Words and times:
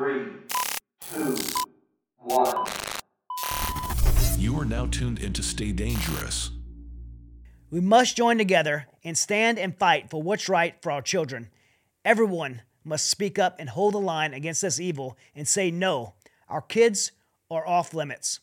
Three, 0.00 0.28
two, 1.12 1.36
one. 2.20 2.66
You 4.38 4.58
are 4.58 4.64
now 4.64 4.86
tuned 4.86 5.18
into 5.18 5.42
Stay 5.42 5.72
Dangerous. 5.72 6.52
We 7.70 7.80
must 7.80 8.16
join 8.16 8.38
together 8.38 8.86
and 9.04 9.18
stand 9.18 9.58
and 9.58 9.76
fight 9.76 10.08
for 10.08 10.22
what's 10.22 10.48
right 10.48 10.74
for 10.80 10.90
our 10.90 11.02
children. 11.02 11.50
Everyone 12.02 12.62
must 12.82 13.10
speak 13.10 13.38
up 13.38 13.56
and 13.58 13.68
hold 13.68 13.92
the 13.92 14.00
line 14.00 14.32
against 14.32 14.62
this 14.62 14.80
evil 14.80 15.18
and 15.34 15.46
say 15.46 15.70
no. 15.70 16.14
Our 16.48 16.62
kids 16.62 17.12
are 17.50 17.66
off 17.68 17.92
limits. 17.92 18.40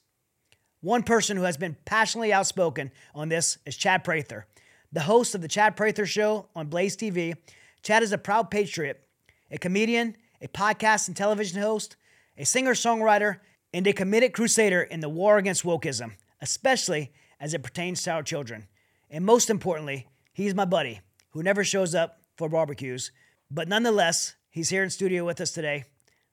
One 0.81 1.01
person 1.01 1.37
who 1.37 1.43
has 1.43 1.57
been 1.57 1.75
passionately 1.85 2.31
outspoken 2.31 2.91
on 3.15 3.29
this 3.29 3.57
is 3.65 3.75
Chad 3.75 4.03
Prather. 4.03 4.45
The 4.91 5.01
host 5.01 5.33
of 5.33 5.41
the 5.41 5.47
Chad 5.47 5.75
Prather 5.75 6.05
Show 6.05 6.49
on 6.55 6.67
Blaze 6.67 6.95
TV, 6.95 7.33
Chad 7.81 8.03
is 8.03 8.11
a 8.11 8.19
proud 8.19 8.51
patriot, 8.51 9.01
a 9.49 9.57
comedian, 9.57 10.17
a 10.41 10.47
podcast 10.47 11.07
and 11.07 11.17
television 11.17 11.61
host, 11.61 11.95
a 12.37 12.45
singer 12.45 12.73
songwriter, 12.73 13.39
and 13.73 13.85
a 13.87 13.93
committed 13.93 14.33
crusader 14.33 14.81
in 14.81 14.99
the 14.99 15.09
war 15.09 15.37
against 15.37 15.63
wokeism, 15.63 16.13
especially 16.41 17.11
as 17.39 17.53
it 17.53 17.63
pertains 17.63 18.03
to 18.03 18.11
our 18.11 18.23
children. 18.23 18.67
And 19.09 19.25
most 19.25 19.49
importantly, 19.49 20.07
he's 20.33 20.55
my 20.55 20.65
buddy 20.65 21.01
who 21.31 21.43
never 21.43 21.63
shows 21.63 21.93
up 21.93 22.21
for 22.37 22.49
barbecues, 22.49 23.11
but 23.49 23.67
nonetheless, 23.67 24.35
he's 24.49 24.69
here 24.69 24.83
in 24.83 24.89
studio 24.89 25.25
with 25.25 25.41
us 25.41 25.51
today. 25.51 25.85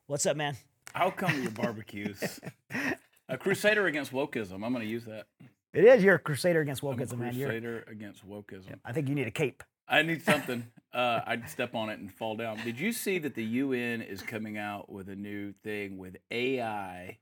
What's 0.06 0.26
up, 0.26 0.36
man? 0.36 0.56
I'll 0.94 1.10
come 1.10 1.30
to 1.32 1.42
your 1.42 1.50
barbecues. 1.50 2.40
a 3.28 3.36
crusader 3.36 3.86
against 3.86 4.12
wokeism. 4.12 4.64
I'm 4.64 4.72
going 4.72 4.80
to 4.80 4.86
use 4.86 5.04
that. 5.06 5.26
It 5.72 5.84
is. 5.84 6.04
You're 6.04 6.14
a 6.16 6.20
crusader 6.20 6.60
against 6.60 6.82
I'm 6.84 6.90
a 6.90 6.94
wokeism, 6.94 7.18
man. 7.18 7.34
You're, 7.34 7.48
crusader 7.48 7.84
against 7.88 8.28
wokeism. 8.28 8.78
I 8.84 8.92
think 8.92 9.08
you 9.08 9.14
need 9.14 9.26
a 9.26 9.32
cape. 9.32 9.62
I 9.88 10.02
need 10.02 10.22
something. 10.22 10.66
uh, 10.94 11.20
I'd 11.26 11.48
step 11.48 11.74
on 11.74 11.90
it 11.90 11.98
and 11.98 12.12
fall 12.12 12.36
down. 12.36 12.58
Did 12.64 12.78
you 12.78 12.92
see 12.92 13.18
that 13.18 13.34
the 13.34 13.44
UN 13.44 14.00
is 14.00 14.22
coming 14.22 14.56
out 14.56 14.90
with 14.90 15.08
a 15.08 15.16
new 15.16 15.52
thing 15.52 15.98
with 15.98 16.16
AI 16.30 17.18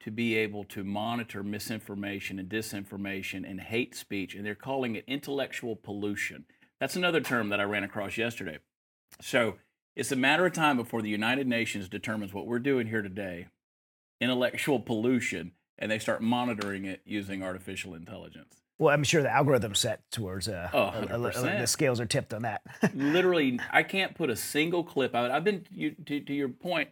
to 0.00 0.10
be 0.10 0.36
able 0.36 0.64
to 0.64 0.84
monitor 0.84 1.42
misinformation 1.42 2.38
and 2.38 2.48
disinformation 2.48 3.48
and 3.48 3.60
hate 3.60 3.96
speech, 3.96 4.34
and 4.34 4.46
they're 4.46 4.54
calling 4.54 4.94
it 4.94 5.04
intellectual 5.08 5.74
pollution. 5.74 6.44
That's 6.80 6.96
another 6.96 7.20
term 7.20 7.48
that 7.48 7.60
I 7.60 7.64
ran 7.64 7.82
across 7.82 8.16
yesterday. 8.16 8.58
So 9.20 9.56
it's 9.96 10.12
a 10.12 10.16
matter 10.16 10.46
of 10.46 10.52
time 10.52 10.76
before 10.76 11.02
the 11.02 11.08
United 11.08 11.48
Nations 11.48 11.88
determines 11.88 12.32
what 12.32 12.46
we're 12.46 12.60
doing 12.60 12.86
here 12.86 13.02
today, 13.02 13.48
intellectual 14.20 14.78
pollution, 14.78 15.52
and 15.78 15.90
they 15.90 15.98
start 15.98 16.22
monitoring 16.22 16.84
it 16.84 17.00
using 17.04 17.42
artificial 17.42 17.94
intelligence. 17.94 18.54
Well, 18.78 18.94
I'm 18.94 19.02
sure 19.04 19.22
the 19.22 19.30
algorithm's 19.30 19.80
set 19.80 20.08
towards 20.12 20.48
uh, 20.48 20.70
Oh, 20.72 20.78
a- 20.82 20.84
a- 20.84 21.20
a- 21.20 21.32
100%. 21.32 21.60
the 21.60 21.66
scales 21.66 22.00
are 22.00 22.06
tipped 22.06 22.32
on 22.32 22.42
that. 22.42 22.62
literally 22.94 23.58
i 23.72 23.82
can't 23.82 24.14
put 24.14 24.30
a 24.30 24.36
single 24.36 24.84
clip 24.84 25.14
out 25.14 25.30
i've 25.30 25.44
been 25.44 25.64
you, 25.72 25.90
to, 26.06 26.20
to 26.20 26.32
your 26.32 26.48
point 26.48 26.88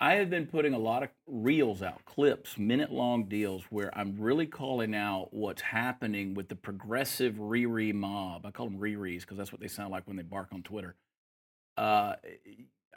i 0.00 0.14
have 0.14 0.30
been 0.30 0.46
putting 0.46 0.74
a 0.74 0.78
lot 0.78 1.02
of 1.02 1.08
reels 1.26 1.82
out 1.82 2.04
clips 2.04 2.56
minute 2.56 2.92
long 2.92 3.24
deals 3.24 3.64
where 3.70 3.90
i'm 3.98 4.14
really 4.18 4.46
calling 4.46 4.94
out 4.94 5.28
what's 5.32 5.60
happening 5.62 6.34
with 6.34 6.48
the 6.48 6.54
progressive 6.54 7.34
riri 7.34 7.92
mob 7.92 8.46
i 8.46 8.50
call 8.52 8.66
them 8.68 8.78
riris 8.78 9.20
because 9.22 9.36
that's 9.36 9.50
what 9.52 9.60
they 9.60 9.68
sound 9.68 9.90
like 9.90 10.06
when 10.06 10.16
they 10.16 10.22
bark 10.22 10.48
on 10.52 10.62
twitter 10.62 10.94
uh, 11.76 12.14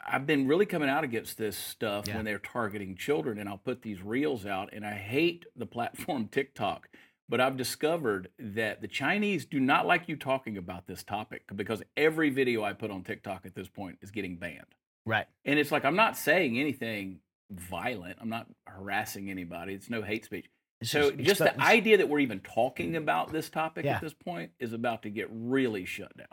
i've 0.06 0.26
been 0.26 0.46
really 0.46 0.66
coming 0.66 0.88
out 0.88 1.02
against 1.04 1.38
this 1.38 1.56
stuff 1.56 2.06
Yeah. 2.06 2.16
when 2.16 2.24
they're 2.24 2.38
targeting 2.38 2.94
children 2.96 3.38
and 3.38 3.48
i'll 3.48 3.58
put 3.58 3.82
these 3.82 4.00
reels 4.02 4.46
out 4.46 4.70
and 4.72 4.86
i 4.86 4.92
hate 4.94 5.44
the 5.56 5.66
platform 5.66 6.28
tiktok 6.32 6.88
but 7.28 7.40
I've 7.40 7.56
discovered 7.56 8.28
that 8.38 8.80
the 8.82 8.88
Chinese 8.88 9.44
do 9.46 9.58
not 9.60 9.86
like 9.86 10.08
you 10.08 10.16
talking 10.16 10.56
about 10.56 10.86
this 10.86 11.02
topic 11.02 11.44
because 11.54 11.82
every 11.96 12.30
video 12.30 12.62
I 12.64 12.72
put 12.72 12.90
on 12.90 13.02
TikTok 13.02 13.46
at 13.46 13.54
this 13.54 13.68
point 13.68 13.98
is 14.02 14.10
getting 14.10 14.36
banned. 14.36 14.74
right. 15.06 15.26
And 15.44 15.58
it's 15.58 15.72
like 15.72 15.84
I'm 15.84 15.96
not 15.96 16.16
saying 16.16 16.58
anything 16.58 17.20
violent. 17.50 18.16
I'm 18.20 18.28
not 18.28 18.46
harassing 18.66 19.30
anybody. 19.30 19.74
It's 19.74 19.90
no 19.90 20.02
hate 20.02 20.24
speech. 20.24 20.48
It's 20.80 20.90
So 20.90 21.10
just 21.10 21.24
just 21.24 21.38
the 21.40 21.60
idea 21.60 21.96
that 21.98 22.08
we're 22.08 22.18
even 22.20 22.40
talking 22.40 22.96
about 22.96 23.32
this 23.32 23.48
topic 23.50 23.84
Yeah. 23.84 23.96
at 23.96 24.00
this 24.00 24.14
point 24.14 24.50
is 24.58 24.72
about 24.72 25.02
to 25.02 25.10
get 25.10 25.28
really 25.30 25.84
shut 25.84 26.16
down. 26.16 26.26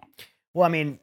Well, 0.53 0.65
I 0.65 0.69
mean, 0.69 0.99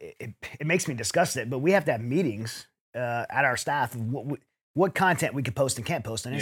it, 0.00 0.16
it, 0.20 0.34
it 0.60 0.66
makes 0.66 0.88
me 0.88 0.94
disgusted, 0.94 1.50
but 1.50 1.58
we 1.58 1.72
have 1.72 1.84
to 1.86 1.92
have 1.92 2.00
meetings 2.00 2.66
uh, 2.94 3.26
at 3.28 3.44
our 3.44 3.56
staff 3.56 3.94
of 3.94 4.10
what, 4.10 4.40
what 4.74 4.94
content 4.94 5.34
we 5.34 5.42
can 5.42 5.54
post 5.54 5.76
and 5.76 5.84
can't 5.86 6.04
post 6.04 6.26
on 6.26 6.32
Yeah. 6.32 6.38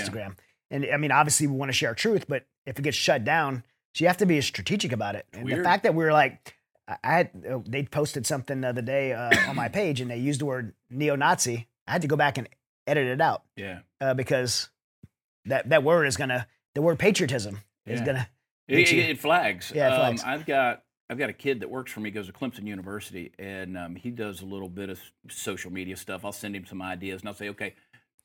And 0.70 0.86
I 0.92 0.96
mean, 0.96 1.12
obviously, 1.12 1.46
we 1.46 1.54
want 1.56 1.68
to 1.70 1.72
share 1.74 1.94
truth, 1.94 2.26
but 2.28 2.46
if 2.66 2.78
it 2.78 2.82
gets 2.82 2.96
shut 2.96 3.24
down, 3.24 3.62
so 3.94 4.04
you 4.04 4.08
have 4.08 4.16
to 4.18 4.26
be 4.26 4.40
strategic 4.40 4.92
about 4.92 5.14
it. 5.14 5.26
And 5.32 5.48
the 5.48 5.62
fact 5.62 5.84
that 5.84 5.94
we 5.94 6.04
were 6.04 6.12
like, 6.12 6.54
I- 6.88 6.98
had, 7.02 7.30
uh, 7.48 7.58
they 7.66 7.84
posted 7.84 8.26
something 8.26 8.60
the 8.60 8.68
other 8.68 8.82
day 8.82 9.12
uh, 9.12 9.30
on 9.48 9.56
my 9.56 9.68
page 9.80 10.00
and 10.00 10.10
they 10.10 10.18
used 10.18 10.40
the 10.40 10.46
word 10.46 10.74
neo 10.90 11.16
Nazi. 11.16 11.66
I 11.86 11.92
had 11.92 12.02
to 12.02 12.08
go 12.08 12.16
back 12.16 12.36
and 12.38 12.48
edit 12.86 13.06
it 13.06 13.20
out 13.20 13.42
Yeah. 13.56 13.80
uh, 14.00 14.14
because 14.14 14.68
that, 15.46 15.68
that 15.70 15.82
word 15.82 16.04
is 16.06 16.16
going 16.16 16.28
to, 16.30 16.46
the 16.74 16.82
word 16.82 16.98
patriotism 16.98 17.60
is 17.86 18.00
going 18.00 18.16
to, 18.16 18.28
It, 18.68 18.78
it, 18.92 18.92
it 19.10 19.18
flags. 19.18 19.72
Yeah, 19.74 19.88
it 19.88 19.92
um, 19.92 19.98
flags. 20.00 20.22
I've 20.24 20.46
got 20.46 20.82
I've 21.08 21.18
got 21.18 21.30
a 21.30 21.32
kid 21.32 21.60
that 21.60 21.70
works 21.70 21.92
for 21.92 22.00
me. 22.00 22.10
Goes 22.10 22.26
to 22.26 22.32
Clemson 22.32 22.66
University, 22.66 23.30
and 23.38 23.78
um, 23.78 23.94
he 23.94 24.10
does 24.10 24.42
a 24.42 24.44
little 24.44 24.68
bit 24.68 24.90
of 24.90 25.00
social 25.28 25.72
media 25.72 25.96
stuff. 25.96 26.24
I'll 26.24 26.32
send 26.32 26.56
him 26.56 26.66
some 26.66 26.82
ideas, 26.82 27.22
and 27.22 27.28
I'll 27.28 27.34
say, 27.36 27.48
okay, 27.50 27.74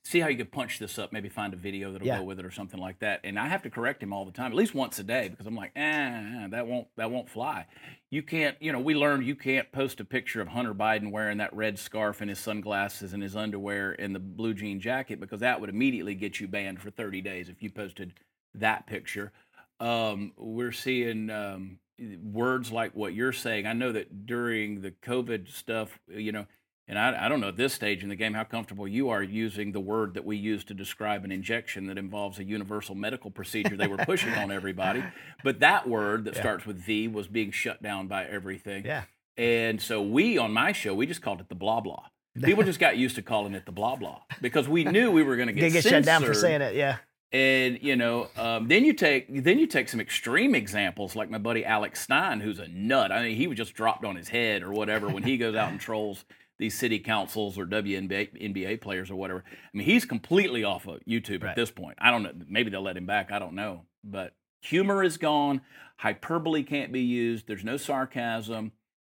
see 0.03 0.19
how 0.19 0.27
you 0.27 0.37
could 0.37 0.51
punch 0.51 0.79
this 0.79 0.97
up. 0.97 1.13
Maybe 1.13 1.29
find 1.29 1.53
a 1.53 1.57
video 1.57 1.91
that'll 1.91 2.07
Yeah. 2.07 2.17
go 2.17 2.23
with 2.23 2.39
it 2.39 2.45
or 2.45 2.51
something 2.51 2.79
like 2.79 2.99
that. 2.99 3.19
And 3.23 3.37
I 3.37 3.47
have 3.47 3.61
to 3.63 3.69
correct 3.69 4.01
him 4.01 4.11
all 4.11 4.25
the 4.25 4.31
time, 4.31 4.47
at 4.51 4.55
least 4.55 4.73
once 4.73 4.97
a 4.99 5.03
day, 5.03 5.29
because 5.29 5.45
I'm 5.45 5.55
like, 5.55 5.71
eh, 5.75 6.47
that 6.49 6.65
won't 6.67 6.87
that 6.97 7.11
won't 7.11 7.29
fly. 7.29 7.67
You 8.09 8.23
can't, 8.23 8.57
you 8.59 8.71
know, 8.71 8.79
we 8.79 8.95
learned 8.95 9.25
you 9.25 9.35
can't 9.35 9.71
post 9.71 9.99
a 9.99 10.05
picture 10.05 10.41
of 10.41 10.49
Hunter 10.49 10.73
Biden 10.73 11.11
wearing 11.11 11.37
that 11.37 11.53
red 11.53 11.77
scarf 11.77 12.19
and 12.19 12.29
his 12.29 12.39
sunglasses 12.39 13.13
and 13.13 13.21
his 13.21 13.35
underwear 13.35 13.95
and 13.99 14.13
the 14.15 14.19
blue 14.19 14.53
jean 14.53 14.79
jacket 14.79 15.19
because 15.19 15.39
that 15.41 15.61
would 15.61 15.69
immediately 15.69 16.15
get 16.15 16.39
you 16.39 16.47
banned 16.47 16.81
for 16.81 16.89
30 16.89 17.21
days 17.21 17.47
if 17.47 17.61
you 17.61 17.69
posted 17.69 18.13
that 18.55 18.87
picture. 18.87 19.31
Um, 19.79 20.33
we're 20.37 20.71
seeing 20.73 21.29
um, 21.29 21.79
words 22.23 22.71
like 22.71 22.95
what 22.95 23.13
you're 23.13 23.31
saying. 23.33 23.65
I 23.67 23.73
know 23.73 23.91
that 23.91 24.25
during 24.25 24.81
the 24.81 24.91
COVID 24.91 25.49
stuff, 25.51 25.99
you 26.07 26.31
know, 26.31 26.47
and 26.91 26.99
I, 26.99 27.25
I 27.25 27.29
don't 27.29 27.39
know 27.39 27.47
at 27.47 27.57
this 27.57 27.73
stage 27.73 28.03
in 28.03 28.09
the 28.09 28.15
game 28.15 28.33
how 28.35 28.43
comfortable 28.43 28.87
you 28.87 29.09
are 29.09 29.23
using 29.23 29.71
the 29.71 29.79
word 29.79 30.13
that 30.13 30.25
we 30.25 30.37
use 30.37 30.63
to 30.65 30.73
describe 30.75 31.23
an 31.25 31.31
injection 31.31 31.87
that 31.87 31.97
involves 31.97 32.37
a 32.37 32.43
universal 32.43 32.93
medical 32.93 33.31
procedure 33.31 33.75
they 33.75 33.87
were 33.87 33.97
pushing 33.97 34.33
on 34.33 34.51
everybody. 34.51 35.03
But 35.43 35.61
that 35.61 35.89
word 35.89 36.25
that 36.25 36.35
Yeah. 36.35 36.41
starts 36.41 36.65
with 36.67 36.75
V 36.77 37.07
was 37.07 37.27
being 37.27 37.49
shut 37.51 37.81
down 37.81 38.07
by 38.07 38.25
everything. 38.25 38.85
yeah. 38.85 39.03
And 39.37 39.81
so 39.81 40.01
we 40.03 40.37
on 40.37 40.51
my 40.53 40.71
show, 40.73 40.93
we 40.93 41.07
just 41.07 41.21
called 41.23 41.39
it 41.39 41.49
the 41.49 41.55
blah 41.55 41.79
blah. 41.79 42.03
People 42.43 42.63
just 42.63 42.79
got 42.79 42.97
used 42.97 43.15
to 43.15 43.21
calling 43.21 43.53
it 43.55 43.65
the 43.65 43.71
blah 43.71 43.95
blah 43.95 44.19
because 44.41 44.67
we 44.69 44.83
knew 44.83 45.11
we 45.11 45.23
were 45.23 45.35
going 45.37 45.47
to 45.53 45.53
Get, 45.53 45.71
get, 45.73 45.83
shut 45.83 46.03
down 46.05 46.23
for 46.23 46.33
saying 46.33 46.61
it. 46.61 46.75
Yeah. 46.75 46.97
And 47.33 47.79
you 47.81 47.95
know, 47.95 48.27
um, 48.37 48.67
then 48.67 48.83
you 48.83 48.91
take 48.93 49.43
then 49.43 49.57
you 49.57 49.65
take 49.65 49.87
some 49.87 50.01
extreme 50.01 50.53
examples 50.53 51.15
like 51.15 51.29
my 51.29 51.37
buddy 51.37 51.63
Alex 51.63 52.01
Stein, 52.01 52.41
who's 52.41 52.59
a 52.59 52.67
nut. 52.67 53.11
I 53.11 53.23
mean, 53.23 53.37
he 53.37 53.47
was 53.47 53.57
just 53.57 53.73
dropped 53.73 54.03
on 54.03 54.17
his 54.17 54.27
head 54.27 54.63
or 54.63 54.71
whatever 54.73 55.07
when 55.09 55.23
he 55.23 55.37
goes 55.37 55.55
out 55.55 55.71
and 55.71 55.79
trolls 55.79 56.25
these 56.61 56.77
city 56.77 56.99
councils 56.99 57.57
or 57.57 57.65
WNBA 57.65 58.39
NBA 58.53 58.79
players 58.81 59.11
or 59.11 59.15
whatever. 59.15 59.43
I 59.51 59.77
mean, 59.77 59.85
he's 59.85 60.05
completely 60.05 60.63
off 60.63 60.87
of 60.87 60.99
YouTube 61.07 61.43
Right. 61.43 61.49
at 61.49 61.55
this 61.57 61.71
point. 61.71 61.97
I 61.99 62.11
don't 62.11 62.23
know. 62.23 62.31
Maybe 62.47 62.69
they'll 62.69 62.81
let 62.83 62.95
him 62.95 63.05
back. 63.07 63.31
I 63.31 63.39
don't 63.39 63.55
know. 63.55 63.81
But 64.03 64.33
humor 64.61 65.03
is 65.03 65.17
gone. 65.17 65.61
Hyperbole 65.97 66.63
can't 66.63 66.91
be 66.91 67.01
used. 67.01 67.47
There's 67.47 67.63
no 67.63 67.77
sarcasm. 67.77 68.71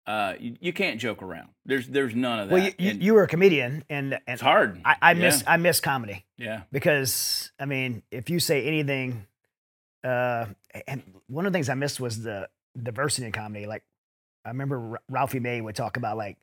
Uh, 0.07 0.35
you, 0.39 0.57
you 0.61 0.73
can't 0.73 1.01
joke 1.01 1.23
around. 1.23 1.49
There's 1.65 1.89
there's 1.89 2.15
none 2.15 2.39
of 2.41 2.49
that. 2.49 2.55
Well, 2.55 2.65
you, 2.65 2.73
you, 2.79 2.93
you 3.01 3.15
were 3.15 3.23
a 3.25 3.29
comedian 3.29 3.85
and, 3.91 4.13
and 4.15 4.21
it's 4.27 4.43
hard. 4.43 4.81
I, 4.85 4.97
I 5.03 5.13
Yeah. 5.13 5.21
miss, 5.21 5.45
I 5.47 5.57
miss 5.57 5.81
comedy. 5.81 6.25
Yeah. 6.37 6.63
because 6.73 7.51
I 7.59 7.65
mean, 7.65 8.03
if 8.11 8.29
you 8.31 8.39
say 8.41 8.67
anything, 8.67 9.27
uh, 10.05 10.47
and 10.87 11.03
one 11.29 11.47
of 11.47 11.53
the 11.53 11.57
things 11.57 11.69
I 11.69 11.75
missed 11.75 11.99
was 12.01 12.23
the 12.23 12.49
diversity 12.81 13.27
in 13.27 13.33
comedy. 13.33 13.67
Like, 13.67 13.83
I 14.45 14.51
remember 14.51 14.93
R- 14.93 15.01
Ralphie 15.09 15.41
May 15.41 15.61
would 15.61 15.75
talk 15.75 15.97
about 15.97 16.17
like 16.17 16.37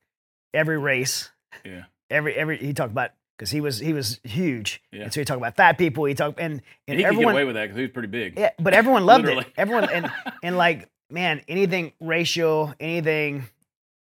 every 0.54 0.78
race, 0.78 1.32
Yeah. 1.66 1.84
every 2.10 2.36
every 2.36 2.58
he 2.58 2.74
talked 2.74 2.92
about 2.92 3.12
because 3.38 3.50
he 3.52 3.62
was 3.62 3.80
he 3.80 3.94
was 3.94 4.20
huge, 4.24 4.82
Yeah. 4.92 5.04
and 5.04 5.14
so 5.14 5.22
he 5.22 5.26
talked 5.26 5.40
about 5.40 5.56
fat 5.56 5.78
people. 5.78 6.06
He 6.06 6.14
talked 6.14 6.40
and 6.40 6.54
And 6.54 6.62
and 6.88 6.98
he 7.00 7.04
could 7.06 7.18
get 7.18 7.32
away 7.32 7.44
with 7.46 7.56
that 7.56 7.64
because 7.64 7.78
he 7.78 7.82
was 7.84 7.92
pretty 7.92 8.08
big. 8.10 8.38
yeah, 8.38 8.52
but 8.60 8.74
everyone 8.74 9.06
loved 9.06 9.28
it. 9.28 9.46
Everyone 9.58 9.90
and 9.90 10.12
and 10.44 10.58
like 10.58 10.90
man, 11.10 11.42
anything 11.48 11.94
racial, 12.00 12.74
anything 12.80 13.44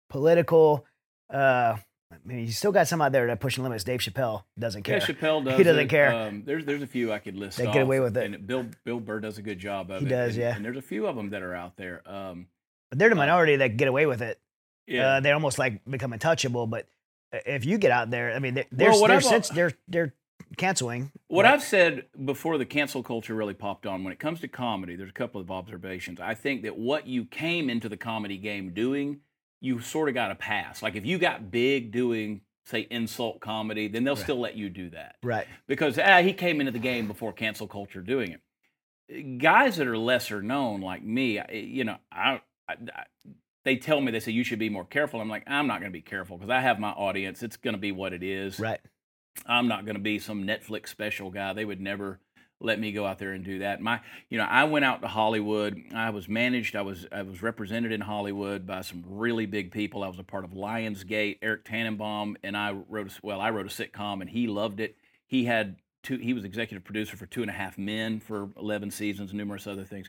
political. 0.08 0.84
Uh, 1.32 1.76
I 2.12 2.16
mean, 2.26 2.40
you 2.40 2.52
still 2.52 2.72
got 2.72 2.88
some 2.88 3.00
out 3.00 3.12
there 3.12 3.26
that 3.26 3.40
pushing 3.40 3.64
limits. 3.64 3.84
Dave 3.84 4.00
Chappelle 4.00 4.44
doesn't 4.58 4.82
care. 4.82 4.98
Yeah, 4.98 5.06
Chappelle 5.06 5.44
does. 5.46 5.56
He 5.56 5.64
doesn't 5.64 5.84
it. 5.87 5.88
care. 5.90 6.12
Um, 6.12 6.43
there's 6.44 6.64
there's 6.64 6.82
a 6.82 6.87
few 6.87 7.12
I 7.12 7.19
could 7.19 7.37
list. 7.37 7.58
They 7.58 7.64
get 7.66 7.82
away 7.82 8.00
with 8.00 8.16
it. 8.16 8.25
And 8.32 8.46
Bill 8.46 8.66
Bill 8.84 9.00
Burr 9.00 9.20
does 9.20 9.38
a 9.38 9.43
good 9.43 9.58
job 9.58 9.90
of 9.90 10.00
He 10.00 10.06
it. 10.06 10.10
does, 10.10 10.34
and, 10.34 10.43
yeah. 10.43 10.55
And 10.56 10.64
there's 10.64 10.76
a 10.76 10.82
few 10.82 11.06
of 11.06 11.16
them 11.16 11.31
that 11.31 11.43
are 11.43 11.55
out 11.55 11.76
there. 11.76 12.02
Um, 12.06 12.48
But 12.90 12.98
they're 12.98 13.08
the 13.08 13.14
minority 13.14 13.56
that 13.56 13.76
get 13.78 13.88
away 13.88 14.05
with 14.06 14.20
it. 14.20 14.38
Yeah. 14.87 15.17
Uh, 15.17 15.20
they 15.20 15.32
almost 15.32 15.58
like 15.58 15.84
become 15.84 16.12
untouchable. 16.12 16.67
But 16.67 16.87
if 17.32 17.64
you 17.64 17.79
get 17.79 17.90
out 17.90 18.11
there, 18.11 18.32
I 18.32 18.38
mean, 18.38 18.55
they're 18.55 18.67
they're 18.70 18.90
Well, 18.90 19.06
they're, 19.08 19.20
since 19.20 19.49
they're 19.49 19.73
they're 19.88 20.14
canceling. 20.56 21.12
What 21.29 21.44
but- 21.44 21.55
I've 21.55 21.62
said 21.62 22.06
before 22.25 22.58
the 22.58 22.67
cancel 22.67 23.02
culture 23.02 23.34
really 23.34 23.55
popped 23.55 23.87
on, 23.87 24.05
when 24.05 24.12
it 24.12 24.19
comes 24.19 24.40
to 24.40 24.49
comedy, 24.49 24.96
there's 24.96 25.11
a 25.11 25.14
couple 25.14 25.40
of 25.40 25.50
observations. 25.50 26.20
I 26.20 26.34
think 26.34 26.62
that 26.62 26.76
what 26.76 27.06
you 27.06 27.25
came 27.25 27.70
into 27.70 27.88
the 27.88 27.96
comedy 27.96 28.37
game 28.38 28.73
doing, 28.75 29.20
you 29.61 29.81
sort 29.81 30.08
of 30.08 30.14
got 30.14 30.31
a 30.31 30.34
pass. 30.34 30.82
Like 30.82 30.96
if 30.96 31.06
you 31.06 31.19
got 31.19 31.50
big 31.50 31.93
doing 31.93 32.43
say 32.64 32.87
insult 32.90 33.40
comedy, 33.40 33.88
then 33.88 34.05
they'll 34.05 34.14
still 34.17 34.38
let 34.38 34.56
you 34.56 34.69
do 34.69 34.90
that 34.90 35.17
Right. 35.23 35.46
because 35.67 35.99
ah, 35.99 36.23
he 36.23 36.32
came 36.32 36.61
into 36.61 36.70
the 36.73 36.79
game 36.79 37.08
before 37.08 37.32
cancel 37.32 37.67
culture 37.67 38.00
doing 38.00 38.37
it. 39.11 39.38
Guys 39.38 39.76
that 39.76 39.87
are 39.87 39.99
lesser 39.99 40.43
known, 40.43 40.81
like 40.81 41.02
me, 41.02 41.40
you 41.52 41.84
know, 41.84 41.96
I, 42.11 42.40
I, 42.69 42.75
I 42.94 43.05
they 43.64 43.76
tell 43.76 44.00
me 44.00 44.12
they 44.12 44.20
say 44.20 44.32
you 44.32 44.44
should 44.44 44.58
be 44.58 44.68
more 44.68 44.84
careful. 44.84 45.20
I'm 45.20 45.28
like, 45.28 45.44
I'm 45.46 45.66
not 45.66 45.80
going 45.80 45.92
to 45.92 45.96
be 45.96 46.02
careful 46.02 46.36
because 46.36 46.50
I 46.50 46.60
have 46.60 46.78
my 46.78 46.90
audience. 46.90 47.42
It's 47.42 47.56
going 47.56 47.74
to 47.74 47.80
be 47.80 47.92
what 47.92 48.12
it 48.12 48.22
is. 48.22 48.58
Right. 48.58 48.80
I'm 49.46 49.68
not 49.68 49.84
going 49.84 49.94
to 49.94 50.02
be 50.02 50.18
some 50.18 50.44
Netflix 50.44 50.88
special 50.88 51.30
guy. 51.30 51.52
They 51.52 51.64
would 51.64 51.80
never 51.80 52.20
let 52.60 52.78
me 52.78 52.92
go 52.92 53.06
out 53.06 53.18
there 53.18 53.32
and 53.32 53.44
do 53.44 53.60
that. 53.60 53.80
My, 53.80 54.00
you 54.28 54.38
know, 54.38 54.44
I 54.44 54.64
went 54.64 54.84
out 54.84 55.02
to 55.02 55.08
Hollywood. 55.08 55.80
I 55.94 56.10
was 56.10 56.28
managed. 56.28 56.76
I 56.76 56.82
was 56.82 57.06
I 57.10 57.22
was 57.22 57.42
represented 57.42 57.92
in 57.92 58.00
Hollywood 58.00 58.66
by 58.66 58.82
some 58.82 59.04
really 59.06 59.46
big 59.46 59.72
people. 59.72 60.02
I 60.02 60.08
was 60.08 60.18
a 60.18 60.24
part 60.24 60.44
of 60.44 60.50
Lionsgate. 60.52 61.38
Eric 61.42 61.64
Tannenbaum 61.64 62.36
and 62.42 62.56
I 62.56 62.72
wrote. 62.88 63.08
A, 63.08 63.20
well, 63.22 63.40
I 63.40 63.50
wrote 63.50 63.66
a 63.66 63.68
sitcom, 63.68 64.20
and 64.20 64.30
he 64.30 64.46
loved 64.46 64.80
it. 64.80 64.96
He 65.26 65.44
had 65.44 65.76
two. 66.02 66.18
He 66.18 66.34
was 66.34 66.44
executive 66.44 66.84
producer 66.84 67.16
for 67.16 67.26
Two 67.26 67.42
and 67.42 67.50
a 67.50 67.54
Half 67.54 67.78
Men 67.78 68.20
for 68.20 68.50
11 68.56 68.90
seasons, 68.92 69.32
numerous 69.32 69.66
other 69.66 69.84
things. 69.84 70.08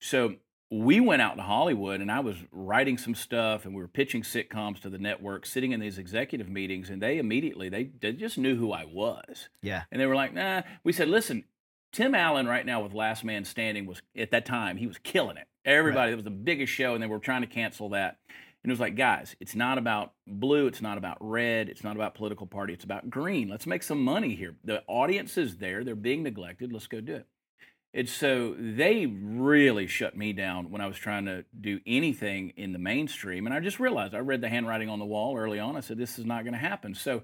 So 0.00 0.34
we 0.70 0.98
went 0.98 1.22
out 1.22 1.36
to 1.36 1.42
Hollywood 1.42 2.00
and 2.00 2.10
I 2.10 2.20
was 2.20 2.36
writing 2.50 2.98
some 2.98 3.14
stuff 3.14 3.64
and 3.64 3.74
we 3.74 3.80
were 3.80 3.88
pitching 3.88 4.22
sitcoms 4.22 4.80
to 4.80 4.90
the 4.90 4.98
network, 4.98 5.46
sitting 5.46 5.72
in 5.72 5.80
these 5.80 5.98
executive 5.98 6.48
meetings, 6.48 6.90
and 6.90 7.00
they 7.00 7.18
immediately 7.18 7.68
they, 7.68 7.90
they 8.00 8.12
just 8.12 8.38
knew 8.38 8.56
who 8.56 8.72
I 8.72 8.84
was. 8.84 9.48
Yeah. 9.62 9.82
And 9.92 10.00
they 10.00 10.06
were 10.06 10.16
like, 10.16 10.34
nah. 10.34 10.62
We 10.82 10.92
said, 10.92 11.08
listen, 11.08 11.44
Tim 11.92 12.14
Allen 12.14 12.46
right 12.46 12.66
now 12.66 12.82
with 12.82 12.92
Last 12.92 13.24
Man 13.24 13.44
Standing 13.44 13.86
was 13.86 14.02
at 14.16 14.32
that 14.32 14.46
time, 14.46 14.76
he 14.76 14.86
was 14.86 14.98
killing 14.98 15.36
it. 15.36 15.46
Everybody, 15.64 16.12
it 16.12 16.16
was 16.16 16.24
the 16.24 16.30
biggest 16.30 16.72
show, 16.72 16.94
and 16.94 17.02
they 17.02 17.06
were 17.06 17.18
trying 17.18 17.42
to 17.42 17.46
cancel 17.46 17.90
that. 17.90 18.18
And 18.28 18.70
it 18.70 18.72
was 18.72 18.80
like, 18.80 18.96
guys, 18.96 19.36
it's 19.40 19.54
not 19.54 19.76
about 19.76 20.14
blue, 20.26 20.66
it's 20.66 20.80
not 20.80 20.98
about 20.98 21.18
red, 21.20 21.68
it's 21.68 21.84
not 21.84 21.96
about 21.96 22.14
political 22.14 22.46
party, 22.46 22.72
it's 22.72 22.84
about 22.84 23.10
green. 23.10 23.48
Let's 23.48 23.66
make 23.66 23.82
some 23.82 24.02
money 24.02 24.34
here. 24.34 24.56
The 24.64 24.82
audience 24.86 25.36
is 25.36 25.58
there, 25.58 25.84
they're 25.84 25.94
being 25.94 26.22
neglected. 26.22 26.72
Let's 26.72 26.86
go 26.86 27.00
do 27.00 27.16
it. 27.16 27.26
And 27.96 28.08
so 28.08 28.56
they 28.58 29.06
really 29.06 29.86
shut 29.86 30.16
me 30.16 30.32
down 30.32 30.72
when 30.72 30.80
I 30.80 30.88
was 30.88 30.98
trying 30.98 31.26
to 31.26 31.44
do 31.58 31.78
anything 31.86 32.52
in 32.56 32.72
the 32.72 32.78
mainstream. 32.78 33.46
And 33.46 33.54
I 33.54 33.60
just 33.60 33.78
realized 33.78 34.16
I 34.16 34.18
read 34.18 34.40
the 34.40 34.48
handwriting 34.48 34.88
on 34.88 34.98
the 34.98 35.04
wall 35.04 35.36
early 35.38 35.60
on. 35.60 35.76
I 35.76 35.80
said, 35.80 35.96
this 35.96 36.18
is 36.18 36.26
not 36.26 36.42
going 36.42 36.54
to 36.54 36.58
happen. 36.58 36.96
So 36.96 37.22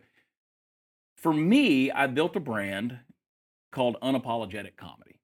for 1.17 1.34
me, 1.34 1.90
I 1.90 2.06
built 2.06 2.37
a 2.37 2.40
brand 2.40 3.00
called 3.72 3.96
Unapologetic 4.00 4.76
Comedy. 4.76 5.19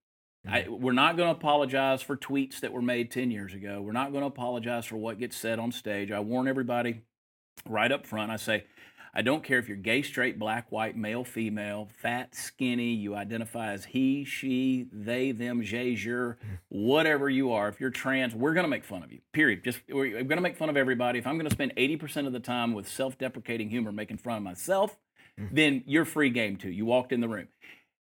I, 0.49 0.63
mm-hmm. 0.63 0.83
we're 0.83 0.93
not 0.93 1.17
going 1.17 1.33
to 1.33 1.39
apologize 1.39 2.03
for 2.03 2.17
tweets 2.17 2.59
that 2.61 2.73
were 2.73 2.83
made 2.83 3.13
10 3.13 3.31
years 3.31 3.55
ago. 3.55 3.81
We're 3.81 3.93
not 3.93 4.11
going 4.11 4.23
to 4.23 4.29
apologize 4.29 4.85
for 4.85 4.97
what 4.97 5.21
gets 5.21 5.37
said 5.37 5.61
on 5.61 5.71
stage. 5.71 6.11
I 6.11 6.19
warn 6.21 6.49
everybody 6.49 7.03
right 7.69 7.91
up 7.91 8.05
front. 8.05 8.33
I 8.33 8.37
say, 8.37 8.65
I 9.17 9.23
don't 9.23 9.43
care 9.43 9.59
if 9.59 9.67
you're 9.67 9.79
gay, 9.79 10.03
straight, 10.03 10.39
black, 10.39 10.71
white, 10.71 10.95
male, 10.95 11.25
female, 11.25 11.89
fat, 12.03 12.35
skinny, 12.35 12.93
you 12.93 13.15
identify 13.15 13.73
as 13.73 13.87
he, 13.87 14.27
she, 14.27 14.89
they, 14.93 15.33
them, 15.33 15.65
they, 15.65 15.89
your, 15.89 16.37
whatever 16.69 17.31
you 17.31 17.51
are. 17.53 17.71
If 17.71 17.81
you're 17.81 17.89
trans, 17.89 18.35
we're 18.35 18.53
going 18.53 18.65
to 18.65 18.69
make 18.69 18.85
fun 18.85 19.03
of 19.03 19.11
you, 19.11 19.21
period. 19.33 19.65
Just 19.65 19.81
We're 19.89 20.11
going 20.11 20.37
to 20.37 20.43
make 20.43 20.59
fun 20.59 20.69
of 20.69 20.77
everybody. 20.77 21.19
If 21.19 21.27
I'm 21.27 21.39
going 21.39 21.49
to 21.49 21.55
spend 21.55 21.75
80% 21.77 22.27
of 22.27 22.35
the 22.35 22.41
time 22.41 22.75
with 22.75 22.87
self 22.87 23.17
deprecating 23.17 23.71
humor 23.71 23.91
making 23.91 24.19
fun 24.19 24.37
of 24.37 24.43
myself, 24.43 24.99
mm. 25.41 25.49
then 25.51 25.83
you're 25.87 26.05
free 26.05 26.29
game 26.29 26.57
too. 26.57 26.71
You 26.71 26.85
walked 26.85 27.11
in 27.11 27.23
the 27.23 27.29
room. 27.29 27.49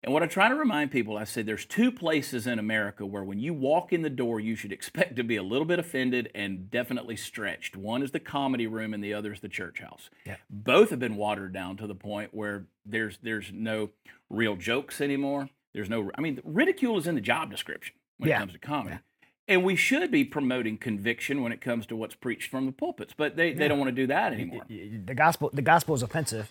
And 0.06 0.14
what 0.14 0.22
I 0.22 0.28
try 0.28 0.48
to 0.50 0.56
remind 0.56 0.92
people, 0.92 1.18
I 1.18 1.24
say 1.24 1.42
there's 1.42 1.66
two 1.66 1.92
places 1.92 2.46
in 2.46 2.60
America 2.60 3.08
where 3.08 3.24
when 3.24 3.40
you 3.40 3.56
walk 3.56 3.92
in 3.92 4.04
the 4.04 4.10
door, 4.10 4.40
you 4.40 4.56
should 4.56 4.72
expect 4.80 5.16
to 5.16 5.24
be 5.24 5.36
a 5.36 5.42
little 5.44 5.66
bit 5.66 5.80
offended 5.80 6.30
and 6.36 6.70
definitely 6.70 7.16
stretched. 7.16 7.76
One 7.76 8.04
is 8.04 8.12
the 8.12 8.20
comedy 8.20 8.68
room, 8.68 8.94
and 8.94 9.04
the 9.04 9.16
other 9.16 9.34
is 9.34 9.40
the 9.40 9.50
church 9.50 9.80
house. 9.80 10.12
Yeah. 10.24 10.36
Both 10.50 10.92
have 10.92 11.00
been 11.00 11.16
watered 11.16 11.54
down 11.54 11.76
to 11.78 11.88
the 11.88 11.96
point 11.96 12.36
where 12.36 12.68
there's 12.86 13.18
there's 13.24 13.52
no 13.52 13.90
real 14.30 14.56
jokes 14.56 15.02
anymore. 15.02 15.50
There's 15.74 15.90
no, 15.90 16.12
I 16.16 16.22
mean, 16.22 16.40
ridicule 16.46 16.98
is 17.00 17.08
in 17.08 17.16
the 17.16 17.22
job 17.22 17.50
description 17.50 17.96
when 18.18 18.30
Yeah. 18.30 18.38
it 18.38 18.40
comes 18.40 18.54
to 18.54 18.60
comedy. 18.60 18.96
Yeah. 18.96 19.00
And 19.48 19.64
we 19.64 19.76
should 19.76 20.10
be 20.12 20.24
promoting 20.24 20.78
conviction 20.78 21.42
when 21.42 21.52
it 21.52 21.62
comes 21.62 21.86
to 21.88 21.96
what's 21.96 22.16
preached 22.16 22.50
from 22.50 22.66
the 22.68 22.72
pulpits, 22.72 23.14
but 23.16 23.36
they, 23.36 23.54
they 23.54 23.68
don't 23.68 23.78
want 23.78 23.90
to 23.90 23.96
do 23.96 24.08
that 24.08 24.34
anymore. 24.34 24.64
The 24.70 25.14
gospel, 25.14 25.50
the 25.54 25.62
gospel 25.62 25.94
is 25.96 26.02
offensive. 26.02 26.50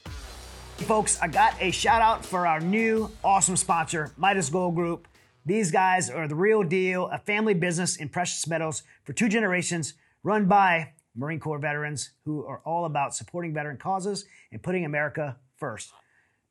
Folks, 0.79 1.19
I 1.23 1.29
got 1.29 1.55
a 1.63 1.71
shout 1.71 2.03
out 2.03 2.27
for 2.27 2.47
our 2.47 2.61
new 2.61 3.11
awesome 3.23 3.57
sponsor, 3.57 4.13
Midas 4.19 4.51
Gold 4.51 4.75
Group. 4.75 5.09
These 5.47 5.71
guys 5.71 6.11
are 6.11 6.29
the 6.29 6.35
real 6.35 6.63
deal, 6.63 7.09
a 7.09 7.19
family 7.19 7.55
business 7.55 7.97
in 7.97 8.11
precious 8.11 8.47
metals 8.47 8.83
for 9.05 9.15
two 9.15 9.29
generations, 9.29 9.95
run 10.23 10.47
by 10.47 10.93
Marine 11.17 11.41
Corps 11.41 11.59
veterans 11.59 12.11
who 12.25 12.45
are 12.45 12.61
all 12.67 12.85
about 12.85 13.15
supporting 13.15 13.55
veteran 13.55 13.79
causes 13.79 14.27
and 14.53 14.63
putting 14.63 14.85
America 14.85 15.39
first. 15.57 15.91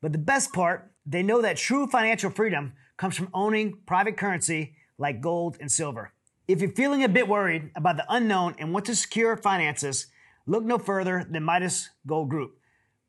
But 0.00 0.10
the 0.12 0.18
best 0.18 0.52
part, 0.52 0.90
they 1.06 1.22
know 1.22 1.40
that 1.42 1.56
true 1.56 1.86
financial 1.86 2.30
freedom 2.30 2.72
comes 2.96 3.16
from 3.16 3.28
owning 3.32 3.78
private 3.86 4.16
currency 4.16 4.74
like 4.98 5.20
gold 5.20 5.58
and 5.60 5.70
silver. 5.70 6.12
If 6.48 6.60
you're 6.60 6.72
feeling 6.72 7.04
a 7.04 7.08
bit 7.08 7.28
worried 7.28 7.70
about 7.76 7.98
the 7.98 8.06
unknown 8.08 8.56
and 8.58 8.72
want 8.72 8.86
to 8.86 8.96
secure 8.96 9.36
finances, 9.36 10.08
look 10.46 10.64
no 10.64 10.78
further 10.78 11.24
than 11.30 11.44
Midas 11.44 11.90
Gold 12.06 12.30
Group. 12.30 12.58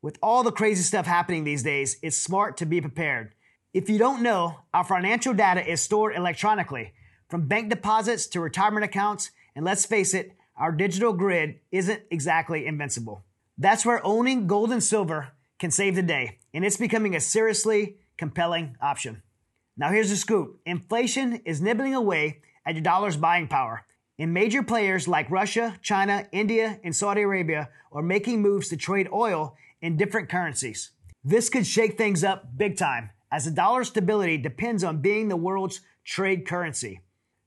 With 0.06 0.20
all 0.22 0.44
the 0.44 0.52
crazy 0.52 0.84
stuff 0.84 1.04
happening 1.04 1.42
these 1.42 1.64
days, 1.64 1.96
it's 2.00 2.16
smart 2.16 2.58
to 2.58 2.64
be 2.64 2.80
prepared. 2.80 3.34
If 3.74 3.90
you 3.90 3.98
don't 3.98 4.22
know, 4.22 4.60
our 4.72 4.84
financial 4.84 5.34
data 5.34 5.68
is 5.68 5.80
stored 5.80 6.14
electronically, 6.14 6.92
from 7.28 7.48
bank 7.48 7.70
deposits 7.70 8.28
to 8.28 8.40
retirement 8.40 8.84
accounts, 8.84 9.32
and 9.56 9.64
let's 9.64 9.84
face 9.84 10.14
it, 10.14 10.36
our 10.56 10.70
digital 10.70 11.12
grid 11.12 11.58
isn't 11.72 12.04
exactly 12.08 12.66
invincible. 12.66 13.24
That's 13.58 13.84
where 13.84 14.00
owning 14.06 14.46
gold 14.46 14.70
and 14.70 14.80
silver 14.80 15.32
can 15.58 15.72
save 15.72 15.96
the 15.96 16.02
day, 16.02 16.38
and 16.54 16.64
it's 16.64 16.76
becoming 16.76 17.16
a 17.16 17.20
seriously 17.20 17.96
compelling 18.16 18.76
option. 18.80 19.24
Now, 19.76 19.90
here's 19.90 20.10
the 20.10 20.16
scoop 20.16 20.60
inflation 20.64 21.42
is 21.44 21.60
nibbling 21.60 21.96
away 21.96 22.42
at 22.64 22.76
your 22.76 22.84
dollar's 22.84 23.16
buying 23.16 23.48
power. 23.48 23.84
And 24.20 24.32
major 24.32 24.62
players 24.62 25.08
like 25.08 25.30
Russia, 25.32 25.76
China, 25.82 26.28
India, 26.30 26.78
and 26.84 26.94
Saudi 26.94 27.22
Arabia 27.22 27.70
are 27.90 28.02
making 28.02 28.40
moves 28.40 28.68
to 28.68 28.76
trade 28.76 29.08
oil 29.12 29.56
in 29.80 29.96
different 29.96 30.28
currencies. 30.28 30.90
This 31.24 31.48
could 31.48 31.66
shake 31.66 31.98
things 31.98 32.22
up 32.22 32.56
big 32.56 32.76
time, 32.76 33.10
as 33.32 33.44
the 33.44 33.50
dollar's 33.50 33.88
stability 33.88 34.38
depends 34.38 34.84
on 34.84 35.00
being 35.00 35.28
the 35.28 35.36
world's 35.36 35.80
trade 36.04 36.46
currency. 36.46 37.00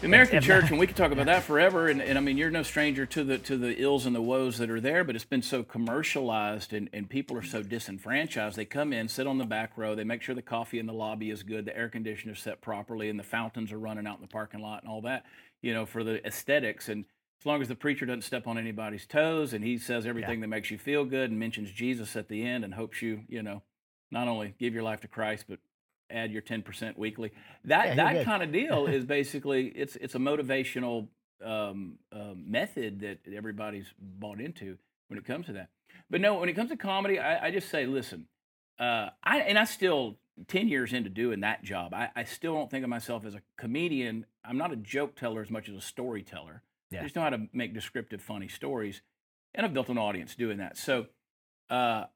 The 0.00 0.06
American 0.06 0.38
If- 0.38 0.44
church, 0.44 0.70
and 0.70 0.78
we 0.78 0.86
could 0.86 0.96
talk 0.96 1.12
about 1.12 1.26
that 1.26 1.42
forever. 1.42 1.88
And, 1.88 2.00
and 2.00 2.16
I 2.16 2.22
mean, 2.22 2.38
you're 2.38 2.50
no 2.50 2.62
stranger 2.62 3.04
to 3.04 3.22
the 3.22 3.36
to 3.36 3.58
the 3.58 3.78
ills 3.82 4.06
and 4.06 4.16
the 4.16 4.22
woes 4.22 4.56
that 4.56 4.70
are 4.70 4.80
there, 4.80 5.04
but 5.04 5.14
it's 5.14 5.26
been 5.26 5.42
so 5.42 5.62
commercialized, 5.62 6.72
and, 6.72 6.88
and 6.94 7.08
people 7.08 7.36
are 7.36 7.42
so 7.42 7.62
disenfranchised. 7.62 8.56
They 8.56 8.64
come 8.64 8.94
in, 8.94 9.08
sit 9.08 9.26
on 9.26 9.36
the 9.36 9.44
back 9.44 9.76
row, 9.76 9.94
they 9.94 10.04
make 10.04 10.22
sure 10.22 10.34
the 10.34 10.40
coffee 10.40 10.78
in 10.78 10.86
the 10.86 10.94
lobby 10.94 11.28
is 11.28 11.42
good, 11.42 11.66
the 11.66 11.76
air 11.76 11.90
conditioner's 11.90 12.40
set 12.40 12.62
properly, 12.62 13.10
and 13.10 13.18
the 13.18 13.24
fountains 13.24 13.72
are 13.72 13.78
running 13.78 14.06
out 14.06 14.16
in 14.16 14.22
the 14.22 14.28
parking 14.28 14.60
lot, 14.60 14.82
and 14.82 14.90
all 14.90 15.02
that. 15.02 15.26
You 15.60 15.74
know, 15.74 15.84
for 15.84 16.02
the 16.02 16.26
aesthetics. 16.26 16.88
And 16.88 17.04
as 17.38 17.44
long 17.44 17.60
as 17.60 17.68
the 17.68 17.74
preacher 17.74 18.06
doesn't 18.06 18.22
step 18.22 18.46
on 18.46 18.56
anybody's 18.56 19.06
toes, 19.06 19.52
and 19.52 19.62
he 19.62 19.76
says 19.76 20.06
everything 20.06 20.40
that 20.40 20.48
makes 20.48 20.70
you 20.70 20.78
feel 20.78 21.04
good, 21.04 21.28
and 21.30 21.38
mentions 21.38 21.70
Jesus 21.70 22.16
at 22.16 22.28
the 22.28 22.42
end, 22.42 22.64
and 22.64 22.72
hopes 22.72 23.02
you, 23.02 23.24
you 23.28 23.42
know, 23.42 23.62
not 24.10 24.28
only 24.28 24.54
give 24.58 24.72
your 24.72 24.82
life 24.82 25.02
to 25.02 25.08
Christ, 25.08 25.44
but 25.46 25.58
add 26.10 26.30
your 26.30 26.42
10% 26.42 26.96
weekly. 26.98 27.32
That 27.64 27.88
Yeah, 27.88 27.94
that 27.94 28.24
kind 28.24 28.42
of 28.42 28.52
deal 28.52 28.86
is 28.88 29.04
basically 29.04 29.68
it's 29.68 29.96
it's 29.96 30.14
a 30.14 30.18
motivational 30.18 31.08
um, 31.44 31.98
uh, 32.12 32.34
method 32.34 33.00
that 33.00 33.18
everybody's 33.32 33.86
bought 33.98 34.40
into 34.40 34.78
when 35.08 35.18
it 35.18 35.24
comes 35.24 35.46
to 35.46 35.52
that. 35.54 35.68
But 36.08 36.20
no, 36.20 36.34
when 36.36 36.48
it 36.48 36.54
comes 36.54 36.70
to 36.70 36.76
comedy, 36.76 37.18
I, 37.18 37.46
I 37.46 37.50
just 37.50 37.68
say, 37.68 37.86
listen, 37.86 38.26
uh, 38.78 39.10
I 39.22 39.40
and 39.40 39.58
I 39.58 39.64
still 39.64 40.16
ten 40.48 40.68
years 40.68 40.92
into 40.92 41.10
doing 41.10 41.40
that 41.40 41.62
job, 41.62 41.94
I, 41.94 42.10
I 42.14 42.24
still 42.24 42.54
don't 42.54 42.70
think 42.70 42.84
of 42.84 42.90
myself 42.90 43.24
as 43.24 43.34
a 43.34 43.42
comedian. 43.56 44.26
I'm 44.44 44.58
not 44.58 44.72
a 44.72 44.76
joke 44.76 45.16
teller 45.16 45.42
as 45.42 45.50
much 45.50 45.68
as 45.68 45.74
a 45.74 45.80
storyteller. 45.80 46.62
Yeah. 46.90 47.00
I 47.00 47.02
just 47.04 47.14
know 47.14 47.22
how 47.22 47.30
to 47.30 47.46
make 47.52 47.72
descriptive, 47.74 48.20
funny 48.20 48.48
stories, 48.48 49.02
and 49.54 49.64
I've 49.64 49.74
built 49.74 49.88
an 49.88 49.98
audience 49.98 50.34
doing 50.34 50.58
that. 50.58 50.76
So. 50.76 51.06
Uh, 51.68 52.06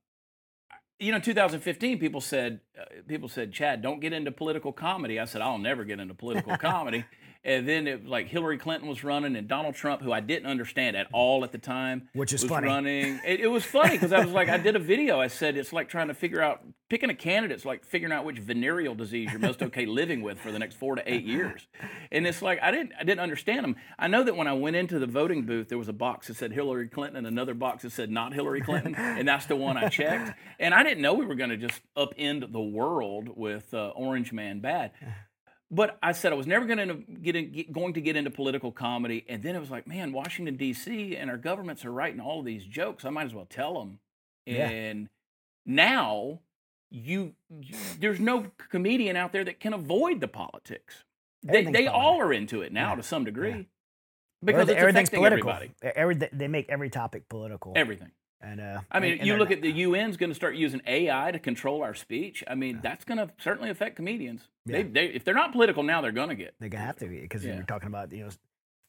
you 0.98 1.12
know, 1.12 1.18
2015, 1.18 1.98
people 1.98 2.20
said, 2.20 2.60
uh, 2.78 2.84
people 3.08 3.28
said, 3.28 3.52
Chad, 3.52 3.82
don't 3.82 4.00
get 4.00 4.12
into 4.12 4.30
political 4.30 4.72
comedy. 4.72 5.18
I 5.18 5.24
said, 5.24 5.42
I'll 5.42 5.58
never 5.58 5.84
get 5.84 6.00
into 6.00 6.14
political 6.14 6.56
comedy. 6.58 7.04
And 7.44 7.68
then 7.68 7.86
it 7.86 8.00
was 8.02 8.08
like 8.10 8.28
Hillary 8.28 8.56
Clinton 8.56 8.88
was 8.88 9.04
running, 9.04 9.36
and 9.36 9.46
Donald 9.46 9.74
Trump, 9.74 10.00
who 10.00 10.12
I 10.12 10.20
didn't 10.20 10.46
understand 10.48 10.96
at 10.96 11.08
all 11.12 11.44
at 11.44 11.52
the 11.52 11.58
time, 11.58 12.08
Which 12.14 12.32
is 12.32 12.42
was 12.42 12.48
funny. 12.50 12.66
running. 12.68 13.20
It, 13.24 13.40
it 13.40 13.48
was 13.48 13.64
funny 13.64 13.90
because 13.90 14.12
I 14.12 14.20
was 14.24 14.30
like, 14.32 14.48
I 14.48 14.56
did 14.56 14.76
a 14.76 14.78
video. 14.78 15.20
I 15.20 15.26
said 15.26 15.56
it's 15.56 15.72
like 15.72 15.88
trying 15.88 16.08
to 16.08 16.14
figure 16.14 16.40
out 16.40 16.62
picking 16.88 17.10
a 17.10 17.14
candidate. 17.14 17.54
It's 17.56 17.64
like 17.66 17.84
figuring 17.84 18.12
out 18.12 18.24
which 18.24 18.38
venereal 18.38 18.94
disease 18.94 19.30
you're 19.30 19.40
most 19.40 19.62
okay 19.62 19.84
living 19.84 20.22
with 20.22 20.38
for 20.38 20.52
the 20.52 20.58
next 20.58 20.76
four 20.76 20.94
to 20.96 21.02
eight 21.12 21.24
years. 21.24 21.66
And 22.10 22.26
it's 22.26 22.40
like 22.40 22.60
I 22.62 22.70
didn't, 22.70 22.92
I 22.98 23.04
didn't 23.04 23.20
understand 23.20 23.64
them. 23.64 23.76
I 23.98 24.08
know 24.08 24.22
that 24.22 24.36
when 24.36 24.46
I 24.46 24.52
went 24.54 24.76
into 24.76 24.98
the 24.98 25.06
voting 25.06 25.42
booth, 25.44 25.68
there 25.68 25.78
was 25.78 25.88
a 25.88 25.92
box 25.92 26.28
that 26.28 26.36
said 26.36 26.52
Hillary 26.52 26.88
Clinton 26.88 27.16
and 27.18 27.26
another 27.26 27.54
box 27.54 27.82
that 27.82 27.92
said 27.92 28.10
not 28.10 28.32
Hillary 28.32 28.60
Clinton, 28.62 28.94
and 28.94 29.26
that's 29.28 29.46
the 29.46 29.56
one 29.56 29.76
I 29.76 29.88
checked. 29.88 30.38
And 30.58 30.72
I 30.72 30.82
didn't 30.82 31.02
know 31.02 31.12
we 31.14 31.26
were 31.26 31.34
going 31.34 31.50
to 31.50 31.56
just 31.56 31.80
upend 31.96 32.52
the 32.52 32.62
world 32.62 33.28
with 33.36 33.74
uh, 33.74 33.88
Orange 33.88 34.32
Man 34.32 34.60
Bad. 34.60 34.92
But 35.74 35.98
I 36.02 36.12
said 36.12 36.32
I 36.32 36.36
was 36.36 36.46
never 36.46 36.66
going 36.66 36.86
to 36.88 36.94
get, 37.20 37.34
in, 37.34 37.50
get 37.50 37.72
going 37.72 37.94
to 37.94 38.00
get 38.00 38.14
into 38.16 38.30
political 38.30 38.70
comedy, 38.70 39.24
and 39.28 39.42
then 39.42 39.56
it 39.56 39.60
was 39.60 39.70
like, 39.70 39.86
man, 39.88 40.12
Washington 40.12 40.56
D.C. 40.56 41.16
and 41.16 41.28
our 41.30 41.36
governments 41.36 41.84
are 41.84 41.90
writing 41.90 42.20
all 42.20 42.38
of 42.40 42.44
these 42.46 42.64
jokes. 42.64 43.04
I 43.04 43.10
might 43.10 43.26
as 43.26 43.34
well 43.34 43.46
tell 43.46 43.74
them. 43.80 43.98
Yeah. 44.46 44.68
And 44.68 45.08
now 45.66 46.40
you, 46.90 47.34
you- 47.50 47.74
there's 47.98 48.20
no 48.20 48.46
comedian 48.70 49.16
out 49.16 49.32
there 49.32 49.42
that 49.44 49.58
can 49.58 49.72
avoid 49.72 50.20
the 50.20 50.28
politics. 50.28 51.02
They, 51.42 51.64
they 51.64 51.88
all 51.88 52.20
are 52.20 52.32
into 52.32 52.62
it 52.62 52.72
now 52.72 52.90
Yeah. 52.90 52.96
to 52.96 53.02
some 53.02 53.24
degree 53.24 53.48
Everything- 53.48 53.66
because 54.44 54.68
everything's 54.70 55.10
political. 55.10 55.52
Every, 55.82 56.14
they 56.32 56.48
make 56.48 56.68
every 56.68 56.90
topic 56.90 57.28
political. 57.28 57.72
Everything. 57.74 58.12
And 58.44 58.60
uh, 58.60 58.80
I 58.90 59.00
mean, 59.00 59.18
and- 59.18 59.26
you 59.26 59.36
look 59.36 59.50
not- 59.50 59.58
at 59.58 59.62
the 59.62 59.84
UN's 59.84 60.16
going 60.16 60.30
to 60.30 60.34
start 60.34 60.54
using 60.56 60.82
AI 60.86 61.30
to 61.32 61.38
control 61.38 61.82
our 61.82 61.94
speech. 61.94 62.44
I 62.46 62.54
mean, 62.54 62.80
that's 62.82 63.04
going 63.04 63.18
to 63.18 63.30
certainly 63.38 63.70
affect 63.70 63.96
comedians. 63.96 64.42
Yeah. 64.66 64.82
they, 64.90 65.06
if 65.06 65.24
they're 65.24 65.34
not 65.34 65.52
political 65.52 65.82
now, 65.82 66.00
they're 66.00 66.12
going 66.12 66.28
to 66.30 66.34
get. 66.34 66.54
They're 66.60 66.68
gonna 66.68 66.84
have 66.84 66.96
to 66.98 67.06
be 67.06 67.20
because 67.20 67.44
Yeah. 67.44 67.54
you're 67.54 67.64
talking 67.64 67.88
about 67.88 68.12
you 68.12 68.24
know, 68.24 68.30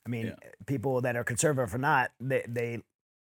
I 0.05 0.09
mean, 0.09 0.27
Yeah. 0.27 0.49
people 0.67 1.01
that 1.01 1.15
are 1.15 1.23
conservative 1.23 1.73
or 1.73 1.77
not, 1.79 2.11
they 2.19 2.43
they 2.47 2.81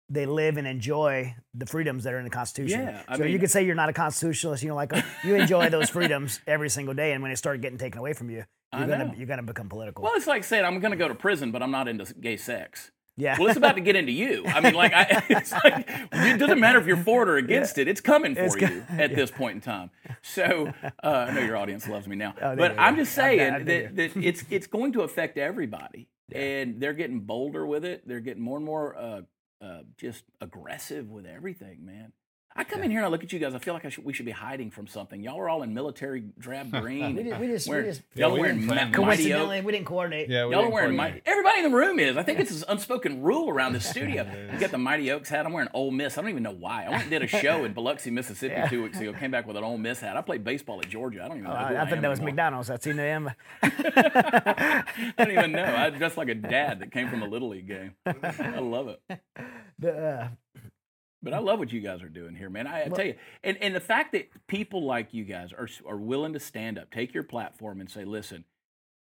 they 0.10 0.26
live 0.26 0.58
and 0.58 0.68
enjoy 0.68 1.34
the 1.54 1.66
freedoms 1.66 2.04
that 2.04 2.14
are 2.14 2.18
in 2.20 2.26
the 2.26 2.30
Constitution. 2.30 2.82
Yeah, 2.82 3.04
I 3.08 3.18
so 3.18 3.24
you 3.24 3.40
could 3.40 3.50
say 3.50 3.66
you're 3.66 3.74
not 3.74 3.90
a 3.90 3.94
constitutionalist. 3.94 4.62
You 4.62 4.70
know, 4.70 4.76
like 4.76 4.92
you 5.24 5.36
enjoy 5.36 5.70
those 5.70 5.90
freedoms 5.90 6.42
every 6.46 6.70
single 6.70 6.94
day, 6.94 7.14
and 7.14 7.22
when 7.24 7.32
they 7.32 7.36
start 7.36 7.62
getting 7.62 7.78
taken 7.78 8.00
away 8.00 8.14
from 8.14 8.30
you, 8.30 8.44
you're 8.78 8.88
gonna 8.88 9.06
know. 9.06 9.14
you're 9.16 9.28
gonna 9.28 9.44
become 9.44 9.70
political. 9.70 10.04
Well, 10.04 10.14
it's 10.16 10.28
like 10.28 10.44
saying 10.44 10.66
I'm 10.66 10.80
going 10.80 10.92
to 10.92 10.98
go 10.98 11.08
to 11.08 11.16
prison, 11.16 11.52
but 11.52 11.64
I'm 11.64 11.72
not 11.72 11.88
into 11.88 12.12
gay 12.16 12.36
sex. 12.38 12.92
Yeah. 13.16 13.38
Well, 13.38 13.48
it's 13.48 13.58
about 13.58 13.76
to 13.76 13.82
get 13.82 13.96
into 13.96 14.12
you. 14.12 14.44
I 14.48 14.60
mean, 14.62 14.74
like, 14.74 14.94
I, 14.94 15.24
it's 15.30 15.52
like 15.52 15.86
it 16.12 16.40
doesn't 16.40 16.60
matter 16.60 16.80
if 16.80 16.88
you're 16.88 16.98
for 16.98 17.24
it 17.24 17.30
or 17.30 17.38
against 17.38 17.78
it; 17.78 17.88
it's 17.88 18.02
coming 18.02 18.36
for 18.36 18.42
It's 18.46 18.56
you 18.56 18.68
co- 18.68 18.84
at 18.98 19.16
this 19.16 19.32
point 19.32 19.56
in 19.56 19.62
time. 19.62 19.92
So, 20.22 20.74
uh, 21.04 21.26
I 21.30 21.34
know 21.34 21.42
your 21.42 21.58
audience 21.58 21.88
loves 21.88 22.08
me 22.08 22.16
now, 22.16 22.34
Oh, 22.42 22.56
but 22.56 22.72
I'm 22.80 22.96
yeah. 22.96 23.02
just 23.04 23.14
saying 23.14 23.54
I've 23.54 23.66
that, 23.66 23.96
that 23.96 24.12
it's 24.18 24.44
it's 24.50 24.68
going 24.68 24.94
to 24.94 25.02
affect 25.02 25.38
everybody, 25.38 26.08
and 26.34 26.80
they're 26.80 26.94
getting 26.94 27.22
bolder 27.22 27.66
with 27.66 27.86
it. 27.86 28.08
They're 28.08 28.20
getting 28.20 28.44
more 28.44 28.58
and 28.58 28.66
more 28.66 28.98
uh, 28.98 29.22
uh, 29.62 29.80
just 29.98 30.24
aggressive 30.42 31.10
with 31.10 31.26
everything, 31.26 31.86
man. 31.86 32.14
I 32.56 32.64
come 32.64 32.84
in 32.84 32.92
here 32.92 33.00
and 33.00 33.06
I 33.06 33.10
look 33.10 33.24
at 33.24 33.34
you 33.34 33.40
guys. 33.40 33.56
I 33.56 33.60
feel 33.60 33.74
like 33.74 33.84
I 33.84 33.90
should, 33.90 34.06
we 34.06 34.14
should 34.14 34.28
be 34.28 34.32
hiding 34.32 34.70
from 34.70 34.86
something. 34.86 35.22
Y'all 35.24 35.40
are 35.40 35.50
all 35.50 35.64
in 35.64 35.74
military 35.74 36.24
drab 36.38 36.72
green. 36.82 37.16
We 37.16 37.24
just- 37.24 37.40
we 37.40 37.48
just- 37.48 37.68
we 37.68 37.72
wearing, 37.74 37.86
just- 37.88 38.02
y'all 38.14 38.30
Yeah, 38.30 38.34
we 38.36 38.40
wearing 38.42 38.56
didn't 38.58 38.68
ma- 38.68 38.74
plan 38.74 38.86
mighty 38.92 38.98
oak. 39.00 39.06
Coincidentally, 39.06 39.62
we 39.62 39.72
didn't 39.72 39.86
coordinate. 39.88 40.30
Yeah, 40.30 40.46
we 40.46 40.52
Y'all 40.52 40.60
are 40.60 40.64
didn't 40.66 40.74
wearing 40.74 40.90
coordinate. 40.98 41.14
mighty. 41.16 41.22
Everybody 41.26 41.58
in 41.64 41.72
the 41.72 41.76
room 41.78 42.00
is. 42.00 42.16
I 42.18 42.22
think 42.24 42.40
it's 42.40 42.52
an 42.62 42.64
unspoken 42.70 43.24
rule 43.24 43.50
around 43.50 43.74
this 43.74 43.88
studio. 43.90 44.28
You 44.54 44.60
got 44.60 44.70
the 44.72 44.78
Mighty 44.78 45.10
Oaks 45.12 45.30
hat. 45.30 45.46
I'm 45.48 45.54
wearing 45.54 45.70
Ole 45.74 45.90
Miss. 45.92 46.18
I 46.18 46.22
don't 46.22 46.30
even 46.30 46.44
know 46.44 46.52
why. 46.54 46.84
I 46.86 46.90
went 46.90 47.02
and 47.04 47.10
did 47.12 47.24
a 47.24 47.28
show 47.28 47.64
in 47.66 47.74
Biloxi, 47.76 48.12
Mississippi, 48.12 48.70
two 48.70 48.84
weeks 48.84 49.00
ago. 49.00 49.14
Came 49.14 49.32
back 49.32 49.48
with 49.48 49.58
an 49.58 49.64
Ole 49.64 49.78
Miss 49.80 50.00
hat. 50.00 50.16
I 50.16 50.22
played 50.22 50.44
baseball 50.44 50.80
at 50.80 50.90
Georgia. 50.90 51.24
I 51.24 51.28
don't 51.30 51.38
even 51.38 51.50
know. 51.50 51.56
Oh, 51.60 51.66
who 51.66 51.76
I, 51.76 51.82
I 51.82 51.86
thought 51.86 51.94
am 51.94 52.02
that 52.04 52.10
was 52.10 52.20
anymore. 52.20 52.32
McDonald's. 52.34 52.70
I've 52.70 52.84
seen 52.84 52.98
them. 52.98 53.32
I 53.64 54.84
don't 55.18 55.32
even 55.32 55.52
know. 55.54 55.64
I 55.76 55.90
dressed 55.90 56.18
like 56.18 56.30
a 56.30 56.36
dad 56.36 56.80
that 56.82 56.92
came 56.92 57.10
from 57.10 57.24
a 57.24 57.28
little 57.28 57.50
league 57.50 57.68
game. 57.68 57.94
I 58.06 58.60
love 58.60 58.90
it. 58.90 59.02
The, 59.80 59.92
uh, 59.92 60.28
But 61.24 61.34
I 61.34 61.40
love 61.40 61.58
what 61.58 61.72
you 61.72 61.80
guys 61.80 62.04
are 62.04 62.10
doing 62.10 62.36
here, 62.36 62.50
man. 62.50 62.68
I, 62.68 62.84
I 62.84 62.88
tell 62.90 63.06
you, 63.06 63.16
and, 63.44 63.58
and 63.62 63.74
the 63.74 63.80
fact 63.80 64.12
that 64.12 64.30
people 64.48 64.86
like 64.86 65.14
you 65.14 65.24
guys 65.24 65.54
are 65.54 65.70
are 65.88 65.98
willing 65.98 66.34
to 66.34 66.40
stand 66.40 66.78
up, 66.78 66.92
take 66.92 67.14
your 67.14 67.24
platform, 67.24 67.80
and 67.80 67.90
say, 67.90 68.04
"Listen, 68.04 68.44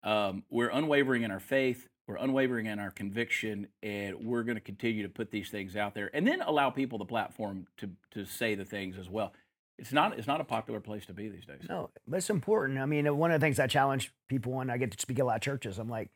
um, 0.04 0.44
we're 0.48 0.70
unwavering 0.70 1.24
in 1.24 1.32
our 1.32 1.40
faith, 1.40 1.88
we're 2.06 2.16
unwavering 2.16 2.66
in 2.66 2.78
our 2.78 2.92
conviction, 2.92 3.66
and 3.82 4.24
we're 4.24 4.44
going 4.44 4.56
to 4.56 4.60
continue 4.60 5.02
to 5.02 5.08
put 5.08 5.32
these 5.32 5.50
things 5.50 5.76
out 5.76 5.94
there, 5.94 6.08
and 6.14 6.26
then 6.26 6.40
allow 6.40 6.70
people 6.70 6.98
the 6.98 7.04
platform 7.04 7.66
to 7.78 7.90
to 8.12 8.24
say 8.24 8.54
the 8.54 8.64
things 8.64 8.96
as 8.96 9.10
well." 9.10 9.32
It's 9.76 9.92
not 9.92 10.16
it's 10.16 10.28
not 10.28 10.40
a 10.40 10.44
popular 10.44 10.78
place 10.78 11.04
to 11.06 11.12
be 11.12 11.28
these 11.28 11.46
days. 11.46 11.62
No, 11.68 11.90
but 12.06 12.18
it's 12.18 12.30
important. 12.30 12.78
I 12.78 12.86
mean, 12.86 13.16
one 13.18 13.32
of 13.32 13.40
the 13.40 13.44
things 13.44 13.58
I 13.58 13.66
challenge 13.66 14.12
people 14.28 14.52
when 14.52 14.70
I 14.70 14.76
get 14.76 14.92
to 14.92 15.00
speak 15.00 15.18
at 15.18 15.22
a 15.22 15.24
lot 15.24 15.34
of 15.34 15.42
churches, 15.42 15.80
I'm 15.80 15.88
like, 15.88 16.10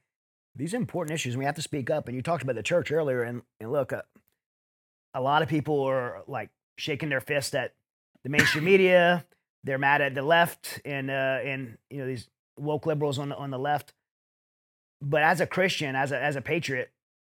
these 0.54 0.74
are 0.74 0.76
important 0.76 1.14
issues. 1.14 1.34
and 1.34 1.40
We 1.40 1.44
have 1.44 1.56
to 1.56 1.62
speak 1.62 1.90
up. 1.90 2.06
And 2.06 2.14
you 2.14 2.22
talked 2.22 2.44
about 2.44 2.54
the 2.54 2.62
church 2.62 2.92
earlier, 2.92 3.22
and, 3.22 3.42
and 3.60 3.72
look, 3.72 3.92
uh, 3.92 4.02
a 5.14 5.20
lot 5.20 5.42
of 5.42 5.48
people 5.48 5.82
are 5.82 6.22
like 6.26 6.50
shaking 6.76 7.08
their 7.08 7.20
fist 7.20 7.54
at 7.54 7.74
the 8.24 8.30
mainstream 8.30 8.64
media. 8.72 9.24
They're 9.64 9.78
mad 9.78 10.00
at 10.00 10.14
the 10.14 10.22
left 10.22 10.80
and 10.84 11.10
uh, 11.10 11.38
and 11.42 11.78
you 11.90 11.98
know 11.98 12.06
these 12.06 12.28
woke 12.58 12.86
liberals 12.86 13.18
on 13.18 13.30
the, 13.30 13.36
on 13.36 13.50
the 13.50 13.58
left. 13.58 13.92
But 15.00 15.22
as 15.22 15.40
a 15.40 15.46
Christian, 15.46 15.94
as 15.96 16.12
a 16.12 16.20
as 16.22 16.36
a 16.36 16.40
patriot, 16.40 16.90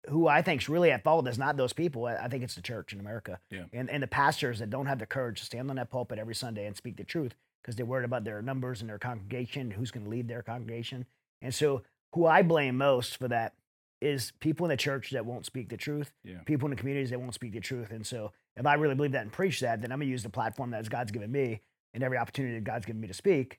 who 0.09 0.26
I 0.26 0.43
think 0.43 0.62
is 0.62 0.69
really 0.69 0.91
at 0.91 1.05
fault 1.05 1.29
is 1.29 1.38
not 1.38 1.57
those 1.57 1.73
people. 1.73 2.07
I 2.07 2.17
I 2.17 2.29
think 2.29 2.43
it's 2.43 2.55
the 2.55 2.62
church 2.62 2.93
in 2.93 3.00
America 3.00 3.38
Yeah. 3.50 3.64
and, 3.73 3.88
and 3.91 4.02
the 4.02 4.07
pastors 4.09 4.59
that 4.59 4.71
don't 4.71 4.87
have 4.87 4.99
the 4.99 5.07
courage 5.07 5.41
to 5.41 5.47
stand 5.47 5.71
on 5.71 5.76
that 5.76 5.91
pulpit 5.91 6.19
every 6.19 6.35
Sunday 6.35 6.67
and 6.67 6.76
speak 6.76 6.97
the 6.97 7.05
truth 7.05 7.35
because 7.62 7.76
they're 7.76 7.87
worried 7.87 8.05
about 8.05 8.25
their 8.25 8.43
numbers 8.43 8.81
and 8.81 8.91
their 8.91 8.99
congregation, 8.99 9.71
who's 9.71 9.93
going 9.93 10.02
to 10.05 10.11
lead 10.11 10.26
their 10.26 10.43
congregation. 10.43 11.07
And 11.41 11.55
so, 11.55 11.83
who 12.14 12.26
I 12.26 12.43
blame 12.43 12.76
most 12.76 13.17
for 13.17 13.29
that 13.29 13.55
is 14.02 14.32
people 14.40 14.66
in 14.66 14.71
the 14.71 14.76
church 14.76 15.11
that 15.11 15.25
won't 15.25 15.47
speak 15.47 15.68
the 15.68 15.76
truth, 15.76 16.12
Yeah. 16.25 16.38
people 16.44 16.66
in 16.66 16.71
the 16.71 16.76
communities 16.76 17.11
that 17.11 17.21
won't 17.21 17.35
speak 17.35 17.52
the 17.52 17.61
truth. 17.61 17.90
And 17.90 18.06
so, 18.06 18.32
if 18.56 18.66
I 18.66 18.75
really 18.75 18.94
believe 18.94 19.12
that 19.12 19.23
and 19.23 19.32
preach 19.32 19.61
that, 19.61 19.80
then 19.80 19.92
I'm 19.92 19.99
going 19.99 20.09
to 20.09 20.11
use 20.11 20.23
the 20.23 20.28
platform 20.30 20.71
that 20.71 20.88
God's 20.90 21.12
given 21.12 21.30
me 21.32 21.61
and 21.94 22.02
every 22.02 22.18
opportunity 22.18 22.54
that 22.56 22.64
God's 22.64 22.85
given 22.87 23.00
me 23.00 23.09
to 23.09 23.14
speak 23.14 23.59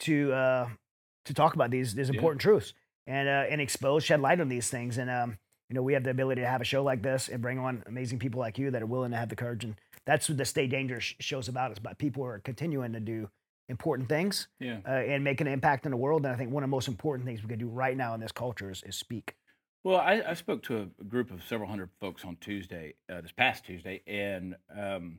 to 0.00 0.32
uh, 0.32 0.68
to 1.26 1.34
talk 1.34 1.54
about 1.54 1.70
these 1.70 1.94
these 1.94 2.08
Yeah. 2.08 2.14
important 2.14 2.40
truths 2.40 2.74
and 3.06 3.28
uh, 3.28 3.46
and 3.50 3.60
expose, 3.60 4.04
shed 4.04 4.20
light 4.20 4.40
on 4.40 4.48
these 4.48 4.70
things. 4.70 4.98
And 4.98 5.10
um, 5.10 5.38
you 5.68 5.74
know, 5.74 5.82
we 5.82 5.94
have 5.94 6.04
the 6.04 6.10
ability 6.10 6.42
to 6.42 6.46
have 6.48 6.60
a 6.60 6.64
show 6.64 6.82
like 6.82 7.02
this 7.02 7.28
and 7.28 7.40
bring 7.42 7.58
on 7.58 7.82
amazing 7.86 8.18
people 8.18 8.40
like 8.40 8.58
you 8.58 8.70
that 8.70 8.82
are 8.82 8.86
willing 8.86 9.10
to 9.12 9.16
have 9.16 9.28
the 9.28 9.36
courage. 9.36 9.64
And 9.64 9.74
that's 10.04 10.28
what 10.28 10.36
the 10.38 10.44
Stay 10.44 10.66
Dangerous 10.66 11.04
sh- 11.04 11.14
show's 11.20 11.48
about. 11.48 11.72
Is 11.72 11.78
about 11.78 11.98
people 11.98 12.22
who 12.22 12.28
are 12.28 12.38
continuing 12.40 12.92
to 12.92 13.00
do 13.00 13.30
important 13.68 14.08
things 14.08 14.48
Yeah. 14.58 14.80
uh, 14.86 14.90
and 14.90 15.24
make 15.24 15.40
an 15.40 15.46
impact 15.46 15.86
in 15.86 15.92
the 15.92 15.96
world. 15.96 16.24
And 16.26 16.34
I 16.34 16.36
think 16.36 16.50
one 16.52 16.62
of 16.62 16.68
the 16.68 16.72
most 16.76 16.88
important 16.88 17.26
things 17.26 17.42
we 17.42 17.48
can 17.48 17.58
do 17.58 17.68
right 17.68 17.96
now 17.96 18.12
in 18.12 18.20
this 18.20 18.32
culture 18.32 18.70
is, 18.70 18.82
is 18.82 18.96
speak. 18.96 19.34
Well, 19.84 19.96
I, 19.98 20.22
I 20.28 20.34
spoke 20.34 20.62
to 20.64 20.88
a 21.00 21.04
group 21.04 21.30
of 21.32 21.42
several 21.42 21.68
hundred 21.68 21.90
folks 22.00 22.24
on 22.24 22.36
Tuesday, 22.40 22.94
uh, 23.12 23.20
this 23.20 23.32
past 23.32 23.64
Tuesday, 23.64 24.02
and 24.06 24.54
um, 24.76 25.18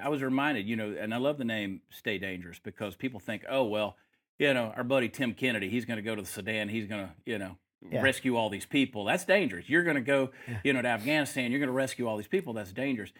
I 0.00 0.08
was 0.08 0.22
reminded, 0.22 0.66
you 0.66 0.76
know, 0.76 0.94
and 0.98 1.12
I 1.12 1.18
love 1.18 1.36
the 1.36 1.44
name 1.44 1.82
Stay 1.90 2.16
Dangerous 2.18 2.58
because 2.58 2.96
people 2.96 3.20
think, 3.20 3.44
oh, 3.50 3.64
well, 3.64 3.96
you 4.38 4.54
know, 4.54 4.72
our 4.76 4.84
buddy 4.84 5.10
Tim 5.10 5.34
Kennedy, 5.34 5.68
he's 5.68 5.84
going 5.84 5.98
to 5.98 6.02
go 6.02 6.14
to 6.14 6.22
the 6.22 6.28
Sudan, 6.28 6.70
he's 6.70 6.86
going 6.86 7.06
to, 7.06 7.12
you 7.26 7.38
know, 7.38 7.58
Yeah. 7.90 8.00
rescue 8.00 8.34
all 8.36 8.48
these 8.48 8.64
people. 8.64 9.04
That's 9.04 9.26
dangerous. 9.26 9.68
You're 9.68 9.84
going 9.84 9.96
to 9.96 10.00
go, 10.00 10.30
Yeah. 10.48 10.58
you 10.64 10.72
know, 10.72 10.80
to 10.80 10.88
Afghanistan, 10.88 11.50
you're 11.50 11.60
going 11.60 11.68
to 11.68 11.72
rescue 11.74 12.08
all 12.08 12.16
these 12.16 12.28
people. 12.28 12.54
That's 12.54 12.72
dangerous. 12.72 13.12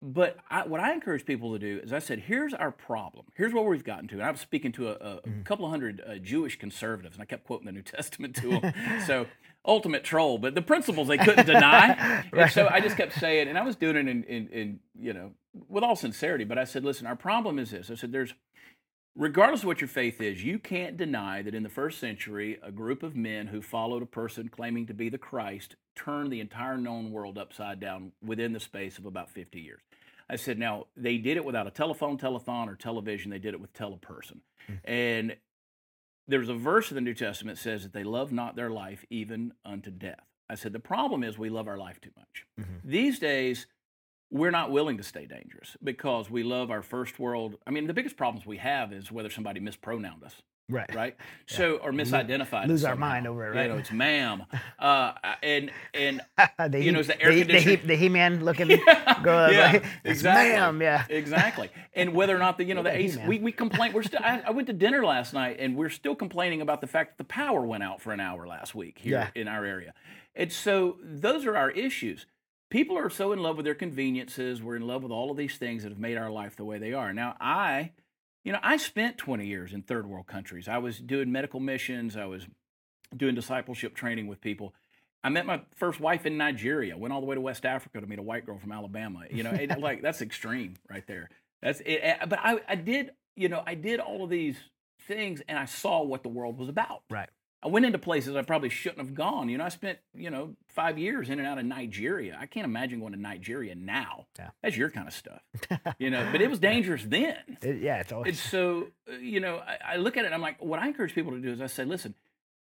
but 0.00 0.38
I, 0.48 0.66
what 0.66 0.80
I 0.80 0.92
encourage 0.94 1.26
people 1.26 1.52
to 1.52 1.58
do 1.58 1.80
is 1.82 1.92
I 1.92 1.98
said, 1.98 2.20
here's 2.20 2.54
our 2.54 2.70
problem. 2.70 3.26
Here's 3.36 3.52
what 3.52 3.66
we've 3.66 3.84
gotten 3.84 4.08
to. 4.08 4.14
And 4.14 4.22
I 4.22 4.30
was 4.30 4.40
speaking 4.40 4.72
to 4.72 4.88
a, 4.88 4.92
a, 4.92 5.16
a 5.16 5.42
couple 5.44 5.64
of 5.66 5.70
hundred 5.72 6.00
uh, 6.06 6.14
Jewish 6.16 6.56
conservatives, 6.58 7.16
and 7.16 7.22
I 7.22 7.26
kept 7.26 7.44
quoting 7.44 7.66
the 7.66 7.72
New 7.72 7.82
Testament 7.96 8.36
to 8.36 8.60
them. 8.60 8.72
so 9.06 9.26
ultimate 9.64 10.04
troll, 10.04 10.38
but 10.38 10.54
the 10.54 10.62
principles 10.62 11.08
they 11.08 11.18
couldn't 11.18 11.46
deny. 11.46 12.24
And 12.32 12.50
so 12.50 12.68
I 12.70 12.80
just 12.80 12.96
kept 12.96 13.14
saying, 13.14 13.48
and 13.48 13.58
I 13.58 13.62
was 13.62 13.76
doing 13.76 13.96
it 13.96 14.08
in, 14.08 14.24
in, 14.24 14.48
in, 14.48 14.80
you 14.98 15.12
know, 15.12 15.32
with 15.68 15.82
all 15.82 15.96
sincerity, 15.96 16.44
but 16.44 16.58
I 16.58 16.64
said, 16.64 16.84
listen, 16.84 17.06
our 17.06 17.16
problem 17.16 17.58
is 17.58 17.70
this. 17.70 17.90
I 17.90 17.94
said, 17.94 18.12
there's, 18.12 18.34
regardless 19.16 19.62
of 19.62 19.66
what 19.66 19.80
your 19.80 19.88
faith 19.88 20.20
is, 20.20 20.44
you 20.44 20.58
can't 20.58 20.96
deny 20.96 21.42
that 21.42 21.54
in 21.54 21.62
the 21.62 21.68
first 21.68 21.98
century, 21.98 22.58
a 22.62 22.70
group 22.70 23.02
of 23.02 23.16
men 23.16 23.48
who 23.48 23.60
followed 23.60 24.02
a 24.02 24.06
person 24.06 24.48
claiming 24.48 24.86
to 24.86 24.94
be 24.94 25.08
the 25.08 25.18
Christ 25.18 25.76
turned 25.96 26.32
the 26.32 26.40
entire 26.40 26.78
known 26.78 27.10
world 27.10 27.38
upside 27.38 27.80
down 27.80 28.12
within 28.24 28.52
the 28.52 28.60
space 28.60 28.98
of 28.98 29.06
about 29.06 29.30
50 29.30 29.60
years. 29.60 29.80
I 30.30 30.36
said, 30.36 30.58
now 30.58 30.86
they 30.96 31.16
did 31.18 31.36
it 31.36 31.44
without 31.44 31.66
a 31.66 31.70
telephone, 31.70 32.18
telethon, 32.18 32.68
or 32.68 32.76
television. 32.76 33.30
They 33.30 33.38
did 33.38 33.54
it 33.54 33.60
with 33.60 33.72
teleperson. 33.72 34.40
Hmm. 34.66 34.74
And 34.84 35.36
there's 36.28 36.48
a 36.48 36.54
verse 36.54 36.90
in 36.90 36.94
the 36.94 37.00
New 37.00 37.14
Testament 37.14 37.56
that 37.56 37.62
says 37.62 37.82
that 37.82 37.92
they 37.92 38.04
love 38.04 38.30
not 38.30 38.54
their 38.54 38.70
life 38.70 39.04
even 39.10 39.52
unto 39.64 39.90
death. 39.90 40.24
I 40.50 40.54
said, 40.54 40.72
the 40.72 40.78
problem 40.78 41.24
is 41.24 41.38
we 41.38 41.50
love 41.50 41.68
our 41.68 41.76
life 41.78 42.00
too 42.00 42.10
much. 42.16 42.46
Mm-hmm. 42.60 42.88
These 42.88 43.18
days, 43.18 43.66
we're 44.30 44.50
not 44.50 44.70
willing 44.70 44.98
to 44.98 45.02
stay 45.02 45.26
dangerous 45.26 45.76
because 45.82 46.30
we 46.30 46.42
love 46.42 46.70
our 46.70 46.82
first 46.82 47.18
world. 47.18 47.56
I 47.66 47.70
mean, 47.70 47.86
the 47.86 47.94
biggest 47.94 48.16
problems 48.16 48.46
we 48.46 48.58
have 48.58 48.92
is 48.92 49.10
whether 49.10 49.30
somebody 49.30 49.60
mispronounced 49.60 50.24
us, 50.24 50.42
Right. 50.70 50.94
right? 50.94 51.16
So, 51.46 51.76
or 51.76 51.92
misidentified. 51.92 52.66
lose 52.66 52.84
our 52.84 52.92
somehow. 52.92 53.08
mind 53.08 53.26
over 53.26 53.46
it, 53.46 53.56
right? 53.56 53.62
You 53.62 53.72
know, 53.72 53.78
it's 53.78 53.90
ma'am. 53.92 54.44
Uh, 54.78 55.12
and, 55.42 55.70
and, 55.92 56.20
the 56.70 56.80
You 56.82 56.92
know, 56.92 56.98
it's 57.00 57.08
the 57.08 57.20
air 57.20 57.32
the, 57.34 57.42
the, 57.42 57.54
he, 57.58 57.62
conditioner- 57.76 57.86
the 57.88 57.96
He-Man 57.96 58.44
looking 58.44 58.68
girl. 58.68 58.78
yeah, 59.52 59.72
like, 59.72 59.84
exactly. 60.04 60.52
Ma'am, 60.52 60.80
yeah. 60.80 61.04
exactly. 61.08 61.68
And 61.94 62.14
whether 62.14 62.34
or 62.36 62.38
not 62.38 62.58
the 62.58 62.64
you 62.64 62.74
know 62.74 62.82
the 62.82 62.90
Look 62.90 62.98
at 62.98 63.00
AC, 63.04 63.20
we 63.26 63.38
we 63.40 63.50
complain. 63.50 63.92
We're 63.92 64.04
still. 64.04 64.20
I, 64.22 64.40
I 64.46 64.50
went 64.50 64.66
to 64.68 64.72
dinner 64.72 65.04
last 65.04 65.34
night, 65.34 65.56
and 65.58 65.74
we're 65.76 65.88
still 65.88 66.14
complaining 66.14 66.60
about 66.60 66.80
the 66.80 66.86
fact 66.86 67.16
that 67.16 67.24
the 67.24 67.28
power 67.28 67.62
went 67.62 67.82
out 67.82 68.00
for 68.00 68.12
an 68.12 68.20
hour 68.20 68.46
last 68.46 68.74
week 68.74 68.98
here 69.00 69.12
Yeah. 69.34 69.40
in 69.40 69.48
our 69.48 69.64
area. 69.64 69.94
And 70.36 70.52
so 70.52 70.98
those 71.02 71.44
are 71.44 71.56
our 71.56 71.70
issues. 71.72 72.26
People 72.70 72.96
are 72.96 73.10
so 73.10 73.32
in 73.32 73.40
love 73.40 73.56
with 73.56 73.64
their 73.64 73.74
conveniences. 73.74 74.62
We're 74.62 74.76
in 74.76 74.86
love 74.86 75.02
with 75.02 75.10
all 75.10 75.30
of 75.32 75.36
these 75.36 75.56
things 75.56 75.82
that 75.82 75.88
have 75.88 75.98
made 75.98 76.16
our 76.18 76.30
life 76.30 76.54
the 76.54 76.64
way 76.64 76.78
they 76.78 76.92
are. 76.92 77.12
Now, 77.12 77.34
I, 77.40 77.90
you 78.44 78.52
know, 78.52 78.58
I 78.62 78.76
spent 78.76 79.18
20 79.18 79.46
years 79.46 79.72
in 79.72 79.82
third 79.82 80.06
world 80.06 80.26
countries. 80.26 80.68
I 80.68 80.78
was 80.78 80.98
doing 80.98 81.30
medical 81.32 81.60
missions. 81.60 82.16
I 82.16 82.24
was 82.26 82.46
doing 83.16 83.34
discipleship 83.34 83.94
training 83.94 84.26
with 84.26 84.40
people. 84.40 84.74
I 85.24 85.30
met 85.30 85.46
my 85.46 85.62
first 85.76 85.98
wife 86.00 86.26
in 86.26 86.36
Nigeria. 86.36 86.96
Went 86.96 87.12
all 87.12 87.20
the 87.20 87.26
way 87.26 87.34
to 87.34 87.40
West 87.40 87.66
Africa 87.66 88.00
to 88.00 88.06
meet 88.06 88.18
a 88.18 88.22
white 88.22 88.46
girl 88.46 88.58
from 88.58 88.72
Alabama. 88.72 89.24
You 89.30 89.42
know, 89.42 89.50
it, 89.50 89.78
like 89.80 90.00
that's 90.02 90.22
extreme 90.22 90.76
right 90.88 91.06
there. 91.06 91.28
That's 91.60 91.80
it. 91.80 92.00
eh, 92.02 92.26
But 92.26 92.38
I, 92.42 92.60
I 92.68 92.74
did, 92.76 93.10
you 93.34 93.48
know, 93.48 93.62
I 93.66 93.74
did 93.74 93.98
all 94.00 94.22
of 94.24 94.30
these 94.30 94.56
things, 95.08 95.42
and 95.48 95.58
I 95.58 95.64
saw 95.64 96.02
what 96.02 96.22
the 96.22 96.28
world 96.28 96.56
was 96.58 96.68
about. 96.68 97.02
Right. 97.10 97.28
I 97.62 97.66
went 97.66 97.84
into 97.86 97.98
places 97.98 98.36
I 98.36 98.42
probably 98.42 98.68
shouldn't 98.68 99.00
have 99.00 99.14
gone. 99.14 99.48
You 99.48 99.58
know, 99.58 99.64
I 99.64 99.68
spent, 99.68 99.98
you 100.14 100.30
know, 100.30 100.54
five 100.68 100.96
years 100.96 101.28
in 101.28 101.40
and 101.40 101.48
out 101.48 101.58
of 101.58 101.64
Nigeria. 101.64 102.36
I 102.40 102.46
can't 102.46 102.64
imagine 102.64 103.00
going 103.00 103.12
to 103.14 103.20
Nigeria 103.20 103.74
now. 103.74 104.26
Yeah. 104.38 104.50
That's 104.62 104.76
your 104.76 104.90
kind 104.90 105.08
of 105.08 105.14
stuff. 105.14 105.42
you 105.98 106.10
know, 106.10 106.28
but 106.30 106.40
it 106.40 106.48
was 106.48 106.60
dangerous 106.60 107.02
then. 107.04 107.58
It- 107.62 107.82
yeah, 107.82 107.96
it's 107.98 108.12
always 108.12 108.28
And 108.28 108.36
so, 108.36 108.88
uh, 109.12 109.16
you 109.16 109.40
know, 109.40 109.56
I, 109.56 109.94
I 109.94 109.96
look 109.96 110.16
at 110.16 110.24
it 110.24 110.32
I'm 110.32 110.40
like, 110.40 110.62
what 110.62 110.78
I 110.78 110.86
encourage 110.86 111.14
people 111.14 111.32
to 111.32 111.40
do 111.40 111.50
is 111.52 111.60
I 111.60 111.66
say, 111.66 111.84
listen, 111.84 112.14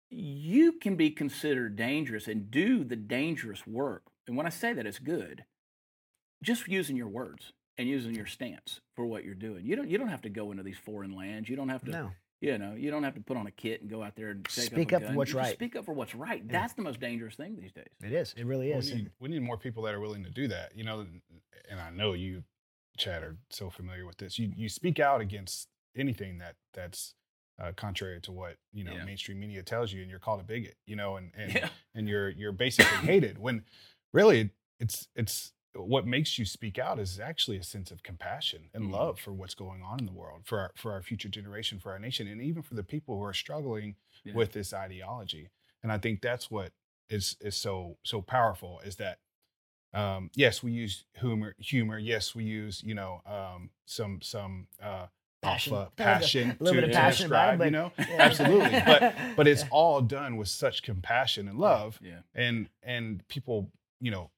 you 0.10 0.72
can 0.74 0.96
be 0.96 1.12
considered 1.12 1.76
dangerous 1.76 2.28
and 2.28 2.50
do 2.50 2.84
the 2.84 2.96
dangerous 2.96 3.68
work. 3.68 4.04
And 4.28 4.36
when 4.36 4.48
I 4.48 4.50
say 4.50 4.74
that, 4.74 4.88
it's 4.88 5.00
good. 5.00 5.46
Just 6.42 6.68
using 6.68 6.96
your 6.96 7.10
words 7.10 7.54
and 7.78 7.88
using 7.88 8.16
your 8.16 8.26
stance 8.26 8.82
for 8.96 9.06
what 9.06 9.24
you're 9.24 9.36
doing. 9.36 9.66
You 9.66 9.76
don't 9.76 9.90
you 9.90 9.98
don't 9.98 10.08
have 10.08 10.22
to 10.24 10.30
go 10.30 10.52
into 10.52 10.64
these 10.64 10.78
foreign 10.78 11.16
lands. 11.16 11.48
You 11.50 11.56
don't 11.56 11.70
have 11.70 11.84
to 11.84 11.92
no. 11.92 12.12
You 12.42 12.58
know, 12.58 12.74
you 12.74 12.90
don't 12.92 13.04
have 13.04 13.16
to 13.16 13.22
put 13.22 13.36
on 13.38 13.48
a 13.48 13.52
kit 13.52 13.82
and 13.82 13.90
go 13.90 14.02
out 14.02 14.16
there 14.16 14.30
and 14.30 14.46
take 14.46 14.66
Speak 14.66 14.94
up, 14.94 15.02
a 15.02 15.06
up 15.06 15.12
for 15.12 15.18
what's 15.18 15.32
You 15.32 15.38
right. 15.40 15.54
Speak 15.54 15.76
up 15.76 15.86
for 15.86 15.94
what's 15.94 16.16
right. 16.16 16.48
That's 16.48 16.74
the 16.74 16.82
most 16.82 17.00
dangerous 17.00 17.36
thing 17.36 17.58
these 17.60 17.72
days. 17.74 17.88
It 18.04 18.14
is. 18.14 18.34
It 18.38 18.46
really 18.46 18.70
Well, 18.70 18.80
is. 18.80 18.92
we, 18.92 18.98
need, 18.98 19.12
we 19.20 19.30
need 19.30 19.42
more 19.42 19.58
people 19.58 19.84
that 19.84 19.94
are 19.94 20.00
willing 20.00 20.24
to 20.24 20.30
do 20.32 20.48
that. 20.48 20.76
You 20.76 20.84
know, 20.86 21.06
and 21.70 21.80
I 21.80 21.90
know 21.90 22.14
you, 22.14 22.44
Chad, 22.98 23.24
are 23.24 23.36
so 23.50 23.70
familiar 23.70 24.06
with 24.06 24.18
this. 24.18 24.40
You 24.40 24.52
you 24.56 24.70
speak 24.70 25.00
out 25.00 25.22
against 25.22 25.68
anything 25.98 26.38
that 26.40 26.56
that's 26.74 27.14
uh, 27.62 27.74
contrary 27.76 28.22
to 28.22 28.32
what 28.32 28.56
you 28.72 28.84
know 28.86 28.94
Yeah. 28.94 29.04
mainstream 29.06 29.40
media 29.40 29.62
tells 29.64 29.92
you, 29.92 30.02
and 30.02 30.10
you're 30.10 30.20
called 30.20 30.40
a 30.40 30.44
bigot. 30.44 30.76
You 30.88 30.96
know, 30.96 31.18
and 31.18 31.32
and 31.38 31.54
Yeah. 31.54 31.70
and 31.96 32.08
you're 32.08 32.30
you're 32.30 32.52
basically 32.54 32.98
hated. 33.06 33.38
When 33.38 33.64
really 34.14 34.52
it's 34.80 35.08
it's 35.16 35.52
what 35.76 36.06
makes 36.08 36.38
you 36.40 36.46
speak 36.46 36.80
out 36.80 37.00
is 37.00 37.20
actually 37.20 37.58
a 37.58 37.64
sense 37.64 37.92
of 37.92 38.02
compassion 38.04 38.70
and 38.74 38.86
Mhm. 38.86 38.92
love 38.92 39.20
for 39.20 39.32
what's 39.34 39.54
going 39.56 39.82
on 39.84 40.00
in 40.00 40.06
the 40.08 40.12
world, 40.12 40.42
for 40.46 40.60
our, 40.60 40.72
for 40.76 40.92
our 40.94 41.02
future 41.02 41.30
generation, 41.30 41.80
for 41.80 41.92
our 41.92 42.00
nation, 42.00 42.28
and 42.28 42.42
even 42.42 42.64
for 42.64 42.74
the 42.76 42.84
people 42.84 43.18
who 43.18 43.24
are 43.24 43.34
struggling 43.34 43.96
Yeah. 44.24 44.34
with 44.34 44.52
this 44.54 44.74
ideology. 44.74 45.50
And 45.84 45.92
I 45.92 45.98
think 46.00 46.22
that's 46.22 46.50
what 46.52 46.74
is 47.10 47.38
is 47.42 47.56
so 47.56 47.98
so 48.04 48.22
powerful 48.22 48.80
is 48.82 48.96
that 48.98 49.20
um, 49.94 50.30
yes, 50.36 50.62
we 50.62 50.72
use 50.72 51.06
humor. 51.16 51.56
Humor. 51.58 51.98
Yes, 51.98 52.36
we 52.36 52.44
use 52.44 52.84
you 52.84 52.94
know 52.94 53.22
um, 53.26 53.72
some 53.86 54.22
some 54.22 54.68
uh, 54.82 55.08
Passion. 55.42 55.74
alpha 55.74 55.76
A 55.76 55.80
little 55.80 55.90
bit- 55.96 55.96
passion 56.22 56.50
a 56.60 56.64
little 56.64 56.66
to, 56.68 56.74
bit 56.74 56.84
of 56.84 56.90
to 56.92 56.98
passion 56.98 57.26
about 57.28 57.54
it, 57.54 57.58
describe. 57.58 57.58
but- 57.58 57.66
you 57.66 57.72
know, 57.72 57.92
yeah. 58.16 58.22
absolutely. 58.24 58.80
But 58.86 59.36
but 59.38 59.48
it's 59.48 59.64
Yeah. 59.64 59.70
all 59.72 60.02
done 60.02 60.38
with 60.38 60.48
such 60.50 60.84
compassion 60.84 61.48
and 61.48 61.58
love, 61.58 62.00
Yeah. 62.04 62.22
and 62.36 62.70
and 62.84 63.28
people 63.30 63.72
you 64.02 64.12
know 64.12 64.30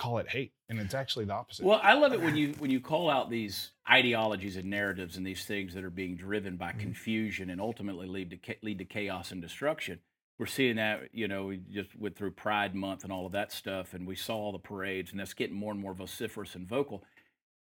call 0.00 0.16
it 0.16 0.28
hate, 0.28 0.52
and 0.70 0.80
it's 0.80 0.94
actually 0.94 1.26
the 1.26 1.34
opposite. 1.34 1.64
Well, 1.64 1.78
I 1.82 1.92
love 1.92 2.14
it 2.14 2.22
when 2.22 2.34
you 2.34 2.54
when 2.58 2.70
you 2.70 2.80
call 2.80 3.10
out 3.10 3.28
these 3.28 3.72
ideologies 3.88 4.56
and 4.56 4.70
narratives 4.70 5.18
and 5.18 5.26
these 5.26 5.44
things 5.44 5.74
that 5.74 5.84
are 5.84 5.90
being 5.90 6.16
driven 6.16 6.56
by 6.56 6.72
confusion 6.72 7.50
and 7.50 7.60
ultimately 7.60 8.06
lead 8.08 8.30
to 8.30 8.54
lead 8.62 8.78
to 8.78 8.86
chaos 8.86 9.30
and 9.30 9.42
destruction. 9.42 9.98
We're 10.38 10.46
seeing 10.46 10.76
that, 10.76 11.10
you 11.12 11.28
know, 11.28 11.44
we 11.44 11.60
just 11.70 11.94
went 11.98 12.16
through 12.16 12.30
Pride 12.30 12.74
Month 12.74 13.04
and 13.04 13.12
all 13.12 13.26
of 13.26 13.32
that 13.32 13.52
stuff, 13.52 13.92
and 13.92 14.06
we 14.06 14.16
saw 14.16 14.36
all 14.36 14.52
the 14.52 14.58
parades, 14.58 15.10
and 15.10 15.20
that's 15.20 15.34
getting 15.34 15.54
more 15.54 15.70
and 15.70 15.80
more 15.82 15.92
vociferous 15.92 16.54
and 16.54 16.66
vocal. 16.66 17.04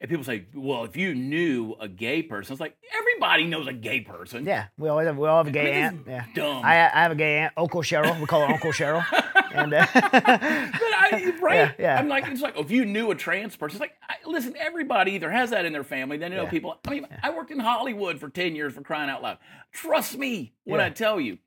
And 0.01 0.09
people 0.09 0.25
say, 0.25 0.47
"Well, 0.55 0.85
if 0.85 0.97
you 0.97 1.17
knew 1.17 1.75
a 1.81 1.89
gay 1.89 2.23
person, 2.23 2.53
it's 2.53 2.61
like 2.61 2.77
everybody 2.97 3.47
knows 3.47 3.67
a 3.67 3.73
gay 3.73 4.01
person." 4.01 4.45
yeah, 4.45 4.67
we 4.79 4.89
always 4.89 5.07
have, 5.09 5.19
we 5.19 5.27
all 5.27 5.39
have 5.39 5.49
a 5.49 5.51
gay 5.51 5.65
mean, 5.65 5.75
aunt. 5.75 6.01
Yeah. 6.07 6.25
dumb. 6.35 6.65
I, 6.65 6.89
I 6.89 7.03
have 7.03 7.13
a 7.13 7.17
gay 7.17 7.39
aunt, 7.39 7.53
Uncle 7.57 7.83
Cheryl. 7.83 8.21
We 8.21 8.27
call 8.27 8.47
her 8.47 8.53
Uncle 8.55 8.71
Cheryl. 8.71 9.05
And 9.55 9.75
uh, 9.75 9.87
but 9.93 10.13
I, 11.13 11.31
right? 11.43 11.55
Yeah, 11.57 11.73
yeah. 11.79 11.99
I'm 11.99 12.09
like, 12.09 12.27
it's 12.29 12.41
like 12.41 12.57
if 12.59 12.71
you 12.71 12.85
knew 12.85 13.11
a 13.11 13.15
trans 13.15 13.57
person, 13.57 13.77
it's 13.77 13.81
like, 13.81 13.95
I, 14.09 14.15
listen, 14.29 14.55
everybody 14.59 15.13
either 15.13 15.31
has 15.31 15.51
that 15.51 15.65
in 15.65 15.73
their 15.73 15.85
family. 15.85 16.17
They 16.17 16.29
know 16.29 16.45
Yeah. 16.45 16.51
people. 16.51 16.79
I 16.87 16.91
mean, 16.91 17.07
I 17.23 17.31
worked 17.31 17.51
in 17.51 17.59
Hollywood 17.59 18.19
for 18.19 18.29
ten 18.29 18.55
years 18.57 18.73
for 18.75 18.83
crying 18.83 19.11
out 19.11 19.23
loud. 19.23 19.39
Trust 19.73 20.17
me 20.19 20.53
when 20.65 20.81
Yeah. 20.81 20.87
I 20.87 20.91
tell 20.91 21.21
you. 21.21 21.39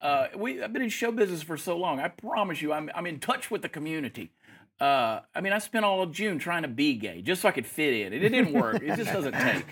Uh, 0.00 0.26
we 0.36 0.62
I've 0.62 0.72
been 0.72 0.82
in 0.82 0.90
show 0.90 1.10
business 1.10 1.42
for 1.42 1.56
so 1.56 1.78
long. 1.78 1.98
I 1.98 2.08
promise 2.08 2.60
you, 2.60 2.72
I'm 2.74 2.90
I'm 2.94 3.06
in 3.06 3.20
touch 3.20 3.50
with 3.50 3.62
the 3.62 3.70
community. 3.70 4.32
Uh, 4.80 5.20
I 5.34 5.40
mean, 5.40 5.52
I 5.52 5.58
spent 5.58 5.84
all 5.84 6.02
of 6.02 6.10
June 6.10 6.38
trying 6.40 6.62
to 6.62 6.68
be 6.68 6.94
gay 6.96 7.22
just 7.22 7.42
so 7.42 7.48
I 7.48 7.52
could 7.52 7.64
fit 7.64 7.94
in. 7.94 8.12
It, 8.12 8.24
it 8.24 8.28
didn't 8.30 8.52
work. 8.52 8.82
It 8.82 8.96
just 8.96 9.12
doesn't 9.12 9.32
take. 9.32 9.64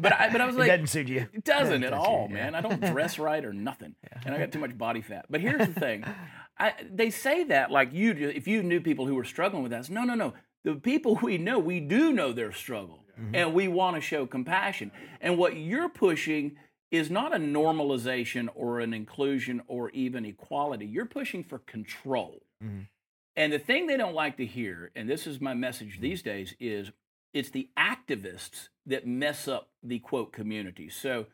But 0.00 0.12
I 0.14 0.30
but 0.32 0.40
I 0.40 0.46
was 0.46 0.56
like, 0.56 0.68
it 0.68 0.72
doesn't 0.78 0.86
suit 0.88 1.08
you. 1.08 1.26
it 1.32 1.44
doesn't 1.44 1.84
at 1.84 1.90
Doesn't 1.90 2.04
suit 2.04 2.10
all, 2.10 2.26
you, 2.28 2.34
man. 2.34 2.54
I 2.54 2.62
don't 2.62 2.80
dress 2.80 3.18
right 3.18 3.44
or 3.44 3.52
nothing, 3.52 3.94
and 4.24 4.34
I 4.34 4.38
got 4.38 4.50
too 4.50 4.58
much 4.58 4.76
body 4.76 5.02
fat. 5.02 5.26
But 5.30 5.40
here's 5.42 5.60
the 5.68 5.78
thing: 5.78 6.04
I, 6.58 6.74
they 6.90 7.10
say 7.10 7.44
that 7.44 7.70
like 7.70 7.92
you, 7.92 8.12
if 8.12 8.48
you 8.48 8.62
knew 8.62 8.80
people 8.80 9.06
who 9.06 9.14
were 9.14 9.24
struggling 9.24 9.62
with 9.62 9.72
that, 9.72 9.90
no, 9.90 10.04
no, 10.04 10.14
no. 10.14 10.34
The 10.64 10.74
people 10.74 11.16
we 11.22 11.38
know, 11.38 11.58
we 11.58 11.80
do 11.80 12.12
know 12.12 12.32
their 12.32 12.52
struggle, 12.52 13.04
and 13.32 13.54
we 13.54 13.66
want 13.68 13.96
to 13.96 14.00
show 14.02 14.26
compassion. 14.26 14.90
And 15.20 15.38
what 15.38 15.56
you're 15.56 15.88
pushing 15.88 16.56
is 16.90 17.10
not 17.10 17.34
a 17.34 17.38
normalization 17.38 18.48
or 18.54 18.80
an 18.80 18.92
inclusion 18.94 19.62
or 19.68 19.90
even 19.90 20.24
equality. 20.24 20.86
You're 20.86 21.06
pushing 21.06 21.42
for 21.42 21.58
control. 21.60 22.42
Mhm. 22.62 22.88
And 23.36 23.52
the 23.52 23.58
thing 23.58 23.86
they 23.86 23.96
don't 23.96 24.14
like 24.14 24.36
to 24.38 24.46
hear, 24.46 24.92
and 24.94 25.08
this 25.08 25.26
is 25.26 25.40
my 25.40 25.54
message 25.54 26.00
these 26.00 26.22
days, 26.22 26.54
is 26.58 26.92
it's 27.34 27.50
the 27.50 27.68
activists 27.76 28.68
that 28.86 29.06
mess 29.06 29.46
up 29.48 29.70
the 29.82 29.98
quote 29.98 30.32
community. 30.32 30.88
So 30.88 31.26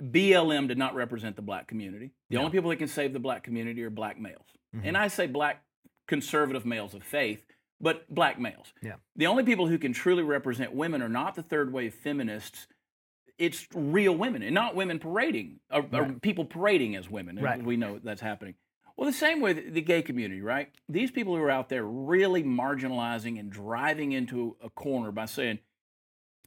BLM 0.00 0.66
did 0.68 0.78
not 0.78 0.94
represent 0.94 1.36
the 1.36 1.42
black 1.42 1.66
community. 1.68 2.12
The 2.30 2.36
No. 2.36 2.40
only 2.42 2.52
people 2.52 2.70
that 2.70 2.76
can 2.76 2.88
save 2.88 3.12
the 3.12 3.18
black 3.20 3.42
community 3.42 3.82
are 3.82 3.90
black 3.90 4.18
males. 4.18 4.46
Mhm. 4.74 4.80
And 4.84 4.96
I 4.96 5.08
say 5.08 5.26
black 5.26 5.62
conservative 6.06 6.64
males 6.64 6.94
of 6.94 7.02
faith, 7.02 7.44
but 7.80 8.12
black 8.12 8.38
males. 8.40 8.72
Yeah. 8.82 8.96
The 9.16 9.26
only 9.26 9.44
people 9.44 9.66
who 9.66 9.78
can 9.78 9.92
truly 9.92 10.22
represent 10.22 10.72
women 10.72 11.02
are 11.02 11.08
not 11.08 11.34
the 11.34 11.42
third 11.42 11.72
wave 11.72 11.94
feminists. 11.94 12.66
It's 13.38 13.66
real 13.74 14.16
women 14.16 14.42
and 14.42 14.54
not 14.54 14.74
women 14.74 14.98
parading 14.98 15.60
or, 15.70 15.86
or 15.92 16.12
people 16.14 16.44
parading 16.44 16.94
as 16.96 17.08
women. 17.08 17.36
Right. 17.36 17.62
We 17.62 17.76
know 17.76 17.98
that's 17.98 18.20
happening. 18.20 18.54
Well, 18.96 19.06
the 19.06 19.16
same 19.16 19.40
with 19.40 19.72
the 19.72 19.80
gay 19.80 20.02
community, 20.02 20.42
right? 20.42 20.70
These 20.88 21.10
people 21.10 21.34
who 21.34 21.42
are 21.42 21.50
out 21.50 21.70
there 21.70 21.84
really 21.86 22.42
marginalizing 22.44 23.40
and 23.40 23.50
driving 23.50 24.12
into 24.12 24.56
a 24.62 24.68
corner 24.68 25.10
by 25.10 25.24
saying, 25.24 25.60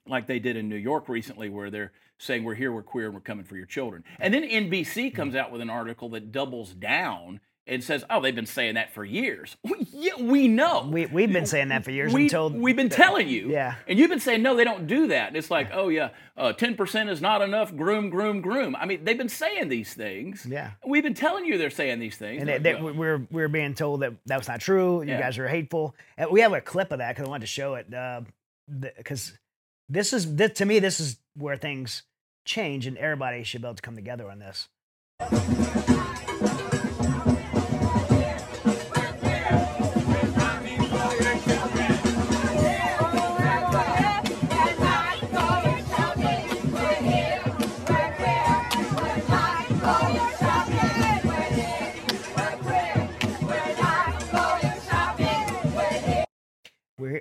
like 0.06 0.28
they 0.28 0.38
did 0.38 0.56
in 0.56 0.70
New 0.70 0.76
York 0.76 1.10
recently, 1.10 1.50
where 1.50 1.72
they're 1.72 1.94
saying, 2.24 2.44
We're 2.44 2.56
here, 2.56 2.72
we're 2.72 2.84
queer, 2.84 3.06
and 3.06 3.14
we're 3.14 3.22
coming 3.22 3.46
for 3.46 3.56
your 3.58 3.66
children. 3.66 4.04
And 4.20 4.34
then 4.34 4.44
NBC 4.44 5.14
comes 5.14 5.36
out 5.36 5.52
with 5.52 5.62
an 5.62 5.70
article 5.70 6.10
that 6.10 6.32
doubles 6.32 6.74
down 6.74 7.40
and 7.66 7.82
says, 7.82 8.04
"Oh, 8.10 8.20
they've 8.20 8.36
been 8.36 8.46
saying 8.46 8.76
that 8.76 8.94
for 8.94 9.06
years." 9.06 9.56
Well, 9.64 9.80
yeah, 9.94 10.22
we 10.22 10.50
know. 10.50 10.90
We 10.92 11.06
we've 11.06 11.32
been 11.32 11.46
saying 11.46 11.70
that 11.70 11.86
for 11.86 11.92
years 11.92 12.14
we, 12.14 12.24
until 12.24 12.50
we've 12.50 12.76
been 12.76 12.90
telling 12.90 13.30
you. 13.30 13.50
Yeah. 13.50 13.76
And 13.88 13.98
you've 13.98 14.10
been 14.10 14.20
saying, 14.20 14.42
no, 14.42 14.54
they 14.54 14.66
don't 14.66 14.86
do 14.86 15.08
that. 15.08 15.30
And 15.30 15.38
it's 15.38 15.50
like, 15.50 15.70
oh, 15.72 15.88
yeah, 15.88 16.10
uh, 16.36 16.52
10% 16.52 17.10
is 17.10 17.22
not 17.22 17.42
enough. 17.42 17.74
Groom, 17.74 18.10
groom, 18.10 18.42
groom. 18.42 18.76
I 18.76 18.86
mean, 18.86 19.06
they've 19.06 19.18
been 19.18 19.30
saying 19.30 19.70
these 19.70 19.94
things. 19.94 20.46
Yeah. 20.46 20.72
We've 20.86 21.04
been 21.04 21.14
telling 21.14 21.46
you 21.46 21.58
they're 21.58 21.70
saying 21.70 22.00
these 22.00 22.18
things. 22.18 22.42
and 22.42 22.50
Like, 22.50 22.64
they, 22.64 22.74
they, 22.74 22.82
we're 22.82 23.26
we're 23.32 23.48
being 23.48 23.76
told 23.76 24.02
that 24.02 24.14
that 24.26 24.38
was 24.40 24.48
not 24.50 24.60
true. 24.60 25.02
You 25.04 25.10
Yeah. 25.12 25.22
guys 25.22 25.38
are 25.38 25.48
hateful. 25.48 25.96
And 26.18 26.30
we 26.32 26.42
have 26.42 26.52
a 26.52 26.60
clip 26.60 26.92
of 26.92 26.98
that 26.98 27.16
because 27.16 27.28
I 27.28 27.30
wanted 27.30 27.42
to 27.46 27.48
show 27.48 27.76
it. 27.76 27.88
Because 28.98 29.38
this 29.88 30.12
is 30.12 30.36
this, 30.36 30.52
to 30.58 30.66
me, 30.66 30.80
this 30.80 31.00
is 31.00 31.18
where 31.36 31.56
things 31.56 32.04
change, 32.46 32.88
and 32.88 32.98
everybody 32.98 33.44
should 33.44 33.62
be 33.62 33.68
able 33.68 33.76
to 33.76 33.82
come 33.82 33.96
together 33.96 34.30
on 34.30 34.40
this. 34.40 34.70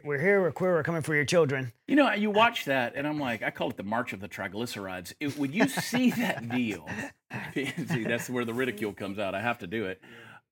We're 0.04 0.18
here. 0.20 0.40
We're 0.42 0.52
queer. 0.52 0.72
We're 0.74 0.82
coming 0.82 1.02
for 1.02 1.14
your 1.14 1.24
children. 1.24 1.72
You 1.86 1.96
know, 1.96 2.12
you 2.12 2.30
watch 2.30 2.64
that, 2.66 2.94
and 2.96 3.06
I'm 3.06 3.18
like, 3.20 3.42
I 3.42 3.50
call 3.50 3.70
it 3.70 3.76
the 3.76 3.82
March 3.82 4.12
of 4.12 4.20
the 4.20 4.28
Triglycerides. 4.28 5.14
It, 5.20 5.38
would 5.38 5.54
you 5.54 5.68
see 5.68 6.10
that 6.12 6.48
deal? 6.54 6.88
see, 7.54 8.04
that's 8.04 8.28
where 8.28 8.44
the 8.44 8.54
ridicule 8.54 8.92
comes 8.92 9.18
out. 9.18 9.34
I 9.34 9.40
have 9.40 9.58
to 9.58 9.66
do 9.66 9.86
it. 9.86 10.00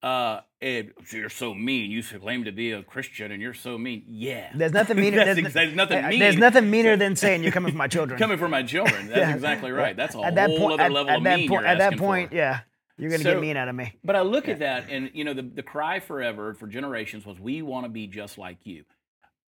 Uh, 0.03 0.41
and 0.63 0.93
you're 1.13 1.29
so 1.29 1.53
mean. 1.53 1.91
You 1.91 2.03
claim 2.03 2.45
to 2.45 2.53
be 2.53 2.71
a 2.73 2.83
Christian, 2.83 3.33
and 3.33 3.43
you're 3.43 3.53
so 3.55 3.77
mean. 3.77 4.05
Yeah, 4.07 4.51
There's 4.55 4.73
nothing 4.73 4.97
meaner. 4.99 5.17
That's 5.25 5.41
there's, 5.41 5.53
there's 5.55 5.75
nothing 5.75 6.05
uh, 6.05 6.09
mean. 6.09 6.19
There's 6.21 6.39
nothing 6.39 6.71
meaner 6.71 6.97
than 6.97 7.17
saying 7.17 7.43
you're 7.43 7.53
coming 7.53 7.73
for 7.73 7.79
my 7.79 7.89
children. 7.89 8.19
coming 8.19 8.39
for 8.39 8.49
my 8.49 8.63
children. 8.63 9.09
That's 9.09 9.19
Yeah. 9.19 9.35
exactly 9.35 9.73
right. 9.73 9.95
That's 9.95 10.15
a 10.15 10.21
at 10.21 10.37
that 10.37 10.49
whole 10.51 10.59
point, 10.59 10.73
other 10.75 10.83
at, 10.85 10.93
level 10.93 11.11
at 11.11 11.19
of 11.19 11.25
that 11.25 11.39
mean 11.41 11.49
point, 11.51 11.67
at 11.67 11.79
that 11.79 11.99
point, 11.99 12.31
for. 12.31 12.37
yeah, 12.37 12.61
you're 12.97 13.11
gonna 13.11 13.23
So- 13.23 13.35
get 13.35 13.41
mean 13.43 13.59
out 13.59 13.69
of 13.69 13.75
me. 13.75 13.93
But 14.03 14.17
I 14.17 14.23
look 14.23 14.49
at 14.49 14.61
that, 14.61 14.87
and 14.89 15.11
you 15.13 15.25
know, 15.25 15.35
the 15.35 15.43
the 15.43 15.63
cry 15.63 16.01
forever 16.01 16.55
for 16.55 16.67
generations 16.67 17.27
was, 17.27 17.39
"We 17.39 17.61
want 17.61 17.85
to 17.85 17.91
be 17.91 18.07
just 18.07 18.39
like 18.39 18.59
you." 18.65 18.85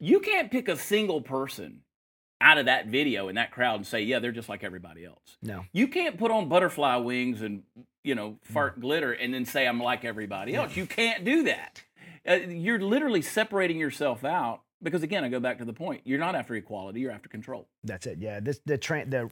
You 0.02 0.18
can't 0.20 0.50
pick 0.50 0.68
a 0.68 0.76
single 0.76 1.20
person 1.20 1.82
out 2.40 2.58
of 2.58 2.66
that 2.66 2.88
video 2.88 3.28
in 3.28 3.36
that 3.36 3.52
crowd 3.52 3.76
and 3.76 3.86
say, 3.86 4.02
"Yeah, 4.02 4.18
they're 4.18 4.32
just 4.32 4.48
like 4.48 4.64
everybody 4.64 5.04
else." 5.04 5.36
No. 5.42 5.64
You 5.72 5.86
can't 5.86 6.18
put 6.18 6.32
on 6.32 6.48
butterfly 6.48 6.96
wings 6.96 7.40
and 7.40 7.62
you 8.02 8.16
know 8.16 8.30
Mm. 8.32 8.44
fart 8.44 8.80
glitter 8.80 9.12
and 9.12 9.32
then 9.32 9.44
say 9.44 9.64
I'm 9.66 9.80
like 9.80 10.04
everybody 10.04 10.54
else. 10.56 10.76
You 10.76 10.86
can't 10.86 11.24
do 11.24 11.44
that. 11.44 11.82
Uh, 12.28 12.34
you're 12.48 12.80
literally 12.80 13.22
separating 13.22 13.78
yourself 13.78 14.24
out 14.24 14.62
because 14.82 15.04
again, 15.04 15.22
I 15.22 15.28
go 15.28 15.38
back 15.38 15.58
to 15.58 15.64
the 15.64 15.72
point: 15.72 16.00
you're 16.04 16.18
not 16.18 16.34
after 16.34 16.56
equality; 16.56 16.98
you're 17.00 17.12
after 17.12 17.28
control. 17.28 17.68
That's 17.84 18.06
it. 18.06 18.18
Yeah. 18.18 18.40
This 18.40 18.60
the 18.66 18.78
tra- 18.78 19.06
the 19.06 19.30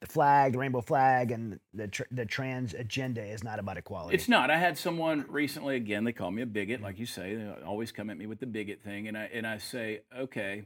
the 0.00 0.06
flag, 0.06 0.52
the 0.52 0.58
rainbow 0.58 0.80
flag, 0.80 1.30
and 1.32 1.58
the 1.74 1.88
tr- 1.88 2.02
the 2.10 2.24
trans 2.24 2.72
agenda 2.74 3.22
is 3.24 3.42
not 3.42 3.58
about 3.58 3.76
equality. 3.76 4.14
It's 4.14 4.28
not. 4.28 4.50
I 4.50 4.56
had 4.58 4.78
someone 4.78 5.24
recently. 5.28 5.76
Again, 5.76 6.04
they 6.04 6.12
call 6.12 6.30
me 6.30 6.42
a 6.42 6.46
bigot, 6.46 6.80
like 6.80 6.98
you 6.98 7.06
say. 7.06 7.34
They 7.34 7.52
always 7.66 7.90
come 7.90 8.08
at 8.10 8.16
me 8.16 8.26
with 8.26 8.38
the 8.38 8.46
bigot 8.46 8.80
thing, 8.80 9.08
and 9.08 9.16
I 9.18 9.24
and 9.32 9.46
I 9.46 9.58
say, 9.58 10.02
okay. 10.16 10.64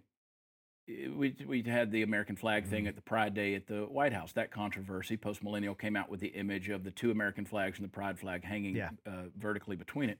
eh, 0.88 1.08
We 1.16 1.34
we 1.46 1.62
had 1.62 1.90
the 1.92 2.02
American 2.02 2.36
flag 2.36 2.66
thing 2.66 2.86
at 2.86 2.94
the 2.94 3.02
Pride 3.02 3.32
Day 3.34 3.54
at 3.54 3.66
the 3.66 3.86
White 3.86 4.12
House. 4.12 4.32
That 4.32 4.50
controversy. 4.50 5.16
Post 5.16 5.42
millennial 5.42 5.74
came 5.74 5.96
out 5.96 6.10
with 6.10 6.20
the 6.20 6.28
image 6.28 6.68
of 6.68 6.84
the 6.84 6.90
two 6.90 7.10
American 7.10 7.46
flags 7.46 7.78
and 7.78 7.88
the 7.88 7.92
Pride 7.92 8.18
flag 8.18 8.44
hanging 8.44 8.76
Yeah. 8.76 8.90
uh, 9.06 9.28
vertically 9.38 9.76
between 9.76 10.10
it, 10.10 10.18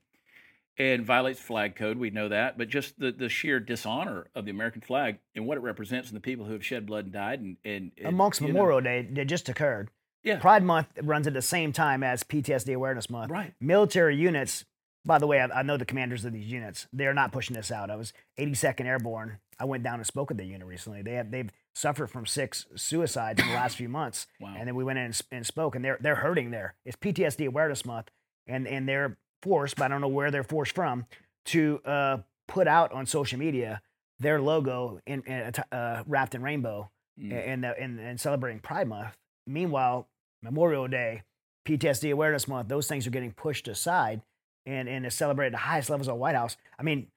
and 0.79 1.05
violates 1.05 1.41
flag 1.41 1.77
code. 1.77 1.99
We 1.99 2.11
know 2.11 2.29
that, 2.29 2.59
but 2.59 2.69
just 2.69 2.99
the 2.99 3.13
the 3.13 3.29
sheer 3.29 3.61
dishonor 3.61 4.27
of 4.35 4.45
the 4.45 4.51
American 4.51 4.81
flag 4.81 5.19
and 5.35 5.47
what 5.47 5.59
it 5.59 5.63
represents, 5.63 6.09
and 6.09 6.17
the 6.17 6.21
people 6.21 6.47
who 6.47 6.53
have 6.53 6.65
shed 6.65 6.87
blood 6.87 7.05
and 7.05 7.13
died, 7.13 7.41
and 7.41 7.57
and, 7.65 7.93
and 7.99 8.09
amongst 8.09 8.41
you 8.41 8.49
know, 8.49 8.55
Memorial 8.55 8.81
Day 8.81 9.09
that 9.13 9.27
just 9.27 9.49
occurred. 9.49 9.91
Yeah. 10.25 10.39
Pride 10.39 10.63
Month 10.63 10.87
runs 11.03 11.27
at 11.27 11.35
the 11.35 11.43
same 11.43 11.73
time 11.73 12.03
as 12.03 12.23
PTSD 12.23 12.75
Awareness 12.75 13.11
Month. 13.11 13.31
Right. 13.31 13.55
Military 13.61 14.17
units. 14.17 14.65
By 15.05 15.19
the 15.19 15.27
way, 15.27 15.41
I, 15.41 15.47
I 15.47 15.63
know 15.63 15.77
the 15.77 15.85
commanders 15.85 16.25
of 16.25 16.33
these 16.33 16.47
units. 16.47 16.87
They're 16.93 17.13
not 17.13 17.33
pushing 17.33 17.57
this 17.57 17.73
out. 17.73 17.91
I 17.91 17.97
was 17.97 18.13
82nd 18.39 18.85
Airborne. 18.85 19.39
I 19.59 19.65
went 19.65 19.83
down 19.83 19.95
and 19.95 20.07
spoke 20.07 20.31
at 20.31 20.37
the 20.37 20.45
unit 20.45 20.67
recently. 20.67 21.03
They 21.03 21.15
have 21.15 21.31
they've 21.33 21.51
suffered 21.75 22.09
from 22.09 22.25
six 22.25 22.67
suicides 22.77 23.43
in 23.43 23.49
the 23.49 23.55
last 23.55 23.77
few 23.77 23.89
months. 23.89 24.27
Wow. 24.41 24.55
And 24.59 24.67
then 24.67 24.75
we 24.75 24.83
went 24.83 24.99
in 24.99 25.07
and, 25.07 25.23
and 25.31 25.47
spoke, 25.47 25.77
and 25.77 25.85
they're 25.85 25.99
they're 26.01 26.17
hurting 26.17 26.51
there. 26.51 26.75
It's 26.85 26.97
PTSD 26.97 27.47
Awareness 27.47 27.85
Month, 27.85 28.11
and 28.49 28.67
and 28.67 28.89
they're 28.89 29.17
forced, 29.43 29.77
but 29.77 29.85
I 29.87 29.89
don't 29.89 30.01
know 30.01 30.09
where 30.09 30.31
they're 30.31 30.45
forced 30.45 30.75
from, 30.75 31.07
to 31.47 31.81
uh, 31.85 32.19
put 32.49 32.67
out 32.69 32.93
on 32.93 33.07
social 33.07 33.39
media 33.39 33.83
their 34.21 34.41
logo 34.41 35.01
in, 35.07 35.23
in 35.23 35.53
uh, 35.73 36.03
wrapped 36.07 36.35
in 36.35 36.43
rainbow 36.43 36.91
Mm. 37.21 37.31
and, 37.47 37.65
and 37.67 38.01
and 38.01 38.19
celebrating 38.19 38.59
Pride 38.59 38.89
Month. 38.89 39.15
Meanwhile, 39.47 40.09
Memorial 40.43 40.89
Day, 40.89 41.25
PTSD 41.69 42.11
Awareness 42.11 42.49
Month, 42.49 42.69
those 42.69 42.87
things 42.89 43.07
are 43.07 43.11
getting 43.11 43.33
pushed 43.33 43.69
aside 43.69 44.23
and 44.65 44.89
and 44.89 45.05
is 45.05 45.13
celebrated 45.15 45.49
at 45.55 45.59
the 45.59 45.65
highest 45.65 45.91
levels 45.91 46.09
of 46.09 46.13
the 46.13 46.19
White 46.19 46.35
House. 46.37 46.57
I 46.79 46.83
mean, 46.85 47.09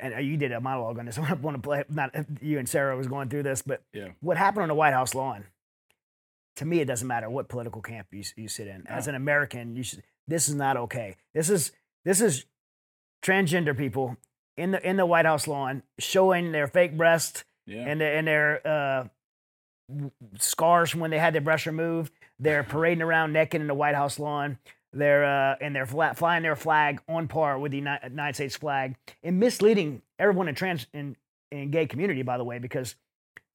and 0.00 0.14
uh, 0.14 0.18
you 0.18 0.36
did 0.36 0.50
a 0.50 0.60
monologue 0.60 0.98
on 0.98 1.06
this. 1.06 1.16
I 1.20 1.34
want 1.34 1.56
to 1.56 1.62
play. 1.62 1.84
Not 1.88 2.14
you 2.42 2.58
and 2.58 2.68
Sarah 2.68 2.96
was 2.96 3.06
going 3.06 3.28
through 3.28 3.44
this, 3.44 3.62
but 3.62 3.80
Yeah. 3.92 4.08
what 4.20 4.36
happened 4.36 4.62
on 4.62 4.68
the 4.68 4.74
White 4.74 4.92
House 4.92 5.14
lawn? 5.14 5.44
To 6.56 6.64
me, 6.64 6.80
it 6.80 6.86
doesn't 6.86 7.06
matter 7.06 7.30
what 7.30 7.48
political 7.48 7.80
camp 7.80 8.08
you 8.10 8.24
you 8.34 8.48
sit 8.48 8.66
in. 8.66 8.88
As 8.88 9.06
an 9.06 9.14
American, 9.14 9.76
you 9.76 9.84
should. 9.84 10.02
This 10.28 10.48
is 10.48 10.54
not 10.54 10.76
okay. 10.76 11.16
This 11.34 11.50
is 11.50 11.72
this 12.04 12.20
is 12.20 12.44
transgender 13.22 13.76
people 13.76 14.16
in 14.56 14.70
the 14.72 14.88
in 14.88 14.96
the 14.96 15.06
White 15.06 15.26
House 15.26 15.46
lawn 15.48 15.82
showing 15.98 16.52
their 16.52 16.66
fake 16.68 16.96
breasts 16.96 17.44
Yeah. 17.66 17.80
and 17.86 18.00
their, 18.00 18.16
and 18.16 18.26
their 18.26 18.66
uh, 18.66 19.08
scars 20.38 20.90
from 20.90 21.00
when 21.00 21.10
they 21.10 21.18
had 21.18 21.34
their 21.34 21.40
breasts 21.40 21.66
removed. 21.66 22.12
They're 22.38 22.62
parading 22.64 23.02
around 23.02 23.32
naked 23.32 23.60
in 23.60 23.66
the 23.66 23.74
White 23.74 23.94
House 23.94 24.18
lawn. 24.18 24.58
They're 24.92 25.24
uh, 25.24 25.56
and 25.60 25.74
they're 25.74 25.86
fla- 25.86 26.14
flying 26.14 26.42
their 26.42 26.56
flag 26.56 27.00
on 27.08 27.26
par 27.28 27.58
with 27.58 27.72
the 27.72 27.78
United 27.78 28.34
States 28.34 28.56
flag 28.56 28.94
and 29.22 29.38
misleading 29.40 30.02
everyone 30.18 30.48
in 30.48 30.54
trans 30.54 30.86
in, 30.94 31.16
in 31.50 31.70
gay 31.70 31.86
community. 31.86 32.22
By 32.22 32.38
the 32.38 32.44
way, 32.44 32.58
because 32.58 32.94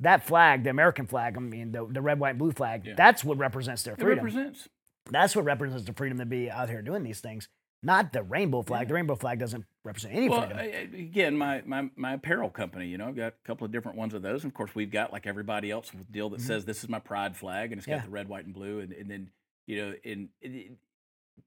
that 0.02 0.26
flag, 0.26 0.64
the 0.64 0.70
American 0.70 1.08
flag, 1.08 1.38
I 1.38 1.40
mean 1.40 1.72
the, 1.72 1.88
the 1.90 2.02
red, 2.02 2.20
white, 2.20 2.32
and 2.32 2.40
blue 2.40 2.52
flag, 2.52 2.86
Yeah. 2.86 2.94
that's 2.96 3.24
what 3.24 3.38
represents 3.38 3.84
their 3.84 3.96
freedom. 3.96 4.12
it 4.12 4.16
represents. 4.24 4.68
That's 5.12 5.36
what 5.36 5.46
represents 5.46 5.86
the 5.86 5.94
freedom 5.94 6.18
to 6.20 6.26
be 6.26 6.50
out 6.50 6.70
here 6.70 6.82
doing 6.82 7.04
these 7.04 7.20
things. 7.20 7.48
Not 7.82 8.12
the 8.12 8.24
rainbow 8.24 8.62
flag. 8.62 8.82
Yeah. 8.82 8.88
The 8.90 8.94
rainbow 8.96 9.16
flag 9.16 9.40
doesn't 9.40 9.64
represent 9.86 10.14
any 10.14 10.28
Well, 10.28 10.42
freedom. 10.42 10.58
I- 10.58 10.98
again, 10.98 11.38
my, 11.38 11.62
my 11.66 11.90
my 11.96 12.14
apparel 12.14 12.50
company, 12.50 12.88
you 12.88 12.98
know, 12.98 13.08
I've 13.08 13.16
got 13.16 13.28
a 13.34 13.48
couple 13.48 13.64
of 13.66 13.72
different 13.72 13.98
ones 13.98 14.14
of 14.14 14.22
those. 14.22 14.44
And 14.44 14.52
of 14.52 14.54
course, 14.54 14.76
we've 14.76 14.92
got 14.92 15.14
like 15.14 15.26
everybody 15.26 15.72
else 15.72 15.94
with 15.94 16.12
deal 16.12 16.30
that 16.32 16.42
says 16.42 16.66
this 16.66 16.84
is 16.84 16.90
my 16.90 17.00
pride 17.00 17.38
flag, 17.38 17.72
and 17.72 17.80
it's 17.80 17.86
got 17.88 18.00
Mm-hmm. 18.00 18.06
The 18.08 18.12
red, 18.12 18.28
white, 18.30 18.46
and 18.46 18.54
blue. 18.54 18.80
And, 18.80 18.92
and 18.92 19.10
then 19.10 19.30
you 19.66 19.78
know, 19.78 19.94
in 20.04 20.30
it, 20.42 20.50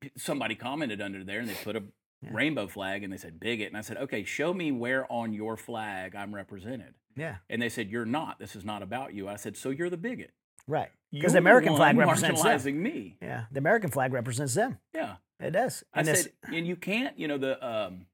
it- 0.01 0.13
somebody 0.17 0.55
commented 0.55 1.01
under 1.03 1.23
there, 1.23 1.41
and 1.41 1.49
they 1.49 1.55
put 1.63 1.77
a 1.77 1.83
Yeah. 2.23 2.31
rainbow 2.33 2.67
flag, 2.67 3.03
and 3.05 3.13
they 3.13 3.17
said 3.19 3.39
bigot, 3.39 3.69
and 3.69 3.77
I 3.77 3.83
said, 3.83 3.99
okay, 3.99 4.25
show 4.25 4.55
me 4.55 4.73
where 4.73 5.11
on 5.13 5.33
your 5.35 5.57
flag 5.59 6.15
I'm 6.17 6.35
represented. 6.35 6.95
yeah, 7.15 7.37
And 7.51 7.61
they 7.61 7.69
said, 7.69 7.91
you're 7.91 8.07
not. 8.07 8.39
This 8.39 8.57
is 8.57 8.65
not 8.65 8.83
about 8.83 9.13
you. 9.13 9.29
I 9.29 9.37
said, 9.37 9.55
so 9.57 9.69
you're 9.71 9.91
the 9.91 9.97
bigot. 9.99 10.31
Right. 10.67 10.91
Because 11.11 11.33
the 11.33 11.39
American 11.39 11.77
flag 11.77 11.97
represents 11.97 12.43
them. 12.43 12.83
me. 12.83 13.17
Yeah, 13.21 13.45
the 13.53 13.59
American 13.59 13.91
flag 13.91 14.13
represents 14.13 14.55
them. 14.55 14.79
Yeah. 14.95 15.17
It 15.41 15.51
does. 15.51 15.83
I 15.93 15.99
And 16.01 16.09
this- 16.09 16.23
said, 16.23 16.33
and 16.55 16.67
you 16.67 16.77
can't, 16.77 17.19
you 17.19 17.27
know, 17.29 17.37
the, 17.37 17.65
um, 17.67 18.07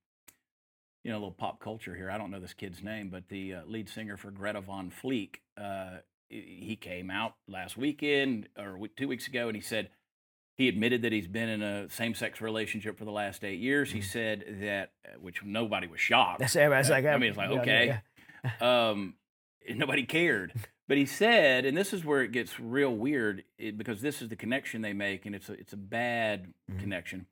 you 1.04 1.10
know, 1.12 1.18
a 1.18 1.20
little 1.20 1.30
pop 1.32 1.60
culture 1.60 1.94
here. 1.94 2.10
I 2.10 2.18
don't 2.18 2.30
know 2.30 2.40
this 2.40 2.54
kid's 2.54 2.82
name, 2.82 3.10
but 3.10 3.28
the 3.28 3.54
uh, 3.54 3.60
lead 3.66 3.88
singer 3.88 4.16
for 4.16 4.30
Greta 4.30 4.60
Von 4.62 4.90
Fleet, 4.90 5.38
uh, 5.56 5.98
he 6.28 6.76
came 6.80 7.10
out 7.10 7.34
last 7.46 7.76
weekend 7.76 8.48
or 8.58 8.78
two 8.96 9.08
weeks 9.08 9.28
ago, 9.28 9.46
and 9.48 9.56
he 9.56 9.60
said 9.62 9.90
he 10.56 10.68
admitted 10.68 11.02
that 11.02 11.12
he's 11.12 11.28
been 11.28 11.48
in 11.48 11.62
a 11.62 11.88
same-sex 11.90 12.40
relationship 12.40 12.98
for 12.98 13.04
the 13.04 13.12
last 13.12 13.44
eight 13.44 13.60
years. 13.60 13.92
He 13.92 14.00
said 14.02 14.58
that, 14.60 14.92
uh, 15.06 15.18
which 15.20 15.42
nobody 15.44 15.86
was 15.86 16.00
shocked. 16.00 16.34
Mm-hmm. 16.34 16.42
That's 16.42 16.56
everybody's 16.56 16.90
like, 16.90 17.04
I 17.04 17.12
uh, 17.12 17.18
mean, 17.18 17.28
it's 17.30 17.38
like 17.38 17.50
yeah, 17.50 17.64
yeah, 17.64 18.00
okay, 18.60 18.64
um, 18.66 19.14
nobody 19.68 20.04
cared. 20.04 20.52
But 20.88 20.96
he 20.96 21.04
said, 21.06 21.64
and 21.66 21.76
this 21.76 21.92
is 21.92 22.04
where 22.04 22.22
it 22.22 22.32
gets 22.32 22.58
real 22.58 22.94
weird, 22.96 23.44
it, 23.58 23.76
because 23.78 24.00
this 24.00 24.22
is 24.22 24.28
the 24.30 24.36
connection 24.36 24.80
they 24.82 24.94
make, 24.94 25.26
and 25.26 25.34
it's 25.34 25.48
a 25.50 25.52
it's 25.52 25.72
a 25.74 25.76
bad 25.76 26.54
Mhm. 26.70 26.80
connection. 26.80 27.26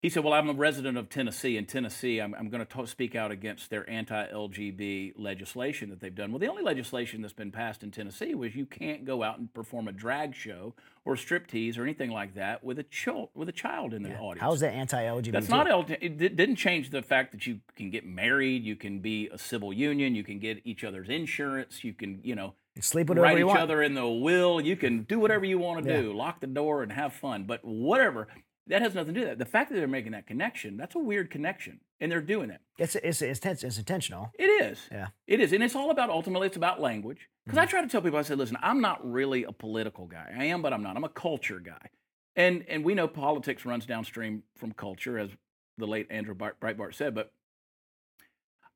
He 0.00 0.08
said, 0.08 0.24
"Well, 0.24 0.32
I'm 0.32 0.48
a 0.48 0.52
resident 0.52 0.98
of 0.98 1.08
Tennessee. 1.08 1.56
In 1.56 1.64
Tennessee, 1.66 2.20
I'm, 2.20 2.34
I'm 2.34 2.48
going 2.48 2.64
to 2.66 2.86
speak 2.88 3.14
out 3.14 3.30
against 3.30 3.70
their 3.70 3.88
anti-LGB 3.88 5.12
legislation 5.16 5.90
that 5.90 6.00
they've 6.00 6.14
done. 6.14 6.32
Well, 6.32 6.40
the 6.40 6.48
only 6.48 6.62
legislation 6.64 7.22
that's 7.22 7.32
been 7.32 7.52
passed 7.52 7.82
in 7.84 7.90
Tennessee 7.92 8.34
was 8.34 8.56
you 8.56 8.66
can't 8.66 9.04
go 9.04 9.22
out 9.22 9.38
and 9.38 9.52
perform 9.54 9.86
a 9.88 9.92
drag 9.92 10.34
show 10.34 10.74
or 11.04 11.14
striptease 11.14 11.78
or 11.78 11.82
anything 11.84 12.10
like 12.10 12.34
that 12.34 12.64
with 12.64 12.78
a 12.80 12.82
child 12.84 13.28
with 13.34 13.48
a 13.48 13.52
child 13.52 13.94
in 13.94 14.02
the 14.02 14.08
Yeah. 14.10 14.18
audience. 14.20 14.40
How's 14.40 14.60
that 14.60 14.72
anti-LGBT? 14.74 15.30
That's 15.32 15.48
not 15.48 15.68
LT. 15.68 15.90
It 16.00 16.18
di- 16.18 16.28
didn't 16.30 16.56
change 16.56 16.90
the 16.90 17.02
fact 17.02 17.30
that 17.32 17.46
you 17.46 17.60
can 17.76 17.90
get 17.90 18.04
married, 18.04 18.64
you 18.64 18.74
can 18.76 18.98
be 18.98 19.28
a 19.28 19.38
civil 19.38 19.72
union, 19.72 20.14
you 20.16 20.24
can 20.24 20.38
get 20.40 20.60
each 20.64 20.82
other's 20.84 21.08
insurance, 21.08 21.84
you 21.84 21.92
can, 21.92 22.20
you 22.24 22.34
know, 22.34 22.54
sleep 22.80 23.08
with 23.08 23.18
write 23.18 23.38
you 23.38 23.44
each 23.44 23.48
want. 23.48 23.60
other 23.60 23.82
in 23.82 23.94
the 23.94 24.08
will, 24.08 24.60
you 24.60 24.76
can 24.76 25.02
do 25.02 25.18
whatever 25.18 25.44
you 25.44 25.58
want 25.58 25.84
to 25.84 25.90
Yeah. 25.90 26.00
do, 26.00 26.12
lock 26.12 26.40
the 26.40 26.46
door 26.46 26.82
and 26.82 26.92
have 26.92 27.12
fun. 27.12 27.44
But 27.44 27.64
whatever, 27.64 28.28
That 28.68 28.80
has 28.80 28.94
nothing 28.94 29.14
to 29.14 29.20
do 29.20 29.26
with 29.26 29.38
that. 29.38 29.44
The 29.44 29.50
fact 29.50 29.70
that 29.70 29.76
they're 29.76 29.88
making 29.88 30.12
that 30.12 30.26
connection, 30.26 30.76
that's 30.76 30.94
a 30.94 30.98
weird 30.98 31.30
connection. 31.30 31.80
And 32.00 32.10
they're 32.10 32.20
doing 32.20 32.50
it. 32.50 32.60
It's 32.78 32.94
it's 32.94 33.20
it's, 33.20 33.44
it's, 33.44 33.64
it's 33.64 33.78
intentional. 33.78 34.30
It 34.38 34.46
is. 34.46 34.88
Yeah. 34.90 35.08
It 35.26 35.40
is. 35.40 35.52
And 35.52 35.62
it's 35.62 35.74
all 35.74 35.90
about 35.90 36.10
ultimately 36.10 36.46
it's 36.46 36.56
about 36.56 36.80
language. 36.80 37.28
Because 37.44 37.58
I 37.58 37.62
mm-hmm. 37.62 37.70
try 37.70 37.82
to 37.82 37.88
tell 37.88 38.00
people, 38.02 38.18
I 38.18 38.22
said, 38.22 38.38
listen, 38.38 38.56
I'm 38.62 38.80
not 38.80 38.98
really 39.08 39.42
a 39.44 39.52
political 39.52 40.06
guy. 40.06 40.32
I 40.36 40.44
am, 40.44 40.62
but 40.62 40.72
I'm 40.72 40.82
not. 40.82 40.96
I'm 40.96 41.04
a 41.04 41.08
culture 41.08 41.58
guy. 41.58 41.90
And 42.36 42.64
and 42.68 42.84
we 42.84 42.94
know 42.94 43.08
politics 43.08 43.64
runs 43.64 43.84
downstream 43.84 44.44
from 44.56 44.72
culture, 44.72 45.18
as 45.18 45.30
the 45.78 45.86
late 45.86 46.06
Andrew 46.10 46.34
Breitbart 46.34 46.94
said, 46.94 47.14
but 47.14 47.32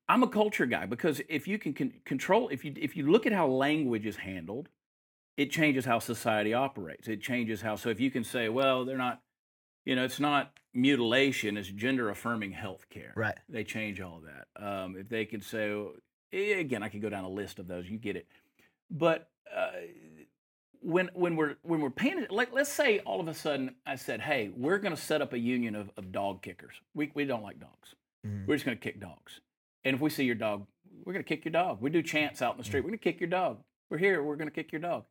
I'm 0.09 0.23
a 0.23 0.27
culture 0.27 0.65
guy 0.65 0.85
because 0.85 1.21
if 1.27 1.47
you 1.47 1.57
can 1.57 1.73
con- 1.73 1.93
control, 2.05 2.49
if 2.49 2.63
you 2.63 2.73
if 2.77 2.95
you 2.95 3.09
look 3.11 3.25
at 3.25 3.33
how 3.33 3.47
language 3.47 4.05
is 4.05 4.15
handled, 4.17 4.69
it 5.35 5.51
changes 5.51 5.85
how 5.85 5.99
society 5.99 6.53
operates. 6.53 7.07
It 7.07 7.21
changes 7.21 7.61
how. 7.61 7.75
So 7.75 7.89
if 7.89 7.99
you 7.99 8.09
can 8.09 8.23
say, 8.23 8.49
well, 8.49 8.85
they're 8.85 8.97
not, 8.97 9.21
you 9.85 9.95
know, 9.95 10.03
it's 10.05 10.19
not 10.19 10.53
mutilation, 10.73 11.57
it's 11.57 11.67
gender 11.69 12.09
affirming 12.09 12.51
health 12.51 12.85
care. 12.89 13.13
Right. 13.15 13.37
They 13.49 13.63
change 13.63 13.99
all 13.99 14.17
of 14.17 14.23
that. 14.23 14.47
Um, 14.65 14.95
if 14.97 15.09
they 15.09 15.25
can 15.25 15.41
say, 15.41 15.75
eh, 16.31 16.59
again, 16.59 16.83
I 16.83 16.89
could 16.89 17.01
go 17.01 17.09
down 17.09 17.23
a 17.25 17.29
list 17.29 17.59
of 17.59 17.67
those. 17.67 17.89
You 17.89 17.97
get 17.97 18.15
it. 18.15 18.27
But 18.89 19.29
uh, 19.53 19.71
when 20.81 21.09
when 21.13 21.35
we're 21.35 21.55
when 21.63 21.81
we're 21.81 21.89
paying, 21.89 22.25
like 22.29 22.53
let's 22.53 22.71
say 22.71 22.99
all 22.99 23.19
of 23.19 23.27
a 23.27 23.33
sudden 23.33 23.75
I 23.85 23.95
said, 23.95 24.21
hey, 24.21 24.51
we're 24.55 24.77
going 24.77 24.95
to 24.95 25.01
set 25.01 25.21
up 25.21 25.33
a 25.33 25.39
union 25.39 25.75
of, 25.75 25.91
of 25.97 26.11
dog 26.13 26.41
kickers. 26.41 26.75
We 26.95 27.11
we 27.13 27.25
don't 27.25 27.43
like 27.43 27.59
dogs. 27.59 27.95
Mhm. 28.25 28.47
We're 28.47 28.55
just 28.55 28.65
going 28.65 28.77
to 28.77 28.81
kick 28.83 29.01
dogs. 29.01 29.41
And 29.87 29.95
if 29.95 30.01
we 30.01 30.09
see 30.09 30.25
your 30.25 30.35
dog, 30.35 30.67
we're 31.05 31.13
going 31.13 31.23
to 31.23 31.27
kick 31.27 31.45
your 31.45 31.53
dog. 31.53 31.81
We 31.81 31.89
do 31.89 32.01
chants 32.03 32.41
out 32.41 32.53
in 32.53 32.57
the 32.57 32.65
street. 32.65 32.81
We're 32.81 32.89
going 32.89 32.99
to 32.99 33.03
kick 33.03 33.21
your 33.21 33.29
dog. 33.29 33.59
We're 33.89 33.97
here. 33.97 34.21
We're 34.21 34.35
going 34.35 34.49
to 34.49 34.53
kick 34.53 34.73
your 34.73 34.81
dog. 34.81 35.05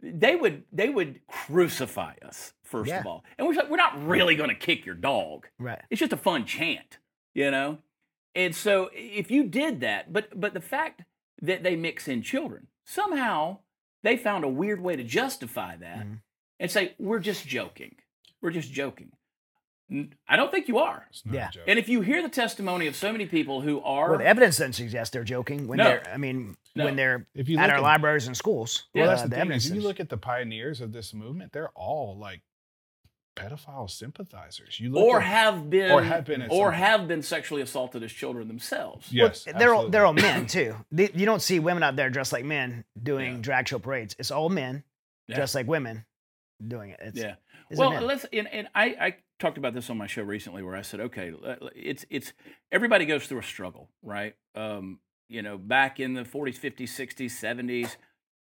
They 0.00 0.36
would 0.36 0.62
they 0.72 0.88
would 0.88 1.20
crucify 1.26 2.14
us 2.24 2.52
first 2.62 2.92
of 2.92 3.06
all, 3.06 3.24
and 3.38 3.46
we're 3.46 3.54
like, 3.54 3.70
we're 3.70 3.76
not 3.76 4.06
really 4.06 4.34
going 4.36 4.50
to 4.50 4.54
kick 4.54 4.84
your 4.86 4.94
dog. 4.94 5.46
Right. 5.58 5.80
It's 5.90 5.98
just 5.98 6.12
a 6.12 6.16
fun 6.16 6.44
chant, 6.44 6.98
you 7.34 7.50
know. 7.50 7.78
And 8.34 8.54
so 8.54 8.90
if 8.92 9.30
you 9.30 9.44
did 9.44 9.80
that, 9.80 10.12
but 10.12 10.38
but 10.38 10.52
the 10.54 10.60
fact 10.60 11.02
that 11.42 11.62
they 11.62 11.74
mix 11.74 12.06
in 12.06 12.22
children 12.22 12.66
somehow 12.84 13.58
they 14.02 14.16
found 14.16 14.44
a 14.44 14.48
weird 14.48 14.80
way 14.80 14.94
to 14.94 15.02
justify 15.04 15.76
that 15.76 16.06
Mhm. 16.06 16.20
and 16.60 16.70
say 16.70 16.94
we're 16.98 17.18
just 17.18 17.46
joking. 17.46 17.96
We're 18.42 18.50
just 18.50 18.70
joking. 18.72 19.12
N- 19.90 20.14
I 20.28 20.36
don't 20.36 20.50
think 20.50 20.66
you 20.68 20.78
are. 20.78 21.06
It's 21.10 21.24
not 21.26 21.34
Yeah. 21.34 21.48
a 21.48 21.52
joke. 21.52 21.64
And 21.66 21.78
if 21.78 21.88
you 21.88 22.00
hear 22.00 22.22
the 22.22 22.28
testimony 22.30 22.86
of 22.86 22.96
so 22.96 23.12
many 23.12 23.26
people 23.26 23.60
who 23.60 23.80
are 23.82 24.10
Well, 24.10 24.18
the 24.18 24.26
evidence 24.26 24.56
doesn't 24.56 24.72
suggest 24.74 25.12
they're 25.12 25.24
joking 25.24 25.66
when 25.68 25.76
No. 25.78 25.84
they're. 25.84 26.08
I 26.12 26.16
mean, 26.16 26.56
No. 26.74 26.84
when 26.86 26.96
they're 26.96 27.26
If 27.34 27.48
you 27.48 27.58
at 27.58 27.68
our 27.70 27.76
at- 27.76 27.82
libraries 27.82 28.26
and 28.26 28.36
schools. 28.36 28.88
Yeah, 28.94 29.02
well, 29.02 29.10
that's 29.10 29.22
uh, 29.22 29.24
the, 29.26 29.30
thing. 29.32 29.40
evidence 29.42 29.66
Is 29.66 29.72
you 29.72 29.80
look 29.82 30.00
at 30.00 30.08
the 30.08 30.16
pioneers 30.16 30.80
of 30.80 30.92
this 30.92 31.12
movement; 31.12 31.52
they're 31.52 31.68
all 31.70 32.16
like 32.16 32.40
pedophile 33.36 33.90
sympathizers. 33.90 34.78
You 34.78 34.90
look 34.90 35.04
or 35.04 35.20
at, 35.20 35.26
have 35.26 35.68
been 35.68 35.90
or 35.90 36.02
have 36.02 36.24
been 36.24 36.42
or 36.48 36.70
some- 36.70 36.74
have 36.80 37.08
been 37.08 37.22
sexually 37.22 37.62
assaulted 37.62 38.02
as 38.02 38.12
children 38.12 38.46
themselves. 38.48 39.12
yes, 39.12 39.44
they're 39.58 39.74
all, 39.74 39.88
they're 39.88 40.06
all 40.06 40.12
men 40.12 40.46
too. 40.46 40.76
They, 40.92 41.10
you 41.14 41.26
don't 41.26 41.42
see 41.42 41.58
women 41.58 41.82
out 41.82 41.96
there 41.96 42.10
dressed 42.10 42.32
like 42.32 42.44
men 42.44 42.84
doing 43.00 43.36
Yeah. 43.36 43.40
drag 43.42 43.68
show 43.68 43.78
parades. 43.80 44.14
It's 44.18 44.30
all 44.30 44.48
men 44.48 44.84
Yeah. 45.26 45.36
dressed 45.36 45.54
like 45.56 45.66
women 45.66 46.04
doing 46.66 46.90
it. 46.90 47.00
It's, 47.02 47.18
yeah. 47.18 47.34
Well, 47.72 47.90
men. 47.90 48.06
let's 48.06 48.24
and, 48.32 48.46
and 48.46 48.68
I, 48.74 48.84
I 49.00 49.16
talked 49.38 49.58
about 49.58 49.74
this 49.74 49.90
on 49.90 49.98
my 49.98 50.06
show 50.06 50.22
recently 50.22 50.62
where 50.62 50.76
I 50.76 50.82
said, 50.82 51.00
okay, 51.00 51.32
it's 51.74 52.04
it's 52.10 52.32
everybody 52.70 53.04
goes 53.04 53.26
through 53.26 53.40
a 53.40 53.44
struggle, 53.44 53.88
right? 54.02 54.34
Um, 54.54 55.00
you 55.28 55.42
know, 55.42 55.58
back 55.58 56.00
in 56.00 56.14
the 56.14 56.22
40s, 56.22 56.58
50s, 56.58 56.90
60s, 56.90 57.30
70s, 57.30 57.96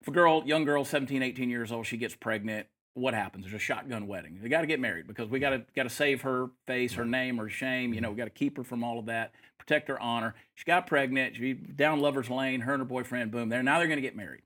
if 0.00 0.08
a 0.08 0.10
girl, 0.10 0.42
young 0.46 0.64
girl, 0.64 0.84
17, 0.84 1.22
18 1.22 1.50
years 1.50 1.72
old, 1.72 1.86
she 1.86 1.96
gets 1.96 2.14
pregnant, 2.14 2.66
what 2.94 3.14
happens? 3.14 3.44
There's 3.44 3.54
a 3.54 3.58
shotgun 3.58 4.06
wedding. 4.06 4.38
They 4.42 4.48
got 4.48 4.62
to 4.62 4.66
get 4.66 4.80
married 4.80 5.06
because 5.06 5.28
we 5.28 5.38
got 5.38 5.50
to 5.50 5.64
got 5.74 5.84
to 5.84 5.90
save 5.90 6.22
her 6.22 6.50
face, 6.66 6.94
her 6.94 7.04
name, 7.04 7.38
her 7.38 7.48
shame. 7.48 7.94
You 7.94 8.00
know, 8.00 8.10
we 8.10 8.16
got 8.16 8.24
to 8.24 8.30
keep 8.30 8.56
her 8.56 8.64
from 8.64 8.82
all 8.82 8.98
of 8.98 9.06
that, 9.06 9.32
protect 9.58 9.88
her 9.88 10.00
honor. 10.00 10.34
She 10.54 10.64
got 10.64 10.86
pregnant. 10.86 11.36
She 11.36 11.54
down 11.54 12.00
lovers 12.00 12.30
lane. 12.30 12.60
Her 12.60 12.74
and 12.74 12.80
her 12.80 12.86
boyfriend, 12.86 13.30
boom. 13.30 13.48
There 13.48 13.62
now 13.62 13.78
they're 13.78 13.86
going 13.86 13.98
to 13.98 14.02
get 14.02 14.16
married. 14.16 14.42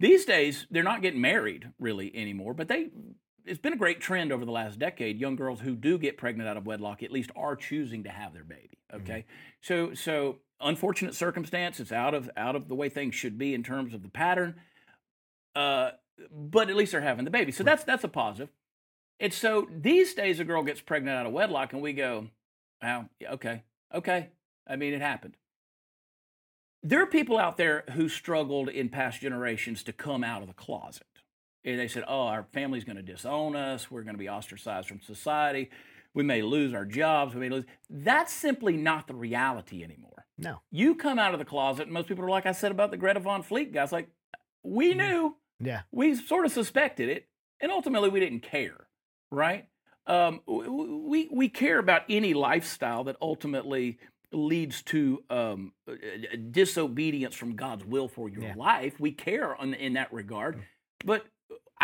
These 0.00 0.24
days, 0.24 0.66
they're 0.70 0.82
not 0.82 1.02
getting 1.02 1.20
married 1.20 1.70
really 1.78 2.14
anymore, 2.14 2.54
but 2.54 2.68
they. 2.68 2.88
It's 3.44 3.60
been 3.60 3.72
a 3.72 3.76
great 3.76 4.00
trend 4.00 4.32
over 4.32 4.44
the 4.44 4.50
last 4.50 4.78
decade. 4.78 5.18
Young 5.18 5.36
girls 5.36 5.60
who 5.60 5.76
do 5.76 5.98
get 5.98 6.16
pregnant 6.16 6.48
out 6.48 6.56
of 6.56 6.66
wedlock 6.66 7.02
at 7.02 7.12
least 7.12 7.30
are 7.36 7.56
choosing 7.56 8.04
to 8.04 8.10
have 8.10 8.32
their 8.32 8.44
baby. 8.44 8.78
Okay, 8.92 9.26
so 9.60 9.92
so 9.94 10.38
unfortunate 10.60 11.14
circumstance. 11.14 11.80
It's 11.80 11.92
out 11.92 12.14
of 12.14 12.30
out 12.36 12.56
of 12.56 12.68
the 12.68 12.74
way 12.74 12.88
things 12.88 13.14
should 13.14 13.36
be 13.38 13.54
in 13.54 13.62
terms 13.62 13.92
of 13.92 14.02
the 14.02 14.08
pattern. 14.08 14.56
Uh, 15.54 15.90
but 16.30 16.70
at 16.70 16.76
least 16.76 16.92
they're 16.92 17.00
having 17.00 17.24
the 17.24 17.30
baby, 17.30 17.52
so 17.52 17.64
that's 17.64 17.84
that's 17.84 18.04
a 18.04 18.08
positive. 18.08 18.50
And 19.20 19.32
so 19.32 19.68
these 19.70 20.14
days, 20.14 20.40
a 20.40 20.44
girl 20.44 20.62
gets 20.62 20.80
pregnant 20.80 21.16
out 21.16 21.26
of 21.26 21.32
wedlock, 21.32 21.72
and 21.72 21.82
we 21.82 21.92
go, 21.92 22.28
"Wow, 22.82 23.08
yeah, 23.20 23.32
okay, 23.32 23.62
okay." 23.92 24.30
I 24.66 24.76
mean, 24.76 24.94
it 24.94 25.00
happened. 25.00 25.36
There 26.82 27.02
are 27.02 27.06
people 27.06 27.38
out 27.38 27.56
there 27.56 27.84
who 27.92 28.08
struggled 28.08 28.68
in 28.68 28.88
past 28.88 29.20
generations 29.20 29.82
to 29.84 29.92
come 29.92 30.22
out 30.24 30.42
of 30.42 30.48
the 30.48 30.54
closet. 30.54 31.06
And 31.64 31.78
they 31.80 31.88
said, 31.88 32.04
"Oh, 32.06 32.26
our 32.26 32.44
family's 32.52 32.84
going 32.84 32.96
to 32.96 33.02
disown 33.02 33.56
us. 33.56 33.90
We're 33.90 34.02
going 34.02 34.14
to 34.14 34.18
be 34.18 34.28
ostracized 34.28 34.88
from 34.88 35.00
society. 35.00 35.70
We 36.12 36.22
may 36.22 36.42
lose 36.42 36.74
our 36.74 36.84
jobs. 36.84 37.34
We 37.34 37.40
may 37.40 37.48
lose." 37.48 37.64
That's 37.88 38.32
simply 38.32 38.76
not 38.76 39.06
the 39.06 39.14
reality 39.14 39.82
anymore. 39.82 40.26
no. 40.36 40.60
You 40.70 40.94
come 40.94 41.18
out 41.18 41.32
of 41.32 41.38
the 41.38 41.44
closet, 41.44 41.84
and 41.84 41.92
most 41.92 42.08
people 42.08 42.24
are 42.24 42.28
like 42.30 42.44
I 42.46 42.52
said 42.52 42.70
about 42.72 42.90
the 42.90 42.96
Greta 42.96 43.20
Von 43.20 43.42
Fleet 43.42 43.72
guys, 43.72 43.92
like 43.92 44.08
we 44.62 44.92
knew 44.94 45.36
Yeah. 45.60 45.82
we 45.92 46.14
sort 46.16 46.44
of 46.44 46.52
suspected 46.52 47.08
it, 47.08 47.28
and 47.60 47.70
ultimately 47.72 48.08
we 48.10 48.20
didn't 48.20 48.40
care, 48.40 48.88
right? 49.30 49.68
Um, 50.06 50.40
we 50.46 51.28
we 51.32 51.48
care 51.48 51.78
about 51.78 52.02
any 52.10 52.34
lifestyle 52.34 53.04
that 53.04 53.16
ultimately 53.22 53.98
leads 54.32 54.82
to 54.82 55.22
um, 55.30 55.72
disobedience 56.50 57.34
from 57.34 57.56
God's 57.56 57.84
will 57.84 58.08
for 58.08 58.28
your 58.28 58.42
Yeah. 58.42 58.54
life. 58.56 58.98
We 59.00 59.12
care 59.12 59.54
on, 59.56 59.74
in 59.74 59.94
that 59.94 60.12
regard, 60.12 60.62
but 61.04 61.24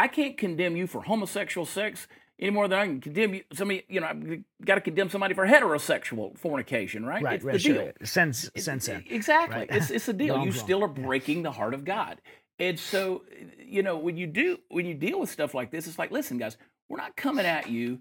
I 0.01 0.09
can't 0.09 0.39
condemn 0.39 0.77
you 0.77 0.87
for 0.87 1.03
homosexual 1.03 1.67
sex 1.67 2.09
any 2.39 2.51
more 2.51 2.69
than 2.69 2.79
I 2.79 2.87
can 2.87 3.01
condemn 3.03 3.35
you. 3.35 3.43
Somebody, 3.53 3.85
you 3.87 4.01
know, 4.01 4.07
I've 4.07 4.45
got 4.65 4.77
to 4.77 4.81
condemn 4.81 5.11
somebody 5.11 5.35
for 5.35 5.47
heterosexual 5.47 6.39
fornication, 6.39 7.05
right? 7.05 7.23
Right. 7.23 7.35
It's 7.35 7.45
right 7.45 7.53
the 7.53 7.59
sure. 7.59 7.75
deal. 7.75 7.93
Sense 8.05 8.51
It- 8.55 8.63
sense 8.63 8.89
in. 8.89 9.05
Exactly. 9.11 9.59
right? 9.59 9.69
It's 9.71 9.91
it's 9.91 10.09
a 10.09 10.13
deal. 10.25 10.43
You 10.43 10.53
still 10.53 10.83
are 10.83 10.89
breaking 10.89 11.43
the 11.43 11.53
heart 11.53 11.75
of 11.75 11.85
God. 11.85 12.21
And 12.59 12.79
so, 12.79 13.25
you 13.59 13.83
know, 13.83 13.99
when 13.99 14.17
you 14.17 14.27
do 14.27 14.59
when 14.71 14.87
you 14.87 14.95
deal 14.95 15.21
with 15.21 15.31
stuff 15.31 15.53
like 15.55 15.71
this, 15.71 15.87
it's 15.87 15.99
like, 15.99 16.11
listen, 16.11 16.39
guys, 16.39 16.57
we're 16.89 16.97
not 16.97 17.15
coming 17.15 17.45
at 17.45 17.69
you. 17.69 17.99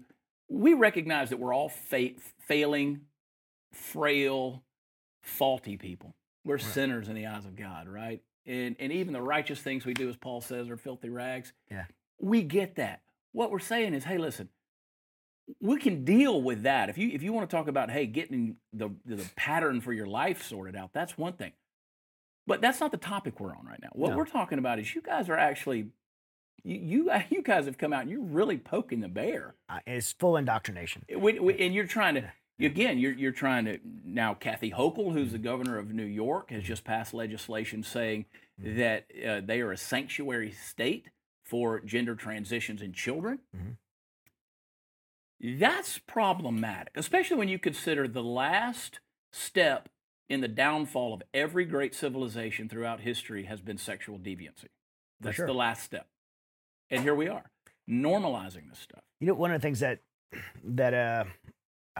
We 0.48 0.72
recognize 0.72 1.28
that 1.30 1.38
we're 1.38 1.54
all 1.54 1.68
fa- 1.68 2.16
failing, 2.48 3.02
frail, 3.74 4.62
faulty 5.22 5.76
people. 5.76 6.14
We're 6.46 6.58
sinners 6.58 7.08
in 7.08 7.14
the 7.14 7.26
eyes 7.26 7.44
of 7.44 7.56
God, 7.56 7.88
right? 7.88 8.22
And 8.50 8.74
and 8.80 8.92
even 8.92 9.12
the 9.12 9.22
righteous 9.22 9.60
things 9.60 9.86
we 9.86 9.94
do, 9.94 10.08
as 10.08 10.16
Paul 10.16 10.40
says, 10.40 10.68
are 10.68 10.76
filthy 10.76 11.08
rags. 11.08 11.52
Yeah. 11.70 11.84
We 12.18 12.42
get 12.42 12.74
that. 12.76 13.00
What 13.32 13.52
we're 13.52 13.60
saying 13.60 13.94
is, 13.94 14.02
hey, 14.04 14.18
listen, 14.18 14.48
we 15.60 15.78
can 15.78 16.04
deal 16.04 16.42
with 16.42 16.64
that. 16.64 16.88
If 16.88 16.98
you 16.98 17.10
if 17.10 17.22
you 17.22 17.32
want 17.32 17.48
to 17.48 17.56
talk 17.56 17.68
about 17.68 17.90
hey, 17.92 18.06
getting 18.06 18.56
the 18.72 18.90
the 19.06 19.24
pattern 19.36 19.80
for 19.80 19.92
your 19.92 20.06
life 20.06 20.42
sorted 20.42 20.74
out, 20.74 20.90
that's 20.92 21.16
one 21.16 21.34
thing. 21.34 21.52
But 22.46 22.60
that's 22.60 22.80
not 22.80 22.90
the 22.90 22.96
topic 22.96 23.38
we're 23.38 23.54
on 23.54 23.64
right 23.66 23.80
now. 23.80 23.90
What 23.92 24.10
No. 24.10 24.16
we're 24.16 24.24
talking 24.26 24.58
about 24.58 24.80
is 24.80 24.92
you 24.96 25.00
guys 25.02 25.28
are 25.28 25.36
actually 25.36 25.90
you 26.64 26.76
you, 27.06 27.12
you 27.30 27.42
guys 27.42 27.66
have 27.66 27.78
come 27.78 27.92
out 27.92 28.02
and 28.02 28.10
you're 28.10 28.20
really 28.20 28.58
poking 28.58 28.98
the 29.00 29.08
bear. 29.08 29.54
Uh, 29.68 29.78
It's 29.86 30.12
full 30.12 30.36
indoctrination. 30.36 31.04
We- 31.16 31.38
we- 31.38 31.58
and 31.58 31.72
you're 31.72 31.86
trying 31.86 32.16
to 32.16 32.32
again 32.66 32.98
you're 32.98 33.12
you're 33.12 33.32
trying 33.32 33.64
to 33.64 33.78
now 34.04 34.34
Kathy 34.34 34.70
Hochul 34.70 35.12
who's 35.12 35.32
the 35.32 35.38
governor 35.38 35.78
of 35.78 35.92
New 35.92 36.04
York 36.04 36.50
has 36.50 36.62
just 36.62 36.84
passed 36.84 37.14
legislation 37.14 37.82
saying 37.82 38.26
that 38.58 39.06
uh, 39.26 39.40
they 39.44 39.60
are 39.60 39.72
a 39.72 39.76
sanctuary 39.76 40.52
state 40.52 41.10
for 41.44 41.80
gender 41.80 42.14
transitions 42.14 42.82
in 42.82 42.92
children. 42.92 43.40
Mhm. 43.56 43.76
that's 45.58 45.98
problematic 45.98 46.92
especially 46.96 47.36
when 47.36 47.48
you 47.48 47.58
consider 47.58 48.06
the 48.06 48.22
last 48.22 49.00
step 49.32 49.88
in 50.30 50.40
the 50.40 50.48
downfall 50.48 51.12
of 51.12 51.22
every 51.34 51.64
great 51.64 51.94
civilization 51.94 52.68
throughout 52.68 53.00
history 53.00 53.44
has 53.44 53.60
been 53.60 53.76
sexual 53.76 54.16
deviancy. 54.18 54.68
That's 55.20 55.36
sure. 55.36 55.46
the 55.46 55.52
last 55.52 55.82
step. 55.82 56.06
And 56.88 57.02
here 57.02 57.16
we 57.16 57.28
are 57.28 57.50
normalizing 57.88 58.70
this 58.70 58.78
stuff. 58.78 59.02
You 59.18 59.26
know, 59.26 59.34
one 59.34 59.50
of 59.50 59.60
the 59.60 59.62
things 59.66 59.80
that 59.80 59.98
that 60.64 60.94
uh, 60.94 61.24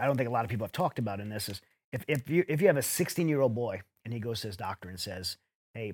I 0.01 0.05
don't 0.05 0.17
think 0.17 0.27
a 0.27 0.31
lot 0.31 0.43
of 0.43 0.49
people 0.49 0.65
have 0.65 0.71
talked 0.71 0.99
about 0.99 1.19
in 1.19 1.29
this 1.29 1.47
is 1.47 1.61
if 1.93 2.03
if 2.07 2.29
you 2.29 2.43
if 2.47 2.59
you 2.59 2.67
have 2.67 2.77
a 2.77 2.81
16 2.81 3.27
year 3.27 3.41
old 3.41 3.53
boy 3.53 3.81
and 4.03 4.13
he 4.13 4.19
goes 4.19 4.41
to 4.41 4.47
his 4.47 4.57
doctor 4.57 4.89
and 4.89 4.99
says, 4.99 5.37
"Hey, 5.73 5.93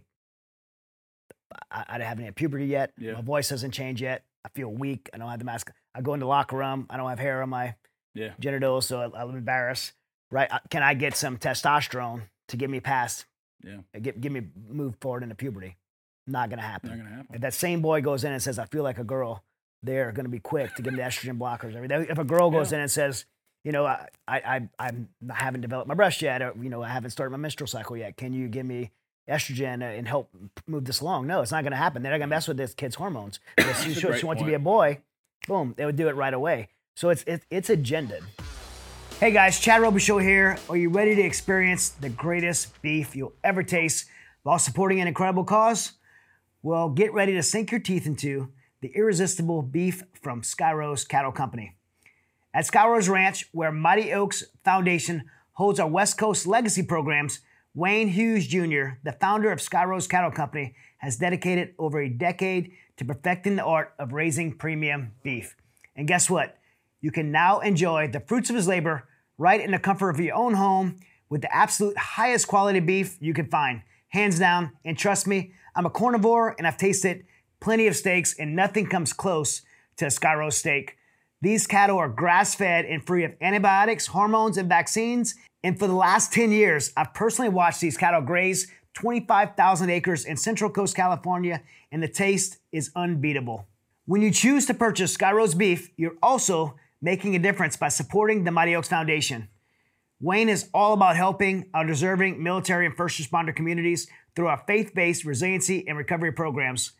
I, 1.71 1.85
I 1.89 1.99
haven't 1.99 2.25
had 2.25 2.35
puberty 2.35 2.65
yet. 2.65 2.93
Yeah. 2.97 3.13
My 3.13 3.21
voice 3.21 3.49
hasn't 3.49 3.73
changed 3.73 4.01
yet. 4.01 4.23
I 4.45 4.49
feel 4.49 4.69
weak. 4.69 5.09
I 5.13 5.17
don't 5.17 5.29
have 5.29 5.39
the 5.39 5.45
mask. 5.45 5.71
I 5.93 6.01
go 6.01 6.13
into 6.13 6.23
the 6.25 6.29
locker 6.29 6.55
room. 6.55 6.87
I 6.89 6.97
don't 6.97 7.09
have 7.09 7.19
hair 7.19 7.41
on 7.41 7.49
my 7.49 7.75
yeah 8.13 8.31
genitals, 8.39 8.85
so 8.85 9.11
I, 9.13 9.21
I'm 9.21 9.35
embarrassed. 9.35 9.93
Right? 10.31 10.49
Can 10.69 10.83
I 10.83 10.93
get 10.93 11.15
some 11.15 11.37
testosterone 11.37 12.23
to 12.49 12.57
get 12.57 12.69
me 12.69 12.79
past? 12.79 13.25
yeah 13.63 13.77
Get 13.99 14.21
get 14.21 14.31
me 14.31 14.43
move 14.69 14.95
forward 15.01 15.23
into 15.23 15.35
puberty? 15.35 15.75
Not 16.27 16.49
gonna 16.49 16.61
happen. 16.61 16.91
not 16.91 16.97
gonna 16.97 17.09
happen 17.09 17.35
If 17.35 17.41
that 17.41 17.53
same 17.53 17.81
boy 17.81 18.01
goes 18.01 18.23
in 18.23 18.31
and 18.31 18.41
says, 18.41 18.59
"I 18.59 18.65
feel 18.65 18.83
like 18.83 18.99
a 18.99 19.03
girl," 19.03 19.43
they're 19.83 20.11
going 20.11 20.25
to 20.25 20.29
be 20.29 20.39
quick 20.39 20.75
to 20.75 20.81
give 20.81 20.93
them 20.93 20.95
the 20.95 21.07
estrogen 21.07 21.37
blockers. 21.37 22.09
If 22.09 22.17
a 22.17 22.23
girl 22.23 22.49
goes 22.49 22.71
in 22.73 22.79
and 22.79 22.89
says, 22.89 23.25
you 23.67 23.73
know, 23.73 23.85
I, 23.85 24.07
I, 24.25 24.37
I, 24.37 24.69
I'm- 24.79 25.09
I 25.29 25.43
haven't 25.43 25.59
developed 25.59 25.89
my 25.89 25.93
breast 25.93 26.21
yet, 26.21 26.41
or, 26.41 26.53
you 26.61 26.69
know, 26.69 26.81
I 26.81 26.87
haven't 26.87 27.09
started 27.11 27.31
my 27.31 27.37
menstrual 27.37 27.67
cycle 27.67 27.97
yet. 27.97 28.15
Can 28.15 28.31
you 28.31 28.47
give 28.47 28.65
me 28.65 28.91
estrogen 29.27 29.81
uh, 29.81 29.87
and 29.87 30.07
help 30.07 30.29
move 30.67 30.85
this 30.85 31.01
along? 31.01 31.27
No, 31.27 31.41
it's 31.41 31.51
not 31.51 31.63
going 31.63 31.71
to 31.71 31.77
happen. 31.77 32.01
They're 32.01 32.13
not 32.13 32.19
going 32.19 32.29
to 32.29 32.35
mess 32.35 32.47
with 32.47 32.55
this 32.55 32.73
kid's 32.73 32.95
hormones. 32.95 33.41
If 33.57 33.83
she, 33.83 33.93
she 33.93 34.25
wants 34.25 34.41
to 34.41 34.45
be 34.45 34.53
a 34.53 34.59
boy, 34.59 34.99
boom, 35.49 35.73
they 35.75 35.85
would 35.85 35.97
do 35.97 36.07
it 36.07 36.15
right 36.15 36.33
away. 36.33 36.69
So 36.95 37.09
it's 37.09 37.23
it, 37.23 37.43
it's 37.51 37.67
agendaed. 37.67 38.23
Hey 39.19 39.31
guys, 39.31 39.59
Chad 39.59 40.01
Show 40.01 40.17
here. 40.19 40.57
Are 40.69 40.77
you 40.77 40.87
ready 40.89 41.13
to 41.15 41.21
experience 41.21 41.89
the 41.89 42.09
greatest 42.09 42.81
beef 42.81 43.17
you'll 43.17 43.33
ever 43.43 43.63
taste 43.63 44.07
while 44.43 44.59
supporting 44.59 45.01
an 45.01 45.09
incredible 45.09 45.43
cause? 45.43 45.91
Well, 46.63 46.87
get 46.89 47.13
ready 47.13 47.33
to 47.33 47.43
sink 47.43 47.71
your 47.71 47.81
teeth 47.81 48.07
into 48.07 48.49
the 48.81 48.93
irresistible 48.95 49.61
beef 49.61 50.03
from 50.21 50.41
Skyrose 50.41 51.05
Cattle 51.05 51.33
Company. 51.33 51.76
At 52.57 52.65
Skyrose 52.65 53.07
Ranch, 53.07 53.47
where 53.51 53.71
Mighty 53.71 54.11
Oaks 54.11 54.43
Foundation 54.65 55.25
holds 55.51 55.79
our 55.79 55.87
West 55.87 56.17
Coast 56.17 56.47
legacy 56.47 56.81
programs, 56.81 57.41
Wayne 57.75 58.07
Hughes 58.07 58.47
Jr., 58.47 58.97
the 59.03 59.11
founder 59.11 59.51
of 59.51 59.59
Skyrose 59.59 60.09
Cattle 60.09 60.31
Company, 60.31 60.73
has 60.97 61.17
dedicated 61.17 61.75
over 61.77 62.01
a 62.01 62.09
decade 62.09 62.71
to 62.97 63.05
perfecting 63.05 63.57
the 63.57 63.63
art 63.63 63.93
of 63.99 64.11
raising 64.11 64.57
premium 64.57 65.11
beef. 65.21 65.55
And 65.95 66.07
guess 66.07 66.31
what? 66.31 66.57
You 66.99 67.11
can 67.11 67.31
now 67.31 67.59
enjoy 67.59 68.07
the 68.07 68.21
fruits 68.21 68.49
of 68.49 68.55
his 68.55 68.67
labor 68.67 69.07
right 69.37 69.61
in 69.61 69.69
the 69.69 69.77
comfort 69.77 70.09
of 70.09 70.19
your 70.19 70.33
own 70.33 70.55
home 70.55 70.99
with 71.29 71.41
the 71.41 71.55
absolute 71.55 71.95
highest 71.95 72.47
quality 72.47 72.79
beef 72.79 73.17
you 73.19 73.35
can 73.35 73.45
find, 73.45 73.83
hands 74.07 74.39
down. 74.39 74.71
And 74.83 74.97
trust 74.97 75.27
me, 75.27 75.51
I'm 75.75 75.85
a 75.85 75.91
carnivore 75.91 76.55
and 76.57 76.65
I've 76.65 76.77
tasted 76.77 77.23
plenty 77.59 77.85
of 77.85 77.95
steaks, 77.95 78.33
and 78.39 78.55
nothing 78.55 78.87
comes 78.87 79.13
close 79.13 79.61
to 79.97 80.05
a 80.05 80.09
Skyrose 80.09 80.53
steak. 80.53 80.97
These 81.41 81.67
cattle 81.67 81.97
are 81.97 82.09
grass 82.09 82.55
fed 82.55 82.85
and 82.85 83.05
free 83.05 83.23
of 83.23 83.33
antibiotics, 83.41 84.07
hormones, 84.07 84.57
and 84.57 84.67
vaccines. 84.67 85.35
And 85.63 85.77
for 85.77 85.87
the 85.87 85.93
last 85.93 86.33
10 86.33 86.51
years, 86.51 86.91
I've 86.97 87.13
personally 87.13 87.49
watched 87.49 87.81
these 87.81 87.97
cattle 87.97 88.21
graze 88.21 88.71
25,000 88.95 89.89
acres 89.91 90.25
in 90.25 90.35
Central 90.35 90.71
Coast, 90.71 90.95
California, 90.95 91.61
and 91.91 92.01
the 92.01 92.07
taste 92.07 92.57
is 92.71 92.91
unbeatable. 92.95 93.67
When 94.05 94.21
you 94.21 94.31
choose 94.31 94.65
to 94.65 94.73
purchase 94.73 95.15
Skyrose 95.15 95.55
beef, 95.55 95.91
you're 95.97 96.17
also 96.23 96.75
making 97.01 97.35
a 97.35 97.39
difference 97.39 97.77
by 97.77 97.89
supporting 97.89 98.43
the 98.43 98.51
Mighty 98.51 98.75
Oaks 98.75 98.89
Foundation. 98.89 99.49
Wayne 100.19 100.49
is 100.49 100.69
all 100.73 100.93
about 100.93 101.15
helping 101.15 101.69
our 101.75 101.85
deserving 101.85 102.41
military 102.41 102.87
and 102.87 102.97
first 102.97 103.21
responder 103.21 103.55
communities 103.55 104.07
through 104.35 104.47
our 104.47 104.63
faith 104.65 104.95
based 104.95 105.25
resiliency 105.25 105.87
and 105.87 105.95
recovery 105.95 106.31
programs. 106.31 106.93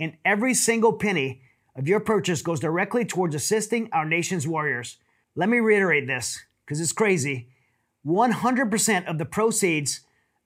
And 0.00 0.16
every 0.24 0.54
single 0.54 0.94
penny 0.94 1.42
of 1.76 1.88
your 1.88 2.00
purchase 2.00 2.42
goes 2.42 2.60
directly 2.60 3.04
towards 3.04 3.34
assisting 3.34 3.88
our 3.92 4.04
nation's 4.04 4.46
warriors. 4.46 4.98
Let 5.34 5.48
me 5.48 5.58
reiterate 5.58 6.06
this 6.06 6.44
because 6.64 6.80
it's 6.80 6.92
crazy. 6.92 7.48
100% 8.06 9.06
of 9.06 9.18
the 9.18 9.24
proceeds 9.24 10.02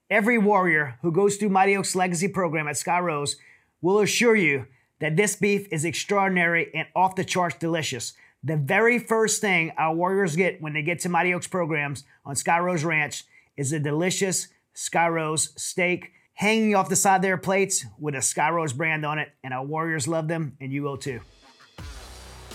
every 0.09 0.39
warrior 0.39 0.99
who 1.03 1.13
goes 1.13 1.37
through 1.37 1.49
Mighty 1.51 1.77
Oaks 1.77 1.95
Legacy 1.95 2.29
program 2.29 2.69
at 2.69 2.77
Skyrose 2.77 3.37
will 3.81 4.01
assure 4.01 4.37
you 4.37 4.67
that 5.01 5.17
this 5.17 5.37
beef 5.37 5.67
is 5.73 5.85
extraordinary 5.85 6.71
and 6.75 6.87
off 6.95 7.17
the 7.17 7.25
charts 7.25 7.57
delicious. 7.57 8.13
The 8.45 8.57
very 8.57 8.99
first 8.99 9.41
thing 9.41 9.73
our 9.77 9.95
warriors 9.95 10.37
get 10.37 10.63
when 10.63 10.73
they 10.73 10.83
get 10.83 11.01
to 11.01 11.09
Mighty 11.09 11.35
Oaks 11.35 11.47
programs 11.47 12.05
on 12.25 12.35
Skyrose 12.35 12.85
Ranch 12.85 13.25
is 13.57 13.73
a 13.73 13.81
delicious 13.81 14.49
Skyrose 14.75 15.59
steak 15.59 16.13
hanging 16.35 16.75
off 16.75 16.89
the 16.89 16.97
side 16.97 17.17
of 17.17 17.23
their 17.23 17.37
plates 17.37 17.85
with 17.99 18.15
a 18.15 18.19
Skyrose 18.19 18.75
brand 18.75 19.05
on 19.05 19.19
it, 19.19 19.31
and 19.45 19.53
our 19.53 19.65
warriors 19.65 20.09
love 20.09 20.29
them, 20.29 20.57
and 20.61 20.73
you 20.73 20.83
will 20.83 20.97
too. 20.97 21.21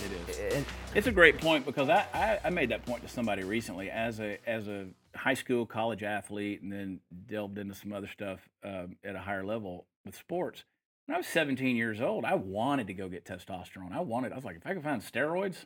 It 0.03 0.53
is. 0.53 0.65
It's 0.93 1.07
a 1.07 1.11
great 1.11 1.39
point 1.39 1.65
because 1.65 1.89
I, 1.89 2.05
I, 2.13 2.39
I 2.45 2.49
made 2.49 2.69
that 2.69 2.85
point 2.85 3.01
to 3.03 3.07
somebody 3.09 3.43
recently 3.43 3.89
as 3.89 4.19
a 4.19 4.37
as 4.47 4.67
a 4.67 4.87
high 5.15 5.33
school 5.33 5.65
college 5.65 6.03
athlete 6.03 6.61
and 6.61 6.71
then 6.71 6.99
delved 7.27 7.57
into 7.57 7.73
some 7.73 7.93
other 7.93 8.07
stuff 8.07 8.47
um, 8.63 8.97
at 9.03 9.15
a 9.15 9.19
higher 9.19 9.43
level 9.45 9.85
with 10.05 10.15
sports. 10.15 10.63
When 11.05 11.15
I 11.15 11.19
was 11.19 11.27
17 11.27 11.75
years 11.75 12.01
old, 12.01 12.25
I 12.25 12.33
wanted 12.35 12.87
to 12.87 12.93
go 12.93 13.07
get 13.07 13.25
testosterone. 13.25 13.91
I 13.93 13.99
wanted. 14.01 14.31
I 14.31 14.35
was 14.35 14.43
like, 14.45 14.55
if 14.57 14.65
I 14.65 14.73
could 14.73 14.83
find 14.83 15.01
steroids 15.01 15.65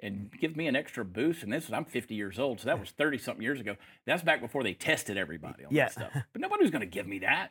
and 0.00 0.30
give 0.40 0.56
me 0.56 0.66
an 0.68 0.76
extra 0.76 1.04
boost, 1.04 1.42
and 1.42 1.52
this 1.52 1.64
is 1.64 1.72
I'm 1.72 1.84
50 1.84 2.14
years 2.14 2.38
old, 2.38 2.60
so 2.60 2.66
that 2.66 2.78
was 2.78 2.90
30 2.90 3.18
something 3.18 3.42
years 3.42 3.60
ago. 3.60 3.76
That's 4.06 4.22
back 4.22 4.40
before 4.40 4.62
they 4.62 4.74
tested 4.74 5.16
everybody 5.16 5.64
on 5.64 5.74
Yeah. 5.74 5.86
that 5.86 5.92
stuff. 5.92 6.12
But 6.32 6.40
nobody 6.40 6.62
was 6.62 6.70
going 6.70 6.80
to 6.82 6.86
give 6.86 7.06
me 7.06 7.18
that. 7.20 7.48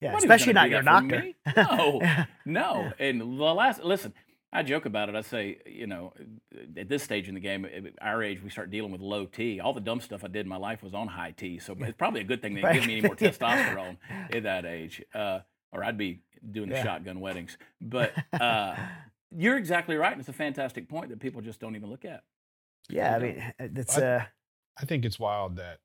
Yeah, 0.00 0.16
especially 0.16 0.54
not 0.54 0.70
your 0.70 0.80
doctor. 0.82 1.32
No, 1.54 2.00
no. 2.46 2.92
And 2.98 3.20
the 3.20 3.24
last, 3.26 3.84
listen, 3.84 4.14
I 4.52 4.62
joke 4.64 4.84
about 4.84 5.08
it. 5.08 5.14
I 5.14 5.20
say, 5.20 5.58
you 5.64 5.86
know, 5.86 6.12
at 6.76 6.88
this 6.88 7.02
stage 7.04 7.28
in 7.28 7.34
the 7.34 7.40
game, 7.40 7.64
at 7.64 7.84
our 8.00 8.22
age, 8.22 8.42
we 8.42 8.50
start 8.50 8.70
dealing 8.70 8.90
with 8.90 9.00
low 9.00 9.24
T. 9.26 9.60
All 9.60 9.72
the 9.72 9.80
dumb 9.80 10.00
stuff 10.00 10.24
I 10.24 10.28
did 10.28 10.40
in 10.44 10.48
my 10.48 10.56
life 10.56 10.82
was 10.82 10.92
on 10.92 11.06
high 11.06 11.30
T. 11.30 11.58
So 11.60 11.76
it's 11.78 11.96
probably 11.96 12.20
a 12.20 12.24
good 12.24 12.42
thing 12.42 12.54
they 12.54 12.62
didn't 12.62 12.74
give 12.74 12.86
me 12.86 12.92
any 12.98 13.02
more 13.06 13.14
testosterone 13.16 13.96
at 14.32 14.42
that 14.42 14.64
age, 14.66 15.02
uh, 15.14 15.40
or 15.72 15.84
I'd 15.84 15.96
be 15.98 16.22
doing 16.50 16.68
the 16.68 16.74
Yeah. 16.76 16.82
shotgun 16.82 17.20
weddings. 17.20 17.56
But 17.80 18.12
uh, 18.40 18.74
you're 19.36 19.56
exactly 19.56 19.94
right. 19.96 20.10
And 20.12 20.20
it's 20.20 20.28
a 20.28 20.32
fantastic 20.32 20.88
point 20.88 21.10
that 21.10 21.20
people 21.20 21.42
just 21.42 21.60
don't 21.60 21.76
even 21.76 21.88
look 21.88 22.04
at. 22.04 22.24
Yeah, 22.88 23.14
I 23.14 23.18
mean, 23.20 23.52
it's 23.60 23.96
I- 23.96 24.02
uh, 24.02 24.24
I 24.80 24.84
think 24.84 25.04
it's 25.04 25.20
wild 25.20 25.56
that, 25.56 25.78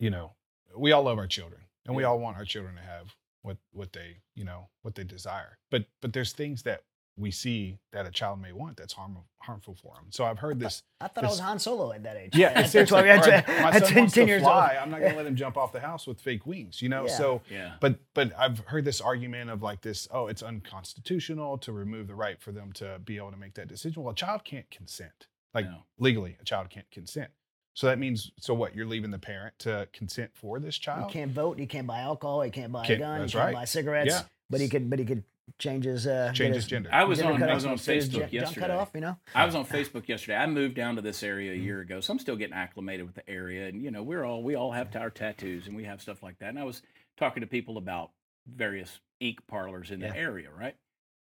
you 0.00 0.10
know, 0.10 0.32
we 0.76 0.90
all 0.92 1.04
love 1.04 1.18
our 1.18 1.26
children 1.28 1.60
and 1.86 1.94
we 1.94 2.02
all 2.04 2.18
want 2.18 2.36
our 2.38 2.44
children 2.44 2.74
to 2.74 2.82
have 2.82 3.14
what 3.42 3.58
what 3.72 3.92
they 3.92 4.16
you 4.34 4.44
know 4.44 4.68
what 4.82 4.94
they 4.96 5.04
desire. 5.04 5.58
But 5.70 5.84
but 6.02 6.12
there's 6.12 6.32
things 6.32 6.62
that 6.64 6.82
we 7.18 7.30
see 7.30 7.78
that 7.92 8.04
a 8.06 8.10
child 8.10 8.40
may 8.42 8.52
want 8.52 8.76
that's 8.76 8.92
harmful 8.92 9.24
harmful 9.40 9.74
for 9.80 9.94
them. 9.94 10.06
So 10.10 10.24
I've 10.24 10.40
heard 10.40 10.58
this. 10.58 10.82
I 11.00 11.06
thought 11.08 11.22
I 11.24 11.28
was 11.28 11.36
this- 11.36 11.46
Han 11.46 11.58
Solo 11.60 11.92
at 11.92 12.02
that 12.02 12.16
age. 12.16 12.34
Yeah, 12.34 12.52
That's 12.52 12.72
seriously. 12.72 12.96
why 12.96 13.02
we 13.04 13.08
had 13.08 13.20
Or 13.20 13.22
to- 13.22 13.62
my 13.62 13.68
at 13.70 13.82
son 13.84 13.88
10, 13.88 13.98
wants 13.98 14.14
10 14.14 14.24
to 14.26 14.28
years 14.32 14.42
fly. 14.42 14.70
old. 14.72 14.82
I'm 14.82 14.90
not 14.90 14.98
going 15.00 15.12
to 15.12 15.16
let 15.16 15.26
him 15.26 15.36
jump 15.36 15.56
off 15.56 15.72
the 15.72 15.78
house 15.80 16.04
with 16.06 16.20
fake 16.20 16.44
wings. 16.46 16.82
You 16.82 16.88
know. 16.88 17.06
Yeah. 17.06 17.16
So 17.16 17.42
Yeah. 17.48 17.76
but 17.80 18.00
but 18.12 18.32
I've 18.36 18.58
heard 18.66 18.84
this 18.84 19.00
argument 19.00 19.50
of 19.50 19.62
like 19.62 19.82
this. 19.82 20.08
Oh, 20.10 20.26
it's 20.26 20.42
unconstitutional 20.42 21.58
to 21.58 21.72
remove 21.72 22.06
the 22.08 22.14
right 22.14 22.40
for 22.40 22.52
them 22.52 22.72
to 22.74 22.98
be 23.04 23.16
able 23.16 23.30
to 23.30 23.36
make 23.36 23.54
that 23.54 23.68
decision. 23.68 24.02
Well, 24.02 24.12
a 24.12 24.16
child 24.16 24.44
can't 24.44 24.68
consent. 24.70 25.28
Like 25.54 25.66
No. 25.66 25.84
legally, 25.98 26.36
a 26.40 26.44
child 26.44 26.68
can't 26.70 26.90
consent. 26.90 27.30
So 27.74 27.86
that 27.86 27.98
means 27.98 28.32
so 28.40 28.52
what? 28.54 28.74
You're 28.74 28.86
leaving 28.86 29.10
the 29.10 29.18
parent 29.18 29.58
to 29.60 29.88
consent 29.92 30.30
for 30.34 30.58
this 30.58 30.76
You 30.78 30.82
child. 30.82 31.10
can't 31.12 31.30
vote. 31.30 31.58
You 31.58 31.66
can't 31.66 31.86
buy 31.86 32.00
alcohol. 32.00 32.44
You 32.44 32.50
can't 32.52 32.72
buy 32.72 32.84
a 32.84 32.86
Can't- 32.86 33.00
gun. 33.00 33.14
You 33.16 33.20
that's 33.22 33.32
can't 33.32 33.44
right. 33.46 33.54
buy 33.54 33.64
cigarettes. 33.64 34.10
Yeah. 34.14 34.22
But 34.50 34.60
he 34.60 34.68
could. 34.68 34.88
But 34.90 34.98
he 34.98 35.04
could 35.04 35.24
change 35.58 35.84
his. 35.84 36.06
Uh, 36.06 36.32
Change 36.34 36.50
get 36.50 36.54
his 36.56 36.66
gender. 36.66 36.90
I 36.92 37.04
was 37.04 37.18
gender 37.18 37.34
on, 37.34 37.38
cut 37.40 37.50
I 37.50 37.54
was 37.54 37.64
on 37.66 37.76
Facebook 37.76 38.10
junk- 38.10 38.12
junk 38.12 38.32
yesterday. 38.32 38.60
cut 38.66 38.70
off. 38.70 38.90
You 38.94 39.00
know. 39.00 39.16
I 39.34 39.44
was 39.46 39.54
on 39.54 39.64
Facebook 39.66 40.08
yesterday. 40.08 40.36
I 40.36 40.46
moved 40.46 40.74
down 40.74 40.96
to 40.96 41.02
this 41.02 41.22
area 41.22 41.52
a 41.52 41.56
year 41.56 41.80
ago, 41.80 42.00
so 42.00 42.12
I'm 42.12 42.18
still 42.18 42.36
getting 42.36 42.54
acclimated 42.54 43.06
with 43.06 43.14
the 43.14 43.28
area. 43.28 43.66
And 43.68 43.82
you 43.82 43.90
know, 43.90 44.02
we're 44.02 44.24
all 44.24 44.42
we 44.42 44.54
all 44.54 44.72
have 44.72 44.94
our 44.96 45.10
tattoos 45.10 45.66
and 45.66 45.76
we 45.76 45.84
have 45.84 46.00
stuff 46.02 46.22
like 46.22 46.38
that. 46.40 46.48
And 46.50 46.58
I 46.58 46.64
was 46.64 46.82
talking 47.16 47.40
to 47.42 47.46
people 47.46 47.78
about 47.78 48.10
various 48.46 49.00
ink 49.20 49.38
parlors 49.48 49.90
in 49.90 50.00
the 50.00 50.06
Yeah. 50.06 50.14
area, 50.16 50.48
right? 50.56 50.76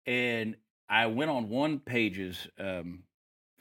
And 0.05 0.55
I 0.89 1.05
went 1.07 1.29
on 1.29 1.49
one 1.49 1.79
page's 1.79 2.47
um, 2.59 3.03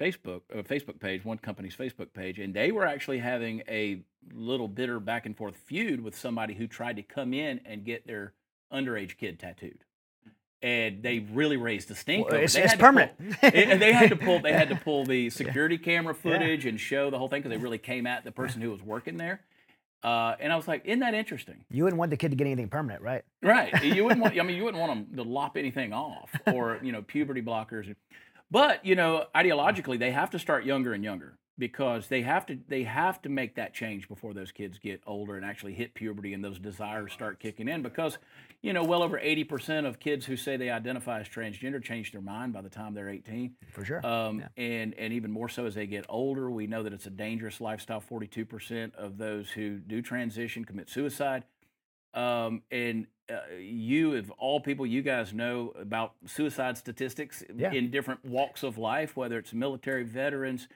Facebook 0.01 0.43
uh, 0.55 0.63
Facebook 0.63 0.99
page, 1.01 1.25
one 1.25 1.39
company's 1.39 1.77
Facebook 1.77 2.13
page, 2.15 2.39
and 2.39 2.55
they 2.55 2.73
were 2.73 2.87
actually 2.87 3.19
having 3.19 3.63
a 3.69 4.01
little 4.33 4.69
bitter 4.69 5.01
back 5.01 5.27
and 5.27 5.37
forth 5.37 5.57
feud 5.57 6.01
with 6.01 6.17
somebody 6.17 6.55
who 6.55 6.67
tried 6.67 6.97
to 6.97 7.03
come 7.03 7.33
in 7.35 7.61
and 7.65 7.85
get 7.85 8.07
their 8.07 8.33
underage 8.73 9.17
kid 9.17 9.39
tattooed. 9.39 9.85
And 10.63 11.03
they 11.03 11.21
really 11.21 11.57
raised 11.57 11.89
the 11.89 11.95
stink. 11.95 12.31
Well, 12.31 12.39
it's, 12.41 12.53
They 12.53 12.63
it's 12.63 12.73
had 12.73 12.79
to 12.79 12.85
pull- 12.85 12.87
permanent. 12.93 13.13
and 13.43 13.81
they 13.81 13.93
had 13.93 14.11
to 14.11 14.17
pull 14.17 14.41
they 14.41 14.53
had 14.53 14.69
to 14.69 14.77
pull 14.85 15.05
the 15.07 15.31
security 15.31 15.79
camera 15.79 16.15
footage 16.15 16.67
and 16.67 16.79
show 16.79 17.09
the 17.11 17.19
whole 17.19 17.29
thing 17.29 17.41
because 17.43 17.57
they 17.57 17.63
really 17.63 17.79
came 17.79 18.07
at 18.07 18.25
the 18.25 18.33
person 18.33 18.61
who 18.61 18.71
was 18.71 18.83
working 18.83 19.17
there. 19.17 19.41
Uh, 20.03 20.35
and 20.41 20.51
I 20.53 20.57
was 20.57 20.67
like, 20.67 20.83
"Isn't 20.87 21.01
that 21.01 21.13
interesting?" 21.15 21.65
You 21.71 21.85
wouldn't 21.85 21.99
want 21.99 22.11
the 22.11 22.17
kid 22.17 22.31
to 22.31 22.37
get 22.37 22.47
anything 22.47 22.69
permanent, 22.69 23.03
right? 23.03 23.23
Right? 23.43 23.71
You 23.85 24.05
wouldn't 24.05 24.23
want. 24.23 24.39
I 24.39 24.43
mean, 24.43 24.57
you 24.57 24.65
wouldn't 24.65 24.81
want 24.81 25.09
them 25.09 25.17
to 25.17 25.23
lop 25.31 25.57
anything 25.59 25.93
off 25.93 26.31
or 26.47 26.79
you 26.83 26.93
know 26.93 27.03
puberty 27.03 27.43
blockers. 27.43 27.95
But 28.51 28.85
you 28.85 28.95
know, 28.97 29.27
ideologically, 29.35 29.99
they 29.99 30.11
have 30.11 30.31
to 30.31 30.39
start 30.39 30.65
younger 30.65 30.93
and 30.95 31.05
younger 31.05 31.35
because 31.61 32.09
they 32.09 32.23
have 32.23 32.45
to 32.47 32.59
they 32.67 32.83
have 32.83 33.23
to 33.23 33.29
make 33.29 33.55
that 33.55 33.73
change 33.73 34.09
before 34.09 34.35
those 34.35 34.51
kids 34.51 34.79
get 34.79 35.01
older 35.07 35.37
and 35.37 35.45
actually 35.45 35.75
hit 35.75 35.95
puberty 35.95 36.33
and 36.35 36.43
those 36.43 36.59
desires 36.59 37.13
start 37.13 37.39
kicking 37.39 37.69
in 37.69 37.83
because 37.83 38.19
you 38.63 38.73
know 38.73 38.83
well 38.83 39.03
over 39.05 39.17
80% 39.21 39.87
of 39.87 40.01
kids 40.01 40.27
who 40.27 40.37
say 40.37 40.57
they 40.57 40.71
identify 40.71 41.21
as 41.21 41.29
transgender 41.29 41.81
change 41.83 42.11
their 42.11 42.21
mind 42.21 42.53
by 42.53 42.63
the 42.63 42.69
time 42.69 42.95
they're 42.95 43.09
18 43.11 43.53
For 43.73 43.85
sure. 43.85 44.05
um, 44.05 44.43
and 44.57 44.95
and 44.99 45.13
even 45.13 45.31
more 45.31 45.49
so 45.49 45.67
as 45.67 45.75
they 45.77 45.87
get 45.87 46.05
older 46.09 46.51
we 46.51 46.67
know 46.67 46.83
that 46.83 46.93
it's 46.93 47.07
a 47.07 47.11
dangerous 47.11 47.61
lifestyle 47.61 48.01
42% 48.03 48.95
of 48.97 49.19
those 49.19 49.51
who 49.51 49.77
do 49.79 50.03
transition 50.03 50.65
commit 50.65 50.89
suicide 50.91 51.45
um, 52.15 52.63
and 52.73 53.07
uh, 53.33 53.55
you 53.61 54.17
of 54.17 54.31
all 54.33 54.59
people 54.61 54.85
you 54.85 55.03
guys 55.03 55.33
know 55.33 55.73
about 55.79 56.15
suicide 56.27 56.77
statistics 56.77 57.45
Yeah. 57.57 57.71
in 57.73 57.91
different 57.91 58.25
walks 58.25 58.63
of 58.65 58.79
life 58.79 59.17
whether 59.17 59.39
it's 59.39 59.53
military 59.53 60.03
veterans 60.03 60.67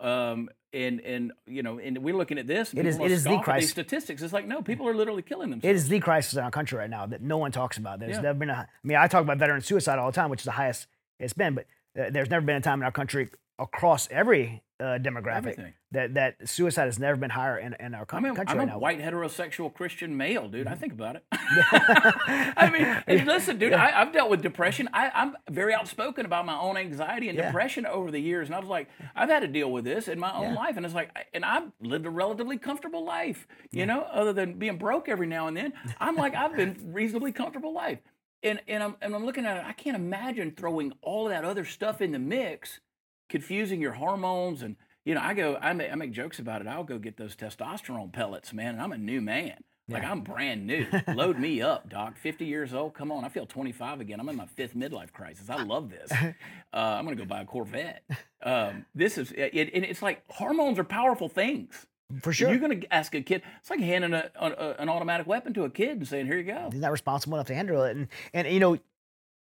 um, 0.00 0.48
and 0.72 1.00
and 1.00 1.32
you 1.46 1.62
know 1.62 1.78
and 1.78 1.98
we're 1.98 2.14
looking 2.16 2.38
at 2.38 2.46
this 2.46 2.72
It 2.74 2.86
is- 2.86 2.98
it 2.98 3.10
is 3.10 3.24
the 3.24 3.30
scoff 3.30 3.40
at 3.40 3.40
these 3.40 3.44
crisis. 3.44 3.70
statistics 3.70 4.22
it's 4.22 4.32
like 4.34 4.46
no 4.46 4.60
people 4.62 4.86
are 4.88 4.94
literally 4.94 5.22
killing 5.22 5.50
themselves 5.50 5.70
It 5.70 5.76
is 5.76 5.88
the 5.88 5.98
crisis 6.00 6.34
in 6.34 6.40
our 6.40 6.50
country 6.50 6.78
right 6.78 6.90
now 6.90 7.06
that 7.06 7.22
no 7.22 7.38
one 7.38 7.52
talks 7.52 7.78
about. 7.78 8.00
There's 8.00 8.16
Yeah. 8.16 8.20
never 8.22 8.38
been 8.38 8.50
a. 8.50 8.54
I 8.54 8.66
mean, 8.86 8.98
I 8.98 9.06
talk 9.08 9.22
about 9.22 9.38
veteran 9.38 9.60
suicide 9.62 9.98
all 9.98 10.10
the 10.10 10.14
time, 10.14 10.28
which 10.30 10.40
is 10.40 10.44
the 10.44 10.50
highest 10.52 10.86
it's 11.18 11.32
been, 11.32 11.54
but 11.54 11.66
uh, 11.98 12.10
there's 12.10 12.28
never 12.30 12.44
been 12.44 12.56
a 12.56 12.60
time 12.60 12.80
in 12.80 12.84
our 12.84 12.92
country 12.92 13.28
across 13.58 14.08
every 14.10 14.62
uh, 14.80 14.98
demographic 14.98 15.36
Everything. 15.38 15.74
that 15.92 16.14
that 16.14 16.48
suicide 16.48 16.84
has 16.84 16.98
never 16.98 17.16
been 17.16 17.30
higher 17.30 17.58
in, 17.58 17.74
in 17.80 17.94
our 17.94 18.06
I 18.10 18.20
mean, 18.20 18.34
country 18.34 18.54
I'm 18.58 18.60
a 18.62 18.66
now. 18.66 18.78
white 18.78 19.00
heterosexual 19.00 19.72
Christian 19.74 20.16
male, 20.16 20.48
dude. 20.48 20.66
Mm-hmm. 20.66 20.72
I 20.72 20.76
think 20.76 20.92
about 20.92 21.16
it. 21.16 21.24
I 21.32 23.02
mean, 23.06 23.26
listen, 23.26 23.58
dude. 23.58 23.72
I, 23.72 24.00
I've 24.00 24.12
dealt 24.12 24.30
with 24.30 24.42
depression. 24.42 24.88
I, 24.92 25.10
I'm 25.14 25.36
very 25.50 25.74
outspoken 25.74 26.26
about 26.26 26.46
my 26.46 26.58
own 26.58 26.76
anxiety 26.76 27.28
and 27.28 27.36
Yeah. 27.38 27.46
depression 27.46 27.86
over 27.86 28.10
the 28.10 28.20
years, 28.20 28.48
and 28.48 28.54
I 28.54 28.60
was 28.60 28.68
like, 28.68 28.88
I've 29.14 29.28
had 29.28 29.40
to 29.40 29.48
deal 29.48 29.70
with 29.70 29.84
this 29.84 30.08
in 30.08 30.18
my 30.18 30.32
own 30.32 30.52
Yeah. 30.52 30.54
life, 30.54 30.76
and 30.76 30.84
it's 30.86 30.94
like, 30.94 31.10
and 31.34 31.44
I've 31.44 31.70
lived 31.80 32.06
a 32.06 32.10
relatively 32.10 32.58
comfortable 32.58 33.04
life, 33.04 33.46
you 33.70 33.86
know, 33.86 34.02
other 34.02 34.32
than 34.32 34.54
being 34.58 34.78
broke 34.78 35.08
every 35.08 35.26
now 35.26 35.48
and 35.48 35.56
then. 35.56 35.72
I'm 36.00 36.16
like, 36.16 36.34
I've 36.34 36.56
been 36.56 36.76
reasonably 36.92 37.32
comfortable 37.32 37.72
life, 37.72 37.98
and 38.42 38.60
and 38.68 38.82
I'm 38.82 38.96
and 39.02 39.14
I'm 39.14 39.24
looking 39.24 39.46
at 39.46 39.56
it. 39.56 39.64
I 39.66 39.72
can't 39.72 39.96
imagine 39.96 40.52
throwing 40.56 40.92
all 41.02 41.26
of 41.26 41.32
that 41.32 41.44
other 41.44 41.64
stuff 41.64 42.00
in 42.00 42.12
the 42.12 42.18
mix, 42.18 42.80
confusing 43.28 43.80
your 43.80 43.92
hormones 43.92 44.62
and 44.62 44.76
you 45.04 45.14
know, 45.14 45.20
I 45.22 45.32
go, 45.32 45.56
I 45.60 45.72
make, 45.72 45.90
I 45.90 45.94
make 45.94 46.12
jokes 46.12 46.38
about 46.38 46.60
it. 46.60 46.66
I'll 46.66 46.84
go 46.84 46.98
get 46.98 47.16
those 47.16 47.34
testosterone 47.34 48.12
pellets, 48.12 48.52
man, 48.52 48.74
and 48.74 48.82
I'm 48.82 48.92
a 48.92 48.98
new 48.98 49.22
man. 49.22 49.54
Like 49.90 50.04
I'm 50.04 50.20
brand 50.20 50.66
new. 50.66 50.84
Load 51.14 51.38
me 51.40 51.62
up, 51.62 51.88
doc. 51.88 52.18
50 52.18 52.44
years 52.44 52.74
old. 52.74 52.92
Come 52.92 53.10
on, 53.10 53.24
I 53.24 53.30
feel 53.30 53.46
25 53.46 54.00
again. 54.02 54.20
I'm 54.20 54.28
in 54.28 54.36
my 54.36 54.44
fifth 54.44 54.74
midlife 54.76 55.12
crisis. 55.12 55.48
I 55.48 55.62
love 55.62 55.88
this. 55.90 56.10
Uh, 56.70 56.76
I'm 56.98 57.04
gonna 57.04 57.16
go 57.16 57.24
buy 57.24 57.40
a 57.40 57.46
Corvette. 57.46 58.02
Um, 58.42 58.84
this 58.94 59.16
is, 59.16 59.32
it, 59.32 59.54
and 59.72 59.86
it's 59.86 60.02
like 60.02 60.22
hormones 60.28 60.78
are 60.78 60.84
powerful 60.84 61.26
things. 61.30 61.86
For 62.20 62.30
sure. 62.30 62.50
You're 62.50 62.58
gonna 62.58 62.80
ask 62.90 63.14
a 63.14 63.22
kid. 63.22 63.40
It's 63.60 63.70
like 63.70 63.80
handing 63.80 64.12
a, 64.12 64.30
a, 64.38 64.46
a- 64.50 64.74
an 64.78 64.90
automatic 64.90 65.26
weapon 65.26 65.54
to 65.54 65.64
a 65.64 65.70
kid 65.70 65.96
and 65.96 66.06
saying, 66.06 66.26
"Here 66.26 66.36
you 66.36 66.42
go." 66.44 66.68
He's 66.70 66.74
not 66.82 66.88
that 66.88 66.92
responsible 66.92 67.38
enough 67.38 67.46
to 67.46 67.54
handle 67.54 67.82
it. 67.84 67.96
And 67.96 68.08
and 68.34 68.46
you 68.48 68.60
know, 68.60 68.76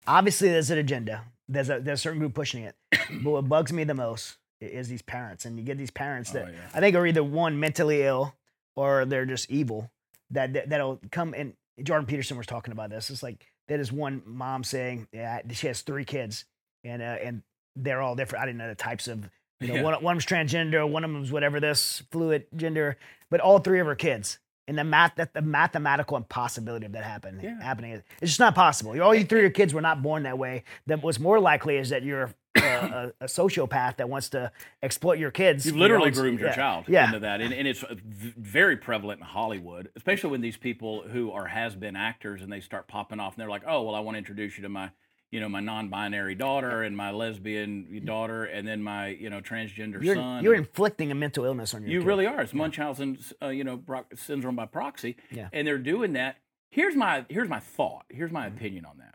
obviously 0.07 0.49
there's 0.51 0.71
an 0.71 0.79
agenda. 0.79 1.25
There's 1.51 1.69
a 1.69 1.81
there's 1.81 1.99
a 1.99 2.03
certain 2.03 2.19
group 2.21 2.35
pushing 2.35 2.63
it. 2.65 2.75
but 3.23 3.31
what 3.31 3.49
bugs 3.49 3.73
me 3.73 3.85
the 3.85 3.95
most 3.95 4.37
is 4.61 4.89
these 4.89 5.03
parents, 5.03 5.45
and 5.47 5.59
you 5.59 5.65
get 5.65 5.77
these 5.79 5.91
parents 5.91 6.31
that 6.33 6.45
Oh, 6.47 6.51
yeah. 6.51 6.59
I 6.75 6.81
think 6.81 6.95
are 6.97 7.07
either 7.07 7.25
one 7.25 7.59
mentally 7.59 8.03
ill 8.03 8.35
or 8.77 9.05
they're 9.05 9.27
just 9.27 9.51
evil. 9.51 9.91
That, 10.33 10.53
that 10.53 10.69
that'll 10.71 11.01
come 11.11 11.35
and 11.37 11.55
Jordan 11.83 12.07
Peterson 12.07 12.37
was 12.37 12.47
talking 12.47 12.73
about 12.73 12.91
this. 12.91 13.11
It's 13.11 13.23
like 13.23 13.45
that 13.69 13.81
is 13.81 13.91
one 13.91 14.23
mom 14.27 14.63
saying, 14.65 15.09
yeah, 15.13 15.41
she 15.51 15.67
has 15.67 15.81
three 15.83 16.05
kids, 16.05 16.45
and 16.85 17.03
uh, 17.03 17.17
and 17.23 17.43
they're 17.77 18.01
all 18.03 18.15
different. 18.15 18.43
I 18.43 18.47
didn't 18.47 18.59
know 18.59 18.69
the 18.69 18.75
types 18.75 19.09
of. 19.09 19.29
You 19.63 19.69
know, 19.69 19.75
Yeah. 19.75 19.83
one, 19.83 19.95
one 20.03 20.17
of 20.17 20.23
them's 20.23 20.27
transgender, 20.27 20.89
one 20.89 21.05
of 21.05 21.13
them's 21.13 21.31
whatever 21.33 21.61
this 21.61 22.03
fluid 22.11 22.47
gender, 22.57 22.97
but 23.31 23.41
all 23.41 23.59
three 23.59 23.79
of 23.81 23.87
her 23.87 23.95
kids. 23.95 24.39
And 24.71 24.79
the 24.79 24.85
math, 24.85 25.17
that 25.17 25.35
the 25.35 25.43
mathematical 25.43 26.17
impossibility 26.17 26.87
of 26.87 26.93
that 26.93 27.03
happen, 27.03 27.41
Yeah. 27.43 27.61
happening, 27.61 27.91
is- 27.91 28.03
it's 28.23 28.31
just 28.31 28.39
not 28.39 28.55
possible. 28.55 28.93
All 29.03 29.13
you 29.13 29.25
three 29.25 29.41
of 29.41 29.43
your 29.43 29.51
kids 29.51 29.75
were 29.75 29.81
not 29.81 30.01
born 30.01 30.23
that 30.23 30.39
way. 30.39 30.63
That 30.87 31.03
what's 31.03 31.19
more 31.19 31.41
likely 31.41 31.77
is 31.77 31.89
that 31.89 32.05
you're 32.05 32.31
uh, 32.57 32.63
a, 33.21 33.25
a 33.25 33.27
sociopath 33.27 33.97
that 33.97 34.09
wants 34.09 34.29
to 34.29 34.53
exploit 34.81 35.19
your 35.19 35.33
kids. 35.33 35.67
You've 35.67 35.75
your 35.75 35.83
literally 35.89 36.07
own- 36.11 36.13
groomed 36.15 36.39
your 36.39 36.51
yeah. 36.51 36.55
child 36.55 36.85
Yeah. 36.87 37.07
into 37.07 37.19
that, 37.19 37.41
and, 37.41 37.53
and 37.53 37.67
it's 37.67 37.83
uh, 37.83 37.97
very 38.05 38.77
prevalent 38.77 39.19
in 39.21 39.27
Hollywood, 39.27 39.91
especially 39.97 40.31
when 40.31 40.41
these 40.41 40.57
people 40.57 41.03
who 41.03 41.33
are 41.33 41.47
has-been 41.47 41.97
actors 41.97 42.41
and 42.41 42.53
they 42.53 42.61
start 42.61 42.87
popping 42.87 43.19
off, 43.19 43.35
and 43.35 43.41
they're 43.43 43.51
like, 43.51 43.63
"Oh, 43.67 43.83
well, 43.83 43.97
I 43.97 44.01
want 44.01 44.15
to 44.15 44.19
introduce 44.19 44.57
you 44.57 44.63
to 44.63 44.69
my, 44.69 44.91
you 45.31 45.39
know, 45.41 45.49
my 45.49 45.61
non-binary 45.61 46.35
daughter 46.35 46.83
and 46.83 46.97
my 46.97 47.11
lesbian 47.11 48.03
daughter, 48.05 48.45
and 48.45 48.67
then 48.67 48.83
my, 48.83 49.09
you 49.09 49.31
know, 49.31 49.41
transgender 49.41 50.03
You're, 50.03 50.17
son." 50.17 50.43
you're 50.43 50.55
inflicting 50.55 51.11
a 51.11 51.15
mental 51.15 51.45
illness 51.45 51.73
on 51.75 51.83
your 51.83 51.91
you 51.91 52.01
kid. 52.01 52.07
really 52.07 52.27
are. 52.27 52.41
It's 52.43 52.53
Munchausen's, 52.55 53.33
uh, 53.43 53.49
you 53.49 53.63
know, 53.65 53.81
syndrome 54.15 54.57
by 54.57 54.67
proxy, 54.67 55.17
Yeah. 55.31 55.49
and 55.53 55.67
they're 55.67 55.79
doing 55.79 56.15
that. 56.15 56.37
Here's 56.71 56.95
my 56.97 57.25
here's 57.29 57.49
my 57.49 57.61
thought. 57.61 58.05
Here's 58.09 58.29
Mm-hmm. 58.29 58.35
my 58.35 58.47
opinion 58.47 58.85
on 58.85 58.99
that. 58.99 59.15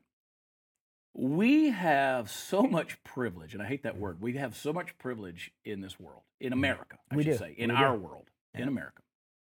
We 1.18 1.70
have 1.70 2.30
so 2.30 2.63
much 2.63 3.01
privilege, 3.05 3.53
and 3.53 3.63
I 3.63 3.68
hate 3.68 3.84
that 3.84 3.97
word. 3.97 4.22
We 4.22 4.34
have 4.34 4.55
so 4.55 4.74
much 4.74 4.97
privilege 4.97 5.51
in 5.63 5.80
this 5.80 5.97
world, 5.99 6.24
in 6.41 6.51
America, 6.51 6.97
I 7.09 7.16
Mm-hmm. 7.16 7.18
We 7.18 7.24
should 7.24 7.32
do. 7.34 7.38
say, 7.38 7.55
in 7.57 7.70
We 7.72 7.78
do. 7.78 7.84
our 7.84 7.95
world, 7.95 8.30
in 8.53 8.68
America, 8.68 9.01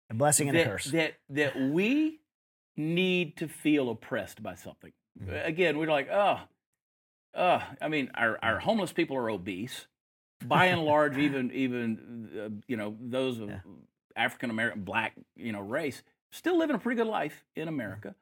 a 0.10 0.14
blessing 0.14 0.50
and 0.50 0.58
a 0.58 0.64
curse. 0.66 0.86
that 0.92 1.14
that 1.30 1.60
we 1.60 2.20
need 2.76 3.38
to 3.38 3.48
feel 3.48 3.90
oppressed 3.90 4.42
by 4.44 4.56
something. 4.56 4.92
Mm-hmm. 5.22 5.46
Again, 5.46 5.78
we're 5.78 5.88
like, 5.90 6.10
oh, 6.12 6.40
uh, 7.36 7.62
I 7.82 7.88
mean, 7.88 8.12
our, 8.16 8.38
our 8.42 8.60
homeless 8.60 8.92
people 8.94 9.18
are 9.18 9.30
obese. 9.30 9.88
By 10.46 10.68
and 10.68 10.84
large, 10.86 11.18
even 11.18 11.52
even 11.52 12.30
uh, 12.38 12.50
you 12.68 12.76
know 12.78 12.96
those 13.00 13.40
of 13.40 13.50
Yeah. 13.50 13.60
African 14.16 14.50
American, 14.50 14.84
black 14.84 15.14
you 15.36 15.52
know 15.52 15.62
race 15.62 16.04
still 16.32 16.58
living 16.58 16.76
a 16.76 16.80
pretty 16.80 16.98
good 17.02 17.08
life 17.08 17.46
in 17.56 17.68
America. 17.68 18.16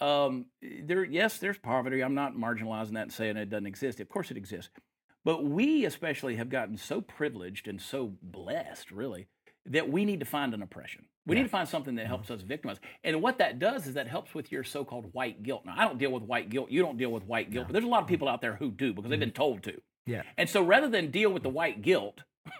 Um, 0.00 0.46
there, 0.60 1.02
yes, 1.04 1.38
there's 1.38 1.58
poverty. 1.58 2.02
I'm 2.02 2.14
not 2.14 2.34
marginalizing 2.34 2.92
that 2.92 3.02
and 3.02 3.12
saying 3.12 3.36
it 3.36 3.48
doesn't 3.50 3.66
exist. 3.66 4.00
Of 4.00 4.08
course, 4.08 4.30
it 4.30 4.36
exists. 4.36 4.70
But 5.24 5.44
we 5.44 5.84
especially 5.86 6.36
have 6.36 6.50
gotten 6.50 6.76
so 6.76 7.00
privileged 7.00 7.66
and 7.66 7.80
so 7.80 8.12
blessed, 8.22 8.90
really, 8.90 9.26
that 9.64 9.88
we 9.88 10.04
need 10.04 10.20
to 10.20 10.26
find 10.26 10.52
an 10.52 10.62
oppression. 10.62 11.06
We 11.26 11.36
need 11.36 11.44
to 11.44 11.48
find 11.48 11.66
something 11.68 11.94
that 11.94 12.06
helps 12.06 12.24
mm-hmm. 12.24 12.34
us 12.34 12.42
victimize. 12.42 12.76
And 13.02 13.22
what 13.22 13.38
that 13.38 13.58
does 13.58 13.86
is 13.86 13.94
that 13.94 14.08
helps 14.08 14.34
with 14.34 14.52
your 14.52 14.62
so-called 14.62 15.08
white 15.12 15.42
guilt. 15.42 15.64
Now, 15.64 15.74
I 15.76 15.84
don't 15.84 15.98
deal 15.98 16.10
with 16.10 16.22
white 16.24 16.50
guilt. 16.50 16.70
You 16.70 16.82
don't 16.82 16.98
deal 16.98 17.10
with 17.10 17.24
white 17.24 17.50
guilt, 17.50 17.68
but 17.68 17.72
there's 17.72 17.84
a 17.84 17.88
lot 17.88 17.98
of 17.98 18.04
mm-hmm. 18.04 18.12
people 18.12 18.28
out 18.28 18.40
there 18.40 18.56
who 18.56 18.70
do 18.70 18.92
because 18.92 19.10
they've 19.10 19.18
mm-hmm. 19.18 19.26
been 19.26 19.32
told 19.32 19.62
to. 19.64 19.80
Yeah. 20.06 20.22
And 20.36 20.48
so 20.48 20.62
rather 20.62 20.88
than 20.88 21.10
deal 21.10 21.30
with 21.30 21.42
the 21.42 21.48
white 21.48 21.80
guilt, 21.80 22.22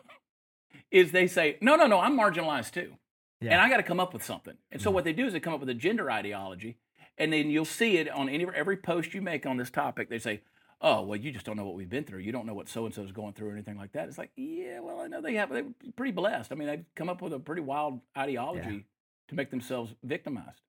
is 0.90 1.12
they 1.12 1.26
say, 1.26 1.58
no, 1.60 1.76
no, 1.76 1.86
no, 1.86 2.00
I'm 2.00 2.16
marginalized 2.16 2.72
too. 2.72 2.94
Yeah. 3.40 3.52
And 3.52 3.60
I 3.60 3.68
got 3.68 3.76
to 3.76 3.82
come 3.82 4.00
up 4.00 4.14
with 4.14 4.24
something. 4.24 4.54
And 4.72 4.80
so 4.80 4.90
what 4.90 5.04
they 5.04 5.12
do 5.12 5.26
is 5.26 5.34
they 5.34 5.40
come 5.40 5.52
up 5.52 5.60
with 5.60 5.68
a 5.68 5.74
gender 5.74 6.10
ideology, 6.10 6.78
and 7.18 7.32
then 7.32 7.50
you'll 7.50 7.66
see 7.66 7.98
it 7.98 8.08
on 8.08 8.28
any 8.28 8.46
every 8.54 8.78
post 8.78 9.12
you 9.12 9.20
make 9.20 9.44
on 9.44 9.58
this 9.58 9.70
topic. 9.70 10.08
They 10.08 10.18
say, 10.18 10.40
"Oh, 10.80 11.02
well, 11.02 11.18
you 11.18 11.30
just 11.32 11.46
don't 11.46 11.56
know 11.56 11.64
what 11.64 11.74
we've 11.74 11.88
been 11.88 12.04
through. 12.04 12.20
You 12.20 12.32
don't 12.32 12.46
know 12.46 12.54
what 12.54 12.68
so 12.68 12.84
and 12.86 12.94
so 12.94 13.02
is 13.02 13.12
going 13.12 13.32
through, 13.34 13.48
or 13.48 13.52
anything 13.52 13.76
like 13.76 13.92
that." 13.92 14.08
It's 14.08 14.18
like, 14.18 14.30
yeah, 14.36 14.80
well, 14.80 15.00
I 15.00 15.06
know 15.06 15.20
they 15.20 15.34
have. 15.34 15.50
They're 15.50 15.64
pretty 15.96 16.12
blessed. 16.12 16.52
I 16.52 16.54
mean, 16.54 16.68
they've 16.68 16.84
come 16.94 17.08
up 17.08 17.22
with 17.22 17.32
a 17.32 17.38
pretty 17.38 17.62
wild 17.62 18.00
ideology 18.16 18.86
to 19.28 19.34
make 19.34 19.50
themselves 19.50 19.94
victimized. 20.02 20.60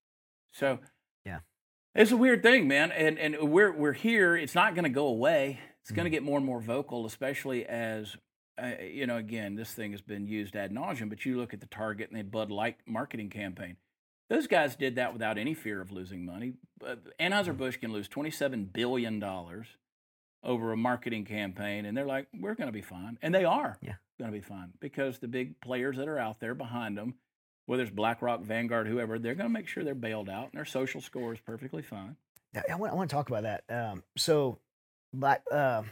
So, 0.51 0.79
Yeah. 1.25 1.39
it's 1.93 2.11
a 2.11 2.17
weird 2.17 2.41
thing, 2.43 2.67
man. 2.67 2.91
And 2.91 3.19
and 3.19 3.51
we're 3.51 3.71
we're 3.71 3.93
here. 3.93 4.35
It's 4.35 4.55
not 4.55 4.75
going 4.75 4.83
to 4.83 4.89
go 4.89 5.07
away. 5.07 5.59
It's 5.81 5.91
going 5.91 6.05
to 6.05 6.09
get 6.09 6.23
more 6.23 6.37
and 6.37 6.45
more 6.45 6.61
vocal, 6.61 7.05
especially 7.05 7.65
as 7.65 8.15
uh, 8.61 8.71
you 8.81 9.05
know. 9.05 9.17
Again, 9.17 9.55
this 9.55 9.73
thing 9.73 9.91
has 9.91 10.01
been 10.01 10.25
used 10.25 10.55
ad 10.55 10.71
nauseum. 10.71 11.09
But 11.09 11.25
you 11.25 11.37
look 11.37 11.53
at 11.53 11.59
the 11.59 11.65
Target 11.67 12.09
and 12.09 12.19
the 12.19 12.23
Bud 12.23 12.49
Light 12.51 12.77
marketing 12.87 13.29
campaign. 13.29 13.75
Those 14.29 14.47
guys 14.47 14.75
did 14.75 14.95
that 14.95 15.13
without 15.13 15.37
any 15.37 15.53
fear 15.53 15.81
of 15.81 15.91
losing 15.91 16.25
money. 16.25 16.53
Uh, 16.83 16.95
Anheuser-Busch 17.19 17.77
can 17.77 17.93
lose 17.93 18.07
$27 18.09 18.73
billion 18.73 19.19
over 20.45 20.71
a 20.71 20.77
marketing 20.77 21.25
campaign, 21.25 21.85
and 21.85 21.97
they're 21.97 22.05
like, 22.05 22.27
we're 22.39 22.55
going 22.55 22.67
to 22.67 22.73
be 22.73 22.81
fine. 22.81 23.17
And 23.21 23.33
they 23.33 23.43
are 23.45 23.77
Yeah. 23.81 23.95
going 24.19 24.31
to 24.31 24.37
be 24.37 24.41
fine 24.43 24.71
because 24.79 25.19
the 25.19 25.27
big 25.27 25.59
players 25.59 25.97
that 25.97 26.07
are 26.07 26.19
out 26.19 26.39
there 26.39 26.53
behind 26.55 26.97
them, 26.97 27.15
whether 27.65 27.83
it's 27.83 27.91
BlackRock, 27.91 28.41
Vanguard, 28.41 28.87
whoever, 28.87 29.17
they're 29.19 29.35
going 29.35 29.49
to 29.49 29.53
make 29.53 29.67
sure 29.67 29.83
they're 29.83 29.95
bailed 29.95 30.29
out 30.29 30.45
and 30.45 30.53
their 30.53 30.65
social 30.65 31.01
score 31.01 31.33
is 31.33 31.39
perfectly 31.39 31.81
fine. 31.81 32.15
Yeah, 32.53 32.61
I 32.71 32.75
want, 32.75 32.93
I 32.93 32.95
want 32.95 33.09
to 33.09 33.15
talk 33.15 33.29
about 33.29 33.43
that. 33.43 33.63
Um, 33.69 34.03
so, 34.15 34.59
Black 35.13 35.41
uh, 35.51 35.83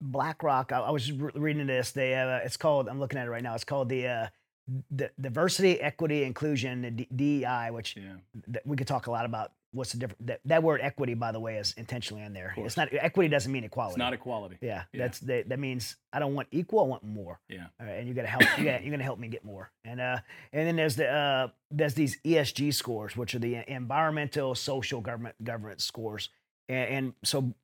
BlackRock. 0.00 0.72
I, 0.72 0.78
I 0.80 0.90
was 0.90 1.10
reading 1.12 1.66
this. 1.66 1.92
They 1.92 2.14
uh, 2.14 2.38
it's 2.44 2.56
called. 2.56 2.88
I'm 2.88 2.98
looking 3.00 3.18
at 3.18 3.26
it 3.26 3.30
right 3.30 3.42
now. 3.42 3.54
It's 3.54 3.64
called 3.64 3.88
the 3.88 4.06
uh, 4.06 4.26
the 4.90 5.10
diversity, 5.20 5.80
equity, 5.80 6.22
inclusion, 6.24 6.82
the 6.82 6.90
D- 6.90 7.08
DEI, 7.14 7.70
which 7.72 7.96
Yeah. 7.96 8.14
that 8.48 8.66
we 8.66 8.76
could 8.76 8.86
talk 8.86 9.06
a 9.06 9.10
lot 9.10 9.24
about. 9.24 9.52
What's 9.72 9.92
the 9.92 9.98
difference? 9.98 10.22
That, 10.26 10.40
that 10.46 10.62
word 10.64 10.80
equity, 10.82 11.14
by 11.14 11.30
the 11.30 11.38
way, 11.38 11.56
is 11.56 11.74
intentionally 11.76 12.24
in 12.24 12.32
there. 12.32 12.54
It's 12.56 12.76
not 12.76 12.88
equity. 12.92 13.28
Doesn't 13.28 13.52
mean 13.52 13.62
equality. 13.64 13.92
It's 13.92 13.98
not 13.98 14.12
equality. 14.12 14.56
Yeah, 14.60 14.82
Yeah. 14.92 15.02
that's 15.04 15.20
that, 15.20 15.48
that 15.48 15.58
means 15.60 15.94
I 16.12 16.18
don't 16.18 16.34
want 16.34 16.48
equal. 16.50 16.80
I 16.80 16.86
want 16.88 17.04
more. 17.04 17.40
Yeah. 17.48 17.66
All 17.78 17.86
right, 17.86 17.92
and 17.98 18.08
you 18.08 18.14
got 18.14 18.22
to 18.22 18.28
help. 18.28 18.42
You 18.58 18.64
got 18.64 18.82
you're 18.82 18.90
gonna 18.90 19.04
help 19.04 19.18
me 19.20 19.28
get 19.28 19.44
more. 19.44 19.70
And 19.84 20.00
uh, 20.00 20.18
and 20.52 20.66
then 20.66 20.76
there's 20.76 20.96
the 20.96 21.08
uh, 21.08 21.48
there's 21.70 21.94
these 21.94 22.18
ESG 22.22 22.74
scores, 22.74 23.16
which 23.16 23.34
are 23.34 23.38
the 23.38 23.62
environmental, 23.72 24.54
social, 24.56 25.00
government 25.00 25.36
governance 25.44 25.84
scores. 25.84 26.30
And, 26.68 26.88
and 26.94 27.14
so 27.24 27.54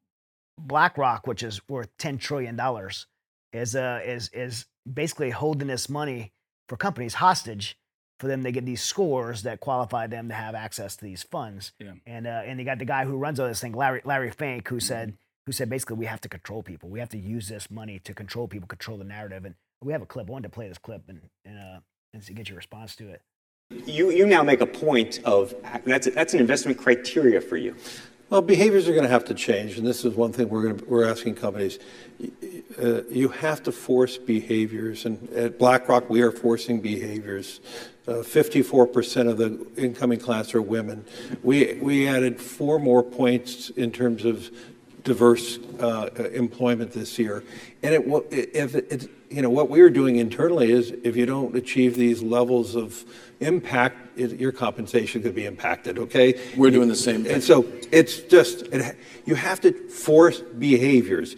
BlackRock, 0.58 1.26
which 1.26 1.42
is 1.42 1.60
worth 1.68 1.88
ten 1.98 2.18
trillion 2.18 2.56
dollars, 2.56 3.06
is 3.52 3.74
uh 3.76 4.00
is 4.04 4.30
is 4.32 4.66
basically 4.90 5.30
holding 5.30 5.68
this 5.68 5.88
money 5.88 6.32
for 6.68 6.76
companies 6.76 7.14
hostage 7.14 7.76
for 8.18 8.28
them 8.28 8.42
to 8.44 8.50
get 8.52 8.64
these 8.64 8.82
scores 8.82 9.42
that 9.42 9.60
qualify 9.60 10.06
them 10.06 10.28
to 10.28 10.34
have 10.34 10.54
access 10.54 10.96
to 10.96 11.04
these 11.04 11.22
funds. 11.22 11.72
Yeah. 11.78 11.92
And 12.06 12.26
uh, 12.26 12.42
and 12.44 12.58
they 12.58 12.64
got 12.64 12.78
the 12.78 12.84
guy 12.84 13.04
who 13.04 13.16
runs 13.16 13.38
all 13.40 13.48
this 13.48 13.60
thing, 13.60 13.72
Larry 13.72 14.00
Larry 14.04 14.30
Fink, 14.30 14.64
Mm-hmm. 14.64 14.74
who 14.74 14.80
said 14.80 15.14
who 15.46 15.52
said 15.52 15.68
basically 15.70 15.96
we 15.96 16.06
have 16.06 16.20
to 16.22 16.28
control 16.28 16.62
people. 16.62 16.88
We 16.88 16.98
have 16.98 17.10
to 17.10 17.18
use 17.18 17.48
this 17.48 17.70
money 17.70 18.00
to 18.00 18.14
control 18.14 18.48
people, 18.48 18.66
control 18.66 18.98
the 18.98 19.04
narrative. 19.04 19.44
And 19.44 19.54
we 19.82 19.92
have 19.92 20.02
a 20.02 20.06
clip. 20.06 20.28
I 20.28 20.32
wanted 20.32 20.48
to 20.48 20.54
play 20.54 20.68
this 20.68 20.78
clip 20.78 21.02
and 21.08 21.20
and 21.44 21.58
uh 21.58 21.80
and 22.14 22.22
to 22.22 22.32
get 22.32 22.48
your 22.48 22.56
response 22.56 22.96
to 22.96 23.08
it. 23.10 23.20
You, 23.84 24.10
you 24.10 24.26
now 24.26 24.42
make 24.44 24.60
a 24.60 24.66
point 24.66 25.20
of 25.24 25.54
that's 25.84 26.08
that's 26.14 26.34
an 26.34 26.40
investment 26.40 26.78
criteria 26.78 27.40
for 27.40 27.56
you. 27.56 27.76
Well, 28.30 28.42
behaviors 28.42 28.88
are 28.88 28.92
going 28.92 29.04
to 29.04 29.08
have 29.10 29.24
to 29.26 29.34
change, 29.34 29.78
and 29.78 29.86
this 29.86 30.04
is 30.04 30.14
one 30.16 30.32
thing 30.32 30.48
we're 30.48 30.62
going 30.62 30.78
to, 30.78 30.84
we're 30.86 31.08
asking 31.08 31.36
companies. 31.36 31.78
Uh, 32.82 33.02
you 33.08 33.28
have 33.28 33.62
to 33.62 33.70
force 33.70 34.18
behaviors, 34.18 35.04
and 35.06 35.30
at 35.30 35.60
BlackRock 35.60 36.10
we 36.10 36.22
are 36.22 36.32
forcing 36.32 36.80
behaviors. 36.80 37.60
Uh, 38.08 38.22
54% 38.22 39.28
of 39.28 39.36
the 39.36 39.66
incoming 39.76 40.20
class 40.20 40.54
are 40.54 40.62
women. 40.62 41.04
We 41.42 41.74
we 41.82 42.06
added 42.06 42.40
four 42.40 42.78
more 42.78 43.02
points 43.02 43.70
in 43.70 43.90
terms 43.90 44.24
of 44.24 44.48
diverse 45.02 45.58
uh, 45.80 46.10
employment 46.32 46.92
this 46.92 47.18
year, 47.18 47.42
and 47.82 47.94
it 47.94 48.04
if 48.30 48.76
it, 48.76 48.92
it 48.92 49.10
you 49.30 49.42
know 49.42 49.50
what 49.50 49.70
we're 49.70 49.90
doing 49.90 50.16
internally 50.16 50.70
is 50.70 50.92
if 51.02 51.16
you 51.16 51.26
don't 51.26 51.56
achieve 51.56 51.96
these 51.96 52.22
levels 52.22 52.76
of 52.76 53.04
impact, 53.40 54.18
it, 54.18 54.38
your 54.38 54.52
compensation 54.52 55.22
could 55.22 55.34
be 55.34 55.44
impacted. 55.44 55.98
Okay, 55.98 56.40
We're 56.56 56.70
doing 56.70 56.88
the 56.88 56.94
same 56.94 57.24
thing. 57.24 57.34
and 57.34 57.42
so 57.42 57.66
it's 57.92 58.20
just, 58.20 58.62
it, 58.72 58.96
you 59.24 59.34
have 59.34 59.60
to 59.62 59.72
force 59.88 60.40
behaviors. 60.40 61.36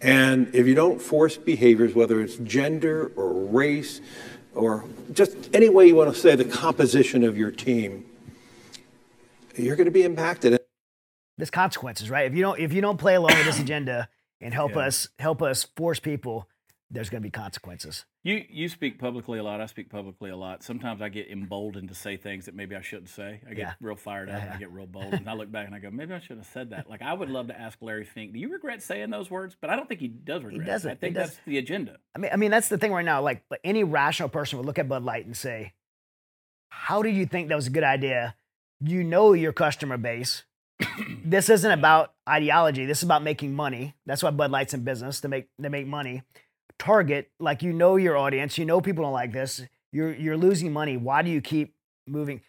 And 0.00 0.52
if 0.52 0.66
you 0.66 0.74
don't 0.74 1.00
force 1.00 1.36
behaviors, 1.36 1.94
whether 1.94 2.20
it's 2.20 2.36
gender 2.36 3.12
or 3.14 3.32
race 3.32 4.00
or 4.54 4.84
just 5.12 5.50
any 5.54 5.68
way 5.68 5.86
you 5.86 5.94
want 5.94 6.12
to 6.12 6.18
say 6.18 6.34
the 6.36 6.44
composition 6.44 7.24
of 7.24 7.36
your 7.36 7.50
team, 7.50 8.04
you're 9.56 9.76
going 9.76 9.86
to 9.86 9.90
be 9.92 10.02
impacted. 10.02 10.58
There's 11.38 11.50
consequences, 11.50 12.10
right? 12.10 12.26
If 12.26 12.34
you 12.34 12.42
don't 12.42 12.58
if 12.58 12.72
you 12.72 12.80
don't 12.80 12.98
play 12.98 13.14
along 13.14 13.36
with 13.36 13.46
this 13.46 13.58
agenda 13.66 14.08
and 14.40 14.52
help 14.52 14.72
Yeah. 14.72 14.82
us 14.86 15.08
help 15.18 15.42
us 15.42 15.64
force 15.76 15.98
people, 16.00 16.48
there's 16.94 17.08
going 17.08 17.22
to 17.22 17.26
be 17.26 17.30
consequences. 17.30 18.04
You 18.22 18.44
you 18.50 18.68
speak 18.68 18.98
publicly 18.98 19.38
a 19.38 19.42
lot. 19.42 19.60
I 19.62 19.66
speak 19.66 19.88
publicly 19.88 20.28
a 20.30 20.36
lot. 20.36 20.62
Sometimes 20.62 21.00
I 21.00 21.08
get 21.08 21.30
emboldened 21.30 21.88
to 21.88 21.94
say 21.94 22.16
things 22.18 22.44
that 22.44 22.54
maybe 22.54 22.76
I 22.76 22.82
shouldn't 22.82 23.08
say. 23.08 23.40
I 23.48 23.54
get 23.54 23.58
Yeah. 23.58 23.72
real 23.80 23.96
fired 23.96 24.28
up. 24.28 24.42
Yeah. 24.42 24.52
I 24.54 24.58
get 24.58 24.70
real 24.70 24.86
bold, 24.86 25.14
and 25.14 25.28
I 25.28 25.32
look 25.32 25.50
back 25.50 25.66
and 25.66 25.74
I 25.74 25.78
go, 25.78 25.90
maybe 25.90 26.12
I 26.12 26.20
shouldn't 26.20 26.40
have 26.40 26.52
said 26.52 26.70
that. 26.70 26.88
Like 26.90 27.00
I 27.02 27.14
would 27.14 27.30
love 27.30 27.46
to 27.48 27.58
ask 27.58 27.78
Larry 27.80 28.04
Fink, 28.04 28.34
do 28.34 28.38
you 28.38 28.52
regret 28.52 28.82
saying 28.82 29.10
those 29.10 29.30
words? 29.30 29.56
But 29.58 29.70
I 29.70 29.76
don't 29.76 29.88
think 29.88 30.00
he 30.00 30.08
does 30.08 30.44
regret. 30.44 30.62
it. 30.62 30.70
doesn't. 30.70 30.90
I 30.90 30.94
think 30.94 31.14
does- 31.14 31.30
that's 31.30 31.40
the 31.46 31.56
agenda. 31.58 31.96
I 32.14 32.18
mean, 32.18 32.30
I 32.32 32.36
mean 32.36 32.50
that's 32.50 32.68
the 32.68 32.76
thing 32.78 32.92
right 32.92 33.04
now. 33.04 33.22
Like, 33.22 33.42
like 33.50 33.60
any 33.64 33.84
rational 33.84 34.28
person 34.28 34.58
would 34.58 34.66
look 34.66 34.78
at 34.78 34.88
Bud 34.88 35.02
Light 35.02 35.24
and 35.24 35.36
say, 35.36 35.72
"How 36.68 37.02
do 37.02 37.08
you 37.08 37.26
think 37.26 37.48
that 37.48 37.56
was 37.56 37.66
a 37.66 37.70
good 37.70 37.84
idea? 37.84 38.34
You 38.80 39.02
know 39.02 39.32
your 39.32 39.52
customer 39.52 39.96
base. 39.96 40.44
this 41.24 41.48
isn't 41.48 41.70
about 41.70 42.12
ideology. 42.28 42.84
This 42.86 42.98
is 42.98 43.04
about 43.04 43.22
making 43.22 43.54
money. 43.54 43.94
That's 44.06 44.22
why 44.22 44.30
Bud 44.30 44.50
Light's 44.50 44.74
in 44.74 44.84
business 44.84 45.20
to 45.22 45.28
make 45.28 45.48
to 45.62 45.70
make 45.70 45.86
money. 45.86 46.22
Target, 46.78 47.30
like 47.38 47.62
you 47.62 47.72
know 47.72 47.96
your 47.96 48.16
audience. 48.16 48.58
You 48.58 48.64
know 48.64 48.80
people 48.80 49.04
don't 49.04 49.12
like 49.12 49.32
this. 49.32 49.62
You're 49.92 50.14
you're 50.14 50.36
losing 50.36 50.72
money. 50.72 50.96
Why 50.96 51.22
do 51.22 51.30
you 51.30 51.40
keep 51.40 51.74
moving? 52.06 52.40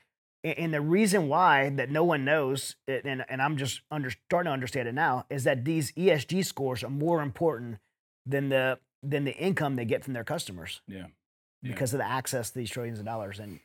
And, 0.43 0.57
and 0.57 0.73
the 0.73 0.81
reason 0.81 1.27
why 1.29 1.69
that 1.71 1.89
no 1.89 2.03
one 2.03 2.25
knows, 2.25 2.75
and 2.87 3.23
and 3.27 3.41
I'm 3.41 3.57
just 3.57 3.81
under, 3.91 4.09
starting 4.09 4.49
to 4.49 4.53
understand 4.53 4.87
it 4.87 4.93
now, 4.95 5.25
is 5.29 5.43
that 5.43 5.65
these 5.65 5.91
ESG 5.93 6.45
scores 6.45 6.83
are 6.83 6.89
more 6.89 7.21
important 7.21 7.77
than 8.25 8.49
the 8.49 8.79
than 9.01 9.25
the 9.25 9.35
income 9.35 9.75
they 9.75 9.85
get 9.85 10.03
from 10.03 10.13
their 10.13 10.23
customers 10.23 10.81
Yeah. 10.87 11.07
Yeah. 11.61 11.71
because 11.71 11.93
of 11.93 11.97
the 11.99 12.07
access 12.09 12.51
to 12.51 12.59
these 12.59 12.69
trillions 12.69 12.99
of 12.99 13.05
dollars. 13.05 13.39
And 13.39 13.59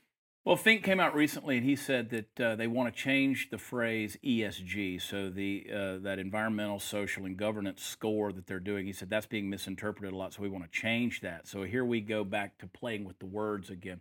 Well, 0.48 0.56
Fink 0.56 0.82
came 0.82 0.98
out 0.98 1.14
recently 1.14 1.58
and 1.58 1.66
he 1.66 1.76
said 1.76 2.08
that 2.08 2.40
uh, 2.40 2.56
they 2.56 2.66
want 2.66 2.90
to 2.90 2.98
change 2.98 3.50
the 3.50 3.58
phrase 3.58 4.16
ESG, 4.24 5.02
so 5.02 5.28
the 5.28 5.66
uh, 5.70 5.98
that 5.98 6.18
environmental, 6.18 6.80
social, 6.80 7.26
and 7.26 7.36
governance 7.36 7.82
score 7.82 8.32
that 8.32 8.46
they're 8.46 8.58
doing. 8.58 8.86
He 8.86 8.94
said 8.94 9.10
that's 9.10 9.26
being 9.26 9.50
misinterpreted 9.50 10.14
a 10.14 10.16
lot, 10.16 10.32
so 10.32 10.40
we 10.40 10.48
want 10.48 10.64
to 10.64 10.70
change 10.70 11.20
that. 11.20 11.46
So 11.46 11.64
here 11.64 11.84
we 11.84 12.00
go 12.00 12.24
back 12.24 12.56
to 12.60 12.66
playing 12.66 13.04
with 13.04 13.18
the 13.18 13.26
words 13.26 13.68
again, 13.68 14.00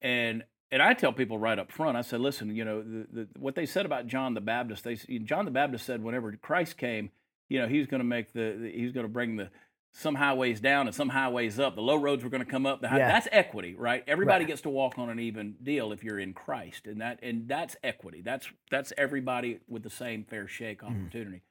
and 0.00 0.44
and 0.70 0.80
I 0.80 0.94
tell 0.94 1.12
people 1.12 1.36
right 1.38 1.58
up 1.58 1.70
front, 1.70 1.98
I 1.98 2.00
said, 2.00 2.20
listen, 2.20 2.56
you 2.56 2.64
know, 2.64 2.80
the, 2.80 3.06
the, 3.12 3.28
what 3.38 3.54
they 3.54 3.66
said 3.66 3.84
about 3.84 4.06
John 4.06 4.32
the 4.32 4.40
Baptist, 4.40 4.82
they 4.82 4.94
John 4.94 5.44
the 5.44 5.50
Baptist 5.50 5.84
said 5.84 6.02
whenever 6.02 6.32
Christ 6.40 6.78
came, 6.78 7.10
you 7.50 7.60
know, 7.60 7.68
he's 7.68 7.86
going 7.86 8.00
to 8.00 8.04
make 8.04 8.32
the, 8.32 8.56
the 8.58 8.72
he 8.74 8.84
was 8.84 8.92
going 8.92 9.04
to 9.04 9.12
bring 9.12 9.36
the 9.36 9.50
some 9.98 10.14
highways 10.16 10.60
down 10.60 10.86
and 10.86 10.94
some 10.94 11.08
highways 11.08 11.58
up. 11.58 11.74
The 11.74 11.80
low 11.80 11.96
roads 11.96 12.22
were 12.22 12.28
going 12.28 12.44
to 12.44 12.50
come 12.50 12.66
up. 12.66 12.82
The 12.82 12.88
high, 12.88 12.98
Yeah. 12.98 13.08
That's 13.08 13.28
equity, 13.32 13.74
right? 13.74 14.04
Everybody 14.06 14.44
Right. 14.44 14.48
gets 14.48 14.60
to 14.62 14.68
walk 14.68 14.98
on 14.98 15.08
an 15.08 15.18
even 15.18 15.54
deal 15.62 15.90
if 15.90 16.04
you're 16.04 16.18
in 16.18 16.34
Christ, 16.34 16.86
and 16.86 17.00
that 17.00 17.18
and 17.22 17.48
that's 17.48 17.76
equity. 17.82 18.20
That's 18.20 18.46
that's 18.70 18.92
everybody 18.98 19.60
with 19.68 19.82
the 19.82 19.90
same 19.90 20.24
fair 20.24 20.46
shake 20.48 20.80
Mm-hmm. 20.82 21.00
opportunity. 21.02 21.42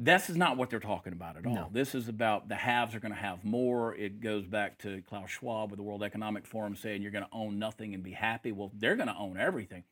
This 0.00 0.30
is 0.30 0.36
not 0.36 0.56
what 0.56 0.70
they're 0.70 0.78
talking 0.78 1.12
about 1.12 1.36
at 1.36 1.44
all. 1.44 1.54
No. 1.54 1.68
This 1.72 1.92
is 1.96 2.08
about 2.08 2.48
the 2.48 2.54
haves 2.54 2.94
are 2.94 3.00
going 3.00 3.12
to 3.12 3.18
have 3.18 3.44
more. 3.44 3.96
It 3.96 4.20
goes 4.20 4.46
back 4.46 4.78
to 4.82 5.02
Klaus 5.08 5.28
Schwab 5.28 5.72
with 5.72 5.78
the 5.78 5.82
World 5.82 6.04
Economic 6.04 6.46
Forum 6.46 6.76
saying 6.76 7.02
you're 7.02 7.10
going 7.10 7.24
to 7.24 7.30
own 7.32 7.58
nothing 7.58 7.94
and 7.94 8.02
be 8.04 8.12
happy. 8.12 8.52
Well, 8.52 8.70
they're 8.78 8.94
going 8.94 9.08
to 9.08 9.16
own 9.16 9.36
everything. 9.36 9.82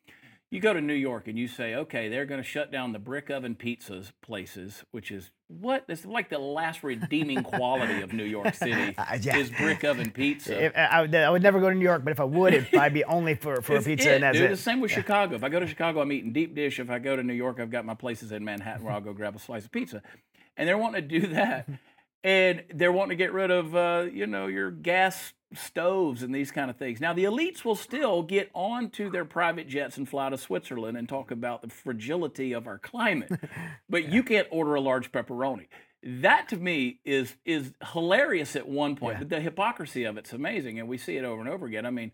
You 0.53 0.61
go 0.61 0.73
to 0.73 0.81
New 0.81 0.95
York 0.95 1.27
and 1.27 1.37
you 1.37 1.49
say, 1.49 1.75
okay, 1.75 2.09
they're 2.09 2.25
going 2.25 2.41
to 2.41 2.47
shut 2.49 2.71
down 2.71 2.93
the 2.93 3.01
brick 3.01 3.31
oven 3.31 3.57
pizzas 3.57 4.13
places, 4.23 4.85
which 4.93 5.11
is 5.11 5.33
what? 5.49 5.85
It's 5.89 6.07
like 6.07 6.29
the 6.29 6.39
last 6.39 6.85
redeeming 6.85 7.43
quality 7.43 8.01
of 8.01 8.13
New 8.13 8.25
York 8.25 8.55
City 8.55 8.95
Uh, 8.97 9.19
yeah. 9.21 9.37
is 9.39 9.51
brick 9.51 9.83
oven 9.83 10.13
pizza. 10.13 10.67
if, 10.67 10.73
I, 10.77 11.01
would- 11.01 11.15
I 11.17 11.29
would 11.31 11.43
never 11.43 11.59
go 11.59 11.69
to 11.69 11.75
New 11.75 11.83
York, 11.85 12.05
but 12.05 12.13
if 12.13 12.21
I 12.21 12.25
would, 12.25 12.55
it'd 12.55 12.71
probably 12.71 12.91
be 12.91 13.05
only 13.05 13.35
for, 13.35 13.61
for 13.61 13.77
a 13.77 13.83
pizza, 13.83 14.13
it, 14.13 14.15
and 14.15 14.23
that's 14.23 14.39
dude. 14.39 14.47
it. 14.47 14.51
The 14.51 14.57
same 14.63 14.81
with 14.81 14.93
Chicago. 14.93 15.35
If 15.35 15.43
I 15.43 15.49
go 15.49 15.59
to 15.59 15.67
Chicago, 15.67 16.01
I'm 16.01 16.13
eating 16.13 16.33
deep 16.33 16.55
dish. 16.55 16.79
If 16.79 16.91
I 16.91 17.01
go 17.01 17.17
to 17.17 17.25
New 17.25 17.35
York, 17.35 17.59
I've 17.59 17.71
got 17.71 17.85
my 17.85 17.95
places 17.95 18.31
in 18.31 18.45
Manhattan 18.45 18.85
where 18.85 18.95
I'll 18.95 19.01
go 19.01 19.13
grab 19.13 19.35
a 19.35 19.41
slice 19.41 19.65
of 19.65 19.73
pizza. 19.73 20.01
And 20.57 20.69
they're 20.69 20.79
wanting 20.79 21.09
to 21.09 21.21
do 21.21 21.27
that. 21.29 21.69
And 22.25 22.65
they're 22.75 22.91
wanting 22.91 23.11
to 23.17 23.23
get 23.23 23.33
rid 23.33 23.53
of, 23.53 23.77
uh, 23.77 24.07
you 24.13 24.27
know, 24.27 24.49
your 24.49 24.73
gas 24.73 25.33
stoves 25.59 26.23
and 26.23 26.35
these 26.35 26.51
kind 26.51 26.71
of 26.71 26.77
things. 26.77 27.01
Now, 27.01 27.13
the 27.13 27.25
elites 27.25 27.65
will 27.65 27.75
still 27.75 28.23
get 28.23 28.51
onto 28.55 29.11
their 29.11 29.25
private 29.25 29.69
jets 29.69 29.97
and 29.97 30.09
fly 30.09 30.31
to 30.31 30.39
Switzerland 30.39 30.97
and 30.97 31.09
talk 31.09 31.31
about 31.31 31.63
the 31.63 31.69
fragility 31.69 32.53
of 32.53 32.67
our 32.67 32.79
climate. 32.79 33.31
But 33.89 34.09
you 34.09 34.23
can't 34.23 34.49
order 34.51 34.75
a 34.75 34.81
large 34.81 35.13
pepperoni. 35.13 35.69
That 36.03 36.49
to 36.49 36.57
me 36.57 37.01
is 37.05 37.37
is 37.45 37.73
hilarious 37.93 38.57
at 38.57 38.69
one 38.69 38.97
point. 38.97 39.15
Yeah. 39.15 39.19
But 39.21 39.29
the 39.31 39.41
hypocrisy 39.41 40.05
of 40.05 40.17
it's 40.17 40.33
amazing, 40.33 40.79
and 40.79 40.89
we 40.89 40.99
see 40.99 41.17
it 41.17 41.25
over 41.25 41.41
and 41.41 41.49
over 41.49 41.67
again. 41.67 41.87
I 41.87 41.91
mean, 41.91 42.13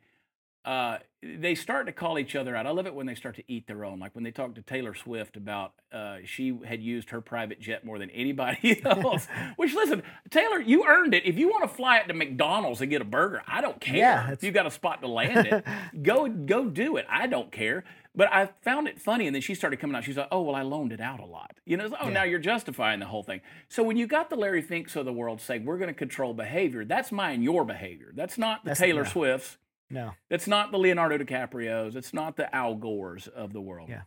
uh, 0.64 0.98
they 1.22 1.54
start 1.54 1.86
to 1.86 1.92
call 1.92 2.18
each 2.18 2.34
other 2.36 2.54
out. 2.56 2.66
I 2.66 2.70
love 2.70 2.86
it 2.86 2.94
when 2.94 3.06
they 3.06 3.14
start 3.14 3.36
to 3.36 3.44
eat 3.46 3.66
their 3.66 3.84
own. 3.84 3.98
Like 4.00 4.14
when 4.14 4.24
they 4.24 4.30
talk 4.30 4.54
to 4.56 4.62
Taylor 4.62 4.94
Swift 4.94 5.36
about 5.36 5.72
uh, 5.92 6.18
she 6.24 6.58
had 6.64 6.82
used 6.82 7.10
her 7.10 7.20
private 7.20 7.60
jet 7.60 7.84
more 7.84 7.98
than 7.98 8.10
anybody 8.10 8.80
else. 8.84 9.26
Which 9.56 9.74
listen, 9.74 10.02
Taylor, 10.30 10.60
you 10.60 10.84
earned 10.86 11.14
it. 11.14 11.24
If 11.24 11.36
you 11.38 11.48
want 11.48 11.62
to 11.62 11.68
fly 11.68 11.98
it 11.98 12.08
to 12.08 12.14
McDonald's 12.14 12.80
and 12.80 12.90
get 12.90 13.00
a 13.02 13.04
burger, 13.04 13.42
I 13.46 13.60
don't 13.60 13.80
care. 13.80 13.96
Yeah, 13.96 14.30
if 14.30 14.42
you 14.42 14.50
got 14.52 14.66
a 14.66 14.70
spot 14.70 15.00
to 15.02 15.08
land 15.08 15.46
it, 15.46 15.64
go 16.02 16.28
go 16.28 16.64
do 16.66 16.96
it. 16.96 17.06
I 17.08 17.26
don't 17.26 17.50
care. 17.52 17.84
But 18.14 18.30
I 18.30 18.50
found 18.60 18.88
it 18.88 19.00
funny, 19.00 19.26
and 19.26 19.34
then 19.34 19.40
she 19.40 19.54
started 19.54 19.78
coming 19.80 19.96
out. 19.96 20.04
She's 20.04 20.18
like, 20.18 20.28
"Oh 20.30 20.42
well, 20.42 20.54
I 20.54 20.60
loaned 20.62 20.92
it 20.92 21.00
out 21.00 21.18
a 21.20 21.24
lot." 21.24 21.52
You 21.64 21.76
know, 21.78 21.86
it's, 21.86 21.94
oh 21.98 22.10
now 22.10 22.24
you're 22.24 22.38
justifying 22.40 23.00
the 23.00 23.06
whole 23.06 23.22
thing. 23.22 23.40
So 23.68 23.82
when 23.82 23.96
you 23.96 24.06
got 24.06 24.28
the 24.28 24.36
Larry 24.36 24.60
Finks 24.60 24.96
of 24.96 25.06
the 25.06 25.12
world 25.14 25.40
saying 25.40 25.64
we're 25.64 25.78
going 25.78 25.88
to 25.88 25.94
control 25.94 26.34
behavior, 26.34 26.84
that's 26.84 27.10
mine, 27.10 27.42
your 27.42 27.64
behavior. 27.64 28.12
That's 28.14 28.36
not 28.36 28.64
the 28.64 28.70
That's- 28.70 28.80
Taylor. 28.80 29.06
Swifts. 29.06 29.56
No. 29.92 30.12
It's 30.30 30.46
not 30.46 30.72
the 30.72 30.78
Leonardo 30.78 31.18
DiCaprios. 31.18 31.94
It's 31.94 32.12
not 32.12 32.36
the 32.36 32.52
Al 32.54 32.74
Gores 32.74 33.28
of 33.28 33.52
the 33.52 33.60
world. 33.60 33.88
Yeah. 33.88 34.02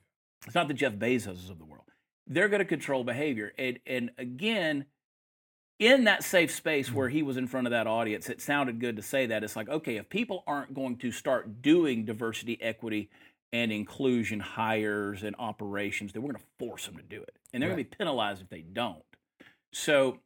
It's 0.46 0.56
not 0.56 0.68
the 0.68 0.74
Jeff 0.74 0.94
Bezos 0.94 1.50
of 1.50 1.60
the 1.60 1.66
world. 1.66 1.84
They're 2.28 2.50
going 2.50 2.60
to 2.60 2.66
control 2.66 3.04
behavior. 3.04 3.54
And, 3.58 3.80
and 3.86 4.12
again, 4.18 4.86
in 5.80 6.06
that 6.06 6.24
safe 6.24 6.52
space 6.52 6.92
where 6.92 7.08
mm-hmm. 7.08 7.18
he 7.18 7.24
was 7.24 7.38
in 7.38 7.48
front 7.48 7.68
of 7.68 7.72
that 7.72 7.88
audience, 7.88 8.30
it 8.30 8.42
sounded 8.42 8.80
good 8.80 8.96
to 8.96 9.02
say 9.02 9.28
that. 9.28 9.44
It's 9.44 9.56
like, 9.56 9.70
okay, 9.70 9.98
if 9.98 10.10
people 10.10 10.44
aren't 10.48 10.74
going 10.74 10.98
to 10.98 11.12
start 11.12 11.62
doing 11.62 12.06
diversity, 12.06 12.62
equity, 12.62 13.10
and 13.54 13.72
inclusion 13.72 14.40
hires 14.40 15.24
and 15.24 15.36
operations, 15.38 16.14
then 16.14 16.24
we're 16.24 16.34
going 16.34 16.44
to 16.44 16.66
force 16.66 16.86
them 16.86 16.98
to 16.98 17.04
do 17.04 17.22
it. 17.22 17.38
And 17.54 17.62
they're 17.62 17.70
going 17.70 17.84
to 17.84 17.90
be 17.90 17.96
penalized 17.96 18.42
if 18.42 18.50
they 18.50 18.62
don't. 18.62 19.04
So, 19.72 20.20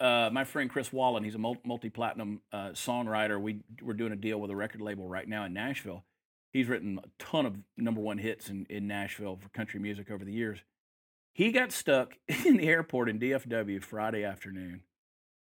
uh, 0.00 0.30
my 0.32 0.44
friend 0.44 0.68
Chris 0.68 0.92
Wallin, 0.92 1.24
he's 1.24 1.34
a 1.34 1.38
multi 1.38 1.90
platinum 1.90 2.40
uh, 2.52 2.70
songwriter. 2.70 3.40
We, 3.40 3.60
we're 3.82 3.94
doing 3.94 4.12
a 4.12 4.16
deal 4.16 4.40
with 4.40 4.50
a 4.50 4.56
record 4.56 4.80
label 4.80 5.08
right 5.08 5.28
now 5.28 5.44
in 5.44 5.52
Nashville. 5.52 6.04
He's 6.52 6.68
written 6.68 7.00
a 7.02 7.08
ton 7.22 7.46
of 7.46 7.56
number 7.76 8.00
one 8.00 8.18
hits 8.18 8.48
in, 8.48 8.66
in 8.70 8.86
Nashville 8.86 9.36
for 9.36 9.48
country 9.48 9.80
music 9.80 10.10
over 10.10 10.24
the 10.24 10.32
years. 10.32 10.60
He 11.32 11.50
got 11.50 11.72
stuck 11.72 12.16
in 12.46 12.56
the 12.56 12.68
airport 12.68 13.08
in 13.08 13.18
DFW 13.18 13.82
Friday 13.82 14.24
afternoon. 14.24 14.82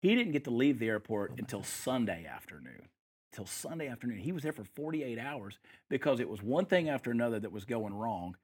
He 0.00 0.14
didn't 0.14 0.32
get 0.32 0.44
to 0.44 0.50
leave 0.50 0.78
the 0.78 0.88
airport 0.88 1.38
until 1.38 1.62
Sunday 1.62 2.26
afternoon. 2.26 2.88
Till 3.32 3.46
Sunday 3.46 3.88
afternoon. 3.88 4.18
He 4.18 4.32
was 4.32 4.42
there 4.42 4.52
for 4.52 4.64
48 4.64 5.18
hours 5.18 5.58
because 5.90 6.20
it 6.20 6.28
was 6.28 6.42
one 6.42 6.64
thing 6.64 6.88
after 6.88 7.10
another 7.10 7.40
that 7.40 7.52
was 7.52 7.64
going 7.64 7.92
wrong. 7.92 8.36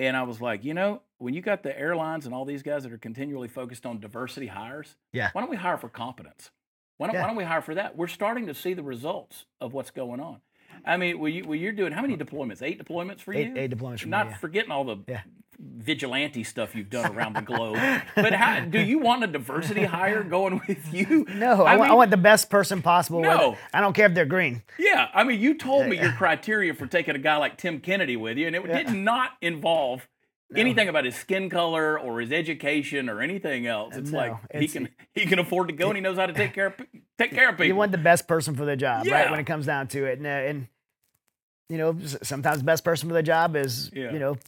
And 0.00 0.16
I 0.16 0.22
was 0.22 0.40
like, 0.40 0.64
you 0.64 0.72
know, 0.72 1.02
when 1.18 1.34
you 1.34 1.42
got 1.42 1.62
the 1.62 1.78
airlines 1.78 2.24
and 2.24 2.34
all 2.34 2.46
these 2.46 2.62
guys 2.62 2.84
that 2.84 2.92
are 2.92 2.96
continually 2.98 3.48
focused 3.48 3.84
on 3.84 4.00
diversity 4.00 4.46
hires, 4.46 4.96
Yeah. 5.12 5.28
why 5.34 5.42
don't 5.42 5.50
we 5.50 5.58
hire 5.58 5.76
for 5.76 5.90
competence? 5.90 6.50
Why 6.96 7.06
don't, 7.08 7.14
Yeah. 7.14 7.20
why 7.20 7.26
don't 7.26 7.36
we 7.36 7.44
hire 7.44 7.60
for 7.60 7.74
that? 7.74 7.98
We're 7.98 8.06
starting 8.08 8.46
to 8.46 8.54
see 8.54 8.72
the 8.72 8.82
results 8.82 9.44
of 9.60 9.74
what's 9.74 9.90
going 9.90 10.18
on. 10.18 10.40
I 10.86 10.96
mean, 10.96 11.18
well, 11.18 11.28
you, 11.28 11.44
well 11.44 11.54
you're 11.58 11.72
doing 11.72 11.92
how 11.92 12.00
many 12.00 12.16
deployments? 12.16 12.62
Eight 12.62 12.82
deployments 12.82 13.20
for 13.20 13.34
you? 13.34 13.52
eight 13.54 13.70
deployments 13.70 14.00
for 14.00 14.06
me, 14.06 14.10
Not 14.10 14.28
yeah. 14.28 14.36
forgetting 14.38 14.70
all 14.70 14.84
the 14.84 14.96
Yeah. 15.06 15.20
Vigilante 15.62 16.44
stuff 16.44 16.74
you've 16.74 16.90
done 16.90 17.14
around 17.14 17.34
the 17.34 17.42
globe. 17.42 17.76
But 18.14 18.32
how, 18.32 18.60
do 18.60 18.80
you 18.80 18.98
want 18.98 19.24
a 19.24 19.26
diversity 19.26 19.84
hire 19.84 20.22
going 20.22 20.60
with 20.66 20.92
you? 20.92 21.26
No, 21.34 21.64
I, 21.64 21.74
I 21.74 21.76
mean, 21.88 21.96
want 21.96 22.10
the 22.10 22.16
best 22.16 22.50
person 22.50 22.82
possible. 22.82 23.20
No. 23.20 23.56
I 23.72 23.80
don't 23.80 23.92
care 23.94 24.06
if 24.06 24.14
they're 24.14 24.24
green. 24.24 24.62
Yeah, 24.78 25.08
I 25.14 25.24
mean, 25.24 25.40
you 25.40 25.54
told 25.54 25.86
me 25.86 25.98
your 25.98 26.12
criteria 26.12 26.74
for 26.74 26.86
taking 26.86 27.14
a 27.14 27.18
guy 27.18 27.36
like 27.36 27.56
Tim 27.58 27.80
Kennedy 27.80 28.16
with 28.16 28.36
you, 28.36 28.46
and 28.46 28.56
it 28.56 28.66
did 28.66 28.90
not 28.94 29.32
involve 29.40 30.06
anything 30.56 30.88
about 30.88 31.04
his 31.04 31.14
skin 31.14 31.48
color 31.48 31.98
or 31.98 32.20
his 32.20 32.32
education 32.32 33.08
or 33.08 33.20
anything 33.20 33.66
else. 33.66 33.96
It's 33.96 34.10
No, 34.10 34.18
like 34.18 34.32
he 34.52 34.66
can 34.68 34.88
he 35.14 35.26
can 35.26 35.38
afford 35.38 35.68
to 35.68 35.74
go 35.74 35.88
and 35.88 35.96
he 35.96 36.00
knows 36.02 36.16
how 36.16 36.26
to 36.26 36.32
take 36.32 36.52
care 36.52 36.66
of 36.66 36.74
take 37.18 37.30
care 37.32 37.48
of 37.48 37.54
people. 37.54 37.66
You 37.66 37.76
want 37.76 37.92
the 37.92 37.98
best 37.98 38.26
person 38.26 38.56
for 38.56 38.64
the 38.64 38.76
job, 38.76 39.06
right? 39.06 39.30
When 39.30 39.38
it 39.40 39.46
comes 39.46 39.66
down 39.66 39.88
to 39.88 40.04
it, 40.06 40.18
and, 40.18 40.26
uh, 40.26 40.30
and 40.30 40.66
you 41.68 41.78
know, 41.78 41.96
sometimes 42.22 42.58
the 42.58 42.64
best 42.64 42.82
person 42.82 43.08
for 43.08 43.14
the 43.14 43.22
job 43.22 43.54
is 43.54 43.90
Yeah. 43.94 44.12
you 44.12 44.18
know 44.18 44.38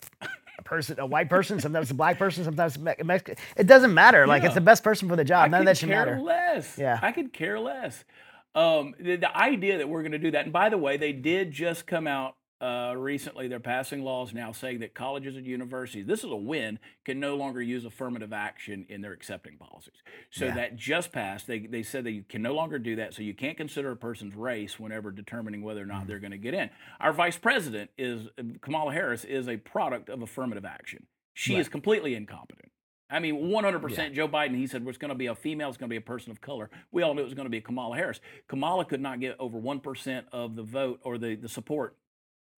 a 0.62 0.68
person, 0.68 0.98
a 1.00 1.06
white 1.06 1.28
person, 1.28 1.60
sometimes 1.60 1.90
a 1.90 1.94
black 1.94 2.18
person, 2.18 2.44
sometimes 2.44 2.76
a 2.76 3.04
Mexican. 3.04 3.36
It 3.56 3.66
doesn't 3.66 3.92
matter. 3.92 4.26
Like 4.26 4.42
Yeah. 4.42 4.46
it's 4.46 4.54
the 4.54 4.60
best 4.60 4.82
person 4.84 5.08
for 5.08 5.16
the 5.16 5.24
job. 5.24 5.44
I 5.46 5.48
None 5.48 5.60
of 5.62 5.66
that 5.66 5.76
should 5.76 5.88
care 5.88 5.98
matter. 6.06 6.20
less. 6.20 6.78
Yeah. 6.78 6.98
I 7.02 7.12
could 7.12 7.32
care 7.32 7.58
less. 7.58 8.04
Um, 8.54 8.94
the, 9.00 9.16
the 9.16 9.36
idea 9.36 9.78
that 9.78 9.88
we're 9.88 10.02
going 10.02 10.12
to 10.12 10.18
do 10.18 10.30
that, 10.32 10.44
and 10.44 10.52
by 10.52 10.68
the 10.68 10.78
way, 10.78 10.96
they 10.96 11.12
did 11.12 11.50
just 11.52 11.86
come 11.86 12.06
out 12.06 12.36
uh, 12.62 12.94
recently. 12.96 13.48
They're 13.48 13.60
passing 13.60 14.04
laws 14.04 14.32
now 14.32 14.52
saying 14.52 14.80
that 14.80 14.94
colleges 14.94 15.36
and 15.36 15.44
universities, 15.46 16.06
this 16.06 16.20
is 16.20 16.30
a 16.30 16.36
win, 16.36 16.78
can 17.04 17.18
no 17.18 17.34
longer 17.34 17.60
use 17.60 17.84
affirmative 17.84 18.32
action 18.32 18.86
in 18.88 19.00
their 19.00 19.12
accepting 19.12 19.56
policies. 19.56 20.02
So 20.30 20.46
Yeah. 20.46 20.54
that 20.54 20.76
just 20.76 21.10
passed. 21.12 21.46
They, 21.48 21.60
they 21.60 21.82
said 21.82 22.04
that 22.04 22.12
you 22.12 22.22
can 22.22 22.40
no 22.40 22.54
longer 22.54 22.78
do 22.78 22.96
that. 22.96 23.14
So 23.14 23.22
you 23.22 23.34
can't 23.34 23.56
consider 23.56 23.90
a 23.90 23.96
person's 23.96 24.36
race 24.36 24.78
whenever 24.78 25.10
determining 25.10 25.62
whether 25.62 25.82
or 25.82 25.86
not 25.86 26.06
they're 26.06 26.20
going 26.20 26.30
to 26.30 26.38
get 26.38 26.54
in. 26.54 26.70
Our 27.00 27.12
vice 27.12 27.36
president 27.36 27.90
is 27.98 28.28
Kamala 28.60 28.92
Harris 28.92 29.24
is 29.24 29.48
a 29.48 29.56
product 29.56 30.08
of 30.08 30.22
affirmative 30.22 30.64
action. 30.64 31.06
She 31.34 31.56
is 31.56 31.68
completely 31.68 32.14
incompetent. 32.14 32.70
I 33.10 33.18
mean, 33.18 33.50
100% 33.50 34.14
Joe 34.14 34.26
Biden, 34.26 34.54
he 34.56 34.66
said, 34.66 34.86
was 34.86 34.96
going 34.96 35.10
to 35.10 35.14
be 35.14 35.26
a 35.26 35.34
female, 35.34 35.68
it's 35.68 35.76
going 35.76 35.88
to 35.90 35.92
be 35.92 35.98
a 35.98 36.00
person 36.00 36.30
of 36.30 36.40
color. 36.40 36.70
We 36.92 37.02
all 37.02 37.12
knew 37.12 37.20
it 37.20 37.24
was 37.24 37.34
going 37.34 37.44
to 37.46 37.50
be 37.50 37.60
Kamala 37.60 37.96
Harris. 37.96 38.20
Kamala 38.48 38.86
could 38.86 39.02
not 39.02 39.20
get 39.20 39.36
over 39.38 39.58
1% 39.60 40.24
of 40.32 40.56
the 40.56 40.62
vote 40.62 41.00
or 41.02 41.18
the, 41.18 41.34
the 41.34 41.48
support 41.48 41.96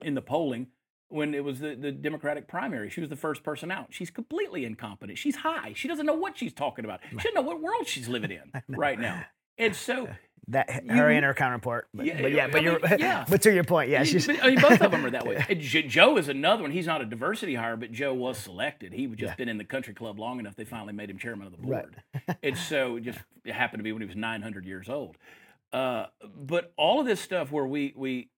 in 0.01 0.13
the 0.15 0.21
polling 0.21 0.67
when 1.09 1.33
it 1.33 1.43
was 1.43 1.59
the, 1.59 1.75
the 1.75 1.91
Democratic 1.91 2.47
primary. 2.47 2.89
She 2.89 2.99
was 3.01 3.09
the 3.09 3.15
first 3.15 3.43
person 3.43 3.71
out. 3.71 3.87
She's 3.91 4.09
completely 4.09 4.65
incompetent. 4.65 5.17
She's 5.17 5.37
high. 5.37 5.73
She 5.75 5.87
doesn't 5.87 6.05
know 6.05 6.15
what 6.15 6.37
she's 6.37 6.53
talking 6.53 6.83
about. 6.85 6.99
She 7.09 7.15
doesn't 7.15 7.33
know 7.35 7.41
what 7.41 7.61
world 7.61 7.87
she's 7.87 8.07
living 8.07 8.31
in 8.31 8.51
right 8.77 8.99
now. 8.99 9.23
And 9.57 9.75
so, 9.75 10.09
That 10.49 10.69
her 10.87 11.09
and 11.09 11.25
her 11.25 11.33
counterpart. 11.33 11.87
But 11.91 12.05
Yeah, 12.05 12.21
but 12.21 12.31
yeah, 12.31 12.45
but 12.47 12.63
mean, 12.63 12.77
yeah. 12.99 13.25
but 13.27 13.41
to 13.41 13.51
your 13.51 13.63
point, 13.63 13.89
yeah, 13.89 14.03
she's 14.03 14.29
I 14.29 14.49
mean, 14.51 14.61
both 14.61 14.79
of 14.79 14.91
them 14.91 15.03
are 15.03 15.09
that 15.09 15.25
way. 15.25 15.43
Joe 15.55 16.17
is 16.17 16.29
another 16.29 16.61
one. 16.61 16.69
He's 16.69 16.85
not 16.85 17.01
a 17.01 17.05
diversity 17.05 17.55
hire, 17.55 17.75
but 17.75 17.91
Joe 17.91 18.13
was 18.13 18.37
selected. 18.37 18.93
He 18.93 19.07
was 19.07 19.17
just 19.17 19.37
been 19.37 19.49
in 19.49 19.57
the 19.57 19.63
country 19.63 19.95
club 19.95 20.19
long 20.19 20.39
enough. 20.39 20.55
They 20.55 20.63
finally 20.63 20.93
made 20.93 21.09
him 21.09 21.17
chairman 21.17 21.47
of 21.47 21.51
the 21.51 21.57
board, 21.57 21.95
Right. 22.27 22.37
and 22.43 22.55
so 22.55 22.97
it 22.97 23.01
just 23.01 23.17
it 23.43 23.55
happened 23.55 23.79
to 23.79 23.83
be 23.83 23.91
when 23.91 24.03
he 24.03 24.07
was 24.07 24.15
900 24.15 24.65
years 24.67 24.87
old. 24.87 25.17
Uh, 25.73 26.05
but 26.37 26.73
all 26.77 26.99
of 26.99 27.07
this 27.07 27.21
stuff 27.21 27.51
where 27.51 27.65
we 27.65 27.93
we 27.95 28.29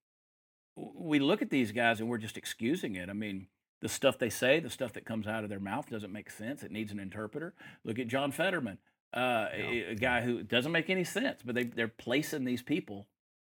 we 0.77 1.19
look 1.19 1.41
at 1.41 1.49
these 1.49 1.71
guys 1.71 1.99
and 1.99 2.07
we're 2.09 2.17
just 2.19 2.37
excusing 2.37 2.95
it. 2.95 3.09
I 3.09 3.13
mean, 3.13 3.47
the 3.81 3.89
stuff 3.89 4.17
they 4.17 4.29
say, 4.29 4.59
the 4.59 4.69
stuff 4.69 4.93
that 4.93 5.05
comes 5.05 5.27
out 5.27 5.43
of 5.43 5.49
their 5.49 5.59
mouth 5.59 5.89
doesn't 5.89 6.11
make 6.13 6.29
sense. 6.29 6.63
It 6.63 6.71
needs 6.71 6.91
an 6.91 6.99
interpreter. 6.99 7.53
Look 7.83 7.99
at 7.99 8.07
John 8.07 8.31
Fetterman, 8.31 8.77
uh, 9.15 9.47
a, 9.53 9.91
a 9.91 9.95
guy 9.95 10.21
who 10.21 10.43
doesn't 10.43 10.71
make 10.71 10.89
any 10.89 11.03
sense, 11.03 11.41
but 11.43 11.55
they, 11.55 11.63
they're 11.63 11.87
placing 11.87 12.43
these 12.45 12.61
people 12.61 13.07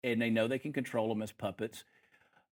and 0.03 0.21
they 0.21 0.29
know 0.29 0.47
they 0.47 0.59
can 0.59 0.73
control 0.73 1.09
them 1.09 1.21
as 1.21 1.31
puppets. 1.31 1.83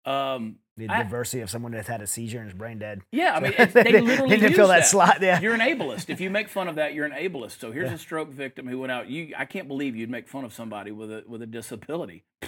Um, 0.05 0.57
the 0.78 0.88
I- 0.88 1.01
diversity 1.03 1.41
of 1.41 1.49
someone 1.49 1.72
that's 1.72 1.88
had 1.88 2.01
a 2.01 2.07
seizure 2.07 2.39
and 2.39 2.47
is 2.47 2.53
brain 2.53 2.78
dead. 2.78 3.01
yeah, 3.11 3.34
I 3.36 3.39
mean, 3.39 3.53
So 3.57 3.66
they 3.66 3.84
they- 3.91 4.01
literally 4.01 4.38
they 4.38 4.53
fill 4.53 4.68
that 4.68 4.86
slot, 4.86 5.20
yeah. 5.22 5.39
You're 5.41 5.55
an 5.55 5.61
ableist. 5.61 6.09
If 6.11 6.22
you 6.22 6.30
make 6.30 6.47
fun 6.47 6.68
of 6.68 6.76
that, 6.76 6.93
you're 6.93 7.05
an 7.05 7.11
ableist. 7.13 7.59
So 7.59 7.72
here's 7.72 7.91
a 7.91 7.97
stroke 8.07 8.30
victim 8.32 8.68
who 8.68 8.78
went 8.80 8.91
out. 8.91 9.09
You, 9.09 9.34
I 9.36 9.45
can't 9.45 9.68
believe 9.68 9.95
you'd 9.95 10.11
make 10.11 10.28
fun 10.28 10.45
of 10.45 10.53
somebody 10.53 10.91
with 10.91 11.11
a 11.11 11.24
with 11.28 11.41
a 11.41 11.47
disability. 11.47 12.24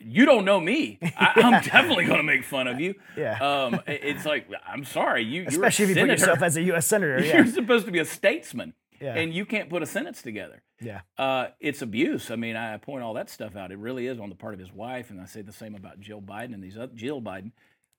You 0.00 0.26
don't 0.26 0.44
know 0.44 0.60
me. 0.60 0.98
I, 1.02 1.32
I'm 1.36 1.62
definitely 1.64 2.04
going 2.04 2.18
to 2.18 2.22
make 2.24 2.44
fun 2.44 2.66
of 2.66 2.80
you. 2.80 2.94
Yeah. 3.16 3.38
Um, 3.38 3.80
it's 3.86 4.24
like 4.26 4.48
I'm 4.66 4.84
sorry. 4.84 5.22
You, 5.24 5.44
Especially 5.46 5.84
if 5.84 5.88
you 5.90 5.96
put 6.02 6.08
yourself 6.10 6.42
as 6.42 6.56
a 6.56 6.62
U.S. 6.62 6.86
senator. 6.86 7.24
You're 7.24 7.46
supposed 7.46 7.86
to 7.86 7.92
be 7.92 8.00
a 8.00 8.04
statesman, 8.04 8.74
Yeah. 9.00 9.14
and 9.14 9.32
you 9.32 9.46
can't 9.46 9.70
put 9.70 9.82
a 9.82 9.86
sentence 9.86 10.20
together. 10.20 10.62
yeah. 10.80 11.02
Uh, 11.16 11.48
it's 11.60 11.80
abuse. 11.80 12.30
I 12.30 12.36
mean, 12.36 12.56
I 12.56 12.76
point 12.78 13.02
all 13.02 13.14
that 13.14 13.30
stuff 13.30 13.56
out. 13.56 13.70
It 13.72 13.78
really 13.78 14.06
is 14.06 14.18
on 14.20 14.28
the 14.28 14.34
part 14.34 14.52
of 14.54 14.60
his 14.60 14.72
wife, 14.72 15.10
and 15.10 15.20
I 15.20 15.26
say 15.26 15.42
the 15.42 15.52
same 15.52 15.74
about 15.74 16.00
Jill 16.00 16.20
Biden 16.20 16.52
and 16.54 16.62
these 16.62 16.76
other 16.76 16.92
Jill 16.94 17.22
Biden. 17.22 17.52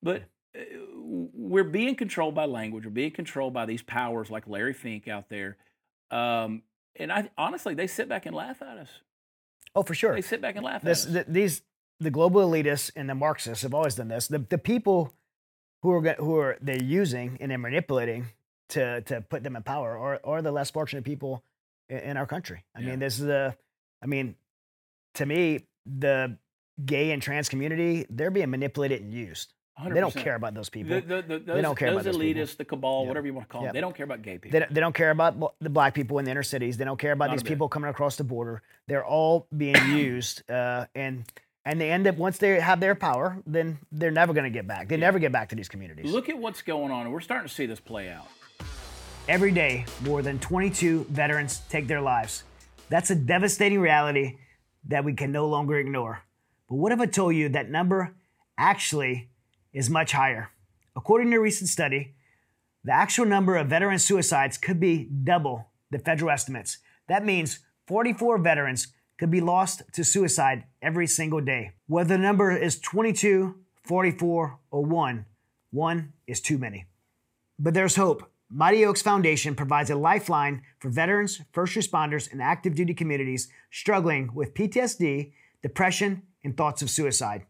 But 0.04 0.24
uh, 0.56 0.60
we're 0.98 1.64
being 1.64 1.96
controlled 1.96 2.36
by 2.36 2.46
language. 2.46 2.86
We're 2.86 2.92
being 2.92 3.12
controlled 3.12 3.54
by 3.54 3.66
these 3.66 3.82
powers 3.82 4.30
like 4.30 4.48
Larry 4.48 4.74
Fink 4.74 5.08
out 5.08 5.30
there. 5.30 5.58
Um, 6.12 6.62
and 6.98 7.12
I 7.12 7.30
honestly, 7.38 7.74
they 7.74 7.88
sit 7.88 8.08
back 8.10 8.26
and 8.26 8.36
laugh 8.36 8.62
at 8.62 8.78
us. 8.78 8.90
Oh, 9.76 9.82
for 9.84 9.96
sure. 9.96 10.14
They 10.14 10.22
sit 10.22 10.42
back 10.42 10.56
and 10.56 10.64
laugh 10.64 10.82
this, 10.84 11.04
at 11.06 11.08
us. 11.10 11.14
th- 11.14 11.26
these 11.28 11.62
the 12.00 12.12
global 12.12 12.42
elitists 12.50 12.92
and 12.96 13.10
the 13.10 13.16
Marxists 13.16 13.64
have 13.64 13.74
always 13.74 13.96
done 13.96 14.08
this. 14.08 14.28
The 14.28 14.40
the 14.40 14.58
people 14.58 15.14
who 15.82 15.92
are 15.92 16.14
who 16.16 16.38
are 16.38 16.58
they're 16.62 16.82
using 16.82 17.38
and 17.40 17.50
they're 17.52 17.58
manipulating 17.58 18.28
to 18.70 19.02
to 19.02 19.22
put 19.22 19.44
them 19.44 19.56
in 19.56 19.64
power 19.64 19.98
are 19.98 20.20
are 20.24 20.42
the 20.42 20.52
less 20.52 20.72
fortunate 20.72 21.04
people 21.04 21.44
in, 21.90 21.98
in 22.00 22.18
our 22.18 22.26
country. 22.26 22.64
I 22.76 22.82
Yeah. 22.82 22.88
mean, 22.92 23.00
this 23.00 23.20
is 23.20 23.26
the 23.26 23.56
I 24.02 24.08
mean, 24.08 24.36
to 25.16 25.26
me, 25.26 25.68
the 25.86 26.38
gay 26.86 27.12
and 27.12 27.22
trans 27.22 27.48
community 27.50 28.06
they're 28.10 28.32
being 28.32 28.50
manipulated 28.50 29.02
and 29.02 29.14
used. 29.14 29.54
They 29.90 30.00
don't 30.00 30.16
care 30.16 30.36
about 30.36 30.54
those 30.54 30.70
people. 30.70 30.96
The, 30.96 31.02
the, 31.02 31.16
the, 31.22 31.40
those, 31.40 31.56
They 31.58 31.62
don't 31.62 31.78
care 31.78 31.92
those 31.92 32.06
about 32.06 32.14
those 32.14 32.22
elitists, 32.22 32.56
the 32.56 32.64
cabal, 32.64 33.02
Yeah. 33.02 33.08
whatever 33.10 33.28
you 33.28 33.34
want 33.34 33.50
to 33.50 33.52
call 33.52 33.64
them, 33.64 33.74
they 33.74 33.82
don't 33.82 33.94
care 33.94 34.06
about 34.06 34.22
gay 34.22 34.38
people. 34.38 34.52
They, 34.52 34.60
don't- 34.60 34.74
they 34.74 34.80
don't 34.80 34.96
care 34.96 35.12
about 35.12 35.54
the 35.60 35.70
black 35.70 35.94
people 35.94 36.18
in 36.20 36.24
the 36.24 36.32
inner 36.32 36.44
cities. 36.44 36.78
They 36.78 36.86
don't 36.86 36.98
care 36.98 37.12
about 37.12 37.26
Not 37.28 37.34
these 37.34 37.44
people 37.44 37.68
coming 37.68 37.90
across 37.90 38.16
the 38.16 38.24
border. 38.24 38.62
They're 38.88 39.04
all 39.06 39.48
being 39.56 39.76
used, 39.90 40.50
uh, 40.50 40.86
and 40.96 41.26
and 41.66 41.82
they 41.82 41.90
end 41.92 42.06
up 42.06 42.18
once 42.18 42.38
they 42.38 42.60
have 42.60 42.80
their 42.80 42.94
power, 42.96 43.42
then 43.46 43.80
they're 43.92 44.12
never 44.12 44.34
going 44.34 44.44
to 44.44 44.52
get 44.52 44.68
back. 44.68 44.88
They 44.88 44.98
never 44.98 45.18
get 45.18 45.32
back 45.32 45.50
to 45.50 45.56
these 45.56 45.68
communities. 45.68 46.12
Look 46.12 46.30
at 46.30 46.38
what's 46.38 46.62
going 46.62 46.92
on, 46.92 47.06
and 47.06 47.14
we're 47.14 47.22
starting 47.22 47.48
to 47.48 47.54
see 47.54 47.66
this 47.66 47.80
play 47.80 48.10
out. 48.10 48.28
Every 49.28 49.52
day, 49.52 49.86
more 50.04 50.22
than 50.22 50.38
22 50.38 51.08
veterans 51.10 51.62
take 51.70 51.88
their 51.88 52.02
lives. 52.02 52.44
That's 52.90 53.10
a 53.10 53.16
devastating 53.16 53.80
reality 53.80 54.38
that 54.88 55.04
we 55.04 55.14
can 55.14 55.32
no 55.32 55.48
longer 55.48 55.80
ignore. 55.80 56.22
But 56.70 56.76
what 56.76 56.92
if 56.92 57.00
I 57.00 57.08
told 57.08 57.36
you 57.36 57.50
that 57.50 57.72
number 57.72 58.16
actually 58.58 59.30
is 59.74 59.90
much 59.90 60.12
higher? 60.12 60.52
According 60.96 61.32
to 61.32 61.38
a 61.38 61.40
recent 61.40 61.70
study, 61.70 62.14
the 62.84 62.94
actual 62.94 63.26
number 63.26 63.56
of 63.56 63.68
veteran 63.68 63.98
suicides 63.98 64.60
could 64.60 64.80
be 64.80 65.06
double 65.06 65.70
the 65.90 65.98
federal 65.98 66.30
estimates. 66.30 66.78
That 67.08 67.26
means 67.26 67.60
44 67.88 68.38
veterans 68.38 68.90
could 69.18 69.32
be 69.32 69.42
lost 69.42 69.82
to 69.94 70.04
suicide 70.04 70.66
every 70.82 71.08
single 71.08 71.42
day. 71.42 71.72
Whether 71.88 72.16
the 72.16 72.24
number 72.24 72.56
is 72.56 72.80
22, 72.80 73.56
44, 73.84 74.60
or 74.72 74.86
1, 74.86 75.26
1 75.72 76.14
is 76.28 76.42
too 76.42 76.58
many. 76.58 76.86
But 77.58 77.74
there's 77.74 77.96
hope. 77.96 78.30
Mighty 78.50 78.86
Oaks 78.86 79.02
Foundation 79.02 79.56
provides 79.56 79.90
a 79.90 79.96
lifeline 79.96 80.62
for 80.80 80.90
veterans, 80.90 81.42
first 81.52 81.76
responders, 81.76 82.32
and 82.32 82.42
active 82.42 82.76
duty 82.76 82.94
communities 82.94 83.50
struggling 83.72 84.30
with 84.34 84.54
PTSD, 84.54 85.32
depression, 85.64 86.22
and 86.44 86.56
thoughts 86.56 86.82
of 86.82 86.90
suicide. 86.90 87.46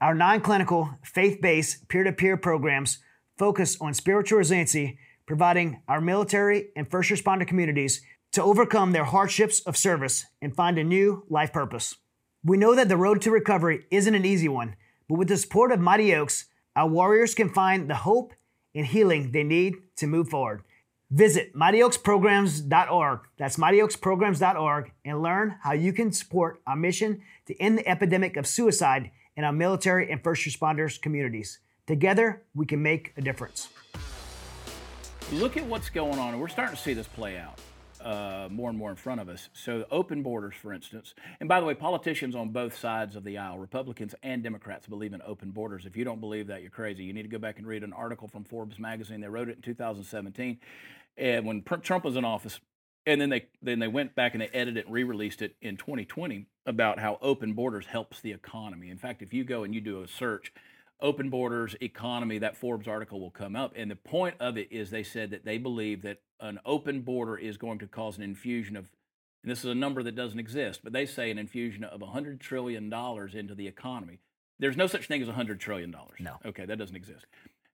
Our 0.00 0.14
non 0.14 0.40
clinical, 0.40 0.90
faith 1.04 1.40
based, 1.40 1.88
peer 1.88 2.04
to 2.04 2.12
peer 2.12 2.36
programs 2.36 2.98
focus 3.38 3.76
on 3.80 3.94
spiritual 3.94 4.38
resiliency, 4.38 4.98
providing 5.26 5.80
our 5.88 6.00
military 6.00 6.70
and 6.74 6.90
first 6.90 7.10
responder 7.10 7.46
communities 7.46 8.02
to 8.32 8.42
overcome 8.42 8.92
their 8.92 9.04
hardships 9.04 9.60
of 9.60 9.76
service 9.76 10.26
and 10.42 10.54
find 10.54 10.78
a 10.78 10.84
new 10.84 11.24
life 11.28 11.52
purpose. 11.52 11.96
We 12.44 12.56
know 12.56 12.74
that 12.74 12.88
the 12.88 12.96
road 12.96 13.22
to 13.22 13.30
recovery 13.30 13.86
isn't 13.90 14.14
an 14.14 14.24
easy 14.24 14.48
one, 14.48 14.76
but 15.08 15.18
with 15.18 15.28
the 15.28 15.36
support 15.36 15.72
of 15.72 15.80
Mighty 15.80 16.14
Oaks, 16.14 16.46
our 16.76 16.88
warriors 16.88 17.34
can 17.34 17.48
find 17.48 17.88
the 17.88 17.94
hope 17.94 18.34
and 18.74 18.86
healing 18.86 19.32
they 19.32 19.42
need 19.42 19.74
to 19.96 20.06
move 20.06 20.28
forward. 20.28 20.62
Visit 21.10 21.54
mightyoaksprograms.org. 21.54 23.20
That's 23.38 23.56
mightyoaksprograms.org 23.56 24.92
and 25.04 25.22
learn 25.22 25.56
how 25.62 25.72
you 25.72 25.92
can 25.92 26.12
support 26.12 26.60
our 26.66 26.76
mission 26.76 27.22
to 27.46 27.60
end 27.60 27.78
the 27.78 27.88
epidemic 27.88 28.36
of 28.36 28.46
suicide 28.46 29.10
in 29.36 29.44
our 29.44 29.52
military 29.52 30.10
and 30.10 30.22
first 30.22 30.44
responders 30.46 31.00
communities. 31.00 31.60
Together, 31.86 32.42
we 32.54 32.66
can 32.66 32.82
make 32.82 33.12
a 33.16 33.22
difference. 33.22 33.68
look 35.32 35.56
at 35.56 35.64
what's 35.64 35.88
going 35.88 36.18
on, 36.18 36.30
and 36.30 36.40
we're 36.40 36.48
starting 36.48 36.76
to 36.76 36.82
see 36.82 36.92
this 36.92 37.08
play 37.08 37.38
out 37.38 37.60
uh, 38.06 38.48
more 38.52 38.70
and 38.70 38.78
more 38.78 38.90
in 38.90 38.96
front 38.96 39.20
of 39.20 39.28
us. 39.28 39.48
So, 39.52 39.84
open 39.90 40.22
borders, 40.22 40.54
for 40.54 40.72
instance. 40.72 41.12
And 41.40 41.48
by 41.48 41.58
the 41.58 41.66
way, 41.66 41.74
politicians 41.74 42.36
on 42.36 42.50
both 42.50 42.78
sides 42.78 43.16
of 43.16 43.24
the 43.24 43.36
aisle, 43.36 43.58
Republicans 43.58 44.14
and 44.22 44.44
Democrats, 44.44 44.86
believe 44.86 45.12
in 45.12 45.20
open 45.26 45.50
borders. 45.50 45.86
If 45.86 45.96
you 45.96 46.04
don't 46.04 46.20
believe 46.20 46.46
that, 46.46 46.62
you're 46.62 46.70
crazy. 46.70 47.02
You 47.02 47.12
need 47.12 47.24
to 47.24 47.28
go 47.28 47.38
back 47.38 47.58
and 47.58 47.66
read 47.66 47.82
an 47.82 47.92
article 47.92 48.28
from 48.28 48.44
Forbes 48.44 48.78
magazine. 48.78 49.20
They 49.20 49.28
wrote 49.28 49.48
it 49.48 49.56
in 49.56 49.62
2017. 49.62 50.60
And 51.16 51.46
when 51.46 51.62
Trump 51.82 52.04
was 52.04 52.16
in 52.16 52.24
office, 52.24 52.60
And 53.06 53.20
then 53.20 53.30
they 53.30 53.46
then 53.60 53.80
they 53.80 53.88
went 53.88 54.14
back 54.14 54.34
and 54.34 54.40
they 54.40 54.48
edited 54.48 54.76
it 54.76 54.84
and 54.86 54.94
re-released 54.94 55.42
it 55.42 55.56
in 55.60 55.76
2020 55.76 56.46
about 56.64 57.00
how 57.00 57.18
open 57.20 57.54
borders 57.54 57.86
helps 57.86 58.20
the 58.20 58.32
economy. 58.32 58.88
In 58.90 58.98
fact, 58.98 59.20
if 59.22 59.34
you 59.34 59.42
go 59.44 59.64
and 59.64 59.74
you 59.74 59.80
do 59.80 60.02
a 60.02 60.08
search, 60.08 60.52
open 61.00 61.30
borders 61.30 61.76
economy, 61.80 62.38
that 62.38 62.56
Forbes 62.56 62.88
article 62.88 63.20
will 63.20 63.30
come 63.30 63.56
up. 63.56 63.72
And 63.76 63.90
the 63.90 63.96
point 63.96 64.36
of 64.40 64.56
it 64.56 64.68
is 64.70 64.90
they 64.90 65.02
said 65.02 65.30
that 65.30 65.44
they 65.44 65.58
believe 65.58 66.02
that 66.02 66.18
an 66.40 66.58
open 66.64 67.02
border 67.02 67.36
is 67.36 67.56
going 67.56 67.78
to 67.80 67.86
cause 67.86 68.16
an 68.16 68.22
infusion 68.22 68.76
of 68.76 68.88
and 69.46 69.52
this 69.52 69.60
is 69.60 69.70
a 69.70 69.76
number 69.76 70.02
that 70.02 70.16
doesn't 70.16 70.40
exist, 70.40 70.80
but 70.82 70.92
they 70.92 71.06
say 71.06 71.30
an 71.30 71.38
infusion 71.38 71.84
of 71.84 72.00
$100 72.00 72.40
trillion 72.40 72.92
into 72.92 73.54
the 73.54 73.68
economy. 73.68 74.18
There's 74.58 74.76
no 74.76 74.88
such 74.88 75.06
thing 75.06 75.22
as 75.22 75.28
$100 75.28 75.60
trillion. 75.60 75.94
No. 76.18 76.38
Okay, 76.44 76.66
that 76.66 76.78
doesn't 76.78 76.96
exist. 76.96 77.26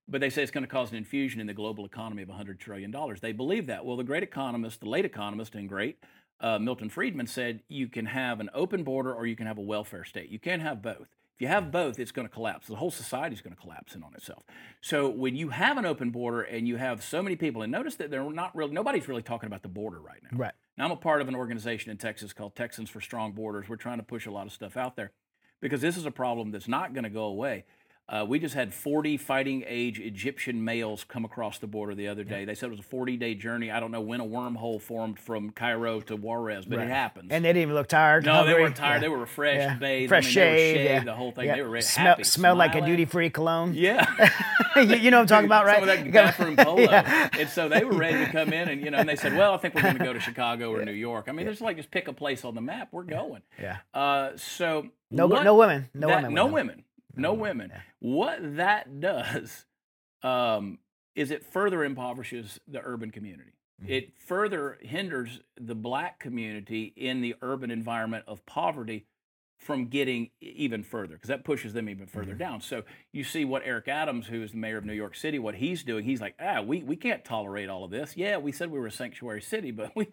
But 0.06 0.20
they 0.20 0.28
say 0.28 0.42
it's 0.42 0.50
going 0.50 0.64
to 0.64 0.70
cause 0.70 0.90
an 0.90 0.98
infusion 0.98 1.40
in 1.40 1.46
the 1.46 1.54
global 1.54 1.86
economy 1.86 2.22
of 2.22 2.28
$100 2.28 2.58
trillion. 2.58 2.94
They 3.22 3.32
believe 3.32 3.68
that. 3.68 3.86
Well, 3.86 3.96
the 3.96 4.04
great 4.04 4.22
economist, 4.22 4.80
the 4.80 4.88
late 4.90 5.06
economist 5.06 5.54
and 5.54 5.66
great, 5.66 5.96
uh, 6.40 6.58
Milton 6.58 6.90
Friedman 6.90 7.26
said 7.26 7.62
you 7.68 7.88
can 7.88 8.04
have 8.04 8.40
an 8.40 8.50
open 8.52 8.82
border 8.82 9.14
or 9.14 9.26
you 9.26 9.34
can 9.34 9.46
have 9.46 9.56
a 9.56 9.62
welfare 9.62 10.04
state. 10.04 10.28
You 10.28 10.38
can't 10.38 10.60
have 10.60 10.82
both. 10.82 11.08
If 11.34 11.40
you 11.40 11.48
have 11.48 11.72
both, 11.72 11.98
it's 11.98 12.12
going 12.12 12.28
to 12.28 12.32
collapse. 12.32 12.66
The 12.66 12.76
whole 12.76 12.90
society 12.90 13.34
is 13.34 13.40
going 13.40 13.54
to 13.54 13.60
collapse 13.60 13.94
in 13.94 14.02
on 14.02 14.14
itself. 14.14 14.44
So 14.80 15.08
when 15.08 15.34
you 15.34 15.48
have 15.48 15.78
an 15.78 15.86
open 15.86 16.10
border 16.10 16.42
and 16.42 16.68
you 16.68 16.76
have 16.76 17.02
so 17.02 17.22
many 17.22 17.36
people, 17.36 17.62
and 17.62 17.72
notice 17.72 17.96
that 17.96 18.10
they're 18.10 18.30
not 18.30 18.54
really, 18.54 18.72
nobody's 18.72 19.08
really 19.08 19.22
talking 19.22 19.46
about 19.46 19.62
the 19.62 19.68
border 19.68 20.00
right 20.00 20.20
now. 20.22 20.36
Right. 20.36 20.52
Now, 20.76 20.84
I'm 20.86 20.92
a 20.92 20.96
part 20.96 21.20
of 21.20 21.28
an 21.28 21.34
organization 21.34 21.90
in 21.90 21.96
Texas 21.96 22.32
called 22.32 22.54
Texans 22.54 22.90
for 22.90 23.00
Strong 23.00 23.32
Borders. 23.32 23.68
We're 23.68 23.76
trying 23.76 23.98
to 23.98 24.04
push 24.04 24.26
a 24.26 24.30
lot 24.30 24.46
of 24.46 24.52
stuff 24.52 24.76
out 24.76 24.96
there 24.96 25.12
because 25.60 25.80
this 25.80 25.96
is 25.96 26.06
a 26.06 26.10
problem 26.10 26.50
that's 26.50 26.68
not 26.68 26.94
going 26.94 27.04
to 27.04 27.10
go 27.10 27.24
away. 27.24 27.64
Uh, 28.08 28.26
we 28.28 28.38
just 28.38 28.54
had 28.54 28.74
40 28.74 29.16
fighting 29.16 29.64
age 29.66 29.98
Egyptian 29.98 30.64
males 30.64 31.02
come 31.04 31.24
across 31.24 31.58
the 31.58 31.66
border 31.66 31.94
the 31.94 32.08
other 32.08 32.24
day. 32.24 32.44
They 32.44 32.54
said 32.54 32.66
it 32.66 32.70
was 32.70 32.80
a 32.80 32.82
40 32.82 33.16
day 33.16 33.34
journey. 33.34 33.70
I 33.70 33.80
don't 33.80 33.90
know 33.92 34.00
when 34.02 34.20
a 34.20 34.24
wormhole 34.26 34.80
formed 34.82 35.18
from 35.18 35.50
Cairo 35.50 36.00
to 36.02 36.16
Juarez, 36.16 36.66
but 36.66 36.78
Right. 36.78 36.88
it 36.88 36.90
happens. 36.90 37.28
And 37.30 37.44
they 37.44 37.50
didn't 37.50 37.62
even 37.62 37.74
look 37.74 37.86
tired. 37.86 38.26
no, 38.26 38.44
they 38.44 38.54
weren't 38.54 38.76
tired. 38.76 38.96
Yeah. 38.96 38.98
They 39.00 39.08
were 39.08 39.18
refreshed, 39.18 39.60
Yeah. 39.60 39.74
bathed, 39.76 40.08
fresh 40.08 40.24
I 40.24 40.28
mean, 40.28 40.34
they 40.34 40.40
were 40.40 40.56
shaved, 40.58 40.76
shaved, 40.78 40.90
yeah. 40.90 41.04
the 41.04 41.14
whole 41.14 41.32
thing. 41.32 41.46
Yeah. 41.46 41.54
They 41.56 41.62
were 41.62 41.68
ready, 41.70 41.84
Smell, 41.86 42.06
happy, 42.06 42.24
smelled 42.24 42.58
like 42.58 42.74
a 42.74 42.84
duty 42.84 43.04
free 43.06 43.30
cologne. 43.30 43.72
Yeah. 43.74 44.04
you, 44.76 44.82
you 44.82 45.10
know 45.10 45.18
what 45.18 45.22
I'm 45.22 45.26
talking 45.28 45.46
about, 45.46 45.64
right? 45.64 45.80
Some 45.80 45.88
of 45.88 46.04
that 46.04 46.12
bathroom 46.12 46.56
polo. 46.56 46.80
Yeah. 46.82 47.28
And 47.38 47.48
so 47.48 47.68
they 47.68 47.84
were 47.84 47.96
ready 47.96 48.24
to 48.26 48.30
come 48.30 48.52
in, 48.52 48.68
and 48.68 48.82
you 48.84 48.90
know, 48.90 48.98
and 48.98 49.08
they 49.08 49.16
said, 49.16 49.36
"Well, 49.36 49.54
I 49.54 49.56
think 49.56 49.74
we're 49.74 49.82
going 49.82 49.98
to 49.98 50.04
go 50.04 50.12
to 50.12 50.20
Chicago 50.20 50.72
or 50.74 50.84
New 50.84 50.92
York." 50.92 51.26
I 51.28 51.32
mean, 51.32 51.46
there's 51.46 51.60
like 51.60 51.76
just 51.76 51.90
pick 51.90 52.08
a 52.08 52.12
place 52.12 52.44
on 52.44 52.54
the 52.54 52.60
map. 52.60 52.88
We're 52.92 53.04
going. 53.04 53.42
Yeah. 53.60 53.78
Uh, 53.94 54.30
so 54.36 54.88
No, 55.10 55.26
what 55.28 55.44
no 55.44 55.54
women. 55.54 55.88
No 55.94 56.08
that- 56.08 56.16
women. 56.16 56.34
No 56.34 56.46
women. 56.46 56.84
No 57.16 57.34
women. 57.34 57.72
What 58.00 58.38
that 58.56 59.00
does 59.00 59.66
um, 60.22 60.78
is 61.14 61.30
it 61.30 61.44
further 61.44 61.84
impoverishes 61.84 62.60
the 62.66 62.80
urban 62.82 63.10
community. 63.10 63.52
Mm-hmm. 63.82 63.92
It 63.92 64.12
further 64.18 64.78
hinders 64.82 65.40
the 65.60 65.74
black 65.74 66.18
community 66.20 66.92
in 66.96 67.20
the 67.20 67.34
urban 67.42 67.70
environment 67.70 68.24
of 68.26 68.44
poverty 68.46 69.06
from 69.58 69.86
getting 69.86 70.30
even 70.40 70.82
further 70.82 71.14
because 71.14 71.28
that 71.28 71.44
pushes 71.44 71.72
them 71.72 71.88
even 71.88 72.06
Mm-hmm. 72.06 72.18
further 72.18 72.34
down. 72.34 72.60
So 72.60 72.82
you 73.12 73.22
see 73.22 73.44
what 73.44 73.62
Eric 73.64 73.86
Adams, 73.88 74.26
who 74.26 74.42
is 74.42 74.50
the 74.50 74.56
mayor 74.56 74.76
of 74.78 74.84
New 74.84 74.92
York 74.92 75.14
City, 75.14 75.38
what 75.38 75.54
he's 75.56 75.84
doing. 75.84 76.04
He's 76.04 76.20
like, 76.20 76.34
ah, 76.40 76.62
we, 76.62 76.82
we 76.82 76.96
can't 76.96 77.24
tolerate 77.24 77.68
all 77.68 77.84
of 77.84 77.90
this. 77.92 78.16
Yeah, 78.16 78.38
we 78.38 78.50
said 78.50 78.70
we 78.72 78.80
were 78.80 78.88
a 78.88 78.92
sanctuary 78.92 79.40
city, 79.42 79.70
but 79.70 79.94
we 79.94 80.08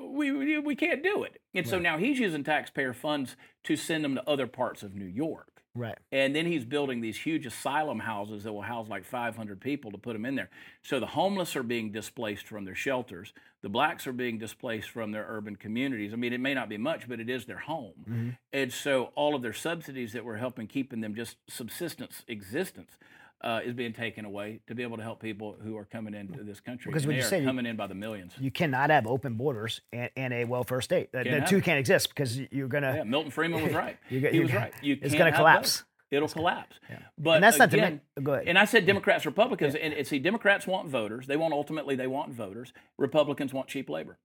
we 0.00 0.30
we, 0.30 0.58
we 0.58 0.76
can't 0.76 1.02
do 1.02 1.24
it. 1.24 1.40
And 1.54 1.66
so 1.66 1.78
now 1.78 1.98
he's 1.98 2.18
using 2.18 2.44
taxpayer 2.44 2.92
funds 2.92 3.36
to 3.64 3.76
send 3.76 4.04
them 4.04 4.14
to 4.16 4.28
other 4.28 4.46
parts 4.46 4.82
of 4.82 4.94
New 4.94 5.06
York. 5.06 5.55
Right. 5.76 5.98
And 6.10 6.34
then 6.34 6.46
he's 6.46 6.64
building 6.64 7.00
these 7.00 7.18
huge 7.18 7.46
asylum 7.46 8.00
houses 8.00 8.44
that 8.44 8.52
will 8.52 8.62
house 8.62 8.88
like 8.88 9.04
500 9.04 9.60
people 9.60 9.92
to 9.92 9.98
put 9.98 10.14
them 10.14 10.24
in 10.24 10.34
there. 10.34 10.50
So 10.82 10.98
the 10.98 11.06
homeless 11.06 11.54
are 11.54 11.62
being 11.62 11.92
displaced 11.92 12.46
from 12.46 12.64
their 12.64 12.74
shelters. 12.74 13.32
The 13.62 13.68
blacks 13.68 14.06
are 14.06 14.12
being 14.12 14.38
displaced 14.38 14.90
from 14.90 15.12
their 15.12 15.26
urban 15.28 15.56
communities. 15.56 16.12
I 16.12 16.16
mean, 16.16 16.32
it 16.32 16.40
may 16.40 16.54
not 16.54 16.68
be 16.68 16.78
much, 16.78 17.08
but 17.08 17.20
it 17.20 17.28
is 17.28 17.44
their 17.44 17.58
home. 17.58 17.94
Mm-hmm. 18.02 18.30
And 18.52 18.72
so 18.72 19.10
all 19.14 19.34
of 19.34 19.42
their 19.42 19.52
subsidies 19.52 20.12
that 20.12 20.24
were 20.24 20.36
helping 20.36 20.66
keeping 20.66 21.00
them 21.00 21.14
just 21.14 21.36
subsistence 21.48 22.22
existence 22.26 22.98
uh, 23.42 23.60
is 23.64 23.74
being 23.74 23.92
taken 23.92 24.24
away 24.24 24.60
to 24.66 24.74
be 24.74 24.82
able 24.82 24.96
to 24.96 25.02
help 25.02 25.20
people 25.20 25.56
who 25.62 25.76
are 25.76 25.84
coming 25.84 26.14
into 26.14 26.42
this 26.42 26.58
country. 26.60 26.90
Because 26.90 27.06
when 27.06 27.16
you 27.16 27.22
say 27.22 27.44
coming 27.44 27.66
in 27.66 27.76
by 27.76 27.86
the 27.86 27.94
millions. 27.94 28.32
You 28.38 28.50
cannot 28.50 28.90
have 28.90 29.06
open 29.06 29.34
borders 29.34 29.80
and, 29.92 30.10
and 30.16 30.32
a 30.32 30.44
welfare 30.44 30.80
state. 30.80 31.12
The, 31.12 31.22
Can't 31.24 31.44
the 31.44 31.50
two 31.50 31.58
it. 31.58 31.64
can't 31.64 31.78
exist 31.78 32.08
because 32.08 32.38
you're 32.50 32.68
gonna. 32.68 32.94
Yeah, 32.96 33.04
Milton 33.04 33.30
Friedman 33.30 33.62
was 33.62 33.74
right. 33.74 33.98
You 34.10 34.20
he 34.20 34.40
was 34.40 34.52
right. 34.54 34.72
You 34.82 34.98
it's 35.00 35.14
gonna 35.14 35.32
collapse. 35.32 35.78
both. 35.82 35.86
It'll 36.08 36.28
collapse. 36.28 36.78
But 37.18 37.32
And 37.36 37.44
that's 37.44 37.58
not 37.58 37.70
to 37.72 37.76
again, 37.78 38.00
go 38.22 38.34
ahead. 38.34 38.46
And 38.46 38.56
I 38.56 38.64
said 38.64 38.86
Democrats, 38.86 39.26
Republicans, 39.26 39.74
and, 39.74 39.92
and 39.92 40.06
see, 40.06 40.20
Democrats 40.20 40.64
want 40.66 40.88
voters. 40.88 41.26
They 41.26 41.36
want 41.36 41.52
ultimately 41.52 41.96
they 41.96 42.06
want 42.06 42.32
voters. 42.32 42.72
Republicans 42.96 43.52
want 43.52 43.66
cheap 43.68 43.90
labor, 43.90 44.16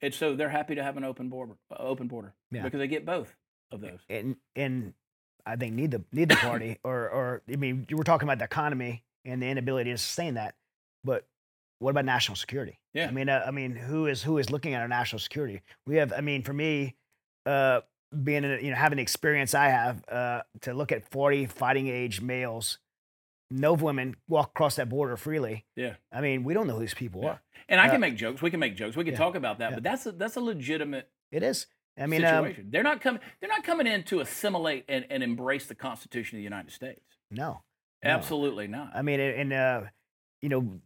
and 0.00 0.14
so 0.14 0.36
they're 0.36 0.48
happy 0.48 0.76
to 0.76 0.82
have 0.84 0.96
an 0.96 1.02
open 1.04 1.28
border, 1.28 1.54
open 1.76 2.06
border, 2.06 2.28
Mm-hmm. 2.28 2.56
Yeah. 2.56 2.62
because 2.62 2.78
they 2.78 2.86
get 2.86 3.04
both 3.04 3.34
of 3.72 3.80
those. 3.80 3.98
and 4.08 4.36
and 4.54 4.94
I 5.46 5.56
think 5.56 5.74
need 5.74 5.90
the 5.90 6.02
need 6.12 6.28
the 6.28 6.36
party 6.36 6.78
or 6.84 7.08
or 7.10 7.42
I 7.52 7.56
mean 7.56 7.86
you 7.88 7.96
were 7.96 8.04
talking 8.04 8.26
about 8.28 8.38
the 8.38 8.44
economy 8.44 9.04
and 9.24 9.42
the 9.42 9.46
inability 9.48 9.90
to 9.90 9.98
sustain 9.98 10.34
that, 10.34 10.54
but 11.04 11.26
what 11.78 11.90
about 11.90 12.04
national 12.04 12.36
security? 12.36 12.78
Yeah. 12.94 13.08
I 13.08 13.10
mean 13.10 13.28
uh, 13.28 13.44
I 13.46 13.50
mean 13.50 13.74
who 13.76 14.06
is 14.06 14.22
who 14.22 14.38
is 14.38 14.50
looking 14.50 14.74
at 14.74 14.80
our 14.82 14.88
national 14.88 15.18
security? 15.18 15.62
We 15.86 15.96
have 15.96 16.12
I 16.12 16.20
mean 16.20 16.42
for 16.42 16.52
me, 16.52 16.96
uh, 17.46 17.80
being 18.22 18.44
a, 18.44 18.58
you 18.60 18.70
know 18.70 18.76
having 18.76 18.96
the 18.96 19.02
experience 19.02 19.54
I 19.54 19.68
have 19.68 20.04
uh, 20.08 20.42
to 20.62 20.72
look 20.74 20.92
at 20.92 21.10
forty 21.10 21.46
fighting 21.46 21.88
age 21.88 22.20
males, 22.20 22.78
no 23.50 23.72
women 23.74 24.16
walk 24.28 24.50
across 24.50 24.76
that 24.76 24.88
border 24.88 25.16
freely. 25.16 25.64
Yeah. 25.76 25.94
I 26.12 26.20
mean 26.20 26.44
we 26.44 26.54
don't 26.54 26.66
know 26.66 26.74
who 26.74 26.80
these 26.80 26.94
people 26.94 27.22
Yeah. 27.22 27.28
are. 27.30 27.40
And 27.68 27.80
I 27.80 27.88
Uh, 27.88 27.92
can 27.92 28.00
make 28.00 28.16
jokes. 28.16 28.40
We 28.42 28.50
can 28.50 28.60
make 28.60 28.76
jokes. 28.76 28.96
We 28.96 29.04
can 29.04 29.12
yeah. 29.14 29.18
talk 29.18 29.34
about 29.34 29.58
that. 29.58 29.70
Yeah. 29.70 29.76
But 29.76 29.82
that's 29.82 30.06
a, 30.06 30.12
that's 30.12 30.36
a 30.36 30.40
legitimate 30.40 31.10
It 31.32 31.42
is. 31.42 31.66
I 31.98 32.06
mean 32.06 32.24
um, 32.24 32.54
they're 32.70 32.82
not 32.82 33.00
coming. 33.00 33.20
They're 33.40 33.48
not 33.48 33.64
coming 33.64 33.86
in 33.86 34.02
to 34.04 34.20
assimilate 34.20 34.84
and, 34.88 35.04
and 35.10 35.22
embrace 35.22 35.66
the 35.66 35.74
Constitution 35.74 36.36
of 36.36 36.40
the 36.40 36.44
United 36.44 36.72
States. 36.72 37.00
no. 37.30 37.62
No. 38.02 38.10
Absolutely 38.10 38.66
not. 38.66 38.90
I 38.94 39.00
mean, 39.00 39.18
and 39.18 39.50
uh, 39.52 39.80
you 40.42 40.50
know, 40.50 40.78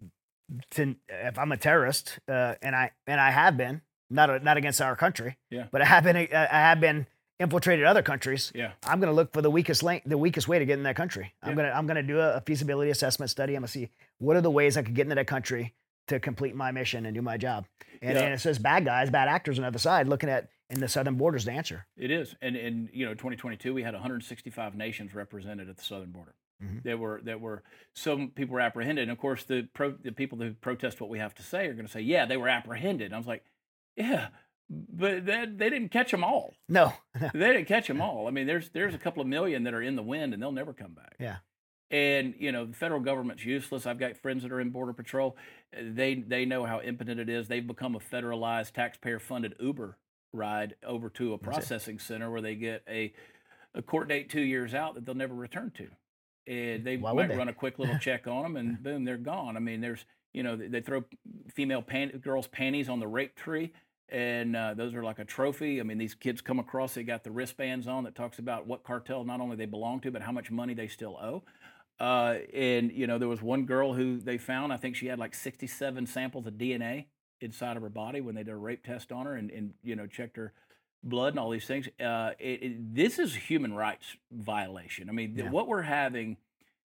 to, 0.73 0.95
if 1.09 1.37
I'm 1.37 1.51
a 1.51 1.57
terrorist, 1.57 2.21
uh, 2.29 2.55
and 2.63 2.77
I 2.77 2.93
and 3.09 3.21
I 3.21 3.31
have 3.33 3.57
been 3.57 3.83
not 4.09 4.31
a, 4.31 4.39
not 4.39 4.57
against 4.57 4.81
our 4.81 4.95
country, 4.95 5.37
Yeah. 5.51 5.65
but 5.73 5.83
I 5.83 5.87
have 5.87 6.05
been 6.05 6.17
I 6.17 6.27
have 6.51 6.81
been 6.81 7.09
infiltrated 7.41 7.85
other 7.85 8.03
countries. 8.03 8.53
Yeah. 8.55 8.71
I'm 8.87 9.01
going 9.01 9.11
to 9.11 9.15
look 9.17 9.33
for 9.33 9.43
the 9.43 9.51
weakest 9.51 9.83
link, 9.83 10.05
the 10.07 10.17
weakest 10.17 10.47
way 10.47 10.59
to 10.61 10.65
get 10.65 10.75
in 10.79 10.85
that 10.85 10.95
country. 10.97 11.35
I'm 11.43 11.57
gonna 11.57 11.71
I'm 11.71 11.87
gonna 11.89 12.05
do 12.05 12.21
a, 12.21 12.35
a 12.37 12.41
feasibility 12.41 12.91
assessment 12.93 13.31
study. 13.31 13.55
I'm 13.55 13.63
gonna 13.63 13.69
see 13.69 13.91
what 14.19 14.37
are 14.37 14.41
the 14.41 14.51
ways 14.51 14.77
I 14.77 14.83
could 14.83 14.95
get 14.95 15.03
into 15.03 15.17
that 15.17 15.27
country 15.27 15.75
to 16.07 16.21
complete 16.21 16.55
my 16.55 16.71
mission 16.71 17.05
and 17.05 17.15
do 17.17 17.21
my 17.23 17.37
job. 17.37 17.67
And, 18.01 18.17
Yeah. 18.17 18.25
and 18.27 18.35
it 18.35 18.39
says 18.41 18.59
bad 18.61 18.85
guys, 18.85 19.11
bad 19.11 19.27
actors 19.29 19.59
on 19.59 19.63
the 19.63 19.69
other 19.69 19.79
side 19.81 20.07
looking 20.09 20.31
at 20.31 20.49
in 20.71 20.81
the 20.81 20.89
southern 20.89 21.15
borders 21.17 21.45
the 21.45 21.53
answer. 21.53 21.87
It 21.97 22.11
is, 22.11 22.35
and 22.41 22.57
in 22.57 22.89
you 22.93 23.07
know, 23.07 23.13
2022 23.15 23.73
we 23.75 23.83
had 23.83 23.95
165 23.95 24.75
nations 24.75 25.15
represented 25.15 25.69
at 25.69 25.77
the 25.77 25.85
southern 25.85 26.11
border. 26.13 26.35
Mhm. 26.63 26.83
That 26.83 26.99
were 26.99 27.21
that 27.25 27.41
were 27.41 27.63
some 27.95 28.31
people 28.31 28.55
were 28.55 28.61
apprehended, 28.61 29.03
and 29.05 29.13
of 29.13 29.19
course 29.19 29.45
the 29.45 29.69
pro, 29.75 29.93
the 29.93 30.11
people 30.13 30.39
who 30.39 30.55
protest 30.55 31.01
what 31.01 31.09
we 31.09 31.19
have 31.21 31.35
to 31.37 31.43
say 31.43 31.67
are 31.69 31.75
going 31.75 31.87
to 31.87 31.93
say, 31.93 32.01
yeah, 32.01 32.27
they 32.27 32.37
were 32.37 32.49
apprehended. 32.49 33.13
I 33.13 33.17
was 33.19 33.29
like, 33.29 33.45
yeah, 33.97 34.29
but 34.69 35.27
that, 35.27 35.57
they 35.57 35.71
didn't 35.71 35.91
catch 35.91 36.11
them 36.11 36.25
all. 36.25 36.55
No, 36.69 36.93
They 37.33 37.53
didn't 37.53 37.67
catch 37.67 37.87
them 37.87 38.01
all. 38.01 38.27
I 38.27 38.33
mean, 38.33 38.47
there's 38.49 38.71
there's 38.71 38.95
a 38.95 38.99
couple 38.99 39.21
of 39.21 39.29
million 39.29 39.63
that 39.65 39.75
are 39.75 39.83
in 39.83 39.95
the 39.95 40.03
wind, 40.03 40.35
and 40.35 40.43
they'll 40.43 40.51
never 40.53 40.73
come 40.73 40.95
back. 40.95 41.15
Yeah. 41.21 41.37
And 41.93 42.35
you 42.39 42.51
know, 42.53 42.67
the 42.67 42.75
federal 42.75 43.01
government's 43.01 43.45
useless. 43.45 43.87
I've 43.87 43.99
got 44.01 44.17
friends 44.17 44.43
that 44.43 44.51
are 44.53 44.61
in 44.61 44.71
border 44.71 44.93
patrol. 44.93 45.37
They 45.73 46.17
they 46.17 46.45
know 46.45 46.65
how 46.65 46.81
impotent 46.81 47.21
it 47.21 47.29
is. 47.29 47.47
They've 47.47 47.67
become 47.67 47.95
a 47.95 48.01
federalized, 48.01 48.73
taxpayer-funded 48.73 49.55
Uber 49.61 49.97
ride 50.33 50.75
over 50.85 51.09
to 51.11 51.33
a 51.35 51.39
processing 51.39 51.99
center 51.99 52.31
where 52.31 52.41
they 52.41 52.55
get 52.55 52.83
a 52.89 53.13
a 53.75 53.83
court 53.83 54.09
date 54.09 54.31
two 54.31 54.41
years 54.41 54.75
out 54.75 54.95
that 54.95 55.05
they'll 55.05 55.15
never 55.15 55.35
return 55.35 55.71
to. 55.77 55.89
And 56.47 56.85
they 56.85 56.97
Why 56.97 57.13
might 57.13 57.29
they? 57.29 57.37
run 57.37 57.49
a 57.49 57.53
quick 57.53 57.79
little 57.79 57.99
check 57.99 58.27
on 58.27 58.43
them, 58.43 58.57
and 58.57 58.83
boom, 58.83 59.05
they're 59.05 59.19
gone. 59.19 59.57
I 59.57 59.61
mean, 59.61 59.81
there's 59.81 60.05
you 60.33 60.43
know 60.43 60.57
they, 60.57 60.81
throw 60.81 61.05
female 61.55 61.83
pan- 61.83 62.19
girls' 62.19 62.47
panties 62.47 62.89
on 62.89 63.01
the 63.01 63.09
rape 63.09 63.35
tree 63.35 63.73
and 64.11 64.57
uh, 64.57 64.75
those 64.75 64.95
are 64.95 65.03
like 65.03 65.19
a 65.19 65.25
trophy. 65.25 65.81
I 65.81 65.83
mean, 65.83 65.99
these 65.99 66.15
kids 66.15 66.41
come 66.41 66.59
across, 66.59 66.95
they 66.95 67.03
got 67.03 67.25
the 67.25 67.31
wristbands 67.31 67.87
on 67.87 68.05
that 68.05 68.15
talks 68.15 68.39
about 68.39 68.67
what 68.67 68.83
cartel 68.83 69.25
not 69.25 69.41
only 69.41 69.57
they 69.57 69.67
belong 69.67 70.01
to, 70.01 70.11
but 70.11 70.23
how 70.23 70.33
much 70.33 70.51
money 70.51 70.75
they 70.75 70.89
still 70.89 71.17
owe. 71.21 71.43
Uh, 72.01 72.39
and 72.55 72.93
you 72.93 73.07
know, 73.07 73.19
there 73.19 73.29
was 73.29 73.43
one 73.43 73.67
girl 73.67 73.93
who 73.93 74.19
they 74.19 74.39
found. 74.39 74.73
I 74.73 74.77
think 74.77 74.97
she 74.97 75.07
had 75.07 75.19
like 75.19 75.35
67 75.35 76.07
samples 76.07 76.47
of 76.47 76.55
DNA 76.55 77.07
inside 77.41 77.77
of 77.77 77.83
her 77.83 77.89
body 77.89 78.21
when 78.21 78.35
they 78.35 78.43
did 78.43 78.53
a 78.53 78.57
rape 78.57 78.85
test 78.85 79.13
on 79.13 79.27
her, 79.27 79.35
and, 79.35 79.51
and 79.51 79.75
you 79.83 79.97
know 79.97 80.07
checked 80.07 80.37
her 80.37 80.53
blood 81.05 81.29
and 81.35 81.39
all 81.39 81.51
these 81.51 81.67
things. 81.67 81.89
Uh, 82.01 82.31
it, 82.39 82.63
it, 82.63 82.95
this 82.95 83.19
is 83.19 83.37
a 83.37 83.39
human 83.39 83.73
rights 83.75 84.17
violation. 84.33 85.09
I 85.09 85.13
mean, 85.13 85.35
Yeah. 85.37 85.51
what 85.51 85.69
we're 85.69 85.83
having 85.83 86.37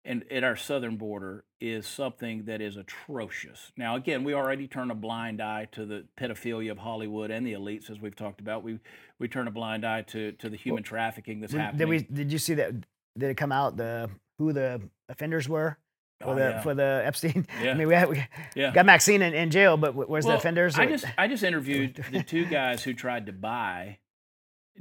and 0.05 0.23
at 0.31 0.45
our 0.45 0.55
southern 0.55 0.95
border 0.95 1.43
is 1.59 1.85
something 1.85 2.45
that 2.45 2.61
is 2.61 2.77
atrocious. 2.77 3.73
Now, 3.75 3.97
again, 3.97 4.23
we 4.23 4.33
already 4.33 4.65
turn 4.65 4.89
a 4.91 4.95
blind 4.95 5.41
eye 5.41 5.67
to 5.73 5.85
the 5.85 6.05
pedophilia 6.17 6.71
of 6.71 6.77
Hollywood 6.77 7.31
and 7.31 7.45
the 7.45 7.51
elites, 7.51 7.89
as 7.89 7.99
we've 7.99 8.15
talked 8.15 8.39
about. 8.39 8.63
We 8.63 8.79
we 9.19 9.27
turn 9.27 9.47
a 9.47 9.51
blind 9.51 9.85
eye 9.85 10.03
to 10.03 10.31
to 10.33 10.49
the 10.49 10.55
human 10.55 10.83
trafficking 10.83 11.41
that's 11.41 11.51
Did- 11.51 11.59
happening. 11.61 11.79
Did 11.79 11.89
we? 11.89 12.15
Did 12.15 12.31
you 12.31 12.37
see 12.39 12.53
that? 12.55 12.71
Did 13.17 13.29
it 13.31 13.35
come 13.35 13.51
out 13.51 13.75
the 13.75 14.09
who 14.37 14.53
the 14.53 14.81
offenders 15.09 15.49
were? 15.49 15.77
For 16.21 16.29
Oh, 16.29 16.35
the 16.35 16.41
yeah. 16.41 16.61
for 16.61 16.73
the 16.73 17.01
Epstein. 17.05 17.47
Yeah. 17.61 17.71
I 17.71 17.73
mean, 17.75 17.87
we, 17.87 17.93
had, 17.93 18.09
we 18.09 18.23
Yeah. 18.55 18.71
got 18.71 18.85
Maxine 18.85 19.21
in, 19.21 19.33
in 19.33 19.51
jail, 19.51 19.77
but 19.77 19.93
wh- 19.93 20.09
where's 20.09 20.25
the 20.25 20.35
offenders? 20.35 20.77
I 20.77 20.85
just 20.85 21.05
I 21.17 21.27
just 21.27 21.43
interviewed 21.43 21.95
the 22.11 22.23
two 22.23 22.45
guys 22.45 22.83
who 22.83 22.93
tried 22.93 23.25
to 23.27 23.33
buy 23.33 23.99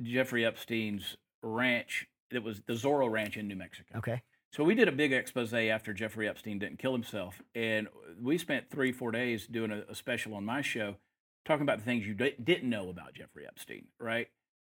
Jeffrey 0.02 0.44
Epstein's 0.44 1.16
ranch. 1.42 2.06
It 2.30 2.42
was 2.42 2.60
the 2.66 2.74
Zorro 2.74 3.10
Ranch 3.10 3.36
in 3.36 3.48
New 3.48 3.56
Mexico. 3.56 3.98
okay. 3.98 4.22
So 4.52 4.64
we 4.64 4.74
did 4.74 4.88
a 4.88 4.92
big 4.92 5.12
expose 5.12 5.52
after 5.52 5.92
Jeffrey 5.92 6.26
Epstein 6.26 6.58
didn't 6.58 6.78
kill 6.78 6.92
himself, 6.92 7.42
and 7.54 7.86
we 8.20 8.38
spent 8.38 8.70
three 8.70 8.92
four 8.92 9.10
days 9.12 9.46
doing 9.46 9.70
a, 9.70 9.84
a 9.90 9.94
special 9.94 10.34
on 10.34 10.44
my 10.44 10.62
show, 10.62 10.96
talking 11.44 11.62
about 11.62 11.78
the 11.78 11.84
things 11.84 12.06
you 12.06 12.14
di- 12.14 12.34
didn't 12.42 12.68
know 12.70 12.88
about 12.88 13.12
Jeffrey 13.12 13.46
Epstein, 13.46 13.84
right? 14.00 14.28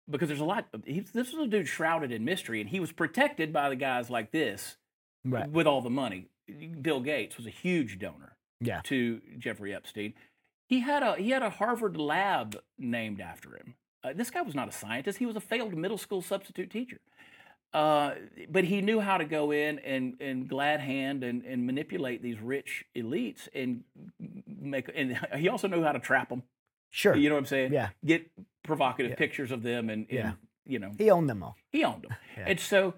Because 0.09 0.27
there's 0.27 0.41
a 0.41 0.45
lot. 0.45 0.67
Of, 0.73 0.83
he, 0.83 0.99
this 0.99 1.31
was 1.31 1.45
a 1.45 1.49
dude 1.49 1.69
shrouded 1.69 2.11
in 2.11 2.25
mystery, 2.25 2.59
and 2.59 2.69
he 2.69 2.81
was 2.81 2.91
protected 2.91 3.53
by 3.53 3.69
the 3.69 3.77
guys 3.77 4.09
like 4.09 4.31
this 4.31 4.75
Right. 5.23 5.49
with 5.49 5.67
all 5.67 5.81
the 5.81 5.89
money. 5.89 6.27
Bill 6.81 6.99
Gates 6.99 7.37
was 7.37 7.45
a 7.45 7.51
huge 7.51 7.99
donor 7.99 8.35
Yeah. 8.59 8.81
to 8.85 9.21
Jeffrey 9.37 9.73
Epstein. 9.73 10.13
He 10.67 10.79
had 10.79 11.03
a 11.03 11.15
he 11.15 11.29
had 11.31 11.43
a 11.43 11.49
Harvard 11.49 11.97
lab 11.97 12.57
named 12.77 13.19
after 13.21 13.55
him. 13.55 13.75
Uh, 14.03 14.13
this 14.13 14.31
guy 14.31 14.41
was 14.41 14.55
not 14.55 14.67
a 14.67 14.71
scientist; 14.71 15.19
he 15.19 15.25
was 15.25 15.35
a 15.35 15.41
failed 15.41 15.75
middle 15.75 15.97
school 15.97 16.21
substitute 16.21 16.69
teacher. 16.71 16.99
Uh, 17.73 18.15
but 18.49 18.65
he 18.65 18.81
knew 18.81 18.99
how 18.99 19.17
to 19.17 19.23
go 19.23 19.51
in 19.51 19.79
and, 19.79 20.15
and 20.19 20.49
glad 20.49 20.81
hand 20.81 21.23
and, 21.23 21.41
and 21.45 21.65
manipulate 21.65 22.21
these 22.21 22.37
rich 22.39 22.83
elites 22.97 23.47
and 23.55 23.83
make 24.45 24.89
and 24.93 25.17
he 25.37 25.47
also 25.47 25.67
knew 25.69 25.81
how 25.83 25.91
to 25.93 25.99
trap 25.99 26.27
them. 26.29 26.43
Sure. 26.89 27.15
You 27.15 27.29
know 27.29 27.35
what 27.35 27.39
I'm 27.41 27.45
saying? 27.45 27.71
Yeah. 27.71 27.89
Get 28.03 28.29
provocative 28.63 29.11
Yeah. 29.11 29.15
pictures 29.15 29.51
of 29.51 29.63
them 29.63 29.89
and, 29.89 30.05
and 30.09 30.19
Yeah. 30.19 30.31
you 30.65 30.79
know 30.79 30.91
he 30.97 31.09
owned 31.09 31.29
them 31.29 31.43
all. 31.43 31.55
he 31.71 31.83
owned 31.85 32.03
them. 32.03 32.11
Yeah. 32.37 32.43
And 32.47 32.59
so 32.59 32.93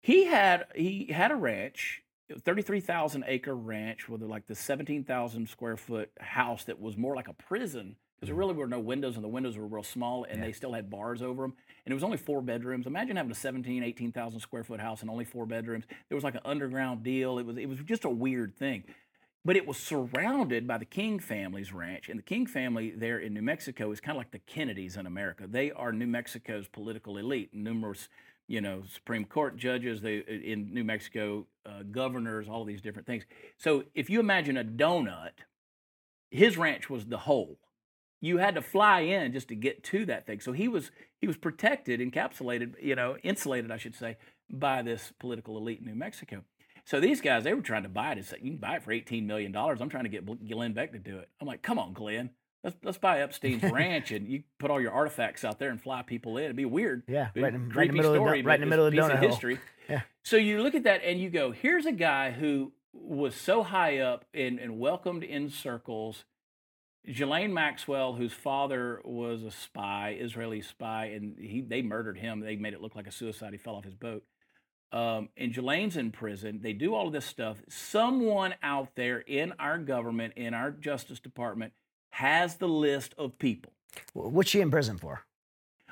he 0.00 0.24
had 0.24 0.66
he 0.74 1.06
had 1.12 1.30
a 1.30 1.36
ranch, 1.36 2.02
thirty 2.42 2.62
three 2.62 2.80
thousand 2.80 3.24
acre 3.26 3.54
ranch 3.54 4.08
with 4.08 4.22
like 4.22 4.46
the 4.46 4.54
seventeen 4.54 5.04
thousand 5.04 5.48
square 5.48 5.76
foot 5.76 6.10
house 6.20 6.64
that 6.64 6.80
was 6.80 6.96
more 6.96 7.14
like 7.14 7.28
a 7.28 7.34
prison 7.34 7.96
because 8.16 8.28
there 8.28 8.34
mm-hmm. 8.34 8.40
really 8.40 8.54
were 8.54 8.66
no 8.66 8.80
windows 8.80 9.14
and 9.14 9.24
the 9.24 9.28
windows 9.28 9.56
were 9.56 9.66
real 9.66 9.82
small 9.82 10.24
and 10.24 10.42
they 10.42 10.52
still 10.52 10.72
had 10.72 10.90
bars 10.90 11.22
over 11.22 11.42
them 11.42 11.54
and 11.88 11.92
it 11.92 11.94
was 11.94 12.04
only 12.04 12.18
four 12.18 12.42
bedrooms. 12.42 12.86
Imagine 12.86 13.16
having 13.16 13.32
a 13.32 13.34
17, 13.34 13.82
18,000 13.82 14.40
square 14.40 14.62
foot 14.62 14.78
house 14.78 15.00
and 15.00 15.10
only 15.10 15.24
four 15.24 15.46
bedrooms. 15.46 15.86
There 16.08 16.16
was 16.16 16.22
like 16.22 16.34
an 16.34 16.42
underground 16.44 17.02
deal. 17.02 17.38
It 17.38 17.46
was 17.46 17.56
it 17.56 17.66
was 17.66 17.78
just 17.78 18.04
a 18.04 18.10
weird 18.10 18.56
thing. 18.56 18.84
But 19.42 19.56
it 19.56 19.66
was 19.66 19.78
surrounded 19.78 20.66
by 20.66 20.76
the 20.76 20.84
King 20.84 21.18
family's 21.18 21.72
ranch. 21.72 22.10
And 22.10 22.18
the 22.18 22.22
King 22.22 22.46
family 22.46 22.90
there 22.90 23.18
in 23.18 23.32
New 23.32 23.40
Mexico 23.40 23.90
is 23.90 24.00
kind 24.00 24.16
of 24.16 24.18
like 24.18 24.32
the 24.32 24.40
Kennedys 24.40 24.98
in 24.98 25.06
America. 25.06 25.46
They 25.46 25.70
are 25.70 25.90
New 25.90 26.06
Mexico's 26.06 26.68
political 26.68 27.16
elite. 27.16 27.54
Numerous, 27.54 28.10
you 28.48 28.62
know, 28.62 28.82
Supreme 28.90 29.26
Court 29.26 29.56
judges 29.56 30.00
they, 30.00 30.16
in 30.18 30.72
New 30.72 30.82
Mexico, 30.82 31.46
uh, 31.66 31.82
governors, 31.90 32.48
all 32.48 32.64
these 32.64 32.80
different 32.80 33.06
things. 33.06 33.24
So 33.58 33.84
if 33.94 34.08
you 34.08 34.18
imagine 34.18 34.56
a 34.56 34.64
donut, 34.64 35.32
his 36.30 36.56
ranch 36.56 36.90
was 36.90 37.06
the 37.06 37.18
whole. 37.18 37.58
You 38.20 38.38
had 38.38 38.56
to 38.56 38.62
fly 38.62 39.00
in 39.00 39.32
just 39.32 39.48
to 39.48 39.54
get 39.54 39.84
to 39.84 40.06
that 40.06 40.26
thing. 40.26 40.40
So 40.40 40.52
he 40.52 40.66
was 40.66 40.90
he 41.20 41.26
was 41.26 41.36
protected, 41.36 42.00
encapsulated, 42.00 42.74
you 42.82 42.96
know, 42.96 43.16
insulated, 43.22 43.70
I 43.70 43.76
should 43.76 43.94
say, 43.94 44.16
by 44.50 44.82
this 44.82 45.12
political 45.20 45.56
elite 45.56 45.80
in 45.80 45.86
New 45.86 45.94
Mexico. 45.94 46.42
So 46.84 47.00
these 47.00 47.20
guys, 47.20 47.44
they 47.44 47.52
were 47.52 47.60
trying 47.60 47.82
to 47.82 47.88
buy 47.88 48.12
it 48.12 48.18
and 48.18 48.26
say, 48.26 48.38
you 48.40 48.52
can 48.52 48.58
buy 48.58 48.76
it 48.76 48.82
for 48.82 48.92
$18 48.92 49.26
million. 49.26 49.54
I'm 49.54 49.90
trying 49.90 50.04
to 50.04 50.08
get 50.08 50.48
Glenn 50.48 50.72
Beck 50.72 50.92
to 50.92 50.98
do 50.98 51.18
it. 51.18 51.28
I'm 51.38 51.46
like, 51.46 51.60
come 51.60 51.78
on, 51.78 51.92
Glenn. 51.92 52.30
Let's, 52.68 52.76
let's 52.84 52.98
buy 52.98 53.20
Epstein's 53.20 53.62
ranch 53.72 54.10
and 54.10 54.28
you 54.28 54.42
put 54.58 54.70
all 54.70 54.80
your 54.80 54.92
artifacts 54.92 55.42
out 55.44 55.58
there 55.58 55.70
and 55.70 55.80
fly 55.80 56.02
people 56.02 56.36
in. 56.36 56.44
It'd 56.44 56.56
be 56.56 56.64
weird. 56.66 57.02
Yeah, 57.08 57.28
right 57.34 57.54
in- 57.54 57.70
right 57.70 57.88
in 57.88 57.92
the 57.92 57.96
middle 57.96 58.12
of 58.12 58.16
story, 58.18 58.42
don- 58.42 58.46
right 58.46 58.54
in 58.56 58.60
the 58.60 58.66
middle 58.66 58.86
of 58.86 58.94
donut 58.94 59.20
history. 59.22 59.58
Yeah. 59.88 60.02
So 60.22 60.36
you 60.36 60.62
look 60.62 60.74
at 60.74 60.82
that 60.82 61.00
and 61.02 61.18
you 61.18 61.30
go, 61.30 61.50
here's 61.50 61.86
a 61.86 61.92
guy 61.92 62.30
who 62.30 62.72
was 62.92 63.34
so 63.34 63.62
high 63.62 64.00
up 64.00 64.26
and, 64.34 64.58
and 64.58 64.78
welcomed 64.78 65.22
in 65.24 65.48
circles. 65.48 66.24
Ghislaine 67.06 67.54
Maxwell, 67.54 68.12
whose 68.12 68.34
father 68.34 69.00
was 69.02 69.42
a 69.44 69.50
spy, 69.50 70.14
Israeli 70.20 70.60
spy, 70.60 71.06
and 71.06 71.38
he 71.38 71.62
they 71.62 71.80
murdered 71.80 72.18
him. 72.18 72.40
They 72.40 72.56
made 72.56 72.74
it 72.74 72.82
look 72.82 72.96
like 72.96 73.06
a 73.06 73.10
suicide. 73.10 73.52
He 73.52 73.58
fell 73.58 73.76
off 73.76 73.84
his 73.84 73.94
boat. 73.94 74.24
Um, 74.92 75.30
and 75.38 75.54
Ghislaine's 75.54 75.96
in 75.96 76.10
prison. 76.12 76.60
They 76.62 76.74
do 76.74 76.94
all 76.94 77.06
of 77.06 77.14
this 77.14 77.24
stuff. 77.24 77.56
Someone 77.70 78.54
out 78.62 78.90
there 78.94 79.20
in 79.20 79.54
our 79.58 79.78
government, 79.78 80.34
in 80.36 80.52
our 80.52 80.70
Justice 80.70 81.20
Department, 81.20 81.72
has 82.10 82.56
the 82.56 82.68
list 82.68 83.14
of 83.18 83.38
people. 83.38 83.72
What's 84.12 84.50
she 84.50 84.60
in 84.60 84.70
prison 84.70 84.98
for? 84.98 85.22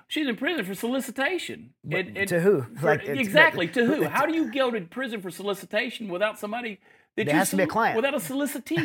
She's 0.09 0.29
in 0.29 0.37
prison 0.37 0.65
for 0.65 0.75
solicitation. 0.75 1.75
But 1.83 2.07
And- 2.07 2.19
and 2.19 2.29
to 2.29 2.41
who? 2.41 2.63
for- 2.79 2.87
Like, 2.87 3.09
exactly 3.09 3.67
to 3.69 3.85
who? 3.85 4.05
How 4.05 4.25
do 4.27 4.35
you 4.35 4.53
go 4.53 4.71
to 4.71 4.81
prison 4.83 5.21
for 5.21 5.31
solicitation 5.31 6.09
without 6.09 6.39
somebody? 6.39 6.79
That 7.17 7.27
There 7.27 7.35
has 7.35 7.49
to 7.51 7.57
be 7.57 7.63
a 7.63 7.67
client. 7.67 7.97
Without 7.97 8.13
a 8.13 8.19
solicitee, 8.19 8.77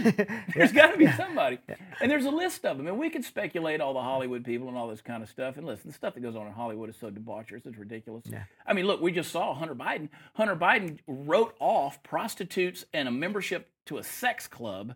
there's 0.56 0.72
got 0.72 0.92
to 0.94 0.98
be 0.98 1.04
yeah. 1.04 1.18
somebody. 1.18 1.60
And 2.00 2.10
there's 2.10 2.24
a 2.24 2.30
list 2.32 2.66
of 2.66 2.78
them, 2.78 2.88
and 2.88 2.98
we 2.98 3.10
can 3.10 3.24
speculate 3.24 3.82
all 3.82 3.94
the 3.94 4.02
Hollywood 4.02 4.46
people 4.46 4.70
and 4.70 4.78
all 4.78 4.88
this 4.88 5.02
kind 5.02 5.22
of 5.22 5.28
stuff. 5.30 5.58
And 5.58 5.66
listen, 5.68 5.90
the 5.90 5.94
stuff 5.94 6.14
that 6.14 6.22
goes 6.22 6.38
on 6.38 6.48
in 6.48 6.54
Hollywood 6.54 6.90
is 6.90 6.96
so 6.96 7.12
debaucherous; 7.12 7.66
it's 7.66 7.78
ridiculous. 7.78 8.24
Yeah. 8.32 8.44
I 8.66 8.72
mean, 8.74 8.86
look, 8.88 9.02
we 9.02 9.12
just 9.12 9.32
saw 9.34 9.54
Hunter 9.54 9.76
Biden. 9.76 10.08
Hunter 10.36 10.56
Biden 10.56 11.00
wrote 11.08 11.56
off 11.60 12.02
prostitutes 12.04 12.86
and 12.94 13.10
a 13.10 13.12
membership 13.12 13.70
to 13.88 13.98
a 13.98 14.04
sex 14.04 14.48
club 14.48 14.96